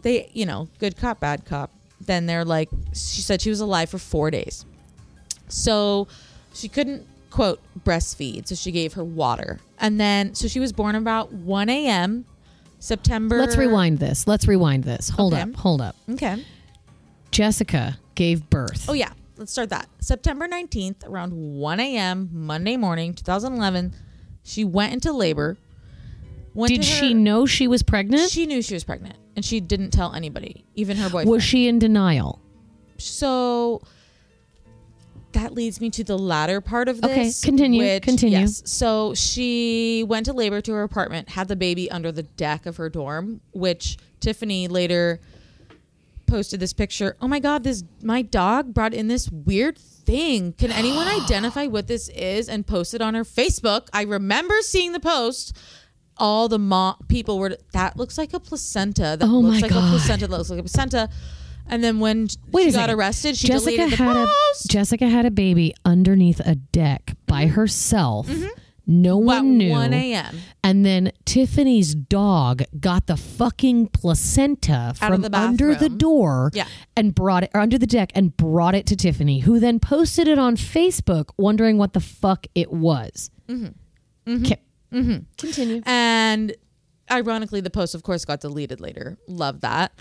they, 0.04 0.30
you 0.34 0.46
know, 0.46 0.70
good 0.80 0.96
cop, 0.98 1.20
bad 1.20 1.46
cop. 1.46 1.72
Then 2.00 2.26
they're 2.28 2.46
like, 2.46 2.70
she 2.94 3.22
said 3.22 3.42
she 3.42 3.50
was 3.50 3.60
alive 3.62 3.90
for 3.90 3.98
four 3.98 4.30
days. 4.30 4.66
So 5.48 6.08
she 6.54 6.68
couldn't, 6.70 7.06
quote, 7.30 7.60
breastfeed. 7.84 8.48
So 8.48 8.56
she 8.56 8.72
gave 8.72 8.94
her 8.94 9.04
water. 9.04 9.60
And 9.80 10.00
then, 10.00 10.36
so 10.36 10.48
she 10.48 10.60
was 10.60 10.72
born 10.74 10.96
about 10.96 11.32
1 11.34 11.70
a.m. 11.70 12.26
September. 12.80 13.38
Let's 13.38 13.58
rewind 13.58 14.00
this. 14.00 14.28
Let's 14.28 14.48
rewind 14.48 14.84
this. 14.84 15.10
Hold 15.10 15.34
Okay. 15.34 15.42
up. 15.44 15.56
Hold 15.56 15.82
up. 15.82 15.96
Okay. 16.10 16.44
Jessica 17.32 17.98
gave 18.16 18.50
birth. 18.50 18.86
Oh 18.90 18.94
yeah, 18.94 19.12
let's 19.38 19.52
start 19.52 19.70
that. 19.70 19.88
September 20.00 20.48
19th, 20.48 21.08
around 21.08 21.32
1 21.34 21.80
a.m. 21.80 22.30
Monday 22.32 22.78
morning, 22.78 23.14
2011, 23.14 23.94
she 24.44 24.64
went 24.66 24.94
into 24.94 25.12
labor. 25.12 25.58
Went 26.54 26.70
Did 26.70 26.84
to 26.84 26.88
she 26.88 27.14
know 27.16 27.46
she 27.48 27.68
was 27.68 27.82
pregnant? 27.82 28.30
She 28.30 28.46
knew 28.46 28.62
she 28.62 28.76
was 28.76 28.84
pregnant, 28.84 29.16
and 29.36 29.44
she 29.44 29.60
didn't 29.60 29.92
tell 29.92 30.14
anybody, 30.14 30.66
even 30.76 30.98
her 30.98 31.10
boyfriend. 31.10 31.30
was 31.30 31.44
she 31.44 31.68
in 31.68 31.80
denial? 31.80 32.40
So 32.98 33.82
that 35.34 35.54
leads 35.54 35.82
me 35.82 35.90
to 35.90 36.04
the 36.04 36.18
latter 36.18 36.62
part 36.62 36.88
of 36.88 37.02
this. 37.02 37.42
Okay, 37.42 37.48
continue, 37.50 37.84
which- 37.84 38.04
continue. 38.04 38.40
Yes. 38.40 38.62
So 38.66 39.14
she 39.16 40.04
went 40.08 40.26
to 40.28 40.34
labor 40.34 40.62
to 40.62 40.72
her 40.74 40.84
apartment, 40.84 41.30
had 41.30 41.48
the 41.48 41.56
baby 41.56 41.90
under 41.90 42.12
the 42.12 42.24
deck 42.24 42.66
of 42.66 42.78
her 42.78 42.90
dorm, 42.90 43.42
which 43.52 43.98
Tiffany 44.20 44.68
later 44.68 45.20
posted 46.28 46.60
this 46.60 46.74
picture. 46.74 47.18
Oh 47.22 47.28
my 47.28 47.40
god, 47.40 47.64
this 47.64 47.84
my 48.02 48.22
dog 48.22 48.74
brought 48.74 48.94
in 48.94 49.08
this 49.08 49.30
weird 49.30 49.78
thing. 49.78 50.54
Can 50.54 50.72
anyone 50.72 51.08
identify 51.24 51.66
what 51.68 51.88
this 51.88 52.10
is 52.10 52.48
and 52.48 52.66
post 52.66 52.94
it 52.94 53.02
on 53.02 53.16
her 53.16 53.24
Facebook? 53.24 53.88
I 53.92 54.04
remember 54.04 54.56
seeing 54.62 54.92
the 54.94 55.00
post. 55.00 55.58
All 56.18 56.48
the 56.48 56.60
mo- 56.60 56.96
people 57.08 57.40
were 57.40 57.58
that 57.74 57.98
looks 57.98 58.18
like 58.18 58.34
a 58.34 58.40
placenta. 58.40 59.18
That 59.20 59.24
Oh 59.24 59.40
looks 59.40 59.56
my 59.56 59.62
like 59.62 59.72
God. 59.72 59.88
a 59.88 59.90
placenta. 59.90 60.28
That 60.28 60.38
looks 60.38 60.50
like 60.50 60.60
a 60.60 60.64
placenta. 60.64 61.10
And 61.68 61.84
then 61.84 62.00
when 62.00 62.28
Wait 62.52 62.66
she 62.66 62.72
got 62.72 62.82
second. 62.82 62.96
arrested, 62.96 63.38
she 63.38 63.48
Jessica 63.48 63.72
deleted 63.78 63.98
the 64.00 64.04
had 64.04 64.18
a. 64.18 64.28
Jessica 64.68 65.08
had 65.10 65.26
a 65.26 65.32
baby 65.32 65.74
underneath 65.86 66.40
a 66.46 66.56
deck 66.56 67.16
by 67.26 67.48
herself. 67.48 68.30
No 68.86 69.24
About 69.24 69.44
one 69.46 69.58
knew. 69.58 69.70
1 69.72 69.94
a.m. 69.94 70.40
And 70.62 70.86
then 70.86 71.14
Tiffany's 71.24 71.96
dog 71.96 72.64
got 72.82 73.08
the 73.08 73.16
fucking 73.16 73.88
placenta 73.88 74.74
Out 74.74 75.14
of 75.14 75.22
from 75.22 75.22
the 75.22 75.38
under 75.38 75.74
the 75.74 75.88
door 75.88 76.52
Yeah. 76.54 76.68
and 76.98 77.16
brought 77.16 77.44
it 77.44 77.52
or 77.54 77.62
under 77.62 77.78
the 77.78 77.88
deck 77.88 78.12
and 78.14 78.36
brought 78.36 78.76
it 78.76 78.86
to 78.88 78.98
Tiffany, 78.98 79.40
who 79.40 79.58
then 79.62 79.80
posted 79.80 80.28
it 80.28 80.38
on 80.38 80.58
Facebook 80.58 81.30
wondering 81.38 81.78
what 81.78 81.94
the 81.94 82.02
fuck 82.02 82.46
it 82.56 82.74
was. 82.74 83.32
Mm-hmm. 83.48 84.44
Okay. 84.94 85.22
Continue. 85.38 85.82
And 85.86 86.56
ironically, 87.12 87.62
the 87.62 87.70
post, 87.70 87.96
of 87.96 88.04
course, 88.04 88.26
got 88.26 88.42
deleted 88.42 88.80
later. 88.80 89.18
Love 89.28 89.62
that. 89.62 89.92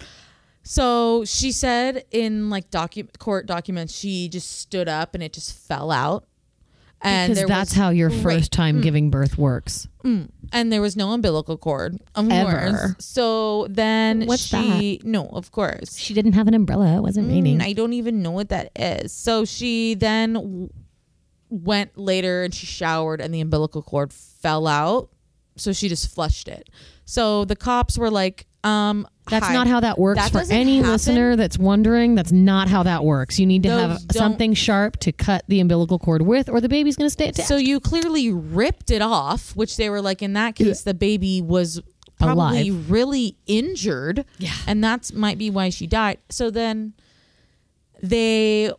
So 0.64 1.24
she 1.24 1.50
said 1.50 2.04
in 2.10 2.48
like 2.50 2.70
docu- 2.70 3.18
court 3.18 3.46
documents, 3.46 3.96
she 3.96 4.28
just 4.28 4.58
stood 4.60 4.88
up 4.88 5.14
and 5.14 5.22
it 5.22 5.32
just 5.32 5.56
fell 5.56 5.90
out. 5.90 6.24
And 7.04 7.34
Because 7.34 7.48
that's 7.48 7.70
was- 7.70 7.76
how 7.78 7.90
your 7.90 8.10
Right. 8.10 8.22
first 8.22 8.52
time 8.52 8.78
mm. 8.78 8.82
giving 8.82 9.10
birth 9.10 9.36
works. 9.36 9.88
Mm. 10.04 10.28
and 10.52 10.72
there 10.72 10.80
was 10.82 10.96
no 10.96 11.12
umbilical 11.12 11.56
cord, 11.56 11.98
of 12.16 12.28
Ever. 12.30 12.70
course. 12.70 12.94
So 12.98 13.66
then 13.70 14.26
What's 14.26 14.42
she 14.46 15.00
no, 15.04 15.26
of 15.26 15.50
course. 15.52 15.96
She 15.96 16.12
didn't 16.14 16.32
have 16.34 16.46
an 16.48 16.54
umbrella. 16.54 16.96
It 16.96 17.00
wasn't 17.00 17.28
mm, 17.28 17.32
raining. 17.32 17.58
Mm, 17.58 17.64
I 17.64 17.72
don't 17.72 17.92
even 17.92 18.20
know 18.22 18.32
what 18.32 18.48
that 18.50 18.70
is. 18.76 19.12
So 19.12 19.44
she 19.44 19.94
then 19.94 20.70
went 21.52 21.96
later 21.98 22.42
and 22.42 22.54
she 22.54 22.66
showered 22.66 23.20
and 23.20 23.32
the 23.34 23.40
umbilical 23.40 23.82
cord 23.82 24.12
fell 24.12 24.66
out. 24.66 25.10
So 25.56 25.72
she 25.72 25.88
just 25.88 26.12
flushed 26.14 26.48
it. 26.48 26.70
So 27.04 27.44
the 27.44 27.56
cops 27.56 27.98
were 27.98 28.10
like, 28.10 28.46
um, 28.64 29.06
That's 29.28 29.46
hi. 29.46 29.52
not 29.52 29.66
how 29.66 29.80
that 29.80 29.98
works 29.98 30.20
That 30.30 30.32
for 30.32 30.50
any 30.52 30.76
happen. 30.76 30.90
listener 30.92 31.36
that's 31.36 31.58
wondering. 31.58 32.14
That's 32.14 32.32
not 32.32 32.68
how 32.68 32.84
that 32.84 33.04
works. 33.04 33.38
You 33.38 33.44
need 33.46 33.64
to 33.64 33.68
Those 33.68 33.80
have 33.80 34.00
something 34.12 34.54
sharp 34.54 34.96
to 35.00 35.12
cut 35.12 35.44
the 35.48 35.60
umbilical 35.60 35.98
cord 35.98 36.22
with, 36.22 36.48
or 36.48 36.60
the 36.60 36.68
baby's 36.70 36.96
going 36.96 37.06
to 37.06 37.10
stay 37.12 37.28
attached. 37.28 37.48
So 37.48 37.56
you 37.56 37.80
clearly 37.80 38.32
ripped 38.32 38.90
it 38.90 39.02
off, 39.02 39.54
which 39.56 39.76
they 39.76 39.90
were 39.90 40.00
like, 40.00 40.22
in 40.22 40.32
that 40.34 40.54
case, 40.54 40.82
the 40.82 40.94
baby 40.94 41.42
was 41.42 41.82
probably 42.18 42.68
Alive. 42.70 42.90
really 42.90 43.36
injured. 43.46 44.24
Yeah. 44.38 44.54
And 44.66 44.82
that's 44.82 45.12
might 45.12 45.38
be 45.38 45.50
why 45.50 45.68
she 45.70 45.86
died. 45.88 46.18
So 46.30 46.50
then 46.50 46.94
they 48.02 48.70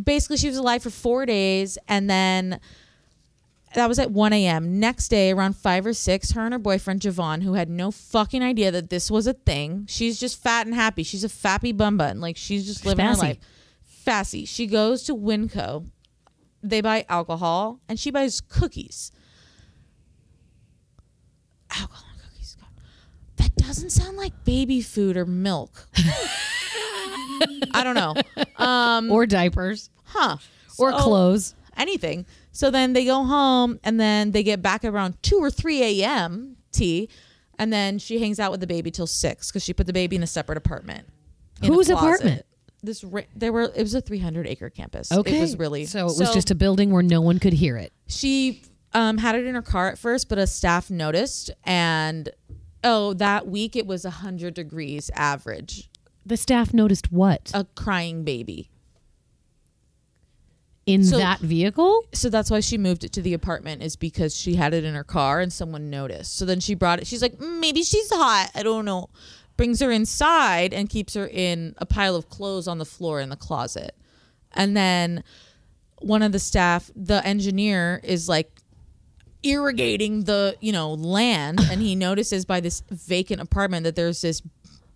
basically 0.00 0.36
she 0.36 0.48
was 0.48 0.56
alive 0.56 0.82
for 0.82 0.90
four 0.90 1.26
days 1.26 1.78
and 1.88 2.08
then 2.08 2.60
that 3.74 3.88
was 3.88 3.98
at 3.98 4.10
1 4.10 4.32
a.m. 4.32 4.80
Next 4.80 5.08
day, 5.08 5.30
around 5.30 5.56
5 5.56 5.86
or 5.86 5.92
6, 5.94 6.32
her 6.32 6.42
and 6.42 6.52
her 6.52 6.58
boyfriend, 6.58 7.00
Javon, 7.00 7.42
who 7.42 7.54
had 7.54 7.70
no 7.70 7.90
fucking 7.90 8.42
idea 8.42 8.70
that 8.70 8.90
this 8.90 9.10
was 9.10 9.26
a 9.26 9.32
thing. 9.32 9.86
She's 9.88 10.20
just 10.20 10.42
fat 10.42 10.66
and 10.66 10.74
happy. 10.74 11.02
She's 11.02 11.24
a 11.24 11.28
fappy 11.28 11.74
bum 11.74 11.96
bun. 11.96 12.20
Like, 12.20 12.36
she's 12.36 12.66
just 12.66 12.84
living 12.84 13.06
her 13.06 13.12
Fassy. 13.14 13.26
life. 13.26 13.38
Fassy. 13.82 14.44
She 14.44 14.66
goes 14.66 15.04
to 15.04 15.14
Winco. 15.16 15.86
They 16.62 16.80
buy 16.80 17.06
alcohol, 17.08 17.80
and 17.88 17.98
she 17.98 18.10
buys 18.10 18.40
cookies. 18.40 19.10
Alcohol 21.70 22.04
and 22.12 22.22
cookies. 22.22 22.56
God. 22.60 22.68
That 23.36 23.56
doesn't 23.56 23.90
sound 23.90 24.16
like 24.16 24.44
baby 24.44 24.80
food 24.82 25.16
or 25.16 25.24
milk. 25.24 25.88
I 27.72 27.82
don't 27.84 27.94
know. 27.94 28.14
Um, 28.64 29.10
or 29.10 29.26
diapers, 29.26 29.90
huh. 30.04 30.36
or 30.78 30.92
So- 30.92 30.98
clothes. 30.98 31.54
anything. 31.76 32.26
So 32.52 32.70
then 32.70 32.92
they 32.92 33.04
go 33.06 33.24
home 33.24 33.80
and 33.82 33.98
then 33.98 34.32
they 34.32 34.42
get 34.42 34.60
back 34.60 34.84
around 34.84 35.20
2 35.22 35.36
or 35.38 35.50
3 35.50 36.02
a.m. 36.02 36.56
T. 36.70 37.08
And 37.58 37.72
then 37.72 37.98
she 37.98 38.18
hangs 38.20 38.38
out 38.38 38.50
with 38.50 38.60
the 38.60 38.66
baby 38.66 38.90
till 38.90 39.06
6 39.06 39.48
because 39.50 39.64
she 39.64 39.72
put 39.72 39.86
the 39.86 39.92
baby 39.92 40.16
in 40.16 40.22
a 40.22 40.26
separate 40.26 40.58
apartment. 40.58 41.08
in 41.62 41.70
a 41.70 41.74
Whose 41.74 41.86
closet. 41.86 42.04
apartment? 42.04 42.46
This 42.82 43.04
there 43.34 43.52
were 43.52 43.62
it 43.74 43.78
was 43.82 43.94
a 43.94 44.00
300 44.00 44.46
acre 44.48 44.68
campus. 44.68 45.10
Okay, 45.12 45.38
It 45.38 45.40
was 45.40 45.56
really 45.58 45.86
so. 45.86 46.00
It 46.08 46.18
was 46.18 46.34
just 46.34 46.50
a 46.50 46.54
building 46.54 46.90
where 46.90 47.02
no 47.02 47.20
one 47.20 47.38
could 47.38 47.52
hear 47.52 47.76
it. 47.76 47.92
she 48.08 48.62
um, 48.92 49.16
had 49.18 49.34
it 49.36 49.46
in 49.46 49.54
her 49.54 49.62
car 49.62 49.88
at 49.88 49.98
first, 49.98 50.28
but 50.28 50.36
a 50.36 50.46
staff 50.46 50.90
noticed 50.90 51.50
and 51.64 52.28
oh 52.84 53.14
that 53.14 53.46
week 53.46 53.76
it 53.76 53.86
was 53.86 54.04
100 54.04 54.52
degrees 54.54 55.10
average. 55.14 55.88
The 56.24 56.36
staff 56.36 56.72
noticed 56.72 57.10
what 57.12 57.50
A 57.54 57.64
crying 57.74 58.22
baby. 58.24 58.68
in 60.86 61.04
so- 61.04 61.18
that 61.18 61.40
vehicle. 61.40 62.04
so 62.12 62.28
that's 62.28 62.50
why 62.50 62.60
she 62.60 62.76
moved 62.76 63.04
it 63.04 63.12
to 63.12 63.22
the 63.22 63.34
apartment 63.34 63.82
is 63.82 63.94
because 63.96 64.34
she 64.36 64.54
had 64.56 64.74
it 64.74 64.82
in 64.84 64.94
her 64.94 65.04
car 65.04 65.40
and 65.40 65.52
someone 65.52 65.90
noticed. 65.90 66.36
So 66.36 66.44
then 66.44 66.58
she 66.60 66.74
brought 66.74 66.98
it. 67.00 67.06
She's 67.06 67.22
like, 67.22 67.36
"Mm, 67.38 67.60
maybe 67.60 67.82
she's 67.84 68.08
hot. 68.10 68.50
I 68.54 68.62
don't 68.62 68.84
know. 68.84 69.08
Brings 69.56 69.80
her 69.80 69.90
inside 69.92 70.72
and 70.74 70.88
keeps 70.88 71.14
her 71.14 71.26
in 71.26 71.74
a 71.78 71.86
pile 71.86 72.16
of 72.16 72.28
clothes 72.28 72.66
on 72.66 72.78
the 72.78 72.84
floor 72.84 73.20
in 73.20 73.28
the 73.28 73.36
closet. 73.36 73.94
And 74.54 74.76
then 74.76 75.22
one 76.00 76.22
of 76.22 76.32
the 76.32 76.38
staff, 76.40 76.90
the 76.96 77.24
engineer, 77.24 78.00
is 78.02 78.28
like 78.28 78.50
irrigating 79.44 80.24
the 80.24 80.56
you 80.60 80.72
know 80.72 80.92
land, 80.94 81.60
and 81.70 81.80
he 81.80 81.94
notices 81.94 82.44
by 82.44 82.58
this 82.60 82.82
vacant 82.90 83.40
apartment 83.40 83.84
that 83.84 83.94
there's 83.94 84.20
this 84.20 84.42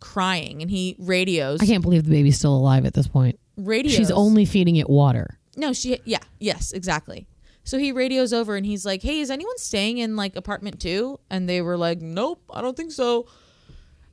crying, 0.01 0.63
and 0.63 0.71
he 0.71 0.97
radios. 0.99 1.61
I 1.61 1.67
can't 1.67 1.83
believe 1.83 2.05
the 2.05 2.11
baby's 2.11 2.39
still 2.39 2.55
alive 2.57 2.85
at 2.87 2.95
this 2.95 3.07
point. 3.07 3.39
radios. 3.57 3.95
She's 3.95 4.11
only 4.11 4.45
feeding 4.45 4.77
it 4.77 4.89
water. 4.89 5.39
No, 5.57 5.73
she 5.73 6.01
yeah, 6.05 6.19
yes, 6.39 6.73
exactly. 6.73 7.27
So 7.65 7.79
he 7.79 7.91
radios 7.91 8.33
over 8.33 8.57
and 8.57 8.65
he's 8.65 8.85
like, 8.87 9.03
"Hey, 9.03 9.21
is 9.21 9.31
anyone 9.31 9.59
staying 9.59 9.99
in 9.99 10.15
like 10.15 10.37
apartment 10.37 10.81
2?" 10.81 11.19
And 11.31 11.49
they 11.49 11.61
were 11.63 11.77
like, 11.77 12.01
"Nope, 12.01 12.43
I 12.51 12.61
don't 12.61 12.77
think 12.77 12.93
so." 12.93 13.27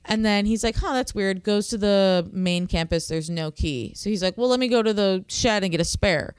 And 0.05 0.25
then 0.25 0.45
he's 0.45 0.63
like, 0.63 0.75
"Huh, 0.77 0.93
that's 0.93 1.13
weird." 1.13 1.43
Goes 1.43 1.67
to 1.69 1.77
the 1.77 2.27
main 2.31 2.67
campus, 2.67 3.07
there's 3.07 3.29
no 3.29 3.51
key. 3.51 3.93
So 3.95 4.09
he's 4.09 4.23
like, 4.23 4.37
"Well, 4.37 4.49
let 4.49 4.59
me 4.59 4.67
go 4.67 4.81
to 4.81 4.93
the 4.93 5.23
shed 5.27 5.63
and 5.63 5.71
get 5.71 5.81
a 5.81 5.85
spare." 5.85 6.35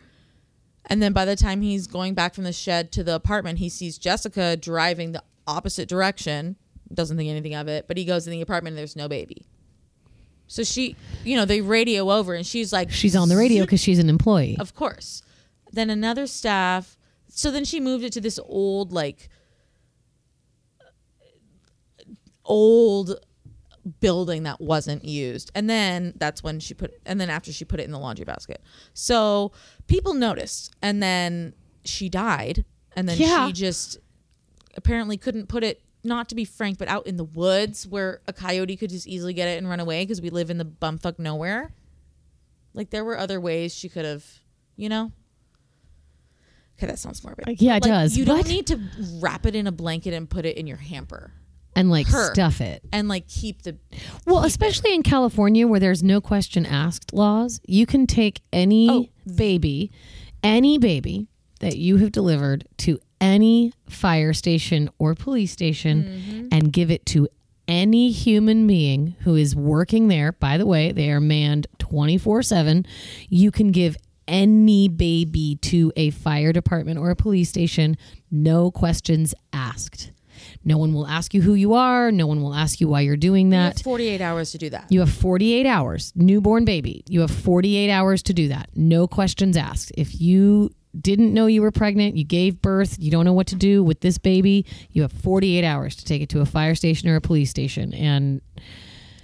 And 0.87 1.03
then 1.03 1.13
by 1.13 1.25
the 1.25 1.37
time 1.37 1.63
he's 1.63 1.87
going 1.87 2.15
back 2.15 2.35
from 2.35 2.45
the 2.45 2.53
shed 2.53 2.93
to 2.93 3.05
the 3.05 3.15
apartment, 3.15 3.59
he 3.59 3.69
sees 3.69 3.97
Jessica 3.97 4.57
driving 4.57 5.13
the 5.13 5.23
opposite 5.47 5.89
direction. 5.89 6.57
Doesn't 6.93 7.17
think 7.17 7.31
anything 7.31 7.55
of 7.55 7.67
it, 7.69 7.87
but 7.89 7.97
he 7.97 8.05
goes 8.05 8.27
in 8.27 8.31
the 8.33 8.41
apartment 8.41 8.73
and 8.75 8.79
there's 8.79 8.97
no 8.97 9.09
baby. 9.09 9.47
So 10.47 10.63
she, 10.63 10.97
you 11.25 11.37
know, 11.37 11.45
they 11.47 11.61
radio 11.63 12.11
over 12.11 12.35
and 12.35 12.47
she's 12.47 12.73
like, 12.73 12.91
She's 12.91 13.17
on 13.17 13.29
the 13.29 13.37
radio 13.37 13.65
because 13.65 13.81
she's 13.81 13.99
an 13.99 14.09
employee. 14.11 14.57
of 14.61 14.75
course. 14.75 15.23
Then 15.73 15.91
another 15.91 16.27
staff. 16.27 16.97
So 17.29 17.51
then 17.51 17.65
she 17.65 17.81
moved 17.81 18.05
it 18.05 18.13
to 18.13 18.21
this 18.21 18.39
old, 18.45 18.93
like, 18.93 19.29
old 22.45 23.19
building 24.01 24.45
that 24.45 24.61
wasn't 24.61 25.05
used. 25.05 25.51
And 25.55 25.69
then 25.69 26.15
that's 26.17 26.43
when 26.43 26.61
she 26.61 26.75
put, 26.75 26.93
and 27.05 27.21
then 27.21 27.31
after 27.31 27.53
she 27.53 27.65
put 27.65 27.81
it 27.81 27.85
in 27.85 27.91
the 27.91 27.99
laundry 27.99 28.25
basket. 28.25 28.63
So 28.93 29.53
people 29.89 30.15
noticed. 30.15 30.75
And 30.83 31.03
then 31.03 31.55
she 31.85 32.09
died. 32.09 32.65
And 32.97 33.09
then 33.09 33.19
Yeah. 33.19 33.47
she 33.47 33.53
just 33.53 33.99
apparently 34.77 35.17
couldn't 35.17 35.49
put 35.49 35.65
it, 35.65 35.83
not 36.05 36.29
to 36.29 36.35
be 36.35 36.45
frank, 36.45 36.79
but 36.79 36.89
out 36.89 37.07
in 37.07 37.17
the 37.17 37.25
woods 37.25 37.87
where 37.87 38.21
a 38.29 38.33
coyote 38.33 38.77
could 38.77 38.91
just 38.91 39.07
easily 39.07 39.33
get 39.35 39.49
it 39.49 39.59
and 39.59 39.69
run 39.69 39.81
away 39.81 40.03
because 40.03 40.21
we 40.21 40.31
live 40.31 40.51
in 40.51 40.59
the 40.59 40.65
bumfuck 40.65 41.19
nowhere. 41.19 41.73
Like 42.75 42.91
there 42.91 43.05
were 43.05 43.17
other 43.19 43.41
ways 43.41 43.75
she 43.75 43.89
could 43.89 44.05
have, 44.05 44.25
you 44.77 44.89
know. 44.89 45.13
Okay, 46.79 46.87
that 46.89 46.99
sounds 46.99 47.23
morbid. 47.23 47.47
Like, 47.47 47.61
yeah, 47.61 47.77
it 47.77 47.83
Like, 47.83 47.91
does. 47.91 48.17
You 48.17 48.25
What? 48.25 48.45
don't 48.45 48.49
need 48.49 48.67
to 48.69 48.81
wrap 49.21 49.47
it 49.47 49.55
in 49.55 49.67
a 49.67 49.73
blanket 49.73 50.13
and 50.13 50.29
put 50.29 50.45
it 50.45 50.57
in 50.57 50.67
your 50.67 50.77
hamper 50.77 51.33
and 51.77 51.89
like 51.91 52.09
her. 52.09 52.33
stuff 52.35 52.61
it. 52.61 52.83
and 52.93 53.09
like 53.09 53.29
keep 53.29 53.63
the. 53.63 53.77
Well, 54.27 54.45
especially 54.45 54.93
in 54.95 55.03
California 55.05 55.67
where 55.69 55.79
there's 55.81 56.03
no 56.03 56.21
question 56.21 56.67
asked 56.67 57.13
laws, 57.13 57.61
you 57.67 57.87
can 57.87 58.07
take 58.09 58.41
any 58.53 58.89
Oh. 58.91 59.07
baby, 59.37 59.93
any 60.43 60.79
baby 60.79 61.29
that 61.61 61.77
you 61.77 61.99
have 61.99 62.11
delivered 62.11 62.67
to 62.79 62.99
any 63.25 63.73
fire 63.89 64.33
station 64.33 64.91
or 64.99 65.15
police 65.15 65.51
station 65.53 66.05
Mm-hmm. 66.05 66.49
and 66.53 66.73
give 66.73 66.91
it 66.91 67.07
to 67.07 67.29
any 67.67 68.11
human 68.11 68.67
being 68.67 69.17
who 69.21 69.35
is 69.37 69.57
working 69.57 70.09
there, 70.09 70.33
by 70.33 70.59
the 70.59 70.67
way, 70.67 70.93
they 70.93 71.11
are 71.11 71.21
manned 71.21 71.67
24 71.79 72.43
7. 72.43 72.85
You 73.31 73.51
can 73.51 73.71
give 73.73 73.97
any 74.29 74.89
baby 74.89 75.57
to 75.63 75.93
a 75.97 76.11
fire 76.11 76.53
department 76.53 76.99
or 76.99 77.11
a 77.11 77.17
police 77.17 77.49
station, 77.49 77.97
no 78.31 78.71
questions 78.71 79.35
asked. 79.53 80.13
No 80.65 80.79
one 80.79 80.93
will 80.95 81.07
ask 81.07 81.33
you 81.35 81.43
who 81.43 81.55
you 81.55 81.75
are. 81.75 82.11
No 82.11 82.27
one 82.27 82.43
will 82.43 82.55
ask 82.55 82.81
you 82.81 82.89
why 82.89 83.01
you're 83.03 83.17
doing 83.17 83.51
that. 83.51 83.57
You 83.57 83.69
have 83.69 83.83
48 83.83 84.21
hours 84.21 84.51
to 84.53 84.59
do 84.59 84.71
that. 84.71 84.87
You 84.91 85.01
have 85.01 85.13
48 85.13 85.67
hours, 85.67 86.13
newborn 86.17 86.65
baby. 86.65 87.05
You 87.09 87.21
have 87.21 87.31
48 87.31 87.91
hours 87.91 88.23
to 88.25 88.35
do 88.35 88.49
that. 88.49 88.69
No 88.75 89.07
questions 89.07 89.57
asked. 89.57 89.93
If 89.97 90.21
you 90.21 90.71
didn't 91.01 91.35
know 91.35 91.47
you 91.47 91.63
were 91.63 91.71
pregnant, 91.71 92.17
you 92.17 92.25
gave 92.25 92.61
birth, 92.63 92.97
you 92.99 93.11
don't 93.11 93.25
know 93.25 93.33
what 93.33 93.47
to 93.49 93.57
do 93.57 93.83
with 93.83 94.01
this 94.01 94.19
baby, 94.19 94.65
you 94.91 95.03
have 95.03 95.13
48 95.13 95.65
hours 95.65 95.97
to 95.97 96.05
take 96.05 96.23
it 96.23 96.29
to 96.31 96.41
a 96.41 96.47
fire 96.47 96.75
station 96.75 97.09
or 97.09 97.17
a 97.17 97.21
police 97.21 97.51
station. 97.51 97.93
And 97.95 98.41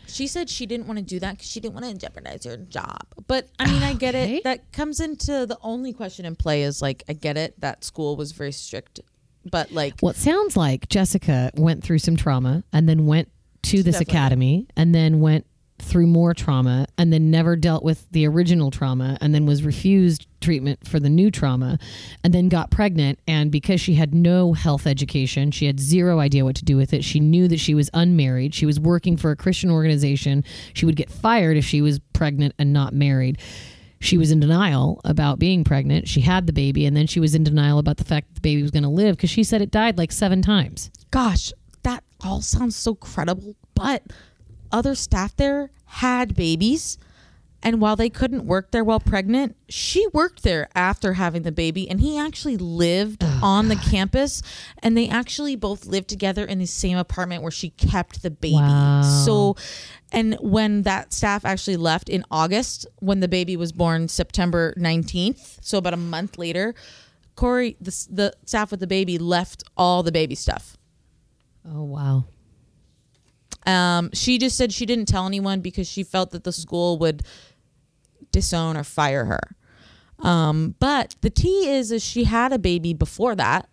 She 0.07 0.27
said 0.27 0.51
she 0.51 0.67
didn't 0.67 0.87
want 0.87 0.99
to 0.99 1.05
do 1.05 1.21
that 1.21 1.33
because 1.37 1.49
she 1.49 1.61
didn't 1.61 1.75
want 1.75 1.87
to 1.87 1.95
jeopardize 1.95 2.45
her 2.45 2.57
job. 2.57 3.03
But 3.27 3.49
I 3.59 3.71
mean, 3.71 3.83
I 3.83 3.95
get 3.95 4.15
it. 4.15 4.45
That 4.45 4.73
comes 4.73 5.01
into 5.01 5.47
the 5.47 5.59
only 5.63 5.93
question 5.93 6.25
in 6.27 6.35
play 6.37 6.63
is 6.63 6.83
like, 6.83 7.05
I 7.09 7.13
get 7.13 7.37
it. 7.37 7.61
That 7.61 7.85
school 7.85 8.17
was 8.17 8.33
very 8.33 8.53
strict, 8.53 9.01
but 9.49 9.71
like, 9.71 9.95
well, 10.03 10.15
sounds 10.15 10.57
like 10.57 10.89
Jessica 10.89 11.51
went 11.55 11.85
through 11.85 11.99
some 12.01 12.17
trauma 12.17 12.65
and 12.73 12.89
then 12.89 13.07
went 13.07 13.29
to 13.63 13.83
this 13.83 13.99
Definitely. 13.99 14.13
academy 14.15 14.69
and 14.77 14.95
then 14.95 15.21
went 15.21 15.47
through 15.79 16.07
more 16.07 16.35
trauma 16.35 16.87
and 16.99 17.13
then 17.13 17.31
never 17.31 17.57
dealt 17.57 17.83
with 17.83 18.07
the 18.11 18.27
original 18.27 18.71
trauma 18.71 19.17
and 19.21 19.35
then 19.35 19.47
was 19.47 19.63
refused 19.63 20.27
treatment 20.41 20.87
for 20.87 20.99
the 20.99 21.09
new 21.09 21.31
trauma 21.31 21.79
and 22.25 22.33
then 22.33 22.49
got 22.49 22.71
pregnant. 22.71 23.19
And 23.27 23.51
because 23.51 23.81
she 23.81 23.95
had 23.95 24.15
no 24.15 24.53
health 24.53 24.87
education 24.87 25.51
she 25.51 25.67
had 25.67 25.81
zero 25.81 26.21
idea 26.21 26.45
what 26.45 26.57
to 26.57 26.65
do 26.65 26.77
with 26.77 26.93
it. 26.93 27.05
She 27.05 27.21
knew 27.21 27.49
that 27.49 27.61
she 27.61 27.75
was 27.75 27.91
unmarried. 27.95 28.55
She 28.55 28.67
was 28.67 28.81
working 28.81 29.17
for 29.17 29.31
a 29.31 29.37
christian 29.37 29.71
organization. 29.71 30.45
She 30.75 30.87
would 30.87 30.97
get 30.97 31.11
fired 31.11 31.57
if 31.57 31.65
she 31.65 31.83
was 31.83 31.99
pregnant 32.13 32.55
and 32.59 32.73
not 32.73 32.93
married. 32.93 33.39
She 34.01 34.17
was 34.17 34.31
in 34.31 34.41
denial 34.41 35.01
about 35.05 35.39
being 35.39 35.63
pregnant. 35.63 36.09
She 36.09 36.23
had 36.23 36.47
the 36.47 36.53
baby 36.53 36.87
and 36.87 36.97
then 36.97 37.07
she 37.07 37.21
was 37.21 37.35
in 37.35 37.45
denial 37.45 37.79
about 37.79 37.99
the 37.99 38.05
fact 38.05 38.29
that 38.29 38.35
the 38.37 38.41
baby 38.41 38.63
was 38.63 38.71
going 38.71 38.83
to 38.83 38.89
live 38.89 39.17
because 39.17 39.31
she 39.31 39.45
said 39.45 39.61
it 39.61 39.71
died 39.71 39.99
like 39.99 40.11
seven 40.11 40.41
times. 40.41 40.91
Gosh, 41.11 41.53
that 41.83 42.03
all 42.21 42.41
sounds 42.41 42.77
so 42.77 42.95
credible. 42.95 43.57
But 43.75 44.05
other 44.73 44.95
staff 44.95 45.37
there 45.37 45.71
had 45.85 46.35
babies. 46.35 46.99
And 47.63 47.79
while 47.81 47.95
they 47.95 48.09
couldn't 48.09 48.47
work 48.47 48.71
there 48.71 48.83
while 48.83 49.01
pregnant, 49.01 49.55
she 49.69 50.07
worked 50.15 50.43
there 50.45 50.69
after 50.75 51.13
having 51.15 51.43
the 51.43 51.53
baby. 51.53 51.89
And 51.91 52.01
he 52.01 52.19
actually 52.19 52.57
lived 52.57 53.23
on 53.43 53.69
the 53.69 53.77
campus. 53.77 54.43
And 54.83 54.97
they 54.97 55.09
actually 55.09 55.57
both 55.57 55.85
lived 55.85 56.09
together 56.09 56.45
in 56.45 56.59
the 56.59 56.67
same 56.67 56.97
apartment 56.97 57.43
where 57.43 57.51
she 57.51 57.69
kept 57.71 58.23
the 58.23 58.31
baby. 58.31 58.55
Wow. 58.55 59.03
So, 59.03 59.57
and 60.11 60.37
when 60.41 60.83
that 60.83 61.13
staff 61.13 61.45
actually 61.45 61.77
left 61.77 62.09
in 62.09 62.25
August, 62.31 62.87
when 63.01 63.21
the 63.21 63.29
baby 63.29 63.57
was 63.59 63.73
born 63.73 64.09
September 64.09 64.73
19th, 64.79 65.59
so 65.61 65.77
about 65.77 65.93
a 65.93 65.99
month 65.99 66.39
later, 66.39 66.75
Corey, 67.37 67.77
the, 67.79 68.07
the 68.11 68.33
staff 68.47 68.71
with 68.71 68.81
the 68.81 68.87
baby, 68.87 69.19
left 69.19 69.65
all 69.77 70.03
the 70.03 70.13
baby 70.13 70.35
stuff. 70.35 70.79
oh 71.69 71.85
wow 71.85 72.25
Um, 73.67 74.11
she 74.15 74.39
just 74.39 74.57
said 74.57 74.73
she 74.73 74.87
didn't 74.87 75.07
tell 75.07 75.27
anyone 75.27 75.61
because 75.61 75.87
she 75.87 76.03
felt 76.03 76.31
that 76.31 76.45
the 76.45 76.53
school 76.53 76.99
would 76.99 77.23
disown 78.33 78.77
or 78.77 78.85
fire 78.85 79.25
her. 79.27 79.41
Um, 80.27 80.75
but 80.79 81.17
the 81.23 81.31
tea 81.31 81.69
is, 81.71 81.91
is 81.91 82.05
she 82.05 82.25
had 82.25 82.53
a 82.53 82.59
baby 82.59 82.93
before 82.95 83.35
that. 83.37 83.69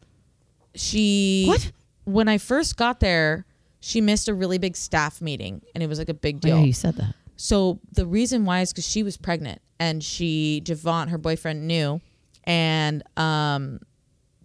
She 0.75 1.45
What? 1.47 1.71
When 2.05 2.27
I 2.29 2.37
first 2.37 2.77
got 2.77 2.99
there, 3.01 3.45
she 3.81 3.99
missed 3.99 4.27
a 4.29 4.33
really 4.33 4.57
big 4.57 4.77
staff 4.77 5.21
meeting, 5.21 5.61
and 5.75 5.83
it 5.83 5.87
was 5.87 5.99
like 5.99 6.09
a 6.09 6.13
big 6.13 6.37
Oh, 6.43 6.47
yeah 6.47 6.55
deal. 6.55 6.65
you 6.65 6.73
said 6.73 6.95
that 6.95 7.15
So 7.35 7.79
the 7.91 8.05
reason 8.05 8.45
why 8.45 8.61
is 8.61 8.71
because 8.71 8.87
she 8.87 9.03
was 9.03 9.17
pregnant, 9.17 9.61
and 9.79 10.01
she 10.03 10.61
Javon, 10.63 11.09
her 11.09 11.17
boyfriend, 11.17 11.67
knew, 11.67 11.99
and 12.45 13.03
um, 13.17 13.79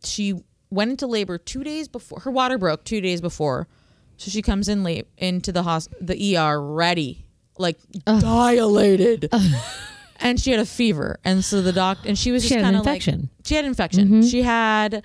she 0.05 0.35
went 0.71 0.91
into 0.91 1.07
labor 1.07 1.39
two 1.39 1.63
days 1.63 1.87
before 1.87 2.21
her 2.21 2.31
water 2.33 2.59
broke. 2.59 2.83
Two 2.85 3.01
days 3.01 3.21
before, 3.21 3.69
so 4.17 4.31
she 4.31 4.43
comes 4.43 4.69
in 4.69 4.83
late 4.83 5.07
into 5.19 5.53
the 5.53 5.63
hos- 5.63 5.89
the 6.01 6.37
ER 6.37 6.61
ready, 6.61 7.25
like 7.59 7.79
dilated, 8.07 9.31
and 10.23 10.41
she 10.41 10.51
had 10.51 10.61
a 10.61 10.67
fever, 10.67 11.19
and 11.25 11.45
so 11.45 11.61
the 11.63 11.73
doc 11.73 11.99
and 12.07 12.19
she 12.19 12.31
was 12.33 12.43
She 12.43 12.49
just 12.51 12.63
kind 12.63 12.77
of 12.77 12.85
like 12.87 12.97
infection. 12.97 13.31
she 13.45 13.55
had 13.55 13.65
infection. 13.65 14.23
She 14.27 14.43
had 14.43 15.05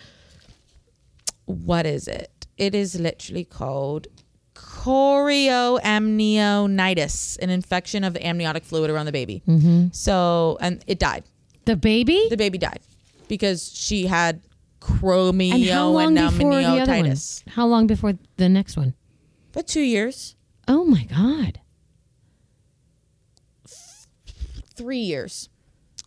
what 1.46 1.86
is 1.86 2.08
it? 2.08 2.32
It 2.58 2.74
is 2.76 3.00
literally 3.00 3.46
called 3.46 4.08
chorioamnionitis, 4.56 7.38
an 7.40 7.50
infection 7.50 8.04
of 8.04 8.14
the 8.14 8.26
amniotic 8.26 8.64
fluid 8.64 8.90
around 8.90 9.06
the 9.06 9.12
baby. 9.12 9.44
Mm-hmm. 9.48 9.88
So, 9.92 10.58
and 10.62 10.84
it 10.88 11.00
died. 11.00 11.24
the 11.66 11.76
baby 11.76 12.28
The 12.30 12.38
baby 12.38 12.58
died 12.58 12.80
because 13.28 13.72
she 13.74 14.08
had 14.08 14.42
and 15.52 15.64
how 15.66 15.90
long 15.90 16.16
before 16.16 16.56
the 16.56 16.64
other 16.66 16.86
one 17.02 17.18
how 17.48 17.68
long 17.68 17.88
before 17.88 18.14
the 18.38 18.48
next 18.48 18.78
one 18.78 18.94
But 19.52 19.68
two 19.68 19.82
years, 19.82 20.36
oh 20.68 20.86
my 20.86 21.04
god 21.04 21.60
three 24.78 25.00
years. 25.00 25.50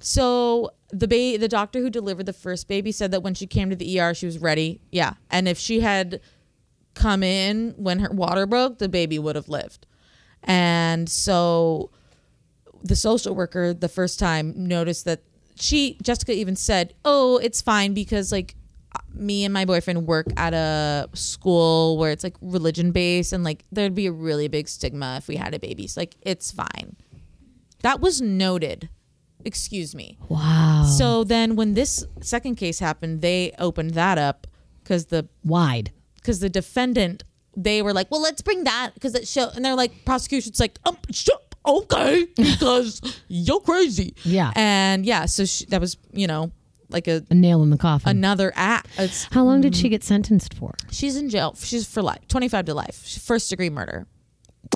So 0.01 0.71
the 0.91 1.07
ba- 1.07 1.39
the 1.39 1.49
doctor 1.49 1.81
who 1.81 1.91
delivered 1.91 2.27
the 2.27 2.33
first 2.33 2.69
baby 2.69 2.91
said 2.93 3.11
that 3.11 3.23
when 3.23 3.35
she 3.35 3.47
came 3.47 3.71
to 3.71 3.77
the 3.77 4.01
ER, 4.01 4.15
she 4.15 4.27
was 4.27 4.39
ready. 4.39 4.81
Yeah, 4.91 5.15
and 5.31 5.47
if 5.47 5.59
she 5.59 5.81
had 5.81 6.21
come 6.95 7.23
in 7.23 7.75
when 7.77 8.01
her 8.01 8.11
water 8.11 8.47
broke, 8.47 8.79
the 8.79 8.89
baby 8.89 9.19
would 9.19 9.37
have 9.37 9.49
lived. 9.49 9.87
And 10.43 11.09
so 11.09 11.91
the 12.83 12.97
social 12.97 13.35
worker 13.35 13.75
the 13.75 13.89
first 13.89 14.19
time 14.19 14.55
noticed 14.57 15.05
that 15.05 15.23
she 15.55 15.99
Jessica 16.03 16.33
even 16.33 16.57
said, 16.57 16.95
"Oh, 17.05 17.37
it's 17.39 17.61
fine 17.61 17.93
because 17.93 18.33
like 18.33 18.55
me 19.13 19.45
and 19.45 19.53
my 19.53 19.67
boyfriend 19.67 20.07
work 20.07 20.27
at 20.37 20.55
a 20.55 21.09
school 21.13 21.99
where 21.99 22.11
it's 22.11 22.25
like 22.25 22.37
religion 22.41 22.91
based 22.91 23.33
and 23.33 23.45
like 23.45 23.65
there'd 23.71 23.95
be 23.95 24.07
a 24.07 24.13
really 24.13 24.49
big 24.49 24.67
stigma 24.67 25.17
if 25.19 25.29
we 25.29 25.37
had 25.37 25.55
a 25.55 25.59
baby. 25.59 25.87
So 25.87 26.01
like 26.01 26.17
it's 26.23 26.51
fine." 26.51 26.97
That 27.82 28.01
was 28.01 28.20
noted. 28.20 28.89
Excuse 29.44 29.94
me. 29.94 30.19
wow 30.28 30.85
So 30.98 31.24
then 31.24 31.57
when 31.57 31.74
this 31.74 32.05
second 32.20 32.57
case 32.57 32.78
happened, 32.78 33.23
they 33.23 33.52
opened 33.59 33.93
that 33.94 34.19
up 34.19 34.47
cuz 34.85 35.07
the 35.07 35.28
wide 35.44 35.93
because 36.16 36.40
the 36.40 36.51
defendant 36.51 37.23
they 37.57 37.82
were 37.82 37.93
like, 37.93 38.11
well, 38.11 38.23
let's 38.23 38.43
bring 38.43 38.65
that 38.65 38.90
because 38.94 39.15
it 39.15 39.27
show, 39.27 39.48
and 39.55 39.65
they're 39.65 39.74
like, 39.74 40.05
prosecution's 40.05 40.61
like, 40.61 40.78
um, 40.86 40.97
sh- 41.11 41.28
okay, 41.66 42.27
because 42.36 43.01
you're 43.28 43.61
crazy, 43.61 44.15
Yeah. 44.24 44.52
and 44.55 45.05
yeah, 45.05 45.27
so 45.27 45.44
she, 45.44 45.65
that 45.66 45.81
was 45.81 45.97
you 46.12 46.27
know 46.28 46.52
like 46.90 47.09
a 47.09 47.24
a 47.31 47.35
nail 47.35 47.62
in 47.65 47.70
the 47.70 47.77
coffin 47.78 48.09
another 48.11 48.52
act. 48.55 48.89
It's, 48.98 49.24
how 49.32 49.43
long 49.44 49.61
did 49.62 49.74
she 49.74 49.89
get 49.89 50.05
sentenced 50.05 50.55
for 50.55 50.74
she's 50.93 51.16
in 51.16 51.28
jail. 51.28 51.55
She's 51.59 51.86
for 51.86 52.02
life, 52.02 52.27
twenty 52.28 52.48
five 52.48 52.66
to 52.66 52.74
life, 52.74 52.94
first 53.20 53.51
degree 53.51 53.70
murder. 53.70 54.07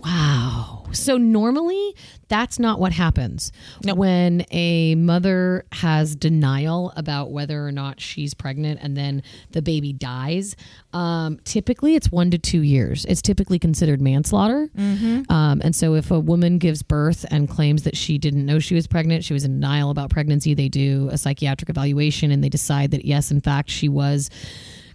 Wow. 0.03 0.85
So 0.93 1.17
normally 1.17 1.95
that's 2.29 2.59
not 2.59 2.79
what 2.79 2.93
happens 2.93 3.53
No. 3.85 3.95
when 3.95 4.45
a 4.51 4.95
mother 4.97 5.65
has 5.73 6.15
denial 6.15 6.93
about 6.97 7.31
whether 7.33 7.67
or 7.67 7.73
not 7.73 8.01
she's 8.01 8.33
pregnant 8.35 8.81
and 8.83 8.97
then 8.97 9.23
the 9.53 9.63
baby 9.63 9.93
dies. 9.93 10.57
Um, 10.93 11.39
typically 11.45 11.95
it's 11.95 12.11
one 12.13 12.31
to 12.33 12.39
two 12.39 12.63
years. 12.63 13.05
It's 13.07 13.23
typically 13.23 13.59
considered 13.59 14.01
manslaughter. 14.01 14.69
Um, 14.77 15.61
and 15.65 15.75
so 15.75 15.95
if 15.95 16.11
a 16.11 16.21
woman 16.21 16.59
gives 16.59 16.83
birth 16.83 17.25
and 17.31 17.49
claims 17.49 17.83
that 17.85 17.97
she 17.97 18.19
didn't 18.19 18.45
know 18.47 18.59
she 18.59 18.75
was 18.75 18.87
pregnant, 18.87 19.25
she 19.25 19.33
was 19.33 19.45
in 19.45 19.53
denial 19.61 19.91
about 19.91 20.11
pregnancy, 20.11 20.55
they 20.55 20.69
do 20.69 21.09
a 21.13 21.19
psychiatric 21.19 21.71
evaluation 21.71 22.31
and 22.31 22.43
they 22.43 22.49
decide 22.49 22.91
that 22.93 23.05
yes, 23.05 23.31
in 23.31 23.41
fact, 23.41 23.71
she 23.71 23.89
was 23.89 24.29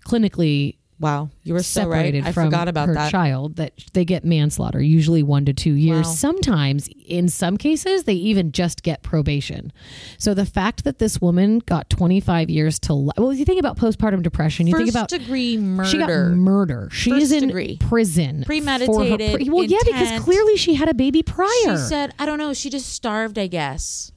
clinically 0.06 0.78
Wow, 1.02 1.30
you 1.44 1.54
were 1.54 1.64
so 1.64 1.84
right. 1.88 1.96
separated 2.00 2.26
I 2.28 2.34
from 2.34 2.48
forgot 2.48 2.68
about 2.68 2.90
her 2.90 2.94
that. 2.96 3.10
child 3.10 3.56
that 3.56 3.72
they 3.94 4.04
get 4.04 4.26
manslaughter 4.26 4.82
usually 4.82 5.24
one 5.24 5.46
to 5.46 5.54
two 5.54 5.72
years 5.74 6.06
Wow. 6.08 6.12
sometimes 6.12 6.90
in 7.06 7.30
some 7.30 7.56
cases 7.56 8.04
they 8.04 8.16
even 8.16 8.52
just 8.52 8.84
get 8.84 9.02
probation 9.02 9.72
so 10.18 10.34
the 10.34 10.46
fact 10.46 10.84
that 10.84 11.00
this 11.00 11.22
woman 11.22 11.60
got 11.60 11.90
25 11.90 12.50
years 12.50 12.80
to 12.80 12.94
li- 12.94 13.14
well 13.18 13.32
you 13.32 13.46
think 13.46 13.62
about 13.62 13.78
postpartum 13.78 14.22
depression 14.22 14.68
you 14.68 14.74
First 14.74 14.84
think 14.84 14.90
about 14.94 15.08
degree 15.08 15.56
murder. 15.58 15.90
she 15.90 15.98
got 16.00 16.10
murder 16.10 16.90
she 16.92 17.12
First 17.12 17.24
is 17.24 17.32
in 17.32 17.48
degree. 17.48 17.78
prison 17.80 18.44
Premeditated, 18.46 19.50
well 19.54 19.64
yeah 19.64 19.78
because 19.86 20.20
clearly 20.22 20.58
she 20.58 20.74
had 20.74 20.90
a 20.90 20.94
baby 20.94 21.24
prior 21.24 21.48
She 21.64 21.78
said, 21.78 22.14
I 22.20 22.26
don't 22.26 22.38
know. 22.40 22.54
She 22.54 22.70
just 22.70 22.90
starved, 22.90 23.40
I 23.40 23.48
guess. 23.48 24.12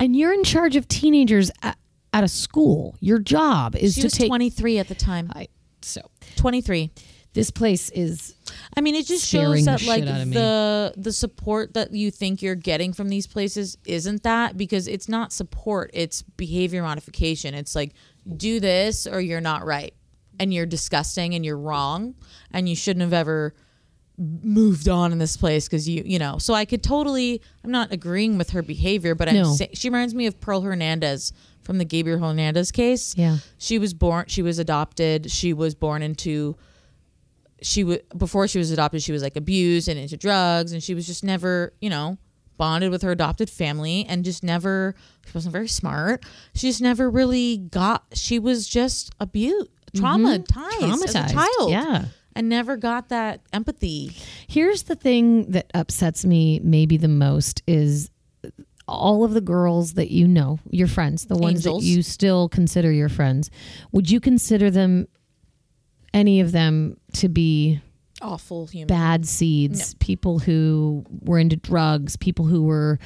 and 0.00 0.14
you're 0.16 0.32
in 0.32 0.44
charge 0.44 0.76
of 0.76 0.86
teenagers 0.88 1.50
at, 1.62 1.76
at 2.18 2.24
a 2.24 2.28
school 2.28 2.96
your 3.00 3.18
job 3.18 3.76
is 3.76 3.94
She 3.94 4.00
to 4.02 4.06
was 4.06 4.12
take 4.12 4.28
23 4.28 4.78
at 4.78 4.88
the 4.88 4.94
time. 4.94 5.30
I, 5.34 5.48
so 5.82 6.00
23. 6.36 6.90
this 7.34 7.50
place 7.50 7.90
is 7.90 8.34
I 8.76 8.80
mean, 8.80 8.94
it 8.94 9.06
just 9.06 9.26
shows 9.26 9.64
that 9.66 9.82
like 9.84 10.02
out 10.02 10.20
of 10.22 10.32
the 10.32 10.94
the 10.96 11.12
support 11.12 11.74
that 11.74 11.92
you 11.92 12.10
think 12.10 12.42
you're 12.42 12.54
getting 12.56 12.92
from 12.92 13.08
these 13.08 13.26
places 13.26 13.78
isn't 13.84 14.22
that 14.24 14.56
because 14.56 14.88
it's 14.88 15.08
not 15.08 15.32
support, 15.32 15.90
it's 15.94 16.22
behavior 16.22 16.82
modification. 16.82 17.54
It's 17.54 17.74
like 17.74 17.92
do 18.36 18.58
this 18.60 19.06
or 19.06 19.20
you're 19.20 19.40
not 19.40 19.64
right. 19.64 19.94
and 20.40 20.52
you're 20.54 20.66
disgusting 20.66 21.34
and 21.34 21.44
you're 21.44 21.58
wrong 21.58 22.14
and 22.52 22.68
you 22.68 22.76
shouldn't 22.76 23.02
have 23.02 23.12
ever 23.12 23.54
moved 24.18 24.88
on 24.88 25.12
in 25.12 25.18
this 25.18 25.36
place 25.36 25.68
because 25.68 25.88
you 25.88 26.02
you 26.04 26.18
know 26.18 26.38
so 26.38 26.52
i 26.52 26.64
could 26.64 26.82
totally 26.82 27.40
i'm 27.62 27.70
not 27.70 27.92
agreeing 27.92 28.36
with 28.36 28.50
her 28.50 28.62
behavior 28.62 29.14
but 29.14 29.28
i'm 29.28 29.34
No. 29.36 29.52
sa- 29.54 29.66
she 29.74 29.88
reminds 29.88 30.12
me 30.14 30.26
of 30.26 30.40
pearl 30.40 30.60
fernandez 30.60 31.32
from 31.62 31.78
the 31.78 31.84
gabriel 31.84 32.18
fernandez 32.18 32.72
case 32.72 33.16
Yeah. 33.16 33.38
she 33.58 33.78
was 33.78 33.94
born 33.94 34.24
she 34.26 34.42
was 34.42 34.58
adopted 34.58 35.30
she 35.30 35.52
was 35.52 35.74
born 35.76 36.02
into 36.02 36.56
she 37.62 37.84
was 37.84 37.98
before 38.16 38.48
she 38.48 38.58
was 38.58 38.70
adopted 38.70 39.02
she 39.02 39.12
was 39.12 39.22
like 39.22 39.36
abused 39.36 39.88
and 39.88 39.98
into 39.98 40.16
drugs 40.16 40.72
and 40.72 40.82
she 40.82 40.94
was 40.94 41.06
just 41.06 41.22
never 41.24 41.72
you 41.80 41.90
know 41.90 42.18
bonded 42.56 42.90
with 42.90 43.02
her 43.02 43.12
adopted 43.12 43.48
family 43.48 44.04
and 44.08 44.24
just 44.24 44.42
never 44.42 44.94
she 45.26 45.32
wasn't 45.32 45.52
very 45.52 45.68
smart 45.68 46.24
she 46.54 46.66
just 46.68 46.80
never 46.82 47.08
really 47.08 47.56
got 47.56 48.04
she 48.14 48.38
was 48.40 48.66
just 48.66 49.12
abused 49.20 49.68
traumatized, 49.96 50.92
as 50.92 51.14
a 51.14 51.18
Mm-hmm. 51.18 51.28
Traumatized, 51.28 51.32
child 51.32 51.70
yeah. 51.70 52.04
And 52.38 52.48
never 52.48 52.76
got 52.76 53.08
that 53.08 53.40
empathy. 53.52 54.12
Here's 54.46 54.84
the 54.84 54.94
thing 54.94 55.50
that 55.50 55.70
upsets 55.74 56.24
me 56.24 56.60
maybe 56.62 56.96
the 56.96 57.08
most 57.08 57.62
is 57.66 58.10
all 58.86 59.24
of 59.24 59.34
the 59.34 59.40
girls 59.40 59.94
that 59.94 60.10
you 60.10 60.26
know, 60.26 60.60
your 60.70 60.86
friends, 60.86 61.26
the 61.26 61.36
ones 61.36 61.66
Angels. 61.66 61.82
that 61.82 61.88
you 61.90 62.02
still 62.02 62.48
consider 62.48 62.90
your 62.90 63.08
friends, 63.08 63.50
would 63.92 64.08
you 64.10 64.20
consider 64.20 64.70
them 64.70 65.08
any 66.14 66.40
of 66.40 66.52
them 66.52 66.96
to 67.14 67.28
be 67.28 67.80
awful 68.22 68.66
human. 68.66 68.86
bad 68.86 69.26
seeds, 69.26 69.94
people 69.94 70.38
who 70.38 71.04
were 71.20 71.38
into 71.38 71.56
drugs, 71.56 72.16
people 72.16 72.46
who 72.46 72.62
were 72.62 72.98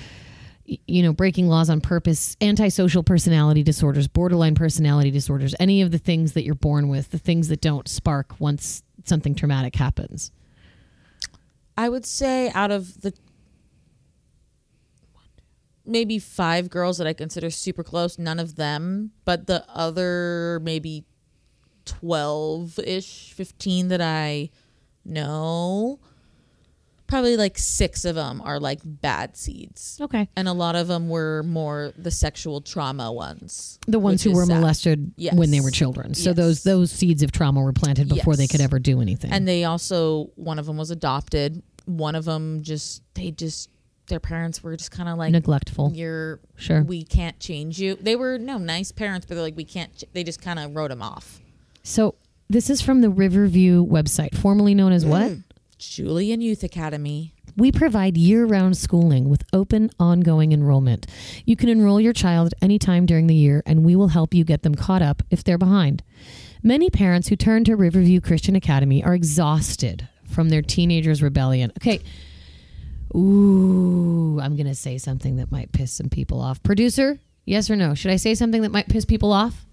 you 0.64 1.02
know 1.02 1.12
breaking 1.12 1.48
laws 1.48 1.68
on 1.68 1.80
purpose, 1.80 2.36
antisocial 2.40 3.02
personality 3.02 3.62
disorders, 3.62 4.06
borderline 4.08 4.54
personality 4.54 5.10
disorders, 5.10 5.54
any 5.58 5.82
of 5.82 5.90
the 5.90 5.98
things 5.98 6.34
that 6.34 6.44
you're 6.44 6.54
born 6.54 6.88
with, 6.88 7.10
the 7.10 7.18
things 7.18 7.48
that 7.48 7.60
don't 7.60 7.88
spark 7.88 8.38
once 8.38 8.82
something 9.04 9.34
traumatic 9.34 9.76
happens. 9.76 10.30
I 11.76 11.88
would 11.88 12.06
say 12.06 12.50
out 12.54 12.70
of 12.70 13.00
the 13.00 13.12
maybe 15.84 16.18
five 16.18 16.70
girls 16.70 16.98
that 16.98 17.06
I 17.06 17.12
consider 17.12 17.50
super 17.50 17.82
close, 17.82 18.18
none 18.18 18.38
of 18.38 18.56
them, 18.56 19.12
but 19.24 19.46
the 19.46 19.64
other 19.68 20.60
maybe 20.62 21.04
12 21.84 22.78
ish, 22.80 23.32
15 23.32 23.88
that 23.88 24.00
I 24.00 24.50
know, 25.04 25.98
probably 27.12 27.36
like 27.36 27.58
six 27.58 28.04
of 28.04 28.14
them 28.14 28.40
are 28.42 28.58
like 28.58 28.80
bad 28.84 29.36
seeds. 29.36 29.98
Okay. 30.00 30.28
And 30.34 30.48
a 30.48 30.52
lot 30.52 30.74
of 30.76 30.88
them 30.88 31.08
were 31.08 31.42
more 31.44 31.92
the 31.96 32.10
sexual 32.10 32.60
trauma 32.62 33.12
ones. 33.12 33.78
the 33.86 33.98
ones 33.98 34.22
who 34.22 34.32
were 34.32 34.46
sad. 34.46 34.60
molested 34.60 35.12
Yes. 35.16 35.34
when 35.34 35.50
they 35.50 35.60
were 35.60 35.70
children. 35.70 36.14
So 36.14 36.30
Yes. 36.30 36.36
those 36.36 36.62
those 36.62 36.90
seeds 36.90 37.22
of 37.22 37.30
trauma 37.30 37.60
were 37.60 37.72
planted 37.72 38.08
before 38.08 38.34
they 38.36 38.46
could 38.46 38.60
ever 38.60 38.78
do 38.78 39.00
anything. 39.00 39.30
And 39.32 39.46
they 39.46 39.64
also, 39.64 40.30
one 40.36 40.58
of 40.58 40.66
them 40.66 40.76
was 40.78 40.90
adopted. 40.90 41.62
One 41.84 42.14
of 42.14 42.24
them 42.24 42.62
just, 42.62 43.02
they 43.14 43.30
just, 43.30 43.68
their 44.06 44.20
parents 44.20 44.62
were 44.62 44.76
just 44.76 44.90
kind 44.90 45.08
of 45.08 45.18
like, 45.18 45.32
neglectful. 45.32 45.92
you're 45.94 46.40
Sure. 46.56 46.82
we 46.82 47.02
can't 47.04 47.38
change 47.40 47.78
you 47.78 47.94
they 47.96 48.16
were 48.16 48.36
no 48.38 48.58
nice 48.58 48.90
parents 48.92 49.24
but 49.26 49.34
they're 49.36 49.42
like 49.44 49.56
we 49.56 49.64
can't 49.64 49.96
ch-. 49.96 50.04
they 50.12 50.22
just 50.24 50.40
kind 50.42 50.58
of 50.58 50.74
wrote 50.76 50.88
them 50.90 51.02
off 51.02 51.40
So 51.82 52.14
this 52.50 52.68
is 52.68 52.80
from 52.82 53.00
the 53.00 53.08
Riverview 53.10 53.86
website, 53.86 54.34
formerly 54.36 54.74
known 54.74 54.92
as 54.92 55.04
what? 55.06 55.30
Mm. 55.30 55.42
Julian 55.90 56.40
youth 56.40 56.62
academy 56.62 57.34
We 57.56 57.70
provide 57.70 58.16
year 58.16 58.46
round 58.46 58.78
schooling 58.78 59.28
with 59.28 59.44
open, 59.52 59.90
ongoing 59.98 60.52
enrollment. 60.52 61.06
You 61.44 61.54
can 61.54 61.68
enroll 61.68 62.00
your 62.00 62.14
child 62.14 62.54
anytime 62.62 63.04
during 63.04 63.26
the 63.26 63.34
year, 63.34 63.62
and 63.66 63.84
we 63.84 63.94
will 63.94 64.08
help 64.08 64.32
you 64.32 64.42
get 64.42 64.62
them 64.62 64.74
caught 64.74 65.02
up 65.02 65.22
if 65.30 65.44
they're 65.44 65.58
behind. 65.58 66.02
Many 66.62 66.88
parents 66.88 67.28
who 67.28 67.36
turn 67.36 67.64
to 67.64 67.76
Riverview 67.76 68.20
Christian 68.22 68.56
Academy 68.56 69.04
are 69.04 69.14
exhausted 69.14 70.08
from 70.24 70.48
their 70.48 70.62
teenager's 70.62 71.22
rebellion. 71.22 71.72
Okay. 71.78 72.00
Ooh, 73.14 74.40
I'm 74.40 74.56
going 74.56 74.66
to 74.66 74.74
say 74.74 74.96
something 74.96 75.36
that 75.36 75.52
might 75.52 75.72
piss 75.72 75.92
some 75.92 76.08
people 76.08 76.40
off. 76.40 76.62
Producer, 76.62 77.18
yes 77.44 77.68
or 77.68 77.76
no? 77.76 77.94
Should 77.94 78.12
I 78.12 78.16
say 78.16 78.34
something 78.34 78.62
that 78.62 78.72
might 78.72 78.88
piss 78.88 79.04
people 79.04 79.32
off? 79.32 79.66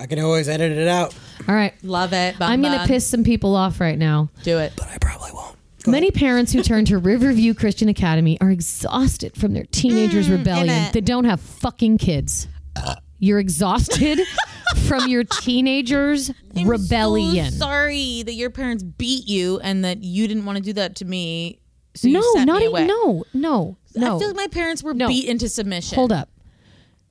I 0.00 0.06
can 0.06 0.18
always 0.20 0.48
edit 0.48 0.72
it 0.72 0.86
out, 0.88 1.14
All 1.48 1.54
right. 1.54 1.74
love 1.82 2.12
it 2.12 2.38
Bum 2.38 2.50
I'm 2.50 2.60
going 2.60 2.72
to 2.72 2.78
bum. 2.78 2.86
piss 2.88 3.06
some 3.06 3.24
people 3.24 3.56
off 3.56 3.80
right 3.80 3.98
now. 3.98 4.30
do 4.42 4.58
it 4.58 4.72
but 4.76 4.88
I 4.88 4.98
probably 4.98 5.30
won't. 5.32 5.56
Many 5.86 6.10
parents 6.10 6.52
who 6.52 6.62
turn 6.62 6.84
to 6.86 6.98
Riverview 7.12 7.54
Christian 7.54 7.88
Academy 7.88 8.38
are 8.40 8.50
exhausted 8.50 9.34
from 9.36 9.54
their 9.54 9.64
teenagers' 9.70 10.28
mm, 10.28 10.38
rebellion. 10.38 10.68
it. 10.68 10.92
They 10.92 11.00
don't 11.00 11.24
have 11.24 11.40
fucking 11.40 11.98
kids. 11.98 12.46
Uh. 12.76 12.96
You're 13.20 13.40
exhausted 13.40 14.20
from 14.86 15.08
your 15.08 15.24
teenagers' 15.24 16.30
I'm 16.54 16.68
rebellion. 16.68 17.50
so 17.52 17.58
sorry 17.58 18.22
that 18.22 18.34
your 18.34 18.50
parents 18.50 18.82
beat 18.84 19.26
you 19.28 19.58
and 19.60 19.84
that 19.84 20.04
you 20.04 20.28
didn't 20.28 20.44
want 20.44 20.58
to 20.58 20.62
do 20.62 20.72
that 20.74 20.94
to 20.96 21.04
me 21.04 21.58
so 21.94 22.06
you 22.06 22.14
no, 22.14 22.22
sent 22.34 22.46
not 22.46 22.60
me 22.60 22.68
even. 22.68 22.86
No, 22.86 23.24
no, 23.34 23.76
no. 23.96 24.16
i 24.16 24.18
feel 24.20 24.28
like 24.28 24.36
my 24.36 24.46
parents 24.46 24.84
were 24.84 24.94
No. 24.94 25.08
beat 25.08 25.28
into 25.28 25.48
submission 25.48 25.96
Hold 25.96 26.12
up. 26.12 26.28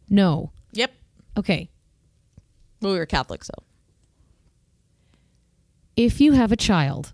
No. 0.09 0.51
yep 0.71 0.93
Okay. 1.35 1.69
Well 2.81 2.93
we 2.93 2.99
were 2.99 3.05
catholic 3.05 3.43
so 3.43 3.53
If 5.95 6.21
you 6.21 6.33
have 6.33 6.51
a 6.51 6.55
child 6.55 7.13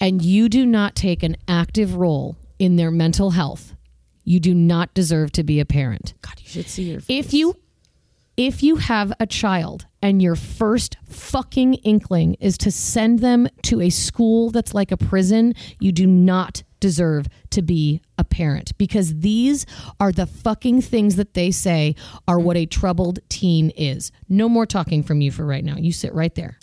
and 0.00 0.22
you 0.22 0.48
do 0.48 0.66
not 0.66 0.94
take 0.96 1.22
an 1.22 1.36
active 1.46 1.94
role 1.94 2.36
in 2.58 2.76
their 2.76 2.90
mental 2.90 3.30
health, 3.30 3.74
you 4.24 4.40
do 4.40 4.54
not 4.54 4.92
deserve 4.94 5.30
to 5.32 5.44
be 5.44 5.60
a 5.60 5.64
parent. 5.64 6.14
god 6.22 6.34
you 6.40 6.48
should 6.48 6.68
see 6.68 6.90
your 6.90 7.00
if 7.08 7.32
you 7.32 7.56
if 8.36 8.62
you 8.62 8.76
have 8.76 9.12
a 9.20 9.26
child 9.26 9.86
and 10.02 10.22
your 10.22 10.36
first 10.36 10.96
fucking 11.04 11.74
inkling 11.74 12.34
is 12.40 12.56
to 12.58 12.70
send 12.70 13.18
them 13.18 13.48
to 13.62 13.80
a 13.80 13.90
school 13.90 14.50
that's 14.50 14.74
like 14.74 14.92
a 14.92 14.96
prison, 14.96 15.54
you 15.78 15.92
do 15.92 16.06
not 16.06 16.62
deserve 16.80 17.26
to 17.50 17.60
be 17.62 18.00
a 18.16 18.24
parent 18.24 18.76
because 18.78 19.20
these 19.20 19.66
are 20.00 20.12
the 20.12 20.26
fucking 20.26 20.80
things 20.80 21.16
that 21.16 21.34
they 21.34 21.50
say 21.50 21.94
are 22.26 22.40
what 22.40 22.56
a 22.56 22.66
troubled 22.66 23.18
teen 23.28 23.70
is. 23.70 24.10
No 24.28 24.48
more 24.48 24.66
talking 24.66 25.02
from 25.02 25.20
you 25.20 25.30
for 25.30 25.44
right 25.44 25.64
now. 25.64 25.76
You 25.76 25.92
sit 25.92 26.14
right 26.14 26.34
there. 26.34 26.58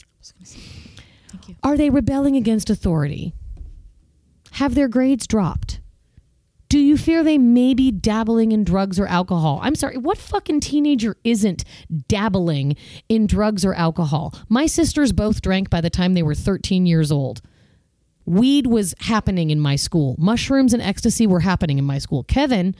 Are 1.63 1.77
they 1.77 1.89
rebelling 1.89 2.35
against 2.35 2.69
authority? 2.69 3.33
Have 4.53 4.73
their 4.73 4.87
grades 4.87 5.27
dropped? 5.27 5.79
Do 6.69 6.79
you 6.79 6.97
fear 6.97 7.23
they 7.23 7.37
may 7.37 7.73
be 7.73 7.91
dabbling 7.91 8.51
in 8.51 8.65
drugs 8.65 8.99
or 8.99 9.07
alcohol? 9.07 9.59
I'm 9.61 9.75
sorry, 9.75 9.97
what 9.97 10.17
fucking 10.17 10.59
teenager 10.59 11.15
isn't 11.23 11.63
dabbling 12.09 12.75
in 13.07 13.25
drugs 13.25 13.63
or 13.63 13.73
alcohol? 13.73 14.33
My 14.49 14.65
sisters 14.65 15.13
both 15.13 15.41
drank 15.41 15.69
by 15.69 15.79
the 15.79 15.89
time 15.89 16.13
they 16.13 16.23
were 16.23 16.35
13 16.35 16.85
years 16.85 17.11
old. 17.11 17.41
Weed 18.25 18.67
was 18.67 18.93
happening 18.99 19.49
in 19.49 19.59
my 19.61 19.77
school. 19.77 20.15
Mushrooms 20.19 20.73
and 20.73 20.83
ecstasy 20.83 21.25
were 21.25 21.39
happening 21.39 21.77
in 21.77 21.85
my 21.85 21.97
school. 21.97 22.23
Kevin 22.23 22.75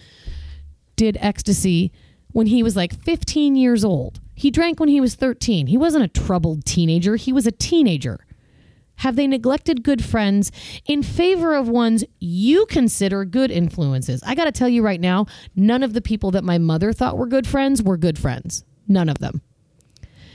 did 0.98 1.18
ecstasy 1.22 1.94
when 2.34 2.48
he 2.48 2.62
was 2.62 2.76
like 2.76 2.94
15 2.94 3.56
years 3.56 3.86
old. 3.86 4.20
He 4.36 4.52
drank 4.52 4.82
when 4.82 4.90
he 4.90 5.00
was 5.00 5.16
13. 5.16 5.68
He 5.68 5.78
wasn't 5.78 6.04
a 6.04 6.10
troubled 6.10 6.66
teenager, 6.66 7.16
he 7.16 7.32
was 7.32 7.48
a 7.48 7.52
teenager. 7.52 8.20
Have 8.98 9.16
they 9.16 9.28
neglected 9.28 9.84
good 9.84 10.04
friends 10.04 10.52
in 10.86 11.04
favor 11.04 11.56
of 11.56 11.70
ones 11.70 12.04
you 12.20 12.66
consider 12.66 13.26
good 13.26 13.52
influences? 13.52 14.22
I 14.26 14.36
got 14.36 14.46
to 14.46 14.52
tell 14.52 14.70
you 14.70 14.84
right 14.84 15.02
now, 15.02 15.26
none 15.56 15.84
of 15.84 15.94
the 15.94 16.02
people 16.02 16.32
that 16.32 16.44
my 16.44 16.58
mother 16.58 16.94
thought 16.94 17.18
were 17.18 17.28
good 17.28 17.48
friends 17.48 17.82
were 17.82 17.98
good 17.98 18.18
friends. 18.18 18.64
None 18.88 19.10
of 19.10 19.20
them. 19.20 19.42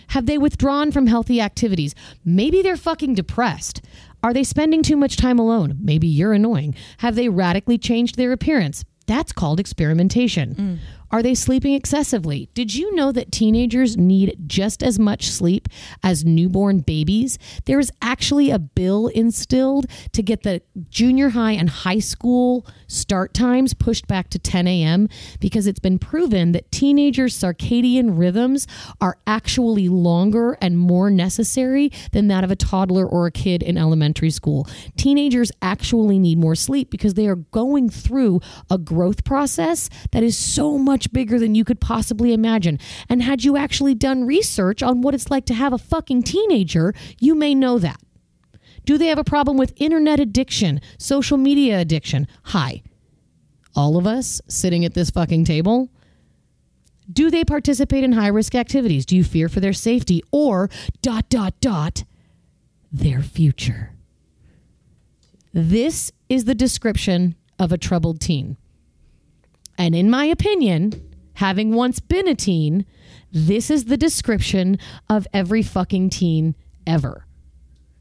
Have 0.08 0.26
they 0.26 0.36
withdrawn 0.36 0.92
from 0.92 1.06
healthy 1.06 1.40
activities? 1.40 1.94
Maybe 2.24 2.60
they're 2.60 2.76
fucking 2.76 3.14
depressed. 3.14 3.82
Are 4.22 4.34
they 4.34 4.44
spending 4.44 4.82
too 4.82 4.96
much 4.96 5.16
time 5.16 5.38
alone? 5.38 5.78
Maybe 5.80 6.06
you're 6.06 6.34
annoying. 6.34 6.74
Have 6.98 7.14
they 7.14 7.28
radically 7.28 7.78
changed 7.78 8.16
their 8.16 8.32
appearance? 8.32 8.84
That's 9.06 9.32
called 9.32 9.58
experimentation. 9.58 10.54
Mm. 10.54 10.78
Are 11.12 11.22
they 11.22 11.34
sleeping 11.34 11.74
excessively? 11.74 12.48
Did 12.54 12.74
you 12.74 12.94
know 12.94 13.12
that 13.12 13.30
teenagers 13.30 13.98
need 13.98 14.34
just 14.46 14.82
as 14.82 14.98
much 14.98 15.28
sleep 15.28 15.68
as 16.02 16.24
newborn 16.24 16.78
babies? 16.78 17.38
There 17.66 17.78
is 17.78 17.92
actually 18.00 18.50
a 18.50 18.58
bill 18.58 19.08
instilled 19.08 19.86
to 20.12 20.22
get 20.22 20.42
the 20.42 20.62
junior 20.88 21.28
high 21.28 21.52
and 21.52 21.68
high 21.68 21.98
school 21.98 22.66
start 22.86 23.34
times 23.34 23.74
pushed 23.74 24.06
back 24.06 24.30
to 24.30 24.38
10 24.38 24.66
a.m. 24.66 25.08
because 25.38 25.66
it's 25.66 25.78
been 25.78 25.98
proven 25.98 26.52
that 26.52 26.72
teenagers' 26.72 27.38
circadian 27.38 28.18
rhythms 28.18 28.66
are 28.98 29.18
actually 29.26 29.90
longer 29.90 30.56
and 30.62 30.78
more 30.78 31.10
necessary 31.10 31.92
than 32.12 32.28
that 32.28 32.42
of 32.42 32.50
a 32.50 32.56
toddler 32.56 33.06
or 33.06 33.26
a 33.26 33.30
kid 33.30 33.62
in 33.62 33.76
elementary 33.76 34.30
school. 34.30 34.66
Teenagers 34.96 35.52
actually 35.60 36.18
need 36.18 36.38
more 36.38 36.54
sleep 36.54 36.90
because 36.90 37.14
they 37.14 37.26
are 37.26 37.36
going 37.36 37.90
through 37.90 38.40
a 38.70 38.78
growth 38.78 39.24
process 39.24 39.90
that 40.12 40.22
is 40.22 40.38
so 40.38 40.78
much 40.78 41.01
bigger 41.10 41.38
than 41.38 41.54
you 41.54 41.64
could 41.64 41.80
possibly 41.80 42.32
imagine. 42.32 42.78
And 43.08 43.22
had 43.22 43.44
you 43.44 43.56
actually 43.56 43.94
done 43.94 44.24
research 44.24 44.82
on 44.82 45.00
what 45.00 45.14
it's 45.14 45.30
like 45.30 45.46
to 45.46 45.54
have 45.54 45.72
a 45.72 45.78
fucking 45.78 46.22
teenager, 46.22 46.94
you 47.18 47.34
may 47.34 47.54
know 47.54 47.78
that. 47.78 48.00
Do 48.84 48.98
they 48.98 49.06
have 49.06 49.18
a 49.18 49.24
problem 49.24 49.56
with 49.56 49.72
internet 49.76 50.20
addiction, 50.20 50.80
social 50.98 51.38
media 51.38 51.80
addiction? 51.80 52.26
Hi. 52.44 52.82
All 53.74 53.96
of 53.96 54.06
us 54.06 54.40
sitting 54.48 54.84
at 54.84 54.94
this 54.94 55.10
fucking 55.10 55.44
table 55.44 55.88
Do 57.10 57.30
they 57.30 57.44
participate 57.44 58.04
in 58.04 58.12
high 58.12 58.28
risk 58.28 58.54
activities? 58.54 59.06
Do 59.06 59.16
you 59.16 59.24
fear 59.24 59.48
for 59.48 59.60
their 59.60 59.72
safety 59.72 60.22
or 60.30 60.70
dot 61.00 61.28
dot 61.28 61.60
dot 61.60 62.04
their 62.92 63.22
future? 63.22 63.92
This 65.52 66.12
is 66.28 66.44
the 66.44 66.54
description 66.54 67.34
of 67.58 67.72
a 67.72 67.78
troubled 67.78 68.20
teen. 68.20 68.56
And 69.78 69.94
in 69.94 70.10
my 70.10 70.26
opinion, 70.26 71.10
having 71.34 71.74
once 71.74 72.00
been 72.00 72.28
a 72.28 72.34
teen, 72.34 72.86
this 73.32 73.70
is 73.70 73.86
the 73.86 73.96
description 73.96 74.78
of 75.08 75.26
every 75.32 75.62
fucking 75.62 76.10
teen 76.10 76.54
ever. 76.86 77.26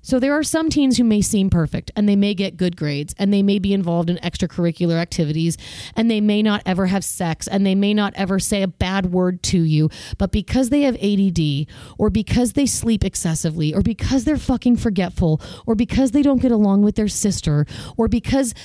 So 0.04 0.20
there 0.20 0.34
are 0.34 0.44
some 0.44 0.70
teens 0.70 0.98
who 0.98 1.04
may 1.04 1.22
seem 1.22 1.52
perfect 1.52 1.92
and 1.96 2.10
they 2.10 2.16
may 2.16 2.34
get 2.34 2.58
good 2.58 2.76
grades 2.76 3.14
and 3.20 3.32
they 3.32 3.44
may 3.44 3.60
be 3.60 3.72
involved 3.72 4.10
in 4.10 4.18
extracurricular 4.18 4.96
activities 4.96 5.58
and 5.96 6.10
they 6.10 6.20
may 6.20 6.42
not 6.42 6.64
ever 6.66 6.88
have 6.88 7.04
sex 7.04 7.48
and 7.48 7.66
they 7.66 7.76
may 7.76 7.94
not 7.94 8.14
ever 8.16 8.40
say 8.40 8.64
a 8.64 8.68
bad 8.68 9.12
word 9.14 9.44
to 9.44 9.62
you, 9.62 9.90
but 10.18 10.32
because 10.32 10.70
they 10.70 10.82
have 10.82 10.96
ADD 10.96 11.68
or 12.00 12.10
because 12.10 12.54
they 12.54 12.66
sleep 12.66 13.04
excessively 13.04 13.76
or 13.76 13.82
because 13.82 14.24
they're 14.24 14.38
fucking 14.38 14.78
forgetful 14.78 15.40
or 15.68 15.76
because 15.76 16.12
they 16.12 16.24
don't 16.24 16.42
get 16.42 16.52
along 16.52 16.82
with 16.82 16.96
their 16.96 17.08
sister 17.08 17.68
or 17.96 18.08
because 18.08 18.56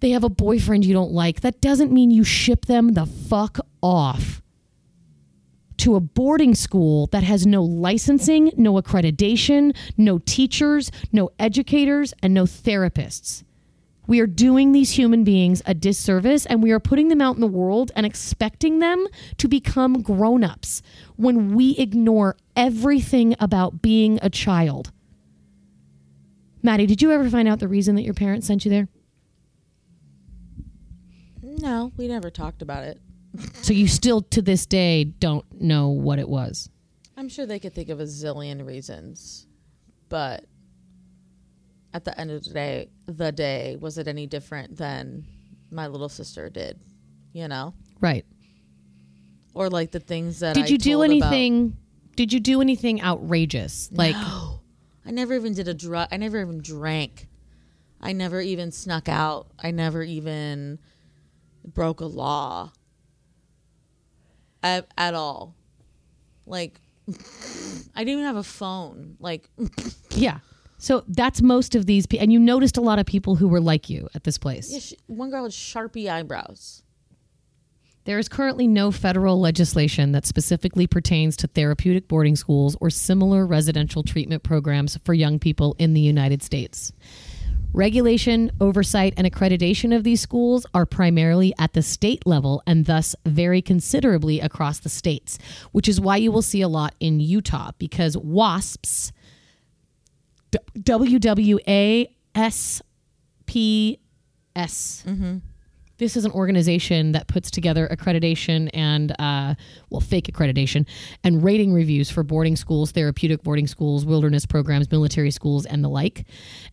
they 0.00 0.10
have 0.10 0.24
a 0.24 0.28
boyfriend 0.28 0.84
you 0.84 0.94
don't 0.94 1.12
like, 1.12 1.40
that 1.40 1.60
doesn't 1.60 1.92
mean 1.92 2.10
you 2.10 2.24
ship 2.24 2.66
them 2.66 2.94
the 2.94 3.06
fuck 3.06 3.58
off 3.82 4.42
to 5.78 5.94
a 5.94 6.00
boarding 6.00 6.54
school 6.54 7.06
that 7.08 7.22
has 7.22 7.46
no 7.46 7.62
licensing, 7.62 8.52
no 8.56 8.74
accreditation, 8.74 9.74
no 9.96 10.18
teachers, 10.18 10.90
no 11.12 11.30
educators, 11.38 12.12
and 12.22 12.34
no 12.34 12.44
therapists. 12.44 13.44
We 14.06 14.20
are 14.20 14.26
doing 14.26 14.72
these 14.72 14.92
human 14.92 15.22
beings 15.22 15.62
a 15.66 15.74
disservice 15.74 16.46
and 16.46 16.62
we 16.62 16.72
are 16.72 16.80
putting 16.80 17.08
them 17.08 17.20
out 17.20 17.34
in 17.34 17.40
the 17.40 17.46
world 17.46 17.92
and 17.94 18.06
expecting 18.06 18.78
them 18.78 19.06
to 19.36 19.48
become 19.48 20.02
grown 20.02 20.42
ups 20.42 20.82
when 21.16 21.54
we 21.54 21.76
ignore 21.76 22.36
everything 22.56 23.36
about 23.38 23.82
being 23.82 24.18
a 24.22 24.30
child. 24.30 24.92
Maddie, 26.62 26.86
did 26.86 27.02
you 27.02 27.12
ever 27.12 27.28
find 27.30 27.46
out 27.46 27.60
the 27.60 27.68
reason 27.68 27.94
that 27.96 28.02
your 28.02 28.14
parents 28.14 28.46
sent 28.46 28.64
you 28.64 28.70
there? 28.70 28.88
No, 31.58 31.92
we 31.96 32.08
never 32.08 32.30
talked 32.30 32.62
about 32.62 32.84
it. 32.84 33.00
So 33.62 33.72
you 33.72 33.88
still 33.88 34.22
to 34.22 34.40
this 34.42 34.64
day 34.66 35.04
don't 35.04 35.44
know 35.60 35.88
what 35.90 36.18
it 36.18 36.28
was. 36.28 36.70
I'm 37.16 37.28
sure 37.28 37.46
they 37.46 37.58
could 37.58 37.74
think 37.74 37.88
of 37.88 38.00
a 38.00 38.04
zillion 38.04 38.64
reasons, 38.66 39.46
but 40.08 40.44
at 41.92 42.04
the 42.04 42.18
end 42.18 42.30
of 42.30 42.44
the 42.44 42.50
day, 42.50 42.88
the 43.06 43.32
day 43.32 43.76
was 43.80 43.98
it 43.98 44.08
any 44.08 44.26
different 44.26 44.76
than 44.76 45.26
my 45.70 45.86
little 45.88 46.08
sister 46.08 46.48
did? 46.48 46.78
You 47.32 47.48
know, 47.48 47.74
Right. 48.00 48.24
or 49.54 49.68
like 49.68 49.90
the 49.90 50.00
things 50.00 50.40
that 50.40 50.54
Did 50.54 50.64
I 50.64 50.68
you 50.68 50.78
do 50.78 50.92
told 50.92 51.04
about- 51.12 51.32
anything? 51.32 51.76
Did 52.16 52.32
you 52.32 52.40
do 52.40 52.60
anything 52.60 53.00
outrageous? 53.02 53.90
Like 53.92 54.16
I 54.16 55.10
never 55.10 55.34
even 55.34 55.54
did 55.54 55.68
a 55.68 55.74
drug. 55.74 56.08
I 56.10 56.16
never 56.16 56.40
even 56.40 56.60
drank. 56.60 57.28
I 58.00 58.12
never 58.12 58.40
even 58.40 58.70
snuck 58.72 59.08
out. 59.08 59.48
I 59.58 59.70
never 59.70 60.02
even 60.02 60.78
broke 61.74 62.00
a 62.00 62.06
law 62.06 62.72
at, 64.62 64.86
at 64.96 65.14
all. 65.14 65.54
Like, 66.46 66.80
I 67.08 68.04
didn't 68.04 68.08
even 68.08 68.24
have 68.24 68.36
a 68.36 68.42
phone. 68.42 69.16
Like, 69.20 69.48
yeah. 70.10 70.38
So 70.78 71.04
that's 71.08 71.42
most 71.42 71.74
of 71.74 71.86
these 71.86 72.06
people, 72.06 72.22
and 72.22 72.32
you 72.32 72.38
noticed 72.38 72.76
a 72.76 72.80
lot 72.80 72.98
of 72.98 73.06
people 73.06 73.36
who 73.36 73.48
were 73.48 73.60
like 73.60 73.90
you 73.90 74.08
at 74.14 74.24
this 74.24 74.38
place. 74.38 74.70
yeah, 74.72 74.78
sh- 74.78 74.94
one 75.06 75.30
girl 75.30 75.42
had 75.42 75.52
sharpie 75.52 76.08
eyebrows. 76.08 76.82
There 78.04 78.18
is 78.18 78.28
currently 78.28 78.66
no 78.66 78.90
federal 78.90 79.38
legislation 79.38 80.12
that 80.12 80.24
specifically 80.24 80.86
pertains 80.86 81.36
to 81.38 81.46
therapeutic 81.46 82.08
boarding 82.08 82.36
schools 82.36 82.74
or 82.80 82.88
similar 82.88 83.46
residential 83.46 84.02
treatment 84.02 84.42
programs 84.42 84.96
for 85.04 85.12
young 85.12 85.38
people 85.38 85.76
in 85.78 85.92
the 85.92 86.00
United 86.00 86.42
States. 86.42 86.90
Regulation, 87.72 88.50
oversight, 88.60 89.14
and 89.16 89.26
accreditation 89.26 89.94
of 89.94 90.02
these 90.02 90.20
schools 90.20 90.66
are 90.74 90.86
primarily 90.86 91.52
at 91.58 91.74
the 91.74 91.82
state 91.82 92.26
level 92.26 92.62
and 92.66 92.86
thus 92.86 93.14
vary 93.26 93.60
considerably 93.62 94.40
across 94.40 94.78
the 94.78 94.88
states, 94.88 95.38
which 95.72 95.88
is 95.88 96.00
why 96.00 96.16
you 96.16 96.32
will 96.32 96.42
see 96.42 96.62
a 96.62 96.68
lot 96.68 96.94
in 96.98 97.20
Utah 97.20 97.72
because 97.78 98.16
WASPs, 98.16 99.12
W 100.82 101.18
W 101.18 101.58
A 101.68 102.14
S 102.34 102.80
P 103.46 104.00
S, 104.56 105.04
mm-hmm. 105.06 105.38
This 105.98 106.16
is 106.16 106.24
an 106.24 106.30
organization 106.32 107.12
that 107.12 107.26
puts 107.26 107.50
together 107.50 107.88
accreditation 107.88 108.70
and 108.72 109.12
uh, 109.20 109.54
well 109.90 110.00
fake 110.00 110.26
accreditation 110.26 110.86
and 111.22 111.44
rating 111.44 111.72
reviews 111.72 112.10
for 112.10 112.22
boarding 112.22 112.56
schools 112.56 112.92
therapeutic 112.92 113.42
boarding 113.42 113.66
schools 113.66 114.04
wilderness 114.04 114.46
programs 114.46 114.90
military 114.90 115.30
schools 115.30 115.66
and 115.66 115.84
the 115.84 115.88
like. 115.88 116.24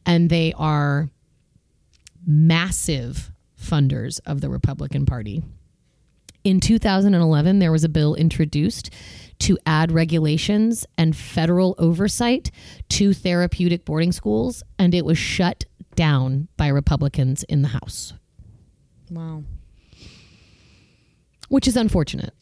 And 0.06 0.30
they 0.30 0.54
are 0.54 1.10
massive 2.26 3.32
funders 3.60 4.20
of 4.26 4.42
the 4.42 4.50
republican 4.50 5.06
party. 5.06 5.44
In 6.44 6.60
2011 6.60 7.60
there 7.60 7.72
was 7.72 7.84
a 7.84 7.90
bill 7.90 8.16
introduced 8.16 8.92
to 9.40 9.58
add 9.66 9.92
regulations 9.92 10.86
and 10.98 11.16
federal 11.16 11.76
oversight 11.78 12.52
to 12.90 13.14
therapeutic 13.14 13.84
boarding 13.86 14.12
schools 14.12 14.64
and 14.78 14.94
it 14.94 15.04
was 15.04 15.18
shut 15.18 15.66
down 15.96 16.48
by 16.58 16.68
republicans 16.68 17.44
in 17.44 17.62
the 17.62 17.70
house 17.70 18.14
Wow. 19.10 19.44
which 21.50 21.68
is 21.68 21.78
unfortunate. 21.78 22.34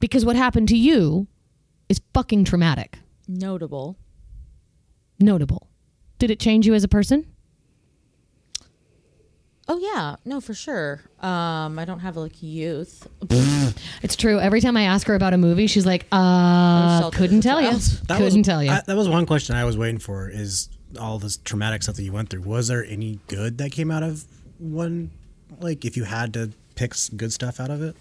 Because 0.00 0.24
what 0.24 0.34
happened 0.36 0.68
to 0.68 0.76
you 0.76 1.26
is 1.88 2.00
fucking 2.14 2.44
traumatic. 2.44 2.98
Notable. 3.28 3.96
Notable. 5.18 5.68
Did 6.18 6.30
it 6.30 6.40
change 6.40 6.66
you 6.66 6.74
as 6.74 6.82
a 6.84 6.88
person? 6.88 7.26
Oh 9.68 9.78
yeah, 9.78 10.16
no, 10.24 10.40
for 10.40 10.52
sure. 10.52 11.00
Um, 11.20 11.78
I 11.78 11.84
don't 11.84 12.00
have 12.00 12.16
like 12.16 12.42
youth. 12.42 13.06
It's 14.02 14.16
true. 14.16 14.40
Every 14.40 14.60
time 14.62 14.76
I 14.78 14.84
ask 14.84 15.06
her 15.06 15.14
about 15.14 15.34
a 15.34 15.38
movie, 15.38 15.66
she's 15.66 15.84
like, 15.86 16.06
uh, 16.10 17.10
couldn't 17.10 17.42
tell 17.42 17.60
you. 17.60 17.68
child. 17.70 17.82
That 18.08 18.18
Couldn't 18.18 18.38
was, 18.38 18.46
tell 18.46 18.64
you. 18.64 18.70
I, 18.70 18.80
that 18.86 18.96
was 18.96 19.08
one 19.08 19.26
question 19.26 19.54
I 19.56 19.64
was 19.64 19.76
waiting 19.76 19.98
for. 19.98 20.28
Is 20.28 20.70
all 20.98 21.18
this 21.18 21.36
traumatic 21.36 21.82
stuff 21.82 21.96
that 21.96 22.02
you 22.02 22.12
went 22.12 22.30
through? 22.30 22.42
Was 22.42 22.68
there 22.68 22.84
any 22.84 23.20
good 23.28 23.58
that 23.58 23.72
came 23.72 23.90
out 23.90 24.02
of 24.02 24.24
one? 24.58 25.10
Like, 25.58 25.84
if 25.84 25.96
you 25.96 26.04
had 26.04 26.32
to 26.34 26.50
pick 26.74 26.94
good 27.16 27.32
stuff 27.32 27.60
out 27.60 27.70
of 27.70 27.82
it? 27.82 27.96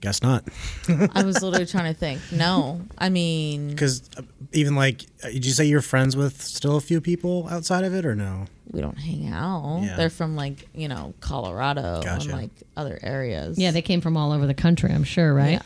Guess 0.00 0.22
not. 0.22 0.44
I 1.14 1.24
was 1.24 1.42
literally 1.42 1.66
trying 1.66 1.92
to 1.92 1.98
think. 1.98 2.20
No, 2.30 2.82
I 2.96 3.08
mean, 3.08 3.70
Because 3.70 4.08
even 4.52 4.76
like, 4.76 5.04
uh, 5.24 5.28
did 5.28 5.44
you 5.44 5.52
say 5.52 5.64
you're 5.64 5.82
friends 5.82 6.16
with 6.16 6.40
still 6.40 6.76
a 6.76 6.80
few 6.80 7.00
people 7.00 7.48
outside 7.50 7.82
of 7.84 7.94
it, 7.94 8.06
or 8.06 8.14
no? 8.14 8.46
we 8.70 8.80
don't 8.80 8.98
hang 8.98 9.28
out. 9.28 9.80
Yeah. 9.82 9.96
They're 9.96 10.10
from 10.10 10.36
like 10.36 10.68
you 10.74 10.88
know 10.88 11.14
Colorado 11.20 12.02
Gotcha. 12.02 12.30
and 12.30 12.38
like 12.40 12.50
other 12.76 12.98
areas. 13.02 13.58
yeah, 13.58 13.70
they 13.70 13.82
came 13.82 14.00
from 14.00 14.16
all 14.16 14.32
over 14.32 14.46
the 14.46 14.54
country, 14.54 14.92
I'm 14.92 15.04
sure, 15.04 15.32
right? 15.34 15.52
Yeah. 15.52 15.62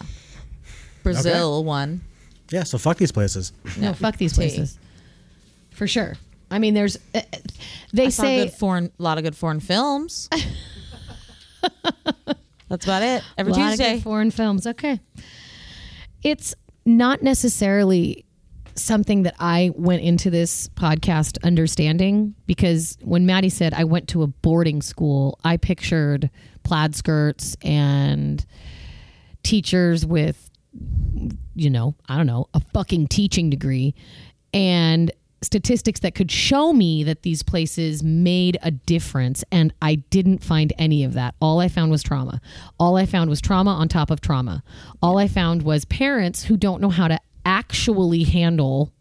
Brazil 1.03 1.65
one. 1.65 2.03
Yeah. 2.51 2.63
So 2.63 2.79
fuck 2.79 2.97
these 2.99 3.13
places. 3.13 3.53
No, 3.79 3.93
fuck 3.93 4.17
these 4.17 4.35
places. 4.35 4.79
For 5.73 5.87
sure. 5.87 6.15
I 6.53 6.59
mean, 6.59 6.75
there's, 6.75 6.97
uh, 7.15 7.19
uh, 7.33 7.39
they 7.93 8.07
I 8.07 8.09
saw 8.11 8.23
say, 8.23 8.45
good 8.45 8.53
foreign, 8.55 8.93
a 8.99 9.03
lot 9.03 9.19
of 9.19 9.25
good 9.25 9.35
foreign 9.37 9.61
films. 9.61 10.29
That's 12.69 12.85
about 12.87 13.03
it. 13.03 13.23
Every 13.37 13.53
A 13.53 13.57
lot 13.57 13.73
of 13.73 13.79
good 13.79 13.85
Tuesday. 13.85 14.01
foreign 14.01 14.31
films. 14.31 14.67
Okay. 14.67 15.01
It's 16.23 16.55
not 16.87 17.23
necessarily 17.23 18.25
something 18.75 19.25
that 19.25 19.35
I 19.39 19.71
went 19.75 20.03
into 20.03 20.31
this 20.31 20.69
podcast 20.71 21.37
understanding 21.45 22.35
because 22.47 22.97
when 23.03 23.27
Maddie 23.27 23.51
said 23.51 23.75
I 23.75 23.85
went 23.85 24.09
to 24.09 24.23
a 24.23 24.27
boarding 24.27 24.81
school, 24.81 25.39
I 25.45 25.59
pictured 25.59 26.31
plaid 26.63 26.95
skirts 26.97 27.57
and 27.63 28.45
teachers 29.43 30.07
with, 30.07 30.49
you 31.55 31.69
know, 31.69 31.95
I 32.09 32.17
don't 32.17 32.27
know, 32.27 32.49
a 32.55 32.61
fucking 32.73 33.09
teaching 33.09 33.51
degree 33.51 33.95
and 34.55 35.11
statistics 35.43 36.01
that 36.01 36.15
could 36.15 36.31
show 36.31 36.73
me 36.73 37.03
that 37.05 37.23
these 37.23 37.43
places 37.43 38.03
made 38.03 38.59
a 38.63 38.71
difference. 38.71 39.45
And 39.51 39.73
I 39.83 39.97
didn't 39.97 40.43
find 40.43 40.73
any 40.79 41.05
of 41.05 41.15
that. 41.15 41.35
All 41.41 41.61
I 41.61 41.69
found 41.69 41.91
was 41.91 42.03
trauma. 42.03 42.41
All 42.79 42.97
I 42.97 43.07
found 43.07 43.29
was 43.29 43.41
trauma 43.41 43.71
on 43.71 43.89
top 43.89 44.11
of 44.11 44.21
trauma. 44.21 44.63
All 45.03 45.19
I 45.19 45.29
found 45.29 45.63
was 45.63 45.85
parents 45.85 46.45
who 46.45 46.57
don't 46.57 46.81
know 46.81 46.91
how 46.91 47.09
to 47.09 47.21
actually 47.45 48.25
handle 48.25 48.93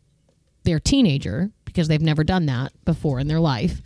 their 0.64 0.80
teenager 0.80 1.52
because 1.66 1.88
they've 1.88 2.02
never 2.02 2.24
done 2.24 2.48
that 2.48 2.74
before 2.86 3.20
in 3.20 3.28
their 3.28 3.40
life 3.40 3.82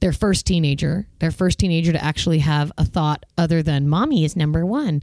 their 0.00 0.12
first 0.12 0.46
teenager, 0.46 1.06
their 1.18 1.30
first 1.30 1.58
teenager 1.58 1.92
to 1.92 2.02
actually 2.02 2.38
have 2.38 2.72
a 2.78 2.84
thought 2.84 3.24
other 3.36 3.62
than 3.62 3.88
mommy 3.88 4.24
is 4.24 4.34
number 4.34 4.64
one, 4.64 5.02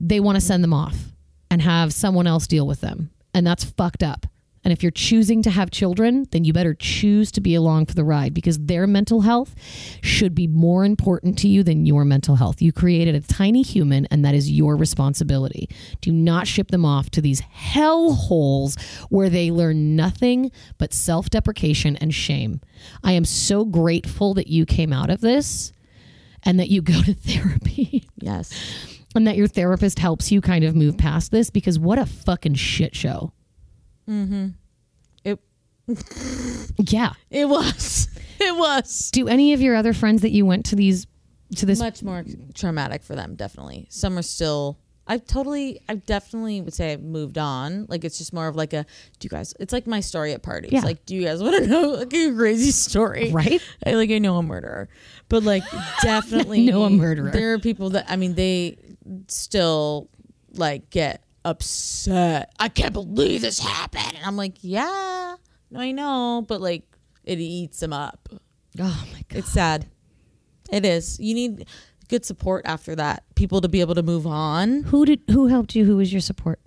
they 0.00 0.20
want 0.20 0.36
to 0.36 0.40
send 0.40 0.64
them 0.64 0.72
off 0.72 1.12
and 1.50 1.62
have 1.62 1.92
someone 1.92 2.26
else 2.26 2.46
deal 2.46 2.66
with 2.66 2.80
them. 2.80 3.10
And 3.34 3.46
that's 3.46 3.64
fucked 3.64 4.02
up. 4.02 4.26
And 4.64 4.70
if 4.72 4.80
you're 4.80 4.92
choosing 4.92 5.42
to 5.42 5.50
have 5.50 5.72
children, 5.72 6.26
then 6.30 6.44
you 6.44 6.52
better 6.52 6.72
choose 6.72 7.32
to 7.32 7.40
be 7.40 7.56
along 7.56 7.86
for 7.86 7.94
the 7.94 8.04
ride 8.04 8.32
because 8.32 8.58
their 8.60 8.86
mental 8.86 9.22
health 9.22 9.56
should 10.02 10.36
be 10.36 10.46
more 10.46 10.84
important 10.84 11.36
to 11.40 11.48
you 11.48 11.64
than 11.64 11.84
your 11.84 12.04
mental 12.04 12.36
health. 12.36 12.62
You 12.62 12.72
created 12.72 13.16
a 13.16 13.20
tiny 13.20 13.62
human, 13.62 14.06
and 14.06 14.24
that 14.24 14.36
is 14.36 14.50
your 14.52 14.76
responsibility. 14.76 15.68
Do 16.00 16.12
not 16.12 16.46
ship 16.46 16.70
them 16.70 16.84
off 16.84 17.10
to 17.10 17.20
these 17.20 17.40
hell 17.40 18.12
holes 18.12 18.76
where 19.08 19.28
they 19.28 19.50
learn 19.50 19.96
nothing 19.96 20.52
but 20.78 20.92
self 20.94 21.28
deprecation 21.28 21.96
and 21.96 22.14
shame. 22.14 22.60
I 23.02 23.12
am 23.12 23.24
so 23.24 23.64
grateful 23.64 24.32
that 24.34 24.46
you 24.46 24.64
came 24.64 24.92
out 24.92 25.10
of 25.10 25.20
this 25.20 25.72
and 26.44 26.60
that 26.60 26.70
you 26.70 26.82
go 26.82 27.02
to 27.02 27.14
therapy 27.14 28.08
Yes. 28.20 28.52
and 29.16 29.26
that 29.26 29.36
your 29.36 29.48
therapist 29.48 29.98
helps 29.98 30.30
you 30.30 30.40
kind 30.40 30.62
of 30.64 30.76
move 30.76 30.96
past 30.98 31.32
this 31.32 31.50
because 31.50 31.80
what 31.80 31.98
a 31.98 32.06
fucking 32.06 32.54
shit 32.54 32.94
show. 32.94 33.32
Mm-hmm. 34.08 34.48
It 35.24 35.38
Yeah. 36.90 37.12
it 37.30 37.48
was. 37.48 38.08
It 38.44 38.56
was. 38.56 39.10
Do 39.12 39.28
any 39.28 39.52
of 39.52 39.60
your 39.60 39.76
other 39.76 39.92
friends 39.92 40.22
that 40.22 40.32
you 40.32 40.44
went 40.44 40.66
to 40.66 40.76
these 40.76 41.06
to 41.56 41.64
this 41.66 41.78
much 41.78 42.02
more 42.02 42.24
traumatic 42.54 43.02
for 43.04 43.14
them 43.14 43.34
definitely 43.36 43.86
some 43.90 44.16
are 44.18 44.22
still 44.22 44.78
i 45.06 45.18
totally 45.18 45.78
i 45.86 45.94
definitely 45.94 46.62
would 46.62 46.72
say 46.72 46.92
i've 46.94 47.02
moved 47.02 47.36
on 47.36 47.84
like 47.90 48.04
it's 48.06 48.16
just 48.16 48.32
more 48.32 48.48
of 48.48 48.56
like 48.56 48.72
a 48.72 48.86
do 49.18 49.26
you 49.26 49.28
guys 49.28 49.52
it's 49.60 49.70
like 49.70 49.86
my 49.86 50.00
story 50.00 50.32
at 50.32 50.42
parties 50.42 50.72
Yeah. 50.72 50.80
like 50.80 51.04
do 51.04 51.14
you 51.14 51.22
guys 51.24 51.42
want 51.42 51.62
to 51.62 51.66
know 51.68 51.88
like 51.90 52.12
a 52.14 52.34
crazy 52.34 52.70
story 52.70 53.30
Right? 53.32 53.60
I, 53.84 53.92
like 53.92 54.10
i 54.10 54.16
know 54.18 54.38
a 54.38 54.42
murderer 54.42 54.88
but 55.28 55.42
like 55.42 55.62
definitely 56.02 56.64
Know 56.64 56.84
a 56.84 56.90
murderer. 56.90 57.30
there 57.32 57.52
are 57.52 57.58
people 57.58 57.90
that 57.90 58.06
i 58.08 58.16
mean 58.16 58.34
they 58.34 58.78
still 59.28 60.08
like 60.54 60.88
get 60.88 61.22
upset 61.44 62.52
i 62.58 62.68
can't 62.68 62.92
believe 62.92 63.40
this 63.42 63.58
happened 63.58 64.12
and 64.16 64.24
i'm 64.24 64.36
like 64.36 64.56
yeah 64.60 65.34
no 65.70 65.80
i 65.80 65.90
know 65.90 66.44
but 66.46 66.60
like 66.60 66.84
it 67.24 67.38
eats 67.38 67.80
them 67.80 67.92
up 67.92 68.28
Oh 68.80 69.06
my 69.12 69.22
god. 69.28 69.38
it's 69.38 69.52
sad. 69.52 69.86
It 70.70 70.86
is. 70.86 71.20
You 71.20 71.34
need 71.34 71.66
good 72.08 72.24
support 72.24 72.64
after 72.64 72.96
that. 72.96 73.22
People 73.34 73.60
to 73.60 73.68
be 73.68 73.82
able 73.82 73.94
to 73.96 74.02
move 74.02 74.26
on. 74.26 74.84
Who 74.84 75.04
did 75.04 75.20
who 75.30 75.48
helped 75.48 75.74
you? 75.74 75.84
Who 75.84 75.96
was 75.98 76.10
your 76.10 76.22
support? 76.22 76.58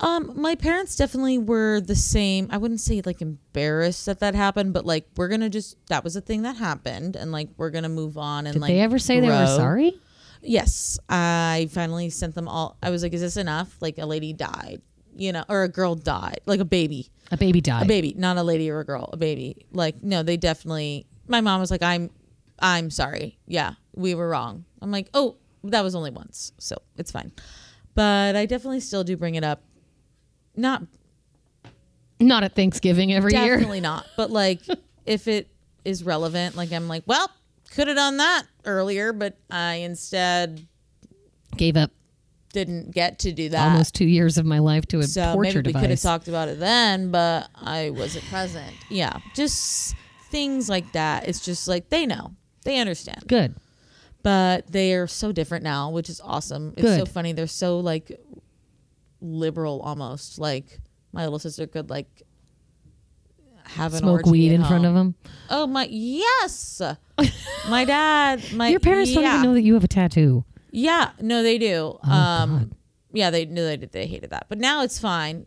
Um, 0.00 0.32
my 0.36 0.54
parents 0.54 0.96
definitely 0.96 1.38
were 1.38 1.80
the 1.80 1.96
same. 1.96 2.46
I 2.50 2.58
wouldn't 2.58 2.80
say 2.80 3.00
like 3.06 3.22
embarrassed 3.22 4.04
that 4.04 4.20
that 4.20 4.34
happened, 4.34 4.74
but 4.74 4.84
like 4.84 5.06
we're 5.16 5.28
gonna 5.28 5.48
just 5.48 5.78
that 5.88 6.04
was 6.04 6.14
a 6.14 6.20
thing 6.20 6.42
that 6.42 6.56
happened, 6.56 7.16
and 7.16 7.32
like 7.32 7.48
we're 7.56 7.70
gonna 7.70 7.88
move 7.88 8.18
on 8.18 8.46
and 8.46 8.54
Did 8.56 8.60
like. 8.60 8.68
they 8.68 8.80
ever 8.80 8.98
say 8.98 9.18
they 9.20 9.28
were 9.28 9.46
sorry? 9.46 9.98
Yes, 10.42 10.98
I 11.08 11.68
finally 11.70 12.10
sent 12.10 12.34
them 12.34 12.48
all. 12.48 12.76
I 12.82 12.90
was 12.90 13.02
like, 13.02 13.12
"Is 13.12 13.20
this 13.20 13.36
enough?" 13.36 13.76
Like 13.80 13.98
a 13.98 14.06
lady 14.06 14.32
died, 14.32 14.80
you 15.16 15.32
know, 15.32 15.44
or 15.48 15.62
a 15.64 15.68
girl 15.68 15.94
died, 15.94 16.40
like 16.46 16.60
a 16.60 16.64
baby. 16.64 17.10
A 17.30 17.36
baby 17.36 17.60
died. 17.60 17.84
a 17.84 17.86
baby, 17.86 18.14
not 18.16 18.36
a 18.36 18.42
lady 18.42 18.70
or 18.70 18.80
a 18.80 18.84
girl, 18.84 19.10
a 19.12 19.16
baby. 19.16 19.66
Like, 19.72 20.02
no, 20.02 20.22
they 20.22 20.36
definitely. 20.36 21.06
My 21.28 21.40
mom 21.40 21.60
was 21.60 21.70
like, 21.70 21.82
"I'm, 21.82 22.10
I'm 22.58 22.90
sorry. 22.90 23.38
Yeah, 23.46 23.74
we 23.94 24.14
were 24.14 24.28
wrong." 24.28 24.64
I'm 24.82 24.90
like, 24.90 25.08
"Oh, 25.14 25.36
that 25.64 25.82
was 25.82 25.94
only 25.94 26.10
once, 26.10 26.52
so 26.58 26.76
it's 26.96 27.10
fine." 27.10 27.32
But 27.94 28.34
I 28.34 28.46
definitely 28.46 28.80
still 28.80 29.04
do 29.04 29.16
bring 29.16 29.34
it 29.34 29.44
up. 29.44 29.62
Not 30.56 30.82
Not 32.18 32.44
at 32.44 32.54
Thanksgiving 32.54 33.12
every 33.12 33.32
year. 33.34 33.56
definitely 33.56 33.80
not, 33.80 34.06
but 34.16 34.30
like 34.30 34.60
if 35.06 35.28
it 35.28 35.48
is 35.84 36.02
relevant, 36.02 36.56
like 36.56 36.72
I'm 36.72 36.88
like, 36.88 37.02
well, 37.06 37.30
could 37.70 37.88
have 37.88 37.96
done 37.96 38.16
that 38.18 38.44
earlier, 38.64 39.12
but 39.12 39.36
I 39.50 39.74
instead 39.74 40.66
Gave 41.56 41.76
up 41.76 41.90
didn't 42.52 42.90
get 42.90 43.20
to 43.20 43.32
do 43.32 43.48
that. 43.50 43.70
almost 43.70 43.94
two 43.94 44.06
years 44.06 44.36
of 44.36 44.44
my 44.44 44.58
life 44.58 44.86
to 44.86 44.98
a 44.98 45.04
so 45.04 45.34
torture 45.34 45.58
maybe 45.58 45.72
we 45.72 45.80
could 45.80 45.90
have 45.90 46.00
talked 46.00 46.28
about 46.28 46.48
it 46.48 46.58
then, 46.58 47.10
but 47.10 47.48
I 47.54 47.90
wasn't 47.90 48.24
present. 48.26 48.74
Yeah, 48.88 49.18
just 49.34 49.94
things 50.30 50.68
like 50.68 50.90
that. 50.92 51.28
It's 51.28 51.44
just 51.44 51.68
like 51.68 51.90
they 51.90 52.06
know, 52.06 52.32
they 52.64 52.78
understand, 52.78 53.24
Good. 53.28 53.54
but 54.22 54.66
they 54.70 54.94
are 54.94 55.06
so 55.06 55.30
different 55.32 55.62
now, 55.64 55.90
which 55.90 56.08
is 56.10 56.20
awesome. 56.20 56.74
It's 56.76 56.96
so 56.96 57.06
funny. 57.06 57.32
They're 57.32 57.46
so 57.46 57.78
like 57.78 58.20
liberal, 59.20 59.80
almost 59.80 60.38
like 60.38 60.80
my 61.12 61.24
little 61.24 61.38
sister 61.38 61.66
could 61.66 61.90
like 61.90 62.22
have 63.74 63.92
an 63.92 64.00
Smoke 64.00 64.26
weed 64.26 64.52
in 64.52 64.64
front 64.64 64.84
of 64.84 64.94
them. 64.94 65.14
Oh 65.48 65.66
my 65.66 65.86
yes, 65.90 66.82
my 67.68 67.84
dad, 67.84 68.42
my 68.52 68.68
Your 68.68 68.80
parents 68.80 69.12
don't 69.12 69.24
even 69.24 69.42
know 69.42 69.54
that 69.54 69.62
you 69.62 69.74
have 69.74 69.84
a 69.84 69.88
tattoo. 69.88 70.44
Yeah, 70.70 71.10
no, 71.20 71.42
they 71.42 71.58
do. 71.58 71.98
Oh, 72.04 72.12
um, 72.12 72.72
yeah, 73.12 73.30
they 73.30 73.44
knew 73.44 73.64
they 73.64 73.76
did. 73.76 73.92
They 73.92 74.06
hated 74.06 74.30
that, 74.30 74.46
but 74.48 74.58
now 74.58 74.82
it's 74.82 74.98
fine. 74.98 75.46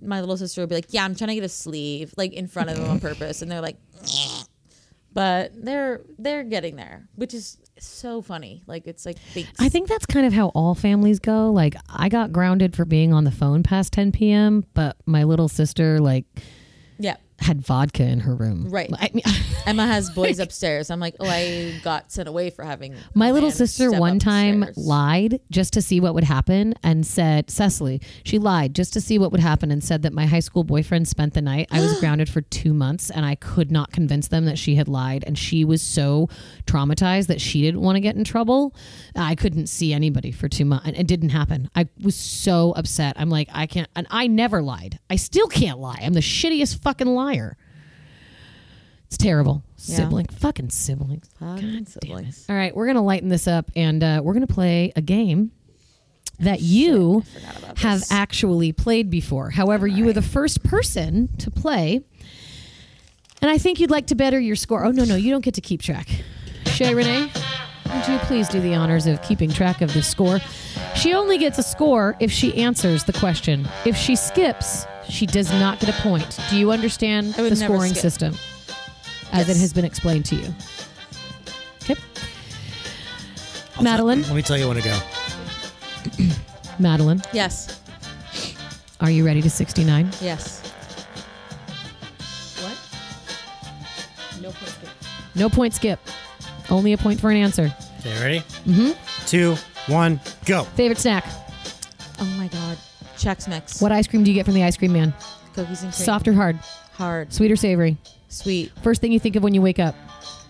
My 0.00 0.20
little 0.20 0.36
sister 0.36 0.60
would 0.62 0.68
be 0.68 0.76
like, 0.76 0.86
"Yeah, 0.90 1.04
I'm 1.04 1.14
trying 1.14 1.28
to 1.28 1.34
get 1.34 1.44
a 1.44 1.48
sleeve 1.48 2.12
like 2.16 2.32
in 2.32 2.46
front 2.46 2.70
of 2.70 2.76
them 2.76 2.88
on 2.88 3.00
purpose," 3.00 3.42
and 3.42 3.50
they're 3.50 3.60
like, 3.60 3.76
but 5.12 5.52
they're 5.54 6.02
they're 6.18 6.44
getting 6.44 6.76
there, 6.76 7.08
which 7.16 7.34
is 7.34 7.58
so 7.78 8.22
funny. 8.22 8.62
Like 8.66 8.86
it's 8.86 9.06
like. 9.06 9.16
I 9.58 9.68
think 9.68 9.88
that's 9.88 10.06
kind 10.06 10.26
of 10.26 10.32
how 10.32 10.48
all 10.48 10.74
families 10.74 11.18
go. 11.18 11.50
Like 11.50 11.74
I 11.88 12.08
got 12.08 12.32
grounded 12.32 12.76
for 12.76 12.84
being 12.84 13.12
on 13.12 13.24
the 13.24 13.30
phone 13.30 13.62
past 13.62 13.92
10 13.92 14.12
p.m., 14.12 14.64
but 14.74 14.96
my 15.06 15.24
little 15.24 15.48
sister 15.48 15.98
like 16.00 16.24
yeah. 16.98 17.16
Had 17.40 17.60
vodka 17.60 18.02
in 18.02 18.20
her 18.20 18.34
room. 18.34 18.68
Right. 18.68 18.90
I 18.92 19.10
mean, 19.14 19.22
Emma 19.66 19.86
has 19.86 20.10
boys 20.10 20.38
upstairs. 20.38 20.90
I'm 20.90 21.00
like, 21.00 21.14
oh, 21.20 21.26
I 21.26 21.78
got 21.84 22.10
sent 22.10 22.28
away 22.28 22.50
for 22.50 22.64
having 22.64 22.96
My 23.14 23.30
little 23.30 23.50
sister 23.50 23.92
one 23.92 24.18
time 24.18 24.62
upstairs. 24.64 24.86
lied 24.86 25.40
just 25.50 25.72
to 25.74 25.82
see 25.82 26.00
what 26.00 26.14
would 26.14 26.24
happen 26.24 26.74
and 26.82 27.06
said, 27.06 27.50
Cecily, 27.50 28.00
she 28.24 28.38
lied 28.38 28.74
just 28.74 28.92
to 28.94 29.00
see 29.00 29.18
what 29.18 29.30
would 29.30 29.40
happen 29.40 29.70
and 29.70 29.82
said 29.84 30.02
that 30.02 30.12
my 30.12 30.26
high 30.26 30.40
school 30.40 30.64
boyfriend 30.64 31.06
spent 31.06 31.34
the 31.34 31.42
night. 31.42 31.68
I 31.70 31.80
was 31.80 31.98
grounded 32.00 32.28
for 32.28 32.40
two 32.40 32.74
months 32.74 33.08
and 33.10 33.24
I 33.24 33.36
could 33.36 33.70
not 33.70 33.92
convince 33.92 34.28
them 34.28 34.44
that 34.46 34.58
she 34.58 34.74
had 34.74 34.88
lied. 34.88 35.22
And 35.26 35.38
she 35.38 35.64
was 35.64 35.80
so 35.80 36.28
traumatized 36.66 37.28
that 37.28 37.40
she 37.40 37.62
didn't 37.62 37.80
want 37.82 37.96
to 37.96 38.00
get 38.00 38.16
in 38.16 38.24
trouble. 38.24 38.74
I 39.14 39.34
couldn't 39.34 39.68
see 39.68 39.92
anybody 39.92 40.32
for 40.32 40.48
two 40.48 40.64
months. 40.64 40.86
And 40.86 40.96
it 40.96 41.06
didn't 41.06 41.30
happen. 41.30 41.70
I 41.76 41.86
was 42.02 42.16
so 42.16 42.72
upset. 42.72 43.14
I'm 43.16 43.30
like, 43.30 43.48
I 43.52 43.66
can't. 43.66 43.88
And 43.94 44.06
I 44.10 44.26
never 44.26 44.60
lied. 44.60 44.98
I 45.08 45.16
still 45.16 45.46
can't 45.46 45.78
lie. 45.78 46.00
I'm 46.02 46.14
the 46.14 46.20
shittiest 46.20 46.82
fucking 46.82 47.06
liar. 47.06 47.27
It's 49.06 49.16
terrible. 49.16 49.62
Yeah. 49.78 49.96
Sibling. 49.96 50.26
Fucking 50.26 50.70
siblings. 50.70 51.28
Fucking 51.38 51.86
siblings. 51.86 52.44
All 52.48 52.56
right, 52.56 52.74
we're 52.76 52.86
going 52.86 52.96
to 52.96 53.02
lighten 53.02 53.28
this 53.28 53.48
up 53.48 53.70
and 53.74 54.02
uh, 54.02 54.20
we're 54.22 54.34
going 54.34 54.46
to 54.46 54.52
play 54.52 54.92
a 54.96 55.00
game 55.00 55.50
that 56.40 56.60
you 56.60 57.24
have 57.76 58.00
this. 58.00 58.12
actually 58.12 58.72
played 58.72 59.10
before. 59.10 59.50
However, 59.50 59.86
you 59.86 60.04
were 60.04 60.12
the 60.12 60.22
first 60.22 60.62
person 60.62 61.28
to 61.38 61.50
play. 61.50 62.00
And 63.40 63.50
I 63.50 63.58
think 63.58 63.80
you'd 63.80 63.90
like 63.90 64.08
to 64.08 64.14
better 64.14 64.38
your 64.38 64.56
score. 64.56 64.84
Oh, 64.84 64.90
no, 64.90 65.04
no, 65.04 65.16
you 65.16 65.30
don't 65.30 65.44
get 65.44 65.54
to 65.54 65.60
keep 65.60 65.80
track. 65.80 66.08
Shay 66.66 66.94
Renee, 66.94 67.30
would 67.94 68.08
you 68.08 68.18
please 68.20 68.48
do 68.48 68.60
the 68.60 68.74
honors 68.74 69.06
of 69.06 69.20
keeping 69.22 69.50
track 69.50 69.80
of 69.80 69.92
the 69.94 70.02
score? 70.02 70.38
She 70.94 71.14
only 71.14 71.38
gets 71.38 71.58
a 71.58 71.62
score 71.62 72.16
if 72.20 72.30
she 72.30 72.54
answers 72.62 73.04
the 73.04 73.12
question. 73.12 73.68
If 73.84 73.96
she 73.96 74.16
skips, 74.16 74.86
she 75.08 75.26
does 75.26 75.50
not 75.52 75.80
get 75.80 75.88
a 75.90 76.02
point. 76.02 76.38
Do 76.50 76.56
you 76.58 76.70
understand 76.70 77.34
I 77.38 77.42
would 77.42 77.52
the 77.52 77.56
never 77.60 77.74
scoring 77.74 77.92
skip. 77.92 78.02
system 78.02 78.34
as 79.32 79.48
it 79.48 79.56
has 79.56 79.72
been 79.72 79.84
explained 79.84 80.24
to 80.26 80.36
you? 80.36 80.54
Okay. 81.82 81.96
Madeline, 83.80 84.22
Let 84.22 84.34
me 84.34 84.42
tell 84.42 84.58
you 84.58 84.68
when 84.68 84.76
to 84.76 84.82
go. 84.82 84.98
Madeline, 86.78 87.22
Yes. 87.32 87.80
are 89.00 89.10
you 89.10 89.24
ready 89.24 89.40
to 89.42 89.50
69? 89.50 90.10
Yes. 90.20 90.60
What? 92.60 94.42
No 94.42 94.50
point 94.50 94.68
skip. 94.70 94.88
No 95.34 95.48
point 95.48 95.74
skip. 95.74 96.00
Only 96.70 96.92
a 96.92 96.98
point 96.98 97.20
for 97.20 97.30
an 97.30 97.36
answer. 97.36 97.74
Okay, 98.00 98.20
ready? 98.20 98.38
Mm-hmm. 98.66 99.26
Two, 99.26 99.56
one, 99.92 100.20
go. 100.44 100.64
Favorite 100.64 100.98
snack? 100.98 101.24
Oh 102.20 102.34
my 102.38 102.48
god. 102.48 102.76
Chex 103.16 103.48
Mix. 103.48 103.80
What 103.80 103.90
ice 103.90 104.06
cream 104.06 104.22
do 104.22 104.30
you 104.30 104.34
get 104.34 104.44
from 104.44 104.54
the 104.54 104.62
ice 104.62 104.76
cream 104.76 104.92
man? 104.92 105.12
Cookies 105.54 105.82
and 105.82 105.92
cream. 105.92 106.04
Soft 106.04 106.28
or 106.28 106.32
hard? 106.32 106.56
Hard. 106.92 107.32
Sweet 107.32 107.50
or 107.50 107.56
savory? 107.56 107.96
Sweet. 108.28 108.70
First 108.82 109.00
thing 109.00 109.12
you 109.12 109.18
think 109.18 109.34
of 109.36 109.42
when 109.42 109.54
you 109.54 109.62
wake 109.62 109.78
up? 109.78 109.94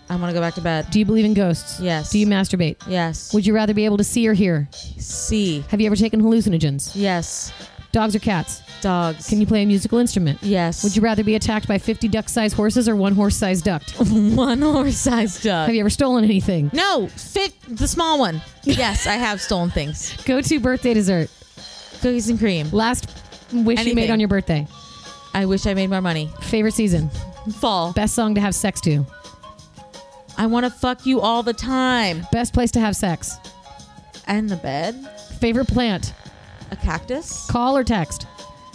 I 0.09 0.15
want 0.15 0.29
to 0.29 0.33
go 0.33 0.41
back 0.41 0.55
to 0.55 0.61
bed. 0.61 0.89
Do 0.89 0.97
you 0.99 1.05
believe 1.05 1.25
in 1.25 1.35
ghosts? 1.35 1.79
Yes. 1.79 2.11
Do 2.11 2.17
you 2.19 2.25
masturbate? 2.27 2.77
Yes. 2.87 3.33
Would 3.33 3.45
you 3.45 3.53
rather 3.53 3.73
be 3.75 3.85
able 3.85 3.97
to 3.97 4.03
see 4.03 4.27
or 4.27 4.33
hear? 4.33 4.67
See. 4.71 5.63
Have 5.69 5.79
you 5.79 5.85
ever 5.85 5.95
taken 5.95 6.21
hallucinogens? 6.21 6.91
Yes. 6.95 7.53
Dogs 7.91 8.15
or 8.15 8.19
cats? 8.19 8.61
Dogs. 8.81 9.27
Can 9.27 9.39
you 9.41 9.47
play 9.47 9.63
a 9.63 9.65
musical 9.65 9.97
instrument? 9.97 10.37
Yes. 10.43 10.83
Would 10.83 10.95
you 10.95 11.01
rather 11.01 11.23
be 11.23 11.35
attacked 11.35 11.67
by 11.67 11.79
50 11.79 12.07
duck-sized 12.07 12.55
horses 12.55 12.87
or 12.87 12.95
one 12.95 13.15
horse-sized 13.15 13.65
duck? 13.65 13.81
one 13.99 14.61
horse 14.61 14.97
sized 14.97 15.43
duck. 15.43 15.65
Have 15.65 15.73
you 15.73 15.81
ever 15.81 15.89
stolen 15.89 16.23
anything? 16.23 16.69
no, 16.73 17.07
fit 17.07 17.53
the 17.67 17.87
small 17.87 18.19
one. 18.19 18.41
Yes, 18.63 19.07
I 19.07 19.13
have 19.13 19.41
stolen 19.41 19.71
things. 19.71 20.15
Go-to 20.25 20.59
birthday 20.59 20.93
dessert. 20.93 21.29
Cookies 22.01 22.29
and 22.29 22.37
cream. 22.39 22.69
Last 22.71 23.09
wish 23.51 23.83
you 23.83 23.95
made 23.95 24.11
on 24.11 24.19
your 24.19 24.29
birthday. 24.29 24.67
I 25.33 25.45
wish 25.45 25.65
I 25.65 25.73
made 25.73 25.89
more 25.89 26.01
money. 26.01 26.29
Favorite 26.41 26.73
season. 26.73 27.09
Fall. 27.59 27.93
Best 27.93 28.13
song 28.15 28.35
to 28.35 28.41
have 28.41 28.53
sex 28.55 28.79
to. 28.81 29.05
I 30.37 30.45
want 30.45 30.65
to 30.65 30.69
fuck 30.69 31.05
you 31.05 31.19
all 31.21 31.43
the 31.43 31.53
time. 31.53 32.25
Best 32.31 32.53
place 32.53 32.71
to 32.71 32.79
have 32.79 32.95
sex. 32.95 33.37
And 34.27 34.47
the 34.47 34.55
bed. 34.55 34.95
Favorite 35.39 35.67
plant. 35.67 36.13
A 36.71 36.75
cactus. 36.75 37.45
Call 37.47 37.75
or 37.77 37.83
text. 37.83 38.27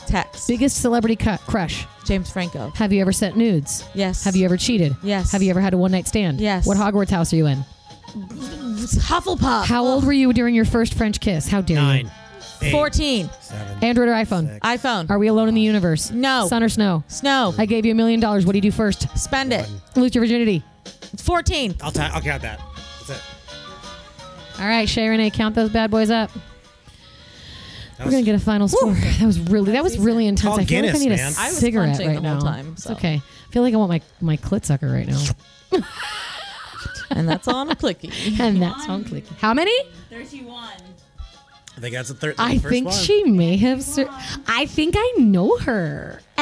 Text. 0.07 0.49
Biggest 0.49 0.81
celebrity 0.83 1.17
cu- 1.17 1.39
crush. 1.47 1.87
James 2.05 2.31
Franco. 2.31 2.71
Have 2.75 2.93
you 2.93 3.01
ever 3.01 3.13
sent 3.13 3.37
nudes? 3.37 3.85
Yes. 3.95 4.25
Have 4.25 4.37
you 4.37 4.45
ever 4.45 4.57
cheated? 4.57 4.95
Yes. 5.03 5.33
Have 5.33 5.43
you 5.43 5.51
ever 5.51 5.61
had 5.61 5.73
a 5.73 5.79
one 5.79 5.91
night 5.93 6.07
stand? 6.07 6.41
Yes. 6.41 6.67
What 6.67 6.77
Hogwarts 6.77 7.11
house 7.11 7.33
are 7.33 7.37
you 7.37 7.47
in? 7.47 7.65
Hufflepuff. 8.39 9.65
How 9.65 9.85
old 9.87 10.05
were 10.05 10.13
you 10.13 10.33
during 10.33 10.55
your 10.55 10.65
first 10.65 10.95
French 10.95 11.21
kiss? 11.21 11.49
How 11.49 11.61
dare 11.63 11.77
Nine, 11.79 12.05
you? 12.61 12.69
eight, 12.69 12.73
14. 12.73 13.31
seven. 13.41 13.83
Android 13.85 14.09
or 14.09 14.13
iPhone? 14.13 14.49
Six. 14.53 14.59
iPhone. 14.67 15.11
Are 15.11 15.19
we 15.19 15.29
alone 15.29 15.49
in 15.49 15.55
the 15.55 15.61
universe? 15.63 16.11
No. 16.11 16.47
Sun 16.49 16.63
or 16.63 16.69
snow? 16.69 17.03
Snow. 17.09 17.55
I 17.57 17.67
gave 17.67 17.87
you 17.87 17.93
a 17.93 17.95
million 17.95 18.21
dollars. 18.21 18.45
What 18.45 18.53
do 18.53 18.59
you 18.59 18.63
do 18.63 18.71
first? 18.71 19.07
Spend 19.19 19.53
it. 19.53 19.69
Lose 19.97 20.15
your 20.15 20.23
virginity. 20.23 20.63
14. 21.19 21.77
I'll, 21.81 21.91
ta- 21.91 22.11
I'll 22.13 22.21
count 22.21 22.43
that. 22.43 22.61
That's 23.07 23.11
it. 23.19 24.61
All 24.61 24.67
right, 24.69 24.89
Shay 24.89 25.09
Renee, 25.09 25.31
count 25.31 25.55
those 25.55 25.71
bad 25.71 25.91
boys 25.91 26.11
up. 26.11 26.31
That 27.99 28.07
We're 28.07 28.11
gonna 28.13 28.23
get 28.25 28.35
a 28.35 28.41
final 28.41 28.67
score. 28.69 28.93
That 28.93 29.23
was 29.25 29.39
really 29.39 29.73
that 29.73 29.83
was 29.85 29.99
really 29.99 30.27
intense. 30.27 30.43
Call 30.55 30.61
I 30.61 30.65
feel 30.65 30.83
like 30.85 30.95
I 30.95 30.99
need 30.99 31.13
a 31.13 31.17
man. 31.17 31.33
I 31.39 31.49
was 31.49 31.59
cigarette 31.59 31.95
clenching 31.97 32.15
right 32.15 32.23
the 32.23 32.29
whole 32.29 32.39
now. 32.41 32.45
time, 32.45 32.77
so. 32.77 32.91
It's 32.93 32.99
okay. 32.99 33.15
I 33.15 33.53
feel 33.53 33.63
like 33.63 33.73
I 33.73 33.77
want 33.77 33.91
my 33.91 34.01
my 34.21 34.37
clit 34.37 34.65
sucker 34.65 34.89
right 34.89 35.07
now, 35.07 35.23
And 37.11 37.29
that's 37.29 37.47
on 37.47 37.71
a 37.71 37.77
clicky. 37.77 38.39
and 38.41 38.61
that's 38.61 38.89
on 38.89 39.05
clicky. 39.05 39.37
How 39.39 39.55
many? 39.55 39.73
31. 40.11 40.71
I 41.77 41.81
think 41.81 41.95
that's 41.95 42.09
the 42.09 42.15
third. 42.15 42.35
I 42.39 42.59
think 42.59 42.87
one. 42.89 42.95
she 42.97 43.25
may 43.25 43.57
have. 43.59 43.83
Sur- 43.83 44.09
I 44.47 44.67
think 44.67 44.95
I 44.97 45.15
know 45.19 45.57
her. 45.59 46.21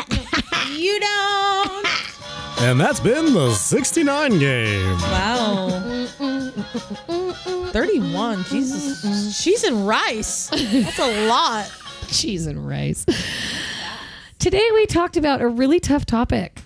you 0.70 1.00
don't. 1.00 1.86
And 2.60 2.80
that's 2.80 3.00
been 3.00 3.32
the 3.34 3.52
69 3.54 4.38
game. 4.38 4.96
Wow. 5.00 6.06
31. 7.72 8.44
Jesus. 8.44 9.36
She's 9.40 9.64
in 9.64 9.84
rice. 9.84 10.48
That's 10.48 10.98
a 10.98 11.26
lot. 11.26 11.70
Cheese 12.08 12.46
and 12.46 12.66
rice. 12.66 13.04
Today 14.38 14.64
we 14.74 14.86
talked 14.86 15.16
about 15.16 15.40
a 15.40 15.48
really 15.48 15.80
tough 15.80 16.06
topic. 16.06 16.62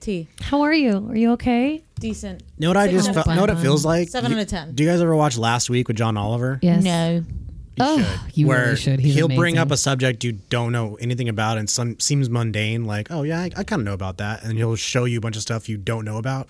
T. 0.00 0.28
How 0.40 0.62
are 0.62 0.72
you? 0.72 1.08
Are 1.10 1.16
you 1.16 1.32
okay? 1.32 1.84
Decent. 1.98 2.42
You 2.56 2.62
know 2.62 2.68
what 2.70 2.76
I 2.78 2.86
Six 2.86 2.96
just 3.06 3.08
out 3.10 3.14
felt, 3.26 3.36
know 3.36 3.42
what 3.42 3.50
it 3.50 3.58
feels 3.58 3.84
like? 3.84 4.08
Seven 4.08 4.30
You- 4.30 4.38
out 4.38 4.42
of 4.44 4.48
ten. 4.48 4.74
Do 4.74 4.82
you 4.82 4.88
guys 4.88 5.02
ever 5.02 5.14
watch 5.14 5.36
Last 5.36 5.68
Week 5.68 5.86
with 5.88 5.98
John 5.98 6.16
Oliver? 6.16 6.58
Yes. 6.62 6.82
No. 6.82 7.22
Oh, 7.80 7.98
should. 7.98 8.36
you 8.36 8.46
where 8.46 8.64
really 8.64 8.76
should. 8.76 9.00
He's 9.00 9.14
he'll 9.14 9.28
bring 9.28 9.58
up 9.58 9.70
a 9.70 9.76
subject 9.76 10.22
you 10.24 10.32
don't 10.32 10.72
know 10.72 10.96
anything 11.00 11.28
about 11.28 11.58
and 11.58 11.68
some 11.68 11.98
seems 12.00 12.28
mundane, 12.30 12.84
like, 12.84 13.10
oh 13.10 13.22
yeah, 13.22 13.40
I, 13.40 13.50
I 13.56 13.64
kind 13.64 13.80
of 13.80 13.84
know 13.84 13.94
about 13.94 14.18
that, 14.18 14.42
and 14.44 14.56
he'll 14.56 14.76
show 14.76 15.04
you 15.04 15.18
a 15.18 15.20
bunch 15.20 15.36
of 15.36 15.42
stuff 15.42 15.68
you 15.68 15.76
don't 15.76 16.04
know 16.04 16.18
about. 16.18 16.48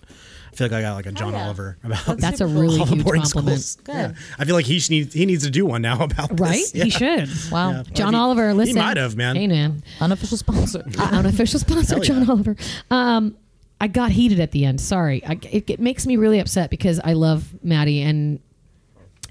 I 0.53 0.57
feel 0.57 0.67
like 0.67 0.73
I 0.73 0.83
got 0.83 0.95
like 0.95 1.07
a 1.07 1.13
John 1.13 1.33
yeah. 1.33 1.45
Oliver 1.45 1.79
about 1.85 2.19
That's 2.19 2.41
a 2.41 2.47
really 2.47 2.81
all 2.81 2.87
huge 2.87 3.05
boarding 3.05 3.23
compliment. 3.23 3.61
schools. 3.61 3.85
Good. 3.85 3.95
Yeah. 3.95 4.13
I 4.37 4.45
feel 4.45 4.57
like 4.57 4.65
he 4.67 4.81
should 4.81 4.91
need, 4.91 5.13
he 5.13 5.25
needs 5.25 5.45
to 5.45 5.51
do 5.51 5.65
one 5.65 5.81
now 5.81 6.03
about 6.05 6.31
this. 6.31 6.41
Right? 6.41 6.65
Yeah. 6.75 6.85
He 6.85 6.91
should. 6.91 7.29
Wow. 7.53 7.71
Yeah. 7.71 7.83
John 7.93 8.09
Or 8.09 8.19
he- 8.19 8.21
Oliver, 8.21 8.55
listen. 8.55 8.75
He 8.75 8.83
might 8.83 8.97
have, 8.97 9.15
man. 9.15 9.37
Hey, 9.37 9.47
man. 9.47 9.85
Unofficial 10.01 10.37
sponsor. 10.37 10.83
Uh, 10.99 11.09
unofficial 11.13 11.61
sponsor, 11.61 11.95
Hell 11.95 12.03
John. 12.03 12.29
Oliver. 12.29 12.57
Um, 12.91 13.37
I 13.81 13.87
got 13.87 14.11
heated 14.11 14.41
at 14.41 14.51
the 14.51 14.65
end. 14.65 14.81
Sorry. 14.81 15.25
I, 15.25 15.39
it, 15.53 15.71
it 15.71 15.79
makes 15.81 16.05
me 16.05 16.17
really 16.17 16.41
upset 16.41 16.69
because 16.69 16.99
I 16.99 17.13
love 17.13 17.55
Maddie 17.63 18.03
and 18.03 18.41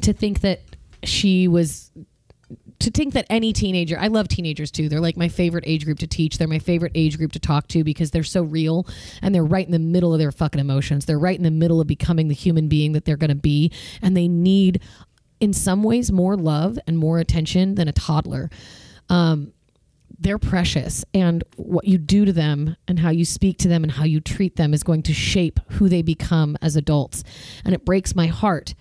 to 0.01 0.13
think 0.13 0.39
that 0.39 0.61
she 1.03 1.47
was 1.47 1.91
to 2.79 2.89
think 2.89 3.13
that 3.13 3.25
any 3.29 3.51
teenager 3.53 3.97
I 3.99 4.07
love 4.07 4.27
teenagers 4.27 4.71
too. 4.71 4.89
They're 4.89 5.01
like 5.01 5.17
my 5.17 5.27
favorite 5.27 5.65
age 5.67 5.85
group 5.85 5.99
to 5.99 6.07
teach. 6.07 6.37
They're 6.37 6.47
my 6.47 6.59
favorite 6.59 6.93
age 6.95 7.17
group 7.17 7.31
to 7.33 7.39
talk 7.39 7.67
to 7.69 7.83
because 7.83 8.11
they're 8.11 8.23
so 8.23 8.41
real 8.41 8.87
and 9.21 9.35
they're 9.35 9.43
right 9.43 9.65
in 9.65 9.71
the 9.71 9.79
middle 9.79 10.13
of 10.13 10.19
their 10.19 10.31
fucking 10.31 10.59
emotions. 10.59 11.05
They're 11.05 11.19
right 11.19 11.37
in 11.37 11.43
the 11.43 11.51
middle 11.51 11.81
of 11.81 11.87
becoming 11.87 12.27
the 12.27 12.33
human 12.35 12.67
being 12.69 12.93
that 12.93 13.05
they're 13.05 13.17
going 13.17 13.29
to 13.29 13.35
be 13.35 13.71
and 14.01 14.15
they 14.15 14.27
need 14.27 14.81
in 15.39 15.53
some 15.53 15.83
ways 15.83 16.11
more 16.11 16.35
love 16.35 16.77
and 16.87 16.97
more 16.97 17.19
attention 17.19 17.75
than 17.75 17.87
a 17.87 17.93
toddler 17.93 18.49
um, 19.09 19.53
they're 20.19 20.37
precious 20.37 21.05
and 21.13 21.43
what 21.55 21.85
you 21.85 21.97
do 21.97 22.25
to 22.25 22.33
them 22.33 22.75
and 22.87 22.99
how 22.99 23.09
you 23.09 23.23
speak 23.23 23.57
to 23.57 23.67
them 23.67 23.83
and 23.83 23.93
how 23.93 24.03
you 24.03 24.19
treat 24.19 24.57
them 24.57 24.73
is 24.73 24.83
going 24.83 25.01
to 25.03 25.13
shape 25.13 25.59
who 25.71 25.87
they 25.87 26.01
become 26.01 26.57
as 26.61 26.75
adults 26.75 27.23
and 27.63 27.73
it 27.73 27.85
breaks 27.85 28.15
my 28.15 28.27
heart 28.27 28.75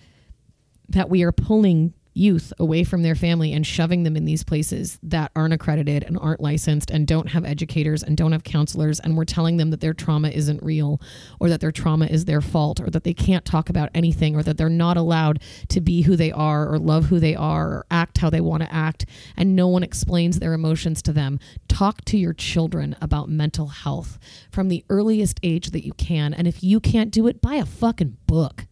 that 0.89 1.09
we 1.09 1.23
are 1.23 1.31
pulling 1.31 1.93
youth 2.13 2.51
away 2.59 2.83
from 2.83 3.03
their 3.03 3.15
family 3.15 3.53
and 3.53 3.65
shoving 3.65 4.03
them 4.03 4.17
in 4.17 4.25
these 4.25 4.43
places 4.43 4.99
that 5.03 5.31
aren't 5.35 5.53
accredited 5.53 6.03
and 6.03 6.17
aren't 6.19 6.41
licensed 6.41 6.89
and 6.89 7.07
don't 7.07 7.29
have 7.29 7.45
educators 7.45 8.03
and 8.03 8.17
don't 8.17 8.31
have 8.31 8.43
counselors 8.43 8.99
and 8.99 9.15
we're 9.15 9.25
telling 9.25 9.57
them 9.57 9.69
that 9.69 9.79
their 9.79 9.93
trauma 9.93 10.29
isn't 10.29 10.61
real 10.63 10.99
or 11.39 11.49
that 11.49 11.61
their 11.61 11.71
trauma 11.71 12.05
is 12.05 12.25
their 12.25 12.41
fault 12.41 12.79
or 12.79 12.89
that 12.89 13.03
they 13.03 13.13
can't 13.13 13.45
talk 13.45 13.69
about 13.69 13.89
anything 13.93 14.35
or 14.35 14.43
that 14.43 14.57
they're 14.57 14.69
not 14.69 14.97
allowed 14.97 15.41
to 15.67 15.81
be 15.81 16.01
who 16.01 16.15
they 16.15 16.31
are 16.31 16.67
or 16.71 16.79
love 16.79 17.05
who 17.05 17.19
they 17.19 17.35
are 17.35 17.67
or 17.69 17.85
act 17.91 18.17
how 18.17 18.29
they 18.29 18.41
want 18.41 18.63
to 18.63 18.73
act. 18.73 19.05
And 19.37 19.55
no 19.55 19.67
one 19.67 19.83
explains 19.83 20.39
their 20.39 20.53
emotions 20.53 21.01
to 21.03 21.13
them. 21.13 21.39
Talk 21.67 22.03
to 22.05 22.17
your 22.17 22.33
children 22.33 22.95
about 23.01 23.29
mental 23.29 23.67
health 23.67 24.19
from 24.51 24.69
the 24.69 24.83
earliest 24.89 25.39
age 25.43 25.71
that 25.71 25.85
you 25.85 25.93
can. 25.93 26.33
And 26.33 26.47
if 26.47 26.63
you 26.63 26.79
can't 26.79 27.11
do 27.11 27.27
it 27.27 27.41
buy 27.41 27.55
a 27.55 27.65
fucking 27.65 28.17
book. 28.27 28.65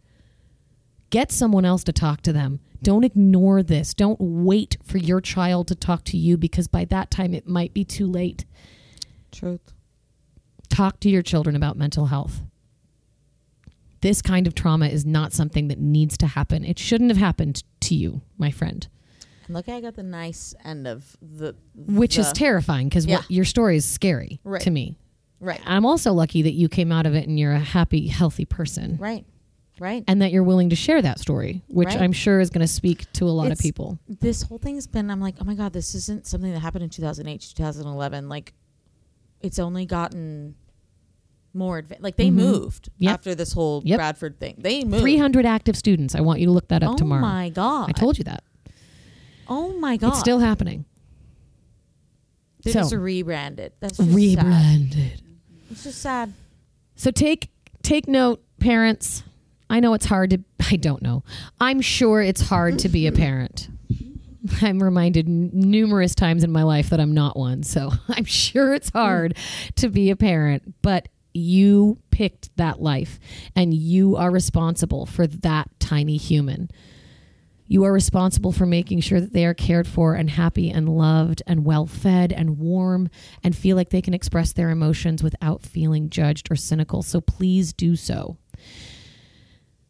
Get 1.10 1.32
someone 1.32 1.64
else 1.64 1.84
to 1.84 1.92
talk 1.92 2.20
to 2.22 2.32
them. 2.32 2.60
Don't 2.82 3.04
ignore 3.04 3.62
this. 3.62 3.92
Don't 3.94 4.20
wait 4.20 4.76
for 4.84 4.98
your 4.98 5.20
child 5.20 5.66
to 5.68 5.74
talk 5.74 6.04
to 6.04 6.16
you 6.16 6.36
because 6.36 6.68
by 6.68 6.84
that 6.86 7.10
time 7.10 7.34
it 7.34 7.46
might 7.48 7.74
be 7.74 7.84
too 7.84 8.06
late. 8.06 8.44
Truth. 9.32 9.72
Talk 10.68 11.00
to 11.00 11.10
your 11.10 11.22
children 11.22 11.56
about 11.56 11.76
mental 11.76 12.06
health. 12.06 12.40
This 14.00 14.22
kind 14.22 14.46
of 14.46 14.54
trauma 14.54 14.86
is 14.86 15.04
not 15.04 15.32
something 15.32 15.68
that 15.68 15.78
needs 15.80 16.16
to 16.18 16.26
happen. 16.28 16.64
It 16.64 16.78
shouldn't 16.78 17.10
have 17.10 17.16
happened 17.18 17.64
to 17.80 17.94
you, 17.96 18.20
my 18.38 18.50
friend, 18.52 18.86
And 19.46 19.54
look, 19.56 19.68
I 19.68 19.80
got 19.80 19.96
the 19.96 20.02
nice 20.04 20.54
end 20.64 20.86
of 20.86 21.16
the. 21.20 21.56
which 21.74 22.16
is 22.18 22.30
terrifying 22.32 22.88
because 22.88 23.06
Yeah. 23.06 23.22
your 23.28 23.44
story 23.46 23.76
is 23.76 23.84
scary 23.84 24.38
Right. 24.44 24.60
to 24.62 24.70
me. 24.70 24.94
Right. 25.40 25.60
I'm 25.66 25.84
also 25.86 26.12
lucky 26.12 26.42
that 26.42 26.52
you 26.52 26.68
came 26.68 26.92
out 26.92 27.06
of 27.06 27.14
it 27.14 27.26
and 27.28 27.38
you're 27.40 27.52
a 27.54 27.58
happy, 27.58 28.06
healthy 28.08 28.44
person. 28.44 28.98
Right. 29.00 29.24
Right. 29.80 30.02
And 30.08 30.20
that 30.22 30.32
you're 30.32 30.42
willing 30.42 30.70
to 30.70 30.76
share 30.76 31.00
that 31.02 31.18
story, 31.20 31.62
which 31.68 31.88
Right. 31.88 32.00
I'm 32.00 32.12
sure 32.12 32.40
is 32.40 32.50
going 32.50 32.60
to 32.66 32.72
speak 32.72 33.10
to 33.14 33.24
a 33.26 33.30
lot 33.30 33.50
of 33.52 33.58
people. 33.58 33.98
this 34.08 34.42
whole 34.42 34.58
thing's 34.58 34.86
been 34.86 35.10
i'm 35.10 35.20
like 35.20 35.36
oh 35.40 35.44
my 35.44 35.54
god 35.54 35.72
this 35.72 35.94
isn't 35.94 36.26
something 36.26 36.52
that 36.52 36.60
happened 36.60 36.84
in 36.84 36.90
2008 36.90 37.40
2011 37.56 38.28
like 38.28 38.52
it's 39.40 39.58
only 39.58 39.86
gotten 39.86 40.54
more 41.54 41.78
advanced 41.78 42.02
like 42.02 42.16
they 42.16 42.30
moved 42.30 42.90
Mm-hmm. 42.94 43.04
Yep. 43.04 43.14
after 43.14 43.34
this 43.34 43.52
whole 43.52 43.82
Yep. 43.84 43.98
bradford 43.98 44.38
thing 44.40 44.56
they 44.58 44.84
moved 44.84 45.02
300 45.02 45.46
active 45.46 45.76
students. 45.76 46.14
I 46.14 46.20
want 46.20 46.40
you 46.40 46.46
to 46.46 46.52
look 46.52 46.68
that 46.68 46.82
up 46.82 46.92
oh 46.94 46.96
tomorrow. 46.96 47.22
Oh 47.22 47.26
my 47.26 47.48
god 47.48 47.88
I 47.88 47.92
told 47.92 48.18
you 48.18 48.24
that. 48.24 48.42
oh 49.48 49.78
my 49.78 49.96
god 49.96 50.08
It's 50.10 50.18
still 50.20 50.40
happening. 50.40 50.84
they 52.64 52.72
so- 52.72 52.80
just 52.80 52.94
rebranded 52.94 53.72
that's 53.80 53.96
just 53.98 54.08
sad. 54.08 54.14
Rebranded. 54.16 55.22
it's 55.70 55.84
just 55.84 56.00
sad 56.02 56.32
So 56.96 57.10
take 57.10 57.50
take 57.82 58.08
note, 58.08 58.42
parents. 58.58 59.22
I 59.70 59.80
know 59.80 59.94
it's 59.94 60.06
hard 60.06 60.30
to 60.30 60.40
I 60.70 60.76
don't 60.76 61.02
know. 61.02 61.24
I'm 61.60 61.80
sure 61.80 62.20
it's 62.22 62.42
hard 62.42 62.78
to 62.80 62.88
be 62.88 63.06
a 63.06 63.12
parent. 63.12 63.68
I'm 64.62 64.82
reminded 64.82 65.26
n- 65.26 65.50
numerous 65.52 66.14
times 66.14 66.44
in 66.44 66.52
my 66.52 66.62
life 66.62 66.90
that 66.90 67.00
I'm 67.00 67.12
not 67.14 67.36
one. 67.36 67.62
So 67.62 67.90
I'm 68.08 68.24
sure 68.24 68.74
it's 68.74 68.90
hard 68.90 69.36
to 69.76 69.88
be 69.88 70.10
a 70.10 70.16
parent, 70.16 70.74
but 70.82 71.08
you 71.34 71.98
picked 72.10 72.54
that 72.56 72.80
life 72.80 73.18
and 73.54 73.72
you 73.74 74.16
are 74.16 74.30
responsible 74.30 75.06
for 75.06 75.26
that 75.26 75.68
tiny 75.78 76.16
human. 76.16 76.70
You 77.70 77.84
are 77.84 77.92
responsible 77.92 78.50
for 78.50 78.64
making 78.64 79.00
sure 79.00 79.20
that 79.20 79.34
they 79.34 79.44
are 79.44 79.52
cared 79.52 79.86
for 79.86 80.14
and 80.14 80.30
happy 80.30 80.70
and 80.70 80.88
loved 80.88 81.42
and 81.46 81.66
well 81.66 81.86
fed 81.86 82.32
and 82.32 82.58
warm 82.58 83.10
and 83.44 83.54
feel 83.54 83.76
like 83.76 83.90
they 83.90 84.00
can 84.00 84.14
express 84.14 84.52
their 84.52 84.70
emotions 84.70 85.22
without 85.22 85.62
feeling 85.62 86.08
judged 86.08 86.50
or 86.50 86.56
cynical. 86.56 87.02
So 87.02 87.20
please 87.20 87.74
do 87.74 87.94
so. 87.94 88.38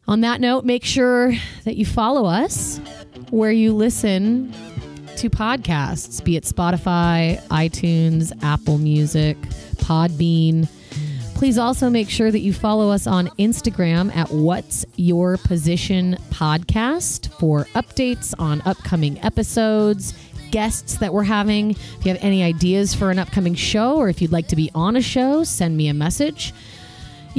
On 0.09 0.21
that 0.21 0.41
note, 0.41 0.65
make 0.65 0.83
sure 0.83 1.33
that 1.65 1.75
you 1.75 1.85
follow 1.85 2.25
us 2.25 2.79
where 3.29 3.51
you 3.51 3.75
listen 3.75 4.51
to 5.17 5.29
podcasts, 5.29 6.23
be 6.23 6.35
it 6.35 6.45
Spotify, 6.45 7.39
iTunes, 7.49 8.33
Apple 8.41 8.79
Music, 8.79 9.37
Podbean. 9.75 10.67
Please 11.35 11.59
also 11.59 11.91
make 11.91 12.09
sure 12.09 12.31
that 12.31 12.39
you 12.39 12.53
follow 12.53 12.89
us 12.89 13.05
on 13.05 13.27
Instagram 13.37 14.11
at 14.15 14.31
What's 14.31 14.83
Your 14.95 15.37
Position 15.37 16.17
Podcast 16.31 17.31
for 17.33 17.65
updates 17.75 18.33
on 18.39 18.63
upcoming 18.65 19.23
episodes, 19.23 20.15
guests 20.49 20.97
that 20.97 21.13
we're 21.13 21.21
having. 21.21 21.69
If 21.69 22.05
you 22.05 22.11
have 22.11 22.23
any 22.23 22.41
ideas 22.41 22.95
for 22.95 23.11
an 23.11 23.19
upcoming 23.19 23.53
show 23.53 23.97
or 23.97 24.09
if 24.09 24.23
you'd 24.23 24.31
like 24.31 24.47
to 24.47 24.55
be 24.55 24.71
on 24.73 24.95
a 24.95 25.03
show, 25.03 25.43
send 25.43 25.77
me 25.77 25.87
a 25.87 25.93
message. 25.93 26.51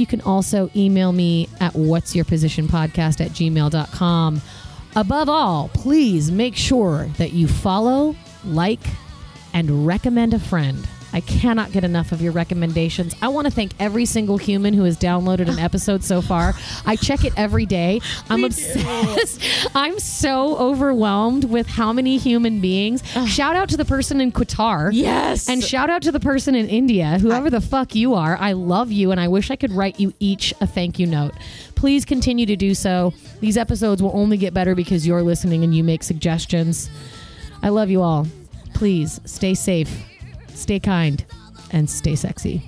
You 0.01 0.07
can 0.07 0.21
also 0.21 0.71
email 0.75 1.11
me 1.11 1.47
at 1.59 1.75
what's 1.75 2.15
your 2.15 2.25
position 2.25 2.67
podcast 2.67 3.23
at 3.23 3.29
gmail.com. 3.33 4.41
Above 4.95 5.29
all, 5.29 5.69
please 5.75 6.31
make 6.31 6.55
sure 6.55 7.05
that 7.19 7.33
you 7.33 7.47
follow, 7.47 8.15
like, 8.43 8.79
and 9.53 9.85
recommend 9.85 10.33
a 10.33 10.39
friend 10.39 10.87
I 11.13 11.21
cannot 11.21 11.71
get 11.71 11.83
enough 11.83 12.11
of 12.11 12.21
your 12.21 12.31
recommendations. 12.31 13.15
I 13.21 13.27
want 13.27 13.45
to 13.45 13.51
thank 13.51 13.73
every 13.79 14.05
single 14.05 14.37
human 14.37 14.73
who 14.73 14.83
has 14.83 14.97
downloaded 14.97 15.49
an 15.49 15.59
episode 15.59 16.03
so 16.03 16.21
far. 16.21 16.53
I 16.85 16.95
check 16.95 17.25
it 17.25 17.33
every 17.37 17.65
day. 17.65 18.01
I'm 18.29 18.43
obsessed. 18.43 19.41
I'm 19.75 19.99
so 19.99 20.57
overwhelmed 20.57 21.45
with 21.45 21.67
how 21.67 21.91
many 21.91 22.17
human 22.17 22.61
beings. 22.61 23.03
Shout 23.27 23.55
out 23.55 23.69
to 23.69 23.77
the 23.77 23.85
person 23.85 24.21
in 24.21 24.31
Qatar. 24.31 24.91
Yes. 24.93 25.49
And 25.49 25.63
shout 25.63 25.89
out 25.89 26.01
to 26.03 26.11
the 26.11 26.19
person 26.19 26.55
in 26.55 26.67
India, 26.69 27.17
whoever 27.19 27.49
the 27.49 27.61
fuck 27.61 27.95
you 27.95 28.13
are. 28.13 28.37
I 28.37 28.53
love 28.53 28.91
you, 28.91 29.11
and 29.11 29.19
I 29.19 29.27
wish 29.27 29.51
I 29.51 29.55
could 29.55 29.71
write 29.71 29.99
you 29.99 30.13
each 30.19 30.53
a 30.61 30.67
thank 30.67 30.99
you 30.99 31.07
note. 31.07 31.33
Please 31.75 32.05
continue 32.05 32.45
to 32.45 32.55
do 32.55 32.73
so. 32.73 33.13
These 33.39 33.57
episodes 33.57 34.01
will 34.01 34.11
only 34.13 34.37
get 34.37 34.53
better 34.53 34.75
because 34.75 35.05
you're 35.05 35.23
listening 35.23 35.63
and 35.63 35.75
you 35.75 35.83
make 35.83 36.03
suggestions. 36.03 36.89
I 37.63 37.69
love 37.69 37.89
you 37.89 38.01
all. 38.01 38.27
Please 38.73 39.19
stay 39.25 39.53
safe, 39.53 40.03
stay 40.55 40.79
kind, 40.79 41.23
and 41.71 41.89
stay 41.89 42.15
sexy. 42.15 42.61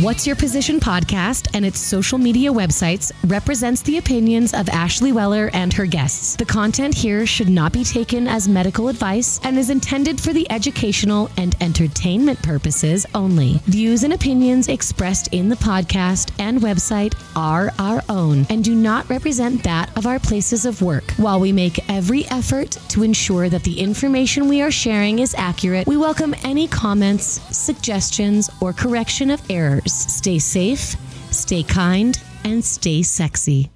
What's 0.00 0.26
Your 0.26 0.36
Position 0.36 0.80
podcast 0.80 1.48
and 1.52 1.66
its 1.66 1.78
social 1.78 2.16
media 2.16 2.50
websites 2.50 3.12
represents 3.26 3.82
the 3.82 3.98
opinions 3.98 4.54
of 4.54 4.66
Ashley 4.70 5.12
Weller 5.12 5.50
and 5.52 5.70
her 5.74 5.84
guests. 5.84 6.36
The 6.36 6.46
content 6.46 6.94
here 6.94 7.26
should 7.26 7.50
not 7.50 7.70
be 7.70 7.84
taken 7.84 8.26
as 8.26 8.48
medical 8.48 8.88
advice 8.88 9.38
and 9.44 9.58
is 9.58 9.68
intended 9.68 10.18
for 10.18 10.32
the 10.32 10.50
educational 10.50 11.28
and 11.36 11.54
entertainment 11.60 12.42
purposes 12.42 13.04
only. 13.14 13.60
Views 13.66 14.02
and 14.02 14.14
opinions 14.14 14.68
expressed 14.68 15.34
in 15.34 15.50
the 15.50 15.56
podcast 15.56 16.30
and 16.38 16.60
website 16.60 17.14
are 17.36 17.70
our 17.78 18.02
own 18.08 18.46
and 18.48 18.64
do 18.64 18.74
not 18.74 19.06
represent 19.10 19.62
that 19.64 19.94
of 19.98 20.06
our 20.06 20.18
places 20.18 20.64
of 20.64 20.80
work. 20.80 21.10
While 21.18 21.40
we 21.40 21.52
make 21.52 21.90
every 21.90 22.24
effort 22.28 22.70
to 22.88 23.02
ensure 23.02 23.50
that 23.50 23.64
the 23.64 23.78
information 23.78 24.48
we 24.48 24.62
are 24.62 24.70
sharing 24.70 25.18
is 25.18 25.34
accurate, 25.34 25.86
we 25.86 25.98
welcome 25.98 26.34
any 26.42 26.68
comments, 26.68 27.42
suggestions, 27.54 28.48
or 28.62 28.72
correction 28.72 29.30
of 29.30 29.42
errors. 29.50 29.89
Stay 29.90 30.38
safe, 30.38 30.96
stay 31.30 31.62
kind, 31.62 32.20
and 32.44 32.64
stay 32.64 33.02
sexy. 33.02 33.70